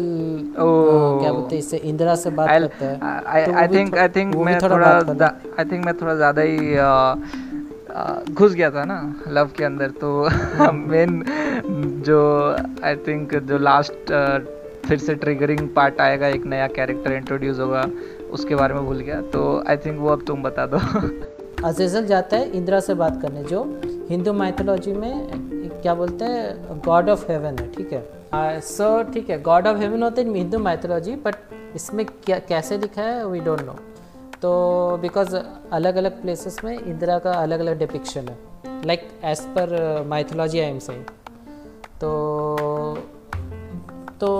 क्या 0.57 1.31
बोलते 1.33 1.55
हैं 1.55 1.59
इससे 1.63 1.77
इंदिरा 1.77 2.15
से 2.15 2.29
बात 2.29 2.49
I'll, 2.49 2.69
करता 2.79 2.85
है। 2.85 3.53
आई 3.55 3.67
थिंक 3.67 3.97
आई 3.97 4.07
थिंक 4.07 4.35
मैं 4.35 4.57
थोड़ा 4.59 4.87
आई 5.59 5.65
थिंक 5.65 5.85
मैं 5.85 5.97
थोड़ा 5.97 6.15
ज़्यादा 6.15 6.41
ही 6.41 6.57
घुस 8.33 8.53
गया 8.53 8.71
था 8.71 8.85
ना 8.85 9.15
लव 9.27 9.49
के 9.57 9.63
अंदर 9.63 9.89
तो 9.89 10.29
मेन 10.71 11.23
जो 12.05 12.55
आई 12.83 12.95
थिंक 12.95 13.35
जो 13.35 13.57
लास्ट 13.57 14.13
फिर 14.85 14.97
से 14.97 15.15
ट्रिगरिंग 15.15 15.69
पार्ट 15.69 16.01
आएगा 16.01 16.27
एक 16.27 16.45
नया 16.45 16.67
कैरेक्टर 16.67 17.11
इंट्रोड्यूस 17.11 17.59
होगा 17.59 17.85
उसके 18.31 18.55
बारे 18.55 18.73
में 18.73 18.85
भूल 18.85 18.97
गया 18.97 19.21
तो 19.21 19.63
आई 19.67 19.77
थिंक 19.77 19.99
वो 19.99 20.09
अब 20.09 20.23
तुम 20.27 20.43
बता 20.43 20.65
दो। 20.65 20.77
अजेजल 21.67 22.05
जाता 22.05 22.37
है 22.37 22.49
इंदिरा 22.51 22.79
से 22.79 22.93
बात 22.93 23.21
करने 23.21 23.43
जो 23.43 23.81
हिंदू 24.09 24.33
माइथोलॉजी 24.33 24.93
में 24.93 25.13
क्या 25.81 25.95
बोलते 25.95 26.25
हैं 26.25 26.81
गॉड 26.85 27.09
ऑफ़ 27.09 27.31
हेवन 27.31 27.57
है 27.59 27.71
ठीक 27.71 27.93
है? 27.93 28.22
सो 28.33 28.85
ठीक 29.13 29.29
है 29.29 29.41
गॉड 29.41 29.67
ऑफ़ 29.67 29.77
हेवन 29.77 30.03
होते 30.03 30.21
हैं 30.21 30.33
हिंदू 30.35 30.59
माइथोलॉजी 30.59 31.15
बट 31.25 31.35
इसमें 31.75 32.05
क्या 32.05 32.37
कैसे 32.47 32.77
लिखा 32.77 33.01
है 33.01 33.25
वी 33.27 33.39
डोंट 33.39 33.61
नो 33.61 33.75
तो 34.41 34.51
बिकॉज़ 35.01 35.35
अलग 35.35 35.95
अलग 35.95 36.21
प्लेसेस 36.21 36.57
में 36.63 36.77
इंदिरा 36.77 37.17
का 37.19 37.31
अलग 37.33 37.59
अलग 37.59 37.77
डिपिक्शन 37.79 38.27
है 38.27 38.81
like 38.85 39.07
as 39.23 39.41
per 39.55 40.03
mythology 40.07 40.59
I 40.59 40.65
am 40.65 40.79
saying 40.79 41.03
तो 42.01 42.11
तो 44.19 44.31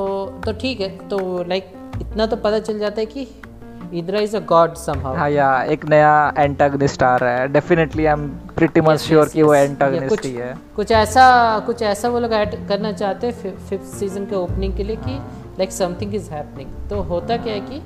तो 0.46 0.54
ठीक 0.54 0.82
है 0.82 0.90
तो 1.10 1.20
लाइक 1.44 1.66
like, 1.66 2.02
इतना 2.02 2.26
तो 2.26 2.36
पता 2.38 2.60
चल 2.60 2.80
जाता 2.80 3.00
है 3.00 3.06
कि 3.06 3.28
Indra 3.94 4.20
is 4.20 4.36
a 4.38 4.40
god 4.50 4.74
somehow 4.76 5.16
हाँ 5.16 5.30
या 5.30 5.48
एक 5.74 5.86
नया 5.90 6.34
एंटागनिस्ट 6.38 7.04
आ 7.04 7.16
रहा 7.16 7.36
है. 7.38 7.48
Definitely 7.54 8.06
I 8.06 8.14
am 8.14 8.28
pretty 8.56 8.82
much 8.82 9.00
sure 9.00 9.30
कि 9.30 9.42
वो 9.42 9.54
एंटागनिस्ट 9.54 10.26
ही 10.26 10.34
है. 10.34 10.54
कुछ 10.76 10.92
ऐसा 10.92 11.26
कुछ 11.66 11.82
ऐसा 11.82 12.10
वो 12.10 12.20
लोग 12.20 12.34
ऐड 12.34 12.56
करना 12.68 12.92
चाहते 12.92 13.28
हैं 13.28 13.58
फिफ्थ 13.70 13.98
सीज़न 14.00 14.26
के 14.26 14.36
ओपनिंग 14.36 14.76
के 14.78 14.84
लिए 14.84 14.96
कि 15.06 15.16
लाइक 15.60 15.72
समथिंग 15.72 16.16
इज़ 16.16 16.30
हैपनिंग 16.32 16.70
तो 16.90 17.02
होता 17.12 17.38
क्या 17.38 17.54
है 17.54 17.60
कि 17.60 17.82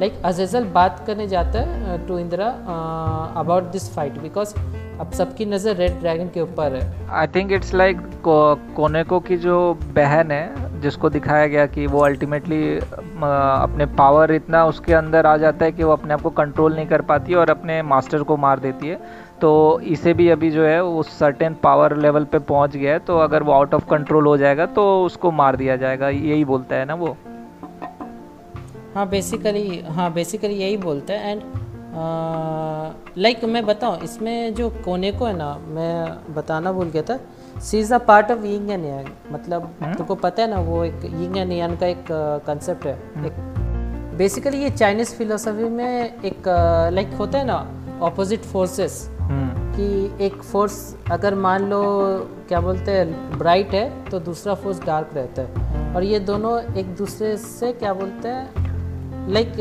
like, 0.00 0.24
अजेजल 0.24 0.64
बात 0.70 1.04
करने 1.06 1.26
जाता 1.28 1.60
है 1.60 2.06
to 2.06 2.18
Indra 2.18 2.46
about 3.36 3.70
this 3.72 3.94
fight 3.94 4.18
because 4.18 4.54
अब 5.00 5.10
सबकी 5.12 5.44
नज़र 5.44 5.76
रेड 5.76 5.98
ड्रैगन 6.00 6.28
के 6.34 6.40
ऊपर 6.40 6.74
है 6.74 7.08
I 7.12 7.26
think 7.26 7.52
it's 7.52 7.74
like 7.74 8.00
Koneko 8.76 9.20
की 9.20 9.36
जो 9.36 9.56
बहन 9.94 10.30
है 10.30 10.80
जिसको 10.80 11.10
दिखाया 11.10 11.46
गया 11.46 11.66
कि 11.66 11.86
वो 11.86 12.00
अल्टीमेटली 12.00 12.76
अपने 12.78 13.86
पावर 13.96 14.32
इतना 14.34 14.64
उसके 14.66 14.94
अंदर 14.94 15.26
आ 15.26 15.36
जाता 15.36 15.64
है 15.64 15.72
कि 15.72 15.84
वो 15.84 15.92
अपने 15.92 16.14
आप 16.14 16.22
को 16.22 16.30
कंट्रोल 16.34 16.74
नहीं 16.74 16.86
कर 16.86 17.02
पाती 17.02 17.34
और 17.34 17.50
अपने 17.50 17.80
मास्टर 17.84 18.22
को 18.22 18.36
मार 18.36 18.58
देती 18.58 18.88
है 18.88 18.98
तो 19.40 19.52
इसे 19.86 20.14
भी 20.14 20.28
अभी 20.28 20.50
जो 20.50 20.64
है 20.64 20.82
वो 20.82 21.02
सर्टेन 21.02 21.54
पावर 21.62 21.96
लेवल 21.96 22.24
पे 22.24 22.38
पहुँच 22.50 22.76
गया 22.76 22.92
है 22.92 22.98
तो 22.98 23.18
अगर 23.18 23.42
वो 23.42 23.52
आउट 23.52 23.74
ऑफ़ 23.74 23.88
कंट्रोल 23.90 24.26
हो 24.26 24.36
जाएगा 24.36 24.66
तो 24.76 24.84
उसको 25.04 25.30
मार 25.32 25.56
दिया 25.56 25.76
जाएगा 25.76 26.08
यही 26.08 26.44
बोलता 26.44 26.76
है 26.76 26.84
ना 26.84 26.94
वो 26.94 27.16
हाँ 28.96 29.08
बेसिकली 29.08 29.80
हाँ 29.86 30.12
बेसिकली 30.12 30.54
यही 30.54 30.76
बोलते 30.76 31.12
हैं। 31.12 31.30
एंड 31.30 31.42
लाइक 33.18 33.44
मैं 33.44 33.64
बताऊँ 33.66 33.98
इसमें 34.04 34.54
जो 34.54 34.68
कोने 34.84 35.10
को 35.12 35.24
है 35.26 35.36
ना 35.36 35.48
मैं 35.68 36.34
बताना 36.34 36.72
भूल 36.72 36.90
गया 36.90 37.02
था। 37.02 37.18
She 37.60 37.78
is 37.78 37.92
a 37.94 37.98
part 38.06 38.30
of 38.30 38.44
yin 38.46 38.70
and 38.70 38.84
yang 38.84 39.08
मतलब 39.32 39.62
हम्म। 39.82 39.94
तुमको 39.94 40.14
पता 40.14 40.42
है 40.42 40.50
ना 40.50 40.60
वो 40.60 40.82
एक 40.84 41.04
यिंग 41.04 41.36
एंड 41.36 41.52
यांग 41.52 41.76
का 41.78 41.86
एक 41.86 42.04
कंसेप्ट 42.46 42.86
है। 42.86 42.98
हम्म। 43.14 43.26
एक 43.26 44.16
बेसिकली 44.18 44.62
ये 44.62 44.70
चाइनीज़ 44.70 45.14
फिलोसफी 45.14 45.68
में 45.70 46.22
एक 46.24 46.48
लाइक 46.94 47.14
होता 47.14 47.38
है 47.38 47.44
ना 47.44 47.60
ऑपोजिट 48.02 48.44
फोर्सेस 48.46 49.08
कि 49.30 50.24
एक 50.26 50.42
फोर्स 50.42 50.76
अगर 51.12 51.34
मान 51.36 51.70
लो 51.70 51.82
क्या 52.48 52.60
बोलते 52.60 52.92
हैं 52.92 53.38
ब्राइट 53.38 53.74
है 53.74 53.88
तो 54.10 54.20
दूसरा 54.20 54.54
फोर्स 54.54 54.84
डार्क 54.84 55.10
रहता 55.14 55.42
है। 55.42 55.94
और 55.94 56.04
ये 56.04 56.20
दोनों 56.22 56.60
एक 56.74 56.94
दूसरे 56.96 57.36
से 57.38 57.72
क्या 57.74 57.92
बोलते 57.94 58.28
हैं 58.28 58.64
लाइक 59.28 59.52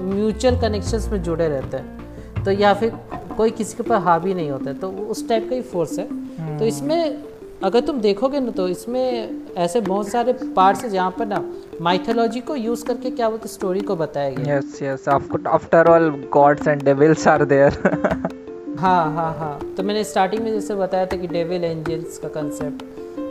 म्यूचुअल 0.00 0.60
कनेक्शंस 0.60 1.08
में 1.12 1.22
जुड़े 1.22 1.48
रहते 1.48 1.76
हैं। 1.76 2.44
तो 2.44 2.50
या 2.50 2.74
फिर 2.74 2.92
कोई 3.36 3.50
किसी 3.50 3.76
के 3.76 3.82
ऊपर 3.82 3.96
हावी 4.02 4.34
नहीं 4.34 4.50
होता 4.50 4.70
है 4.70 4.78
तो 4.78 4.90
उस 4.90 5.28
टाइप 5.28 5.48
का 5.48 5.54
ही 5.56 5.62
फोर्स 5.62 5.98
है। 5.98 6.58
तो 6.58 6.64
इसमें 6.64 7.24
अगर 7.64 7.80
तुम 7.80 8.00
देखोगे 8.00 8.40
ना 8.40 8.50
तो 8.50 8.66
इसमें 8.68 9.54
ऐसे 9.56 9.80
बहुत 9.80 10.08
सारे 10.08 10.32
पार्ट्स 10.56 10.82
हैं 10.84 10.90
जहाँ 10.90 11.10
पर 11.10 11.26
ना 11.26 11.42
माइथोलॉजी 11.82 12.40
को 12.40 12.56
यूज़ 12.56 12.84
करके 12.84 13.10
क्या 13.10 13.28
बोलते 13.30 13.48
स्टोरी 13.48 13.80
को 13.80 13.96
बताया 13.96 14.30
गया 14.30 14.56
yes 14.56 14.82
yes 14.82 15.08
after 15.08 15.88
all 15.88 16.10
gods 16.32 16.68
and 16.68 16.82
devils 16.82 17.26
are 17.28 17.44
there 17.44 17.78
हाँ 18.78 19.04
हाँ 19.14 19.32
हाँ। 19.38 19.74
तो 19.76 19.82
मैंने 19.82 20.02
स्टार्टिंग 20.04 20.42
में 20.44 20.52
जैसे 20.52 20.74
बताया 20.74 21.06
था 21.06 21.16
कि 21.16 21.26
डेविल 21.26 21.64
एंजल्स 21.64 22.18
का 22.18 22.28
कंसेप्ट 22.28 22.84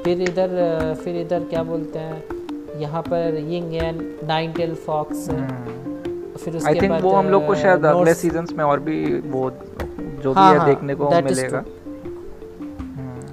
फिर 0.04 0.22
इधर 0.22 0.96
फिर 1.04 1.16
इधर 1.16 1.44
क्या 1.44 1.64
बोलते 1.64 2.00
हैं? 2.00 2.35
यहाँ 2.82 3.02
पर 3.04 3.38
yin 3.50 3.74
and 3.76 4.02
nine 4.28 4.52
tail 4.54 4.76
fox 4.86 5.26
फिर 5.28 6.56
उसके 6.56 6.68
आई 6.68 6.82
थिंक 6.82 7.02
वो 7.02 7.14
हम 7.14 7.30
लोग 7.30 7.46
को 7.48 7.56
शायद 7.56 7.86
अगले 7.86 8.14
सीजंस 8.14 8.52
में 8.54 8.64
और 8.66 8.80
भी 8.80 9.04
वो 9.22 9.50
जो 9.50 10.34
भी 10.34 10.40
हाँ, 10.40 10.52
है 10.52 10.58
हाँ, 10.58 10.68
देखने 10.68 10.96
को 10.96 11.10
मिलेगा। 11.22 11.64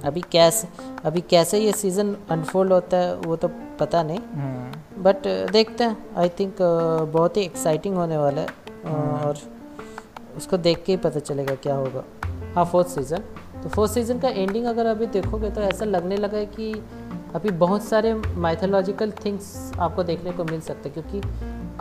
अभी 0.07 0.21
कैसे 0.31 0.67
अभी 1.05 1.21
कैसे 1.29 1.59
ये 1.59 1.71
सीज़न 1.71 2.15
अनफोल्ड 2.31 2.73
होता 2.73 2.97
है 2.97 3.15
वो 3.17 3.35
तो 3.35 3.47
पता 3.79 4.03
नहीं। 4.03 4.19
बट 5.03 5.27
देखते 5.51 5.83
हैं। 5.83 5.97
आई 6.17 6.29
थिंक 6.39 6.55
बहुत 7.13 7.37
ही 7.37 7.41
एक्साइटिंग 7.43 7.95
होने 7.95 8.17
वाला 8.17 8.41
है 8.41 8.47
और 9.15 9.37
उसको 10.37 10.57
देख 10.57 10.83
के 10.85 10.91
ही 10.91 10.97
पता 10.97 11.19
चलेगा 11.19 11.55
क्या 11.63 11.75
होगा। 11.75 12.03
हाँ 12.55 12.65
फोर्थ 12.65 12.87
सीज़न 12.87 13.23
तो 13.63 13.69
फोर्थ 13.69 13.91
सीज़न 13.93 14.19
का 14.19 14.29
एंडिंग 14.29 14.65
अगर 14.65 14.85
अभी 14.85 15.05
देखोगे 15.09 15.49
तो 15.51 15.61
ऐसा 15.61 15.85
लगने 15.85 16.17
लगा 16.17 16.37
है 16.37 16.45
कि 16.45 16.73
अभी 17.35 17.49
बहुत 17.59 17.83
सारे 17.83 18.13
माइथोलॉजिकल 18.13 19.11
थिंग्स 19.25 19.71
आपको 19.79 20.03
देखने 20.03 20.31
को 20.31 20.43
मिल 20.43 20.59
सकते 20.61 20.89
हैं 20.89 21.03
क्योंकि 21.03 21.27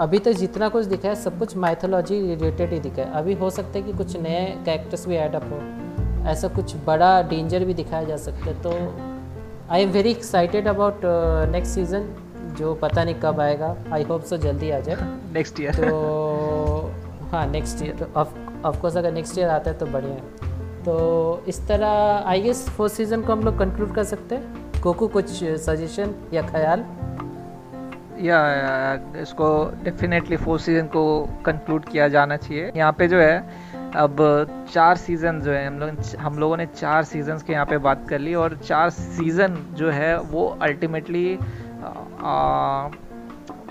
अभी 0.00 0.18
तक 0.18 0.32
जितना 0.32 0.68
कुछ 0.68 0.84
दिखा 0.84 1.09
है 1.09 1.14
सब 1.14 1.38
कुछ 1.38 1.57
माइथोलॉजी 1.57 2.20
रिलेटेड 2.20 2.72
ही 2.72 2.78
दिखा 2.80 3.03
है। 3.03 3.11
अभी 3.12 3.34
हो 3.34 3.50
सकता 3.50 3.78
है 3.78 3.82
कि 3.82 3.92
कुछ 3.92 4.16
नए 4.16 4.44
कैरेक्टर्स 4.64 5.07
भी 5.09 5.16
एडअप 5.16 5.44
हो 5.53 6.28
ऐसा 6.30 6.48
कुछ 6.48 6.74
बड़ा 6.86 7.11
डेंजर 7.22 7.64
भी 7.64 7.74
दिखाया 7.74 8.05
जा 8.05 8.16
सकता 8.16 8.44
है। 8.44 8.62
तो 8.62 8.72
I 9.70 9.82
am 9.82 9.90
very 9.90 10.11
excited 10.11 10.68
about 10.68 11.00
next 11.53 11.74
season 11.74 12.09
जो 12.59 12.74
पता 12.74 13.05
नहीं 13.05 13.14
कब 13.22 13.40
आएगा। 13.40 13.74
आई 13.92 14.03
होप 14.03 14.24
सो 14.24 14.36
जल्दी 14.36 14.70
आ 14.70 14.78
जाए। 14.78 14.96
नेक्स्ट 15.34 15.61
ईयर 15.61 15.74
तो 15.74 16.90
हाँ 17.32 17.46
नेक्स्ट 17.46 17.82
ईयर 17.82 17.96
तो 17.96 18.07
ऑफकोर्स 18.68 18.96
अगर 18.96 19.12
नेक्स्ट 19.12 19.38
ईयर 19.38 19.48
आता 19.48 19.70
है 19.70 19.78
तो 19.78 19.86
बढ़िया 19.86 20.14
है। 20.14 20.50
तो 20.84 21.44
इस 21.48 21.66
तरह 21.68 22.22
आई 22.26 22.42
गेस 22.42 22.68
फोर्थ 22.68 22.92
सीज़न 22.92 23.22
को 23.22 23.32
हम 23.32 23.44
लोग 23.44 23.59
कंक्लूड 23.59 23.94
कर 23.94 24.05
सकते 24.05 24.34
हैं। 24.34 24.61
कोको, 24.83 25.07
कुछ 25.09 25.26
सजेशन 25.64 26.14
या 26.35 26.43
ख्याल? 26.43 26.85
या 28.20 28.39
इसको 29.20 29.49
डेफिनेटली 29.85 30.37
फोर्थ 30.37 30.62
सीज़न 30.62 30.87
को 30.87 31.03
कंक्लूड 31.47 31.85
किया 31.85 32.09
जाना 32.09 32.37
चाहिए। 32.37 32.70
यहाँ 32.76 32.93
पे 32.93 33.09
जो 33.09 33.18
है, 33.18 33.37
अब 33.97 34.16
चार 34.72 34.97
सीज़न 34.97 35.41
जो 35.41 35.53
है, 35.53 35.66
हम 35.66 35.78
लोग, 35.78 36.16
हम 36.18 36.39
लोगों 36.39 36.57
ने 36.57 36.66
चार 36.66 37.05
सीजन्स 37.05 37.43
के 37.43 37.53
यहाँ 37.53 37.66
पे 37.66 37.78
बात 37.78 38.07
कर 38.09 38.18
ली 38.18 38.35
और 38.35 38.57
चार 38.59 38.91
सीज़न 38.91 39.57
जो 39.74 39.91
है, 39.91 40.18
वो 40.20 40.47
अल्टीमेटली 40.62 41.39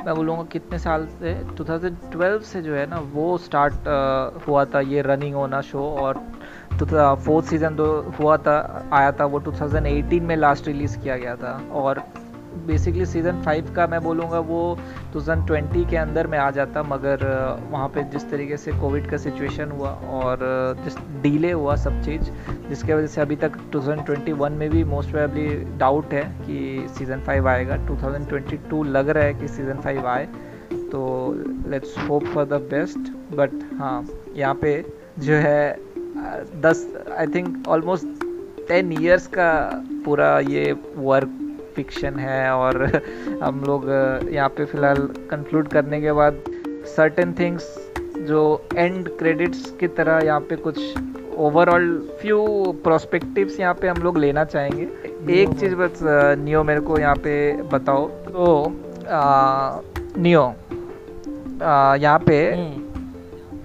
मैं 0.05 0.15
बोलूँगा 0.15 0.43
कितने 0.51 0.77
साल 0.79 1.05
से 1.19 1.33
2012 1.55 2.39
से 2.43 2.61
जो 2.61 2.75
है 2.75 2.85
ना, 2.89 2.99
वो 3.13 3.37
स्टार्ट 3.37 3.73
हुआ 4.47 4.65
था 4.65 4.79
ये 4.81 5.01
रनिंग 5.01 5.35
होना 5.35 5.61
शो 5.61 5.83
और 6.01 6.21
फोर्थ 6.85 7.47
सीज़न 7.47 7.75
तो 7.75 7.85
हुआ 8.19 8.37
था, 8.37 8.89
आया 8.93 9.11
था 9.11 9.25
वो 9.25 9.39
2018 9.41 10.21
में 10.21 10.35
लास्ट 10.35 10.67
रिलीज़ 10.67 10.97
किया 10.99 11.17
गया 11.17 11.35
था। 11.35 11.61
और 11.73 12.03
बेसिकली 12.67 13.05
सीज़न 13.05 13.41
फाइव 13.41 13.71
का 13.75 13.85
मैं 13.87 14.01
बोलूँगा 14.03 14.39
वो 14.39 14.77
2020 15.13 15.89
के 15.89 15.97
अंदर 15.97 16.27
में 16.27 16.37
आ 16.37 16.49
जाता, 16.51 16.83
मगर 16.83 17.23
वहाँ 17.71 17.87
पे 17.89 18.03
जिस 18.03 18.29
तरीके 18.31 18.57
से 18.57 18.71
कोविड 18.71 19.09
का 19.09 19.17
सिचुएशन 19.17 19.71
हुआ 19.71 19.89
और 19.89 20.39
जिस 20.83 20.97
डीले 21.21 21.51
हुआ 21.51 21.75
सब 21.75 22.01
चीज़, 22.03 22.31
जिसके 22.69 22.93
वजह 22.93 23.07
से 23.07 23.21
अभी 23.21 23.35
तक 23.35 23.57
2021 23.75 24.49
में 24.51 24.69
भी 24.69 24.83
मोस्ट 24.83 25.11
प्रोबेबली 25.11 25.77
डाउट 25.77 26.13
है 26.13 26.23
कि 26.41 26.87
सीज़न 26.97 27.21
फाइव 27.27 27.47
आएगा। 27.47 27.77
2022 27.87 28.83
लग 28.87 29.09
रहा 29.09 29.23
है 29.23 29.33
कि 29.33 29.47
सीज़न 29.47 29.81
फाइव 29.81 30.07
आए 30.07 30.25
तो 30.91 31.01
let's 31.69 31.95
hope 32.09 32.25
for 32.33 32.45
the 32.45 32.61
best 32.71 33.11
but 33.35 33.51
हाँ 33.79 34.05
यहाँ 34.35 34.55
पे 34.55 34.83
जो 35.19 35.33
है 35.33 35.90
दस 36.61 36.87
I 37.17 37.27
think 37.27 37.67
almost 37.67 38.23
ten 38.67 38.91
years 38.91 39.27
का 39.27 39.51
पूरा 40.05 40.39
ये 40.39 40.71
वर्क 40.95 41.37
फिक्शन 41.75 42.19
है 42.19 42.51
और 42.51 42.83
हम 43.43 43.63
लोग 43.67 43.89
यहाँ 44.31 44.49
पे 44.49 44.65
फ़िलहाल 44.65 44.97
कंक्लूड 45.31 45.67
करने 45.67 46.01
के 46.01 46.11
बाद 46.11 46.43
सर्टेन 46.95 47.33
थिंग्स 47.39 47.75
जो 48.27 48.41
एंड 48.75 49.07
क्रेडिट्स 49.17 49.69
की 49.79 49.87
तरह 49.87 50.25
यहाँ 50.25 50.39
पे 50.39 50.55
कुछ 50.55 50.79
ओवरऑल 51.37 51.87
फ्यू 52.21 52.41
प्रोस्पेक्टिव्स 52.83 53.59
यहाँ 53.59 53.73
पे 53.73 53.87
हम 53.87 54.01
लोग 54.03 54.17
लेना 54.17 54.43
चाहेंगे। 54.45 54.83
एक 55.41 55.49
चीज़ 55.59 55.75
बस 55.75 55.99
नियो 56.39 56.63
मेरे 56.63 56.81
को 56.81 56.97
यहाँ 56.99 57.15
पे 57.15 57.35
बताओ। 57.71 58.07
तो 58.07 58.73
आ, 59.09 59.79
नियो 60.17 60.43
यहाँ 62.01 62.19
पे 62.19 62.39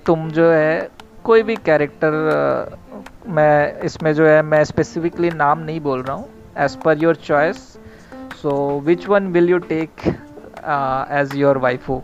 तुम 0.07 0.31
जो 0.31 0.51
है 0.51 0.96
कोई 1.27 1.43
भी 1.43 1.57
कैरेक्टर 1.67 2.13
मैं 3.37 3.81
इसमें 3.85 4.13
जो 4.15 4.27
है 4.27 4.41
मैं 4.45 4.63
स्पेसिफिकली 4.65 5.31
नाम 5.37 5.59
नहीं 5.61 5.81
बोल 5.81 6.03
रहा 6.03 6.17
हूँ 6.17 6.29
as 6.65 6.77
per 6.83 6.99
your 6.99 7.17
choice 7.25 7.57
so 8.43 8.53
which 8.85 9.09
one 9.09 9.27
will 9.33 9.51
you 9.51 9.59
take 9.71 10.07
as 11.21 11.37
your 11.37 11.59
waifu 11.59 12.03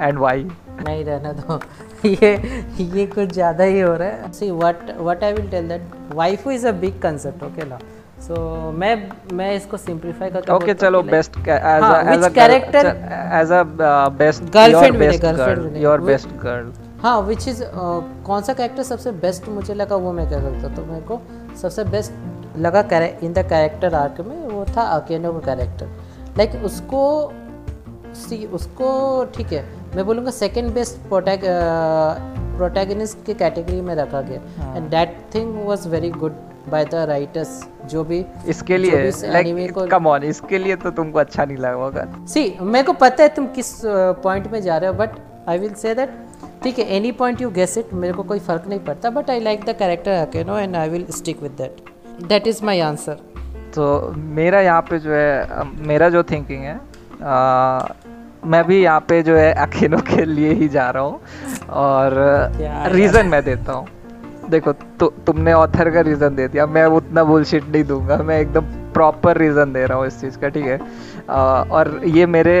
and 0.00 0.18
why 0.18 0.48
नहीं 0.78 1.04
रहना 1.04 1.32
दो। 1.32 1.60
ये 2.06 2.30
ये 2.78 3.06
कुछ 3.06 3.32
ज़्यादा 3.32 3.64
ही 3.64 3.80
हो 3.80 3.94
रहा 3.94 4.08
है। 4.08 4.32
See 4.32 4.50
what 4.50 4.90
what 4.98 5.22
I 5.24 5.32
will 5.32 5.50
tell 5.50 5.68
that 5.68 5.82
waifu 6.14 6.50
is 6.50 6.66
a 6.66 6.72
big 6.80 7.00
concept 7.02 7.42
okay 7.42 7.68
ना? 7.68 7.78
सो 8.18 8.34
so, 8.34 8.74
मैं 8.78 9.10
मैं 9.36 9.54
इसको 9.54 9.76
सिंपलीफाई 9.76 10.30
करके 10.30 10.52
ओके 10.52 10.74
चलो 10.74 11.02
best 11.04 11.38
as 11.38 11.84
as 12.14 12.24
a 12.24 12.28
character 12.34 12.86
as 13.40 13.52
a 13.52 13.62
best 14.18 14.42
girlfriend 14.54 15.76
your 15.76 16.00
best 16.02 16.28
girl 16.44 16.72
हाँ 17.02 17.20
विच 17.22 17.48
इज़ 17.48 17.62
कौन 18.26 18.42
सा 18.42 18.52
character 18.54 18.82
सबसे 18.82 19.10
बेस्ट 19.22 19.48
मुझे 19.48 19.74
लगा 19.74 19.96
वो 19.96 20.12
मैं 20.12 20.28
कह 20.30 20.40
सकता 20.40 20.74
तो 20.74 20.84
मेरे 20.84 21.00
को 21.00 21.20
सबसे 21.62 21.84
बेस्ट 21.84 22.58
लगा 22.58 22.80
इन 23.22 23.32
द 23.32 23.38
कैरेक्टर 23.38 23.94
आर्क 23.94 24.20
में 24.20 24.36
वो 24.48 24.64
था 24.76 24.82
अकेनो 24.82 25.32
का 25.32 25.38
कैरेक्टर 25.38 25.86
लाइक 26.38 26.50
like, 26.50 26.64
उसको 26.64 27.32
सी 28.14 28.44
उसको 28.46 29.24
ठीक 29.36 29.52
है 29.52 29.64
मैं 29.96 30.06
बोलूँगा 30.06 30.30
सेकेंड 30.30 30.72
बेस्ट 30.74 30.96
प्रोटैग 31.08 31.42
प्रोटैगनिस्ट 32.56 33.24
की 33.26 33.34
कैटेगरी 33.34 33.80
में 33.80 33.94
रखा 33.94 34.20
गया। 34.20 34.74
And 34.76 34.88
that 34.90 35.16
thing 35.34 35.54
was 35.66 35.86
very 35.86 36.10
good 36.10 36.36
by 36.68 36.84
the 36.84 36.94
writers 37.08 37.60
जो 37.84 38.04
भी 38.04 38.24
इसके 38.48 38.76
लिए 38.76 39.10
लाइक 39.24 39.88
कम 39.90 40.06
ऑन 40.06 40.22
इसके 40.22 40.58
लिए 40.58 40.76
तो 40.76 40.90
तुमको 40.90 41.18
अच्छा 41.18 41.44
नहीं 41.44 41.56
लगा 41.56 41.84
होगा। 41.84 42.06
सी 42.28 42.56
मेरे 42.60 42.86
को 42.86 42.92
पता 42.92 43.22
है 43.22 43.28
तुम 43.28 43.46
किस 43.46 43.72
पॉइंट 43.84 44.46
uh, 44.46 44.52
में 44.52 44.60
जा 44.62 44.76
रहे 44.76 44.90
हो 44.90 44.96
but 44.96 45.18
I 45.48 45.58
will 45.58 45.74
say 45.74 45.94
that 45.94 46.10
ठीक 46.66 46.78
है 46.78 46.84
any 46.94 47.10
point 47.12 47.40
you 47.40 47.48
guess 47.50 47.76
it 47.78 47.92
मेरे 47.94 48.12
को 48.12 48.22
कोई 48.22 48.38
फ़र्क 48.38 48.64
नहीं 48.68 48.78
पड़ता 48.86 49.10
but 49.10 49.28
I 49.30 49.40
like 49.40 49.64
the 49.64 49.74
character 49.78 50.12
Akeno 50.12 50.56
and 50.58 50.76
I 50.76 50.88
will 50.88 51.04
stick 51.10 51.42
with 51.42 51.52
that 51.58 51.76
that 52.28 52.46
is 52.46 52.64
my 52.64 52.80
answer 52.80 53.18
तो 53.74 53.84
मेरा 54.38 54.60
यहाँ 54.60 54.80
पे 54.82 54.98
जो 54.98 55.12
है 55.12 55.64
मेरा 55.86 56.08
जो 56.08 56.22
थिंकिंग 56.22 56.62
है 56.62 56.74
आ, 56.74 57.88
मैं 58.44 58.64
भी 58.66 58.80
यहाँ 58.82 59.00
पे 59.08 59.22
जो 59.22 59.36
है 59.36 59.52
अकेनो 59.66 59.98
के 60.08 60.24
लिए 60.24 60.52
ही 60.54 60.68
जा 60.68 60.88
रहा 60.90 61.02
हूँ 61.02 61.20
और 61.82 62.18
रीज़न 62.92 63.26
मैं 63.26 63.42
देता 63.44 63.72
हूँ। 63.72 63.86
देखो 64.50 64.72
तु, 64.72 65.06
तुमने 65.26 65.52
ऑथर 65.52 65.90
का 65.90 66.00
रीज़न 66.00 66.34
दे 66.36 66.48
दिया 66.48 66.66
मैं 66.66 66.84
उतना 66.98 67.24
बुलशिट 67.24 67.68
नहीं 67.68 67.84
दूँगा 67.84 68.16
मैं 68.22 68.40
एकदम 68.40 68.74
प्रॉपर 68.92 69.38
रीज़न 69.38 69.72
दे 69.72 69.86
रहा 69.86 69.98
हूँ 69.98 70.06
इस 70.06 70.20
चीज़ 70.20 70.38
का 70.38 70.48
ठीक 70.48 70.66
है? 70.66 70.78
और 71.70 72.00
ये 72.06 72.26
मेरे 72.26 72.58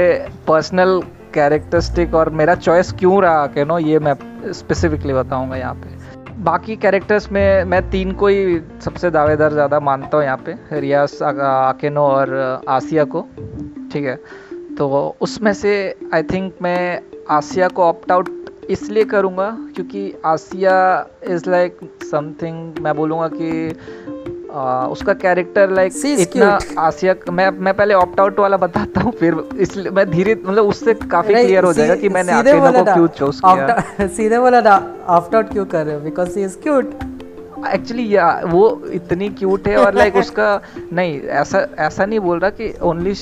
पर्सनल 0.48 1.00
कैरेक्टरिस्टिक 1.36 2.14
और 2.14 2.30
मेरा 2.32 2.54
चॉइस 2.56 2.92
क्यों 2.92 3.22
रहा 3.22 3.46
के 3.46 3.64
नो 3.64 3.78
ये 3.78 3.98
मैं 3.98 4.14
स्पेसिफिकली 4.52 5.12
बताऊँगा 5.12 5.56
यहाँ 5.56 5.74
पे। 5.74 5.94
बाकी 6.44 6.76
कैरेक्टर्स 6.76 7.30
में 7.32 7.64
मैं 7.64 7.82
तीन 7.90 8.12
को 8.12 8.26
ही 8.26 8.58
सबसे 8.84 9.10
दावेदार 9.10 9.52
ज़्यादा 9.52 9.80
मानता 9.80 10.16
हूँ 10.16 10.24
यहाँ 10.24 10.42
पे 10.46 10.80
रियास 10.80 11.22
आकेनो 11.22 12.00
और 12.00 12.34
आसिया 12.68 13.04
को, 13.04 13.20
ठीक 13.92 14.04
है? 14.04 14.16
तो 14.78 15.16
उसमें 15.20 15.52
से 15.54 15.72
आई 16.14 16.22
थिंक 16.22 16.54
मैं 16.62 17.00
आसिया 17.30 17.68
को 17.68 17.82
ऑप्ट 17.82 18.12
आउट 18.12 18.28
इसलिए 18.70 19.04
करूँगा 19.04 19.50
क्योंकि 19.74 20.12
आसिया 20.26 20.74
इज़ 21.24 21.48
लाइक 21.50 21.78
समथिंग 22.10 22.78
मैं 22.80 22.94
बोलूँगा 22.96 23.28
कि 23.32 24.15
आ, 24.56 24.86
उसका 24.86 25.12
कैरेक्टर 25.14 25.70
लाइक 25.70 25.92
इतना 26.18 26.58
आसिया 26.78 27.14
मैं 27.32 27.48
मैं 27.58 27.74
पहले 27.74 27.94
ऑप्ट 27.94 28.20
आउट 28.20 28.38
वाला 28.40 28.56
बताता 28.56 29.00
हूँ 29.00 29.12
फिर 29.12 29.36
इसलिए 29.60 29.90
मैं 29.90 30.10
धीरे 30.10 30.34
मतलब 30.44 30.64
उससे 30.66 30.94
काफ़ी 30.94 31.34
क्लियर 31.34 31.64
हो 31.64 31.72
जाएगा 31.72 31.96
कि 31.96 32.08
मैंने 32.08 32.32
आकेनो 32.32 32.72
को 32.72 32.84
क्यों 32.84 33.06
चूज़ 33.18 33.40
किया। 33.44 34.06
सीधे 34.06 34.38
बोला 34.38 34.60
ना 34.60 34.76
ऑप्ट 35.16 35.34
आउट 35.34 35.52
क्यों 35.52 35.66
कर 35.66 35.84
रहे 35.86 35.94
हो? 35.94 36.00
Because 36.00 36.38
he 36.38 36.44
is 36.44 36.56
cute 36.62 36.94
actually 37.72 38.14
या 38.14 38.28
वो 38.46 38.64
इतनी 38.92 39.28
क्यूट 39.28 39.68
है 39.68 39.76
और 39.76 39.94
लाइक 39.94 40.16
उसका 40.16 40.60
नहीं 40.92 41.20
ऐसा 41.20 41.66
ऐसा 41.78 42.06
नहीं 42.06 42.20
बोल 42.20 42.38
रहा 42.38 42.50
कि 42.50 42.72
ओनली 42.82 43.12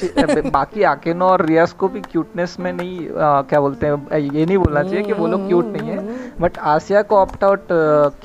बाकी 0.50 0.82
आकेनो 0.82 1.24
और 1.24 1.44
रियास 1.46 1.72
को 1.72 1.88
भी 1.88 2.00
क्यूटनेस 2.00 2.56
में 2.60 2.72
नहीं 2.72 3.08
आ, 3.08 3.42
क्या 3.42 3.60
बोलते 3.60 3.86
हैं 3.86 4.18
ये 4.18 4.46
नहीं 4.46 4.58
बोलना 4.58 4.82
चाहिए 4.82 5.02
कि 5.02 5.12
वो 5.12 5.26
लोग 5.26 5.46
क्यूट 5.48 5.64
नहीं 5.66 5.90
है। 5.90 5.98
बट 6.40 6.58
आसिया 6.58 7.02
को 7.02 7.16
ऑप्ट 7.16 7.44
आउट 7.44 7.66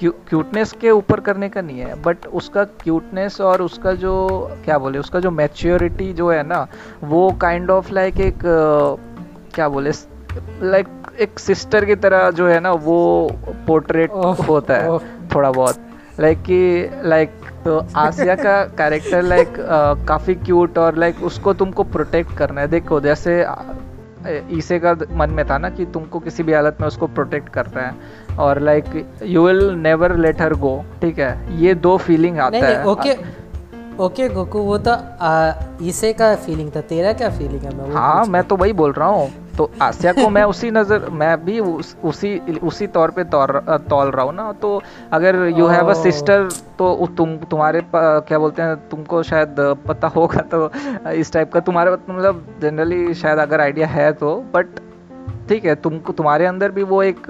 क्यूटनेस 0.03 0.72
के 0.72 0.91
ऊपर 0.91 1.19
करने 1.19 1.49
का 1.49 1.61
नहीं 1.61 1.80
है। 1.80 2.02
बट 2.02 2.27
उसका 2.34 2.64
क्यूटनेस 2.64 3.41
और 3.41 3.61
उसका 3.61 3.94
जो 3.94 4.14
क्या 4.65 4.77
बोले 4.77 4.99
उसका 4.99 5.19
जो 5.19 5.31
मैच्योरिटी 5.31 6.11
जो 6.14 6.30
है 6.31 6.44
ना 6.48 6.68
वो 7.03 7.30
काइंड 7.41 7.72
ऑफ़ 7.72 7.91
लाइक 7.94 8.19
एक 8.19 8.40
क्या 9.56 9.69
बोले 9.69 9.91
लाइक 10.61 10.88
एक 11.19 11.40
सिस्टर 11.40 11.86
की 11.86 11.95
तरह 11.95 12.30
जो 12.31 12.48
है 12.48 12.60
ना 12.60 12.72
वो 12.72 12.98
पोर्ट्रेट 13.68 14.11
होता 14.49 14.76
है 14.76 14.98
थोड़ा 15.36 15.52
बहुत। 15.52 15.76
लाइक 16.19 16.41
कि 16.41 16.89
लाइक 17.03 17.31
तो 17.65 17.77
आसिया 17.97 18.35
का 18.35 18.63
कैरेक्टर 18.77 19.21
लाइक 19.23 19.53
काफ़ी 20.07 20.35
क्यूट 20.35 20.77
और 20.77 20.97
लाइक 20.97 21.23
उसको 21.23 21.53
तुमको 21.53 21.83
प्रोटेक्ट 21.85 22.37
करना 22.37 22.61
है। 22.61 22.67
देखो 22.67 22.99
जैसे 23.01 23.43
ईसे 24.51 24.79
का 24.79 24.93
मन 25.13 25.29
में 25.29 25.45
था 25.49 25.57
ना 25.57 25.69
कि 25.69 25.85
तुमको 25.87 26.19
किसी 26.19 26.43
भी 26.43 26.53
हालत 26.53 26.77
में 26.81 26.87
उसको 26.87 27.07
प्रोटेक्ट 27.09 27.49
करना 27.49 27.81
है। 27.81 28.37
और 28.37 28.59
like 28.61 28.85
you 29.23 29.45
will 29.45 29.63
never 29.77 30.15
let 30.17 30.41
her 30.41 30.53
go 30.55 30.73
ठीक 31.01 31.19
है? 31.19 31.61
ये 31.61 31.73
दो 31.75 31.97
फीलिंग 31.97 32.39
आता 32.39 32.59
नहीं, 32.59 32.75
है। 32.75 32.85
ओके 32.85 33.15
ओके 34.03 34.27
गोकू 34.29 34.59
वो 34.61 34.77
तो 34.87 34.91
ईसे 35.85 36.11
का 36.13 36.35
फीलिंग 36.37 36.71
था। 36.75 36.81
तेरा 36.83 37.13
क्या 37.13 37.29
फीलिंग 37.29 37.61
है? 37.61 37.75
मैं 37.77 37.91
हाँ 37.93 38.25
मैं 38.25 38.43
तो 38.43 38.55
वही 38.55 38.73
बोल 38.73 38.91
रहा 38.93 39.07
हूँ। 39.09 39.29
तो 39.60 39.69
आसिया 39.81 40.11
को 40.14 40.27
मैं 40.30 40.44
उसी 40.45 40.69
नज़र 40.72 41.10
मैं 41.14 41.34
भी 41.45 41.60
उस, 41.60 41.95
उसी 42.03 42.60
उसी 42.64 42.88
तौर 42.90 43.11
पे 43.11 43.23
तौल 43.26 44.11
रहा 44.11 44.23
हूँ 44.23 44.34
ना। 44.36 44.52
तो 44.61 44.81
अगर 45.14 45.36
यू 45.57 45.68
हैव 45.68 45.90
अ 45.90 45.94
सिस्टर 46.02 46.49
तो 46.80 47.07
तुम 47.18 47.36
तुम्हारे 47.52 47.81
क्या 47.94 48.40
बोलते 48.40 48.61
हैं 48.61 48.76
तुमको 48.90 49.23
शायद 49.23 49.56
पता 49.88 50.07
होगा 50.15 50.41
तो 50.53 50.69
इस 51.14 51.34
टाइप 51.34 51.52
का 51.53 51.60
तुम्हारे 51.61 51.91
मतलब 51.91 52.45
जनरली 52.61 53.14
शायद 53.14 53.40
अगर 53.40 53.61
आइडिया 53.61 53.88
है 53.88 54.11
तो। 54.14 54.36
बट 54.53 54.80
ठीक 55.49 55.65
है 55.65 55.73
तुमको 55.76 56.14
तुम्हारे 56.14 56.45
अंदर 56.45 56.72
भी 56.72 56.84
वो 56.84 57.02
एक 57.03 57.26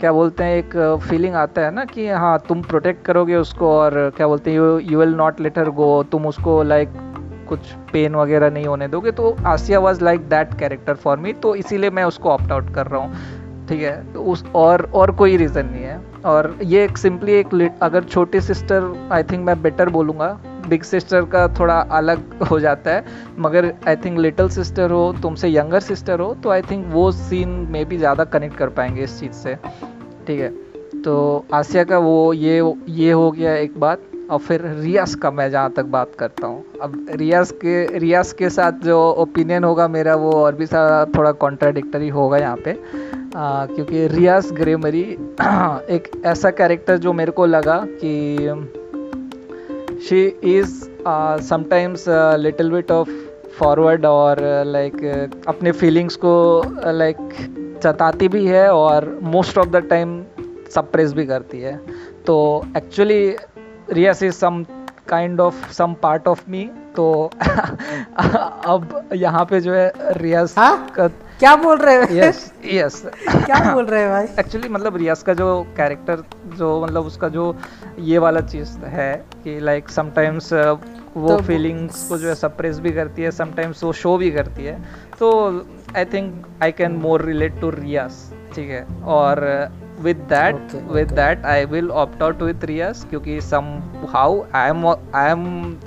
क्या 0.00 0.12
बोलते 0.12 0.44
हैं 0.44 0.56
एक 0.56 0.76
फीलिंग 1.08 1.34
आता 1.36 1.62
है 1.62 1.70
ना 1.74 1.84
कि 1.84 2.08
हाँ 2.08 2.38
तुम 2.48 2.62
प्रोटेक्ट 2.62 3.04
करोगे 3.06 3.36
उसको 3.36 3.70
और 3.70 3.98
क्या 4.16 4.26
बोलते 4.26 4.50
हैं 4.50 4.56
you 4.56 4.78
you 4.80 4.98
will 4.98 5.14
not 5.16 5.40
let her 5.40 5.70
go 5.80 6.02
तुम 6.12 6.26
उसको 6.26 6.62
लाइक 6.62 6.88
कुछ 7.48 7.72
पेन 7.92 8.14
वगैरह 8.14 8.50
नहीं 8.50 8.66
होने 8.66 8.88
दोगे 8.88 9.10
तो 9.12 9.36
Asia 9.46 9.78
was 9.78 10.04
like 10.04 10.28
that 10.28 10.58
character 10.58 10.94
for 10.96 11.18
me 11.18 11.32
तो 11.34 11.54
इसीलिए 11.54 11.90
मैं 11.90 12.04
उसको 12.04 12.30
ऑप्ट 12.30 12.52
आउट 12.52 12.74
कर 12.74 12.86
रहा 12.86 13.00
हूँ। 13.00 13.66
ठीक 13.68 13.82
है? 13.82 14.12
तो 14.12 14.22
उस 14.22 14.44
और 14.56 14.90
और 14.94 15.10
कोई 15.12 15.36
रीज़न 15.36 15.66
नहीं 15.66 15.84
है। 15.84 16.00
और 16.26 16.56
ये 16.62 16.84
एक 16.84 16.98
सिंपली 16.98 17.32
एक 17.32 17.78
अगर 17.82 18.04
छोटी 18.04 18.40
सिस्टर 18.40 18.92
आई 19.12 19.22
थिंक 19.22 19.44
मैं 19.46 19.60
बेटर 19.62 19.88
बोलूँगा 19.88 20.28
बिग 20.68 20.82
सिस्टर 20.82 21.24
का 21.24 21.46
थोड़ा 21.58 21.74
अलग 21.74 22.42
हो 22.42 22.58
जाता 22.60 22.90
है, 22.90 23.04
मगर 23.38 23.72
आई 23.88 23.96
थिंक 23.96 24.18
लिटिल 24.18 24.48
सिस्टर 24.50 24.90
हो, 24.90 25.12
तुमसे 25.22 25.48
यंगर 25.48 25.80
सिस्टर 25.80 26.20
हो 26.20 26.32
तो 26.34 26.50
आई 26.50 26.62
थिंक 26.62 26.86
वो 26.92 27.10
सीन 27.12 27.48
में 27.70 27.84
भी 27.88 27.98
ज़्यादा 27.98 28.24
कनेक्ट 28.26 28.56
कर 28.56 28.68
पाएँगे 28.70 29.02
इस 29.02 29.18
चीज़ 29.20 29.32
से। 29.34 29.54
ठीक 30.26 30.40
है? 30.40 30.48
तो 31.02 31.44
आसिया 31.54 31.84
का 31.84 31.98
वो, 31.98 32.32
ये 32.32 32.74
ये 32.88 33.12
हो 33.12 33.30
गया 33.30 33.54
एक 33.56 33.78
बात। 33.80 34.00
और 34.30 34.38
फिर 34.38 34.62
रियास 34.80 35.14
का 35.14 35.30
मैं 35.30 35.50
जहाँ 35.50 35.70
तक 35.70 35.84
बात 35.84 36.10
करता 36.18 36.46
हूँ। 36.46 36.64
अब 36.82 37.06
रियास 37.10 37.50
के 37.50 37.98
रियास 37.98 38.32
के 38.32 38.50
साथ 38.50 38.72
जो 38.84 38.98
ओपिनियन 39.18 39.64
होगा 39.64 39.86
मेरा 39.88 40.14
वो 40.14 40.32
और 40.32 40.54
भी 40.54 40.66
सारा 40.66 41.04
थोड़ा 41.16 41.32
कॉन्ट्राडिक्टरी 41.32 42.08
होगा 42.08 42.38
यहाँ 42.38 42.56
पे। 42.56 42.70
आ, 43.36 43.66
क्योंकि 43.66 44.06
रियास 44.06 44.50
ग्रेमरी 44.52 45.00
एक 45.90 46.10
ऐसा 46.26 46.50
कैरेक्टर 46.50 46.98
जो 46.98 47.12
मेरे 47.12 47.32
को 47.32 47.46
लगा 47.46 47.84
कि 48.04 48.14
she 50.08 50.24
is 50.26 50.74
sometimes 51.44 52.04
little 52.38 52.70
bit 52.70 52.90
of 52.90 53.10
forward 53.58 54.04
और 54.06 54.36
लाइक 54.66 55.30
अपने 55.48 55.72
फीलिंग्स 55.72 56.16
को 56.16 56.32
लाइक 56.86 57.16
like, 57.16 57.82
जताती 57.82 58.28
भी 58.28 58.46
है 58.46 58.68
और 58.72 59.18
most 59.22 59.58
of 59.58 59.68
the 59.68 59.76
time 59.76 60.22
suppress 60.70 61.12
भी 61.12 61.26
करती 61.26 61.60
है। 61.60 61.80
तो 62.26 62.64
actually 62.76 63.28
Rias 63.92 64.22
is 64.22 64.34
some 64.34 64.64
kind 65.08 65.40
of 65.40 65.72
some 65.72 65.94
part 65.94 66.28
of 66.28 66.42
me 66.50 66.70
तो 66.96 67.30
अब 68.66 69.08
यहाँ 69.12 69.44
पे 69.44 69.60
जो 69.60 69.72
है 69.74 69.92
रियाज 69.96 70.54
हाँ? 70.58 70.92
क्या 71.38 71.56
बोल 71.56 71.78
रहे 71.78 71.96
हो? 71.96 72.02
यस 72.10 72.52
यस 72.64 73.02
क्या 73.28 73.74
बोल 73.74 73.84
रहे 73.86 74.00
हैं 74.00 74.10
भाई? 74.10 74.24
एक्चुअली 74.38 74.68
मतलब 74.68 74.96
रियाज 74.96 75.22
का 75.22 75.34
जो 75.34 75.62
कैरेक्टर 75.76 76.22
जो 76.56 76.82
मतलब 76.84 77.06
उसका 77.06 77.28
जो 77.28 77.56
ये 77.98 78.18
वाला 78.18 78.40
चीज़ 78.40 78.78
है 78.78 79.24
कि 79.44 79.60
लाइक 79.60 79.88
समटाइम्स 79.88 80.52
uh, 80.52 80.78
वो 81.16 81.28
तो 81.28 81.38
फीलिंग्स 81.42 82.08
को 82.08 82.18
जो 82.18 82.28
है 82.28 82.34
सप्रेस 82.34 82.78
भी 82.78 82.90
करती 82.92 83.22
है 83.22 83.30
समटाइम्स 83.30 83.84
वो 83.84 83.92
शो 83.92 84.16
भी 84.16 84.30
करती 84.30 84.64
है. 84.64 84.78
तो 85.18 85.30
I 85.96 86.04
think 86.04 86.46
I 86.62 86.72
can 86.72 86.92
more 86.92 87.22
relate 87.22 87.60
to 87.60 87.70
Rias 87.70 88.12
ठीक 88.54 88.70
है? 88.70 88.86
और 89.04 89.40
with 90.02 90.28
that 90.28 90.54
okay, 90.54 90.82
with 90.96 91.12
okay. 91.12 91.16
that 91.16 91.44
i 91.44 91.64
will 91.64 91.90
opt 91.92 92.22
out 92.22 92.42
with 92.48 92.66
riyas 92.70 93.04
क्योंकि 93.10 93.38
somehow 93.40 94.28
i 94.52 94.68
am 94.72 94.84
i 95.14 95.24
am 95.30 95.44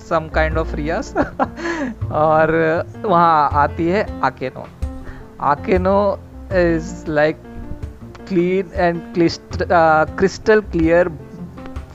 some 0.09 0.29
kind 0.29 0.57
of 0.57 0.73
riyas 0.79 1.13
और 2.23 2.53
वहाँ 3.05 3.49
आती 3.63 3.87
है 3.87 4.03
Akeno 4.21 4.67
Akeno 5.53 5.97
is 6.51 7.07
like 7.07 7.37
clean 8.25 8.71
and 8.75 9.01
crystal 10.17 10.61
clear 10.73 11.09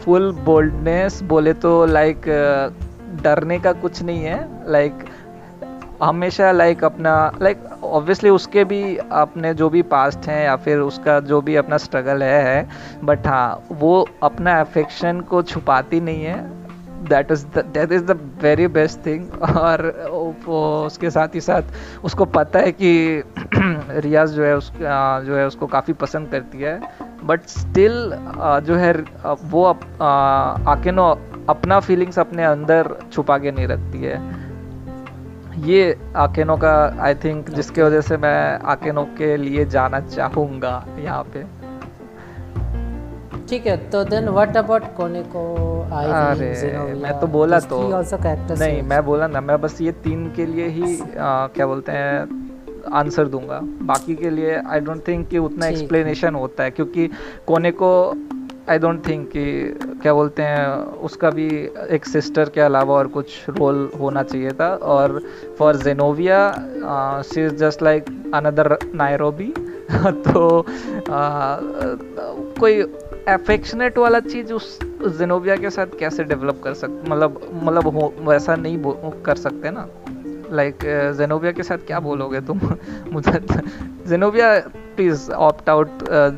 boldness 0.08 1.20
बोले 1.22 1.52
तो 1.52 1.70
लाइक 1.86 2.16
like, 2.16 3.22
डरने 3.22 3.58
का 3.58 3.72
कुछ 3.72 4.02
नहीं 4.02 4.24
है 4.24 4.70
लाइक 4.72 4.98
like, 4.98 5.08
हमेशा 6.02 6.50
लाइक 6.52 6.84
अपना 6.84 7.14
लाइक 7.42 7.62
ऑब्वियसली 7.84 8.30
उसके 8.30 8.64
भी 8.64 8.96
अपने 8.96 9.54
जो 9.54 9.68
भी 9.70 9.82
पास्ट 9.82 10.26
हैं 10.28 10.44
या 10.44 10.56
फिर 10.56 10.78
उसका 10.78 11.18
जो 11.20 11.40
भी 11.40 11.56
अपना 11.56 11.76
स्ट्रगल 11.76 12.22
है 12.22 12.42
है 12.44 12.68
बट 13.04 13.26
हाँ 13.26 13.62
वो 13.72 14.06
अपना 14.22 14.60
अफेक्शन 14.60 15.20
को 15.20 15.42
छुपाती 15.42 16.00
नहीं 16.00 16.24
है। 16.24 16.38
That 17.08 17.30
is 17.32 17.46
that 17.56 17.92
is 17.92 18.04
the 18.04 18.18
very 18.42 18.66
best 18.66 19.04
thing 19.06 19.42
और 19.42 19.82
वो 20.46 20.60
उसके 20.86 21.10
साथ 21.10 21.34
ही 21.34 21.40
साथ 21.40 21.62
उसको 22.04 22.24
पता 22.24 22.58
है 22.58 22.72
कि 22.72 23.22
रियाज 24.00 24.30
जो 24.30 24.44
है 24.44 24.56
उस 24.56 24.72
जो 24.80 25.36
है 25.36 25.46
उसको 25.46 25.66
काफ़ी 25.66 25.92
पसंद 25.92 26.28
करती 26.28 26.58
है। 26.58 26.80
बट 27.24 27.46
स्टिल 27.48 27.92
जो 28.66 28.74
है 28.74 28.92
वो 29.44 29.64
uh, 29.72 30.68
आकेनो 30.68 31.08
अपना 31.48 31.80
फीलिंग्स 31.80 32.18
अपने 32.18 32.44
अंदर 32.44 32.96
छुपा 33.12 33.38
के 33.38 33.50
नहीं 33.50 33.66
रखती 33.66 34.02
है। 34.02 34.35
ये 35.58 35.96
आकेनो 36.16 36.56
का 36.56 36.72
आई 37.00 37.14
थिंक 37.14 37.50
जिसके 37.50 37.82
वजह 37.82 38.00
से 38.00 38.16
मैं 38.16 38.58
आकेनो 38.66 39.04
के 39.18 39.36
लिए 39.36 39.64
जाना 39.64 40.00
चाहूँगा 40.00 40.72
यहाँ 40.98 41.22
पे। 41.34 41.44
ठीक 43.48 43.66
है 43.66 43.76
तो 43.90 44.02
देन 44.04 44.28
व्हाट 44.28 44.56
अबाउट 44.56 44.82
कोनेको 44.96 45.42
अरे 45.96 46.94
मैं 46.94 47.18
तो 47.20 47.26
बोला 47.26 47.60
तो 47.60 47.80
नहीं 47.90 48.82
मैं 48.82 49.04
बोला 49.04 49.26
ना 49.26 49.40
मैं 49.40 49.60
बस 49.60 49.80
ये 49.80 49.92
तीन 50.04 50.30
के 50.36 50.46
लिए 50.46 50.66
ही 50.68 51.00
आ, 51.00 51.46
क्या 51.46 51.66
बोलते 51.66 51.92
हैं 51.92 52.44
आंसर 52.94 53.28
दूँगा। 53.28 53.60
बाकी 53.62 54.14
के 54.14 54.30
लिए 54.30 54.56
आई 54.56 54.80
डोंट 54.80 55.06
थिंक 55.08 55.26
कि 55.28 55.38
उतना 55.38 55.66
एक्सप्लेनेशन 55.66 56.34
होता 56.34 56.64
है 56.64 56.70
क्योंकि 56.70 57.08
कोने 57.46 57.70
को 57.70 57.90
आई 58.68 58.78
डोंट 58.78 59.06
थिंक 59.08 59.28
कि 59.28 59.44
क्या 60.02 60.14
बोलते 60.14 60.42
हैं 60.42 60.66
उसका 61.06 61.30
भी 61.30 61.46
एक 61.90 62.06
सिस्टर 62.06 62.48
के 62.48 62.60
अलावा 62.60 62.94
और 62.94 63.06
कुछ 63.06 63.26
रोल 63.48 63.90
होना 64.00 64.22
चाहिए 64.22 64.50
था। 64.50 64.68
और 64.74 65.22
for 65.58 65.76
Xenovia 65.76 66.54
she 67.22 67.44
is 67.44 67.54
just 67.54 67.82
like 67.82 68.04
another 68.34 68.78
Nairobi 68.94 69.54
तो 70.26 70.60
आ, 71.10 71.58
कोई 72.60 72.72
एफेक्शनेट 73.28 73.98
वाला 73.98 74.20
चीज़ 74.20 74.52
उस 74.52 74.78
जेनोविया 75.18 75.56
के 75.56 75.70
साथ 75.70 75.86
कैसे 75.98 76.24
डेवलप 76.24 76.60
कर 76.64 76.74
सकते 76.74 77.10
मतलब 77.10 77.40
मतलब 77.62 77.86
हो 77.86 78.12
वैसा 78.20 78.56
नहीं 78.56 78.78
कर 79.22 79.34
सकते 79.34 79.70
ना? 79.70 79.86
लाइक 80.52 80.78
जेनोविया 81.18 81.52
के 81.52 81.62
साथ 81.62 81.86
क्या 81.86 82.00
बोलोगे 82.00 82.40
तुम? 82.40 82.60
मुझे 83.12 83.46
Xenovia 84.06 84.58
please 84.96 85.30
opt 85.32 85.68
out 85.68 85.88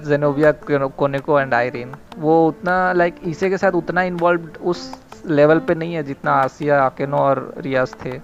Xenovia 0.09 0.53
Koneko 0.89 1.41
and 1.41 1.55
Irene 1.55 1.93
वो 2.19 2.47
उतना 2.49 2.93
लाइक 2.93 3.15
like, 3.15 3.29
ईसे 3.29 3.51
के 3.51 3.59
साथ 3.59 3.73
उतना 3.73 4.03
इन्वॉल्व 4.03 4.49
उस 4.65 4.91
लेवल 5.27 5.59
पे 5.59 5.75
नहीं 5.75 5.95
है 5.95 6.03
जितना 6.03 6.33
आसिया 6.33 6.83
आकेनो 6.83 7.17
और 7.17 7.55
रियाज 7.59 7.95
थे 8.05 8.21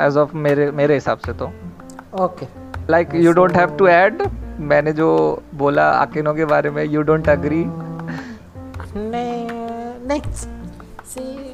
एज 0.00 0.16
ऑफ़ 0.16 0.36
मेरे 0.36 0.70
मेरे 0.70 0.94
हिसाब 0.94 1.18
से 1.18 1.32
तो। 1.32 1.50
Okay 2.24 2.46
like 2.90 3.14
you 3.14 3.32
don't 3.32 3.56
have 3.56 3.76
to 3.76 3.88
add 3.88 4.22
मैंने 4.72 4.92
जो 4.92 5.08
बोला 5.54 5.90
आकेनो 5.92 6.34
के 6.34 6.44
बारे 6.44 6.70
में 6.70 6.84
यू 6.84 7.02
डोंट 7.02 7.28
अग्री 7.28 7.64
नहीं 8.96 9.48
next 10.08 10.48
okay 11.16 11.53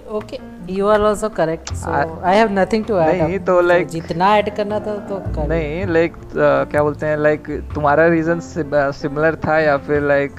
you 0.67 0.89
are 0.89 1.01
also 1.03 1.29
correct. 1.31 1.77
So 1.77 1.91
I, 1.91 2.31
I 2.31 2.35
have 2.35 2.51
nothing 2.51 2.85
to 2.85 2.99
add 2.99 3.21
नहीं 3.21 3.39
तो 3.45 3.61
लाइक 3.61 3.83
like, 3.83 3.93
जितना 3.93 4.37
ऐड 4.37 4.55
करना 4.57 4.81
था 4.81 4.97
तो 5.09 5.19
कर। 5.35 5.49
नहीं 5.49 5.87
लाइक 5.87 6.15
like, 6.15 6.27
uh, 6.33 6.71
क्या 6.71 6.83
बोलते 6.83 7.07
हैं 7.07 7.17
लाइक 7.17 7.47
like, 7.47 7.75
तुम्हारा 7.75 8.07
रीजन 8.07 8.41
सिमिलर 8.41 9.37
था 9.47 9.59
या 9.59 9.77
फिर 9.87 10.03
लाइक 10.03 10.33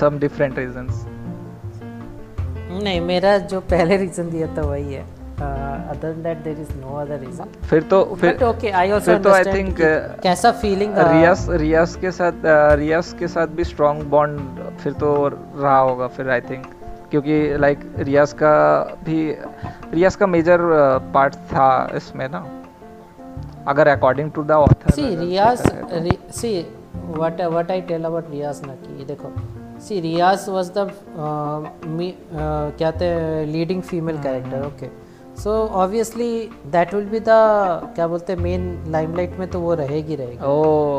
सम 0.00 0.18
डिफरेंट 0.18 0.58
रीजंस 0.58 1.04
नहीं 2.82 3.00
मेरा 3.00 3.36
जो 3.52 3.60
पहले 3.60 3.96
रीजन 3.96 4.30
दिया 4.30 4.46
था 4.56 4.62
वही 4.62 4.94
है। 4.94 5.04
Other 5.40 6.12
that 6.22 6.38
there 6.44 6.60
is 6.60 6.72
no 6.76 6.96
other 7.00 7.18
reason 7.20 7.48
फिर 7.68 7.82
तो 7.90 8.02
फिर 8.20 8.44
ओके 8.44 8.70
आई 8.70 8.90
आल्सो 8.90 9.18
तो 9.18 9.30
आई 9.32 9.44
थिंक 9.44 9.76
कैसा 10.22 10.50
फीलिंग 10.62 10.98
रियास 10.98 11.46
रियास 11.50 11.96
के 12.00 12.10
साथ 12.10 12.46
रियास 12.78 13.14
के 13.18 13.28
साथ 13.28 13.46
भी 13.58 13.64
स्ट्रांग 13.64 14.02
बॉन्ड 14.16 14.40
फिर 14.82 14.92
तो 15.04 15.14
रहा 15.28 15.78
होगा 15.78 16.06
फिर 16.16 16.30
आई 16.30 16.40
थिंक 16.50 16.66
क्योंकि 17.10 17.36
लाइक 17.58 17.80
रियाज 17.98 18.32
का 18.42 18.54
भी 19.04 19.20
रियाज 19.92 20.16
का 20.16 20.26
मेजर 20.26 20.60
पार्ट 21.14 21.34
uh, 21.34 21.40
था 21.52 21.68
इसमें 21.96 22.28
ना। 22.28 22.44
अगर 23.68 23.88
according 23.88 24.30
to 24.32 24.42
the 24.42 24.50
author 24.64 24.90
see 24.90 25.14
Rias 25.16 25.62
see 26.34 26.50
what 26.94 27.40
what 27.40 27.70
I 27.70 27.80
tell 27.88 28.04
about 28.04 28.30
Rias 28.30 28.60
ना 28.66 28.74
कि 28.76 29.04
देखो। 29.04 29.32
सी 29.80 30.00
रियाज 30.00 30.48
वाज 30.48 30.70
द 30.76 30.90
क्या 32.78 32.92
हैं 33.00 33.46
leading 33.46 33.82
female 33.82 34.22
character 34.22 34.66
okay 34.66 34.86
so 35.38 35.50
obviously 35.82 36.30
that 36.72 36.94
will 36.94 37.04
be 37.08 37.20
the 37.20 37.36
क्या 37.94 38.06
बोलते 38.08 38.32
हैं 38.32 38.40
मेन 38.40 38.62
लाइमलाइट 38.92 39.38
में 39.38 39.48
तो 39.50 39.60
वो 39.60 39.74
रहेगी 39.74 40.16
रहेगी। 40.16 40.36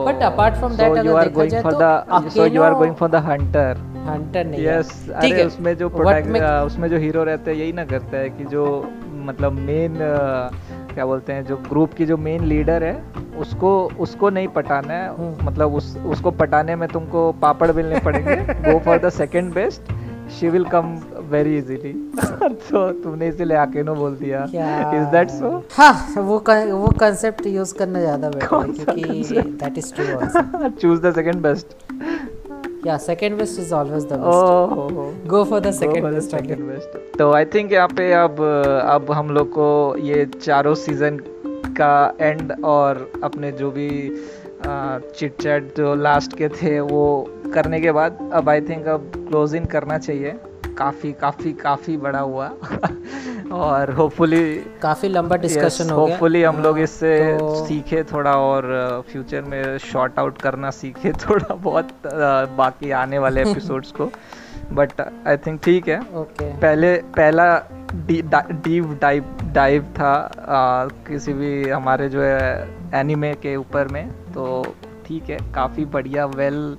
बट 0.05 0.23
अपार्ट 0.23 0.55
फ्रॉम 0.55 0.75
दैट 0.77 0.97
अगर 0.97 1.23
देखा 1.23 1.45
जाए 1.45 1.61
तो 1.63 2.29
so 2.29 2.45
you 2.45 2.61
are 2.63 2.73
going 2.73 2.95
for 2.95 3.09
the 3.09 3.23
hunter 3.27 3.77
hunter 4.07 4.45
नहीं 4.45 4.65
yes, 4.65 4.91
ठीक 5.21 5.33
है। 5.33 5.45
उसमें 5.45 5.75
जो 5.77 5.89
प्रोटैग 5.89 6.35
उसमें 6.65 6.89
जो 6.89 6.97
हीरो 6.97 7.23
रहता 7.23 7.51
है 7.51 7.57
यही 7.57 7.73
ना 7.73 7.85
करता 7.85 8.17
है 8.17 8.29
कि 8.29 8.45
जो 8.45 8.65
मतलब 9.25 9.51
मेन 9.53 9.97
क्या 10.93 11.05
बोलते 11.05 11.33
हैं 11.33 11.45
जो 11.45 11.55
ग्रुप 11.69 11.93
की 11.93 12.05
जो 12.05 12.17
मेन 12.17 12.43
लीडर 12.45 12.83
है 12.83 13.01
उसको 13.39 13.71
उसको 13.99 14.29
नहीं 14.29 14.47
पटाना 14.47 14.93
है। 14.93 15.09
हम्म। 15.09 15.45
मतलब 15.47 15.73
उस 15.75 15.95
उसको 16.07 16.31
पटाने 16.39 16.75
में 16.75 16.87
तुमको 16.89 17.31
पापड़ 17.41 17.71
बेलने 17.71 17.99
पड़ेंगे। 17.99 18.35
Go 18.63 18.79
for 18.79 18.97
the 18.97 19.09
second 19.11 19.53
best 19.53 19.91
she 20.37 20.49
will 20.49 20.65
come 20.73 20.95
very 21.31 21.57
easily 21.57 21.93
तो 22.23 22.91
तुमने 23.03 23.27
इसीलिए 23.27 23.57
आकेनो 23.57 23.95
बोल 23.95 24.15
दिया। 24.15 24.43
इज़ 24.43 25.07
दैट 25.11 25.29
सो 25.29 25.51
हाँ 25.77 25.93
वो 26.17 26.37
वो 26.75 26.91
कांसेप्ट 26.99 27.45
यूज़ 27.47 27.73
करना 27.79 27.99
ज़्यादा 27.99 28.29
बेटर 28.29 28.55
है 28.55 28.85
क्योंकि 28.85 29.41
that 29.63 29.77
is 29.77 29.93
true 29.95 30.17
also 30.17 30.69
choose 30.69 31.01
the 31.01 31.13
second 31.15 31.41
best 31.41 31.75
yeah 32.83 32.97
second 32.97 33.37
best 33.37 33.59
is 33.59 33.71
always 33.73 34.05
the 34.05 34.17
best. 34.17 34.25
Oh, 34.25 34.73
oh, 34.81 34.99
oh. 35.01 35.07
go 35.27 35.39
for 35.45 35.59
the 35.59 35.71
second 35.73 36.05
for 36.05 36.11
best 36.13 36.35
second 36.35 36.61
best. 36.67 36.93
तो 37.17 37.31
I 37.33 37.45
think 37.55 37.71
यहाँ 37.73 37.87
पे 37.97 38.11
अब 38.13 38.39
अब 38.83 39.11
हम 39.11 39.29
लोग 39.37 39.49
को 39.57 39.95
ये 40.01 40.25
चारों 40.41 40.73
सीज़न 40.83 41.17
का 41.79 42.13
एंड 42.21 42.53
और 42.65 43.11
अपने 43.23 43.51
जो 43.59 43.71
भी 43.71 43.89
चिट 44.65 45.41
चैट 45.41 45.75
जो 45.77 45.93
लास्ट 45.95 46.37
के 46.37 46.49
थे 46.61 46.79
वो 46.79 47.03
करने 47.53 47.81
के 47.81 47.91
बाद 47.91 48.29
अब 48.33 48.49
आई 48.49 48.61
थिंक 48.61 48.87
अब 48.87 49.11
क्लोज 49.17 49.55
इन 49.55 49.65
करना 49.65 49.97
चाहिए। 49.97 50.39
काफ़ी 50.77 51.11
काफ़ी 51.11 51.51
काफ़ी 51.53 51.97
बड़ा 51.97 52.19
हुआ। 52.19 52.47
और 53.51 53.91
होपफुली 53.91 54.41
काफ़ी 54.81 55.07
लंबा 55.09 55.35
डिस्कशन 55.35 55.83
yes, 55.83 55.91
हो 55.91 56.05
गया। 56.05 56.15
होपफुली 56.15 56.43
हम 56.43 56.61
लोग 56.63 56.79
इससे 56.79 57.37
तो... 57.37 57.65
सीखे 57.65 58.03
थोड़ा 58.03 58.31
और 58.31 58.67
फ्यूचर 59.11 59.41
में 59.41 59.77
शॉर्ट 59.77 60.19
आउट 60.19 60.41
करना 60.41 60.69
सीखे 60.71 61.11
थोड़ा 61.23 61.55
बहुत 61.55 61.89
बाकी 62.57 62.91
आने 62.91 63.19
वाले 63.19 63.41
एपिसोड्स 63.51 63.91
को। 63.91 64.09
बट 64.73 65.01
आई 65.01 65.37
थिंक 65.37 65.59
ठीक 65.63 65.87
है। 65.87 65.99
Okay. 65.99 66.51
पहले 66.61 66.95
पहला 67.17 67.45
डीप 67.93 68.97
डाइव 69.01 69.37
डाइव 69.53 69.83
था 69.97 70.11
आ, 70.47 70.85
किसी 71.07 71.33
भी 71.33 71.69
हमारे 71.69 72.09
जो 72.09 72.21
है 72.21 72.69
एनिमे 72.95 73.33
के 73.33 73.55
ऊपर 73.55 73.87
में। 73.87 74.07
तो 74.33 74.75
ठीक 75.07 75.29
है 75.29 75.37
काफ़ी 75.53 75.85
बढ़िया 75.85 76.25
वेल 76.25 76.77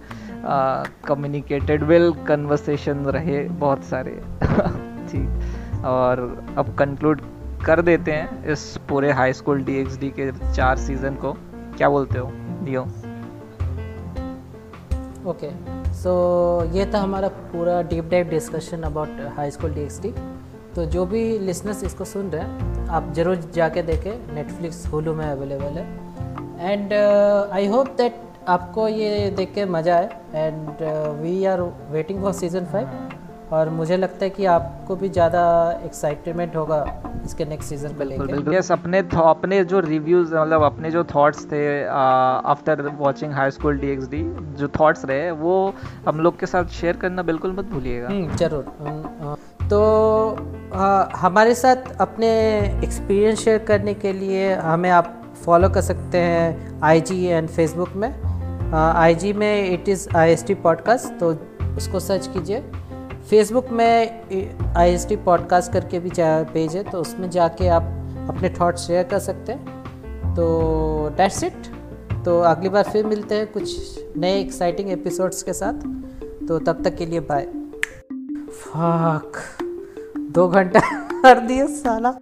कम्युनिकेटेड 1.06 1.82
वेल 1.84 2.12
कन्वर्सेशन 2.28 3.04
रहे 3.06 3.42
बहुत 3.60 3.84
सारे। 3.84 4.12
ठीक 5.10 5.84
और 5.86 6.20
अब 6.58 6.74
कंक्लूड 6.78 7.20
कर 7.66 7.80
देते 7.82 8.12
हैं 8.12 8.44
इस 8.52 8.76
पूरे 8.88 9.12
हाई 9.12 9.32
स्कूल 9.32 9.62
डीएक्सडी 9.64 10.10
के 10.18 10.30
चार 10.52 10.76
सीज़न 10.78 11.14
को। 11.14 11.32
क्या 11.76 11.88
बोलते 11.88 12.18
हो 12.18 12.30
दियो 12.64 12.82
ओके 15.30 15.50
सो 15.94 16.12
ये 16.74 16.84
था 16.94 16.98
हमारा 16.98 17.28
पूरा 17.28 17.80
deep 17.82 18.04
dive 18.10 18.28
discussion 18.28 18.82
about 18.82 19.20
high 19.36 19.50
school 19.50 19.74
D 19.74 20.12
तो 20.74 20.84
जो 20.86 21.04
भी 21.06 21.22
लिसनर्स 21.38 21.82
इसको 21.84 22.04
सुन 22.04 22.30
रहे 22.30 22.42
हैं, 22.42 22.86
आप 22.88 23.12
ज़रूर 23.14 23.36
जाके 23.54 23.82
देखें 23.82 24.34
नेटफ्लिक्स 24.34 24.86
होलू 24.86 25.14
में 25.14 25.24
अवेलेबल 25.26 25.78
है। 25.78 26.72
एंड 26.72 26.92
आई 27.52 27.66
होप 27.66 27.88
दैट 27.96 28.20
आपको 28.50 28.88
ये 28.88 29.30
देख 29.36 29.54
के 29.54 29.64
मज़ा 29.66 29.96
आए। 29.96 30.08
And 30.34 30.82
we 31.22 31.44
are 31.46 31.60
waiting 31.92 32.22
for 32.22 32.32
season 32.34 32.64
five 32.72 33.18
और 33.52 33.68
मुझे 33.70 33.96
लगता 33.96 34.24
है 34.24 34.30
कि 34.30 34.44
आपको 34.46 34.96
भी 34.96 35.08
ज़्यादा 35.08 35.40
एक्साइटमेंट 35.84 36.56
होगा 36.56 36.84
इसके 37.24 37.44
नेक्स्ट 37.44 37.68
सीज़न 37.68 37.94
को 37.94 38.04
लेकर 38.04 38.52
यस 38.54 38.70
अपने 38.72 38.98
अपने 39.22 39.62
जो 39.64 39.80
रिव्यूज़ 39.80 40.34
मतलब 40.34 40.62
अपने 40.62 40.90
जो 40.90 41.02
थॉट्स 41.14 41.44
थे 41.52 41.62
after 41.86 42.82
watching 43.00 43.32
high 43.32 43.50
school 43.50 43.78
DxD 43.78 44.22
जो 44.58 44.68
थॉट्स 44.80 45.04
रहे 45.04 45.30
वो 45.42 45.56
हम 46.08 46.20
लोग 46.20 46.38
के 46.40 46.46
साथ 46.46 46.64
शेयर 46.80 46.96
करना 46.96 47.22
बिल्कुल 47.24 47.52
मत 47.52 47.70
भूलिएगा। 47.72 48.08
हम्म, 48.08 48.36
ज़रूर। 48.36 49.36
तो 49.70 49.80
आ, 50.74 51.08
हमारे 51.16 51.54
साथ 51.54 51.92
अपने 52.00 52.28
एक्सपीरियंस 52.84 53.44
शेयर 53.44 53.58
करने 53.64 53.94
के 53.94 54.12
लिए 54.12 54.52
हमें 54.54 54.90
आप 54.90 55.16
फॉलो 55.44 55.68
कर 55.68 55.80
सकते 55.82 56.18
हैं 56.20 56.80
आईजी 56.84 57.24
एंड 57.26 57.48
फेसबुक 57.48 57.92
में। 57.96 58.10
आई 58.74 59.14
जी 59.14 59.32
में 59.32 59.70
it 59.70 59.88
is 59.88 60.08
I 60.16 60.32
S 60.32 60.44
T 60.46 60.54
podcast 60.54 61.18
तो 61.20 61.30
उसको 61.76 62.00
सर्च 62.00 62.26
कीजिए। 62.26 62.60
फेसबुक 63.30 63.70
में 63.70 64.22
आई 64.76 64.90
एस 64.90 65.06
टी 65.08 65.16
पॉडकास्ट 65.16 65.72
करके 65.72 65.98
भी 65.98 66.10
पेज 66.18 66.76
है 66.76 66.82
तो 66.82 67.00
उसमें 67.00 67.30
जाके 67.30 67.68
आप 67.68 67.82
अपने 68.28 68.50
थॉट्स 68.60 68.86
शेयर 68.86 69.04
कर 69.04 69.18
सकते 69.18 69.52
हैं। 69.52 70.34
तो 70.34 71.14
डेट्स 71.16 71.44
इट 71.44 71.66
तो 72.24 72.40
अगली 72.40 72.68
बार 72.68 72.84
फिर 72.84 73.06
मिलते 73.06 73.34
हैं 73.34 73.52
कुछ 73.52 73.98
नए 74.16 74.40
एक्साइटिंग 74.40 74.90
एपिसोड्स 74.90 75.42
के 75.42 75.52
साथ। 75.52 75.72
तो 76.48 76.58
तब 76.58 76.82
तक 76.84 76.96
के 76.96 77.06
लिए 77.06 77.20
बाय 77.20 77.48
फाक 78.50 79.32
दो 80.18 80.48
घंटा 80.48 80.80
कर 81.22 81.38
दिए 81.38 81.66
साला। 81.66 82.18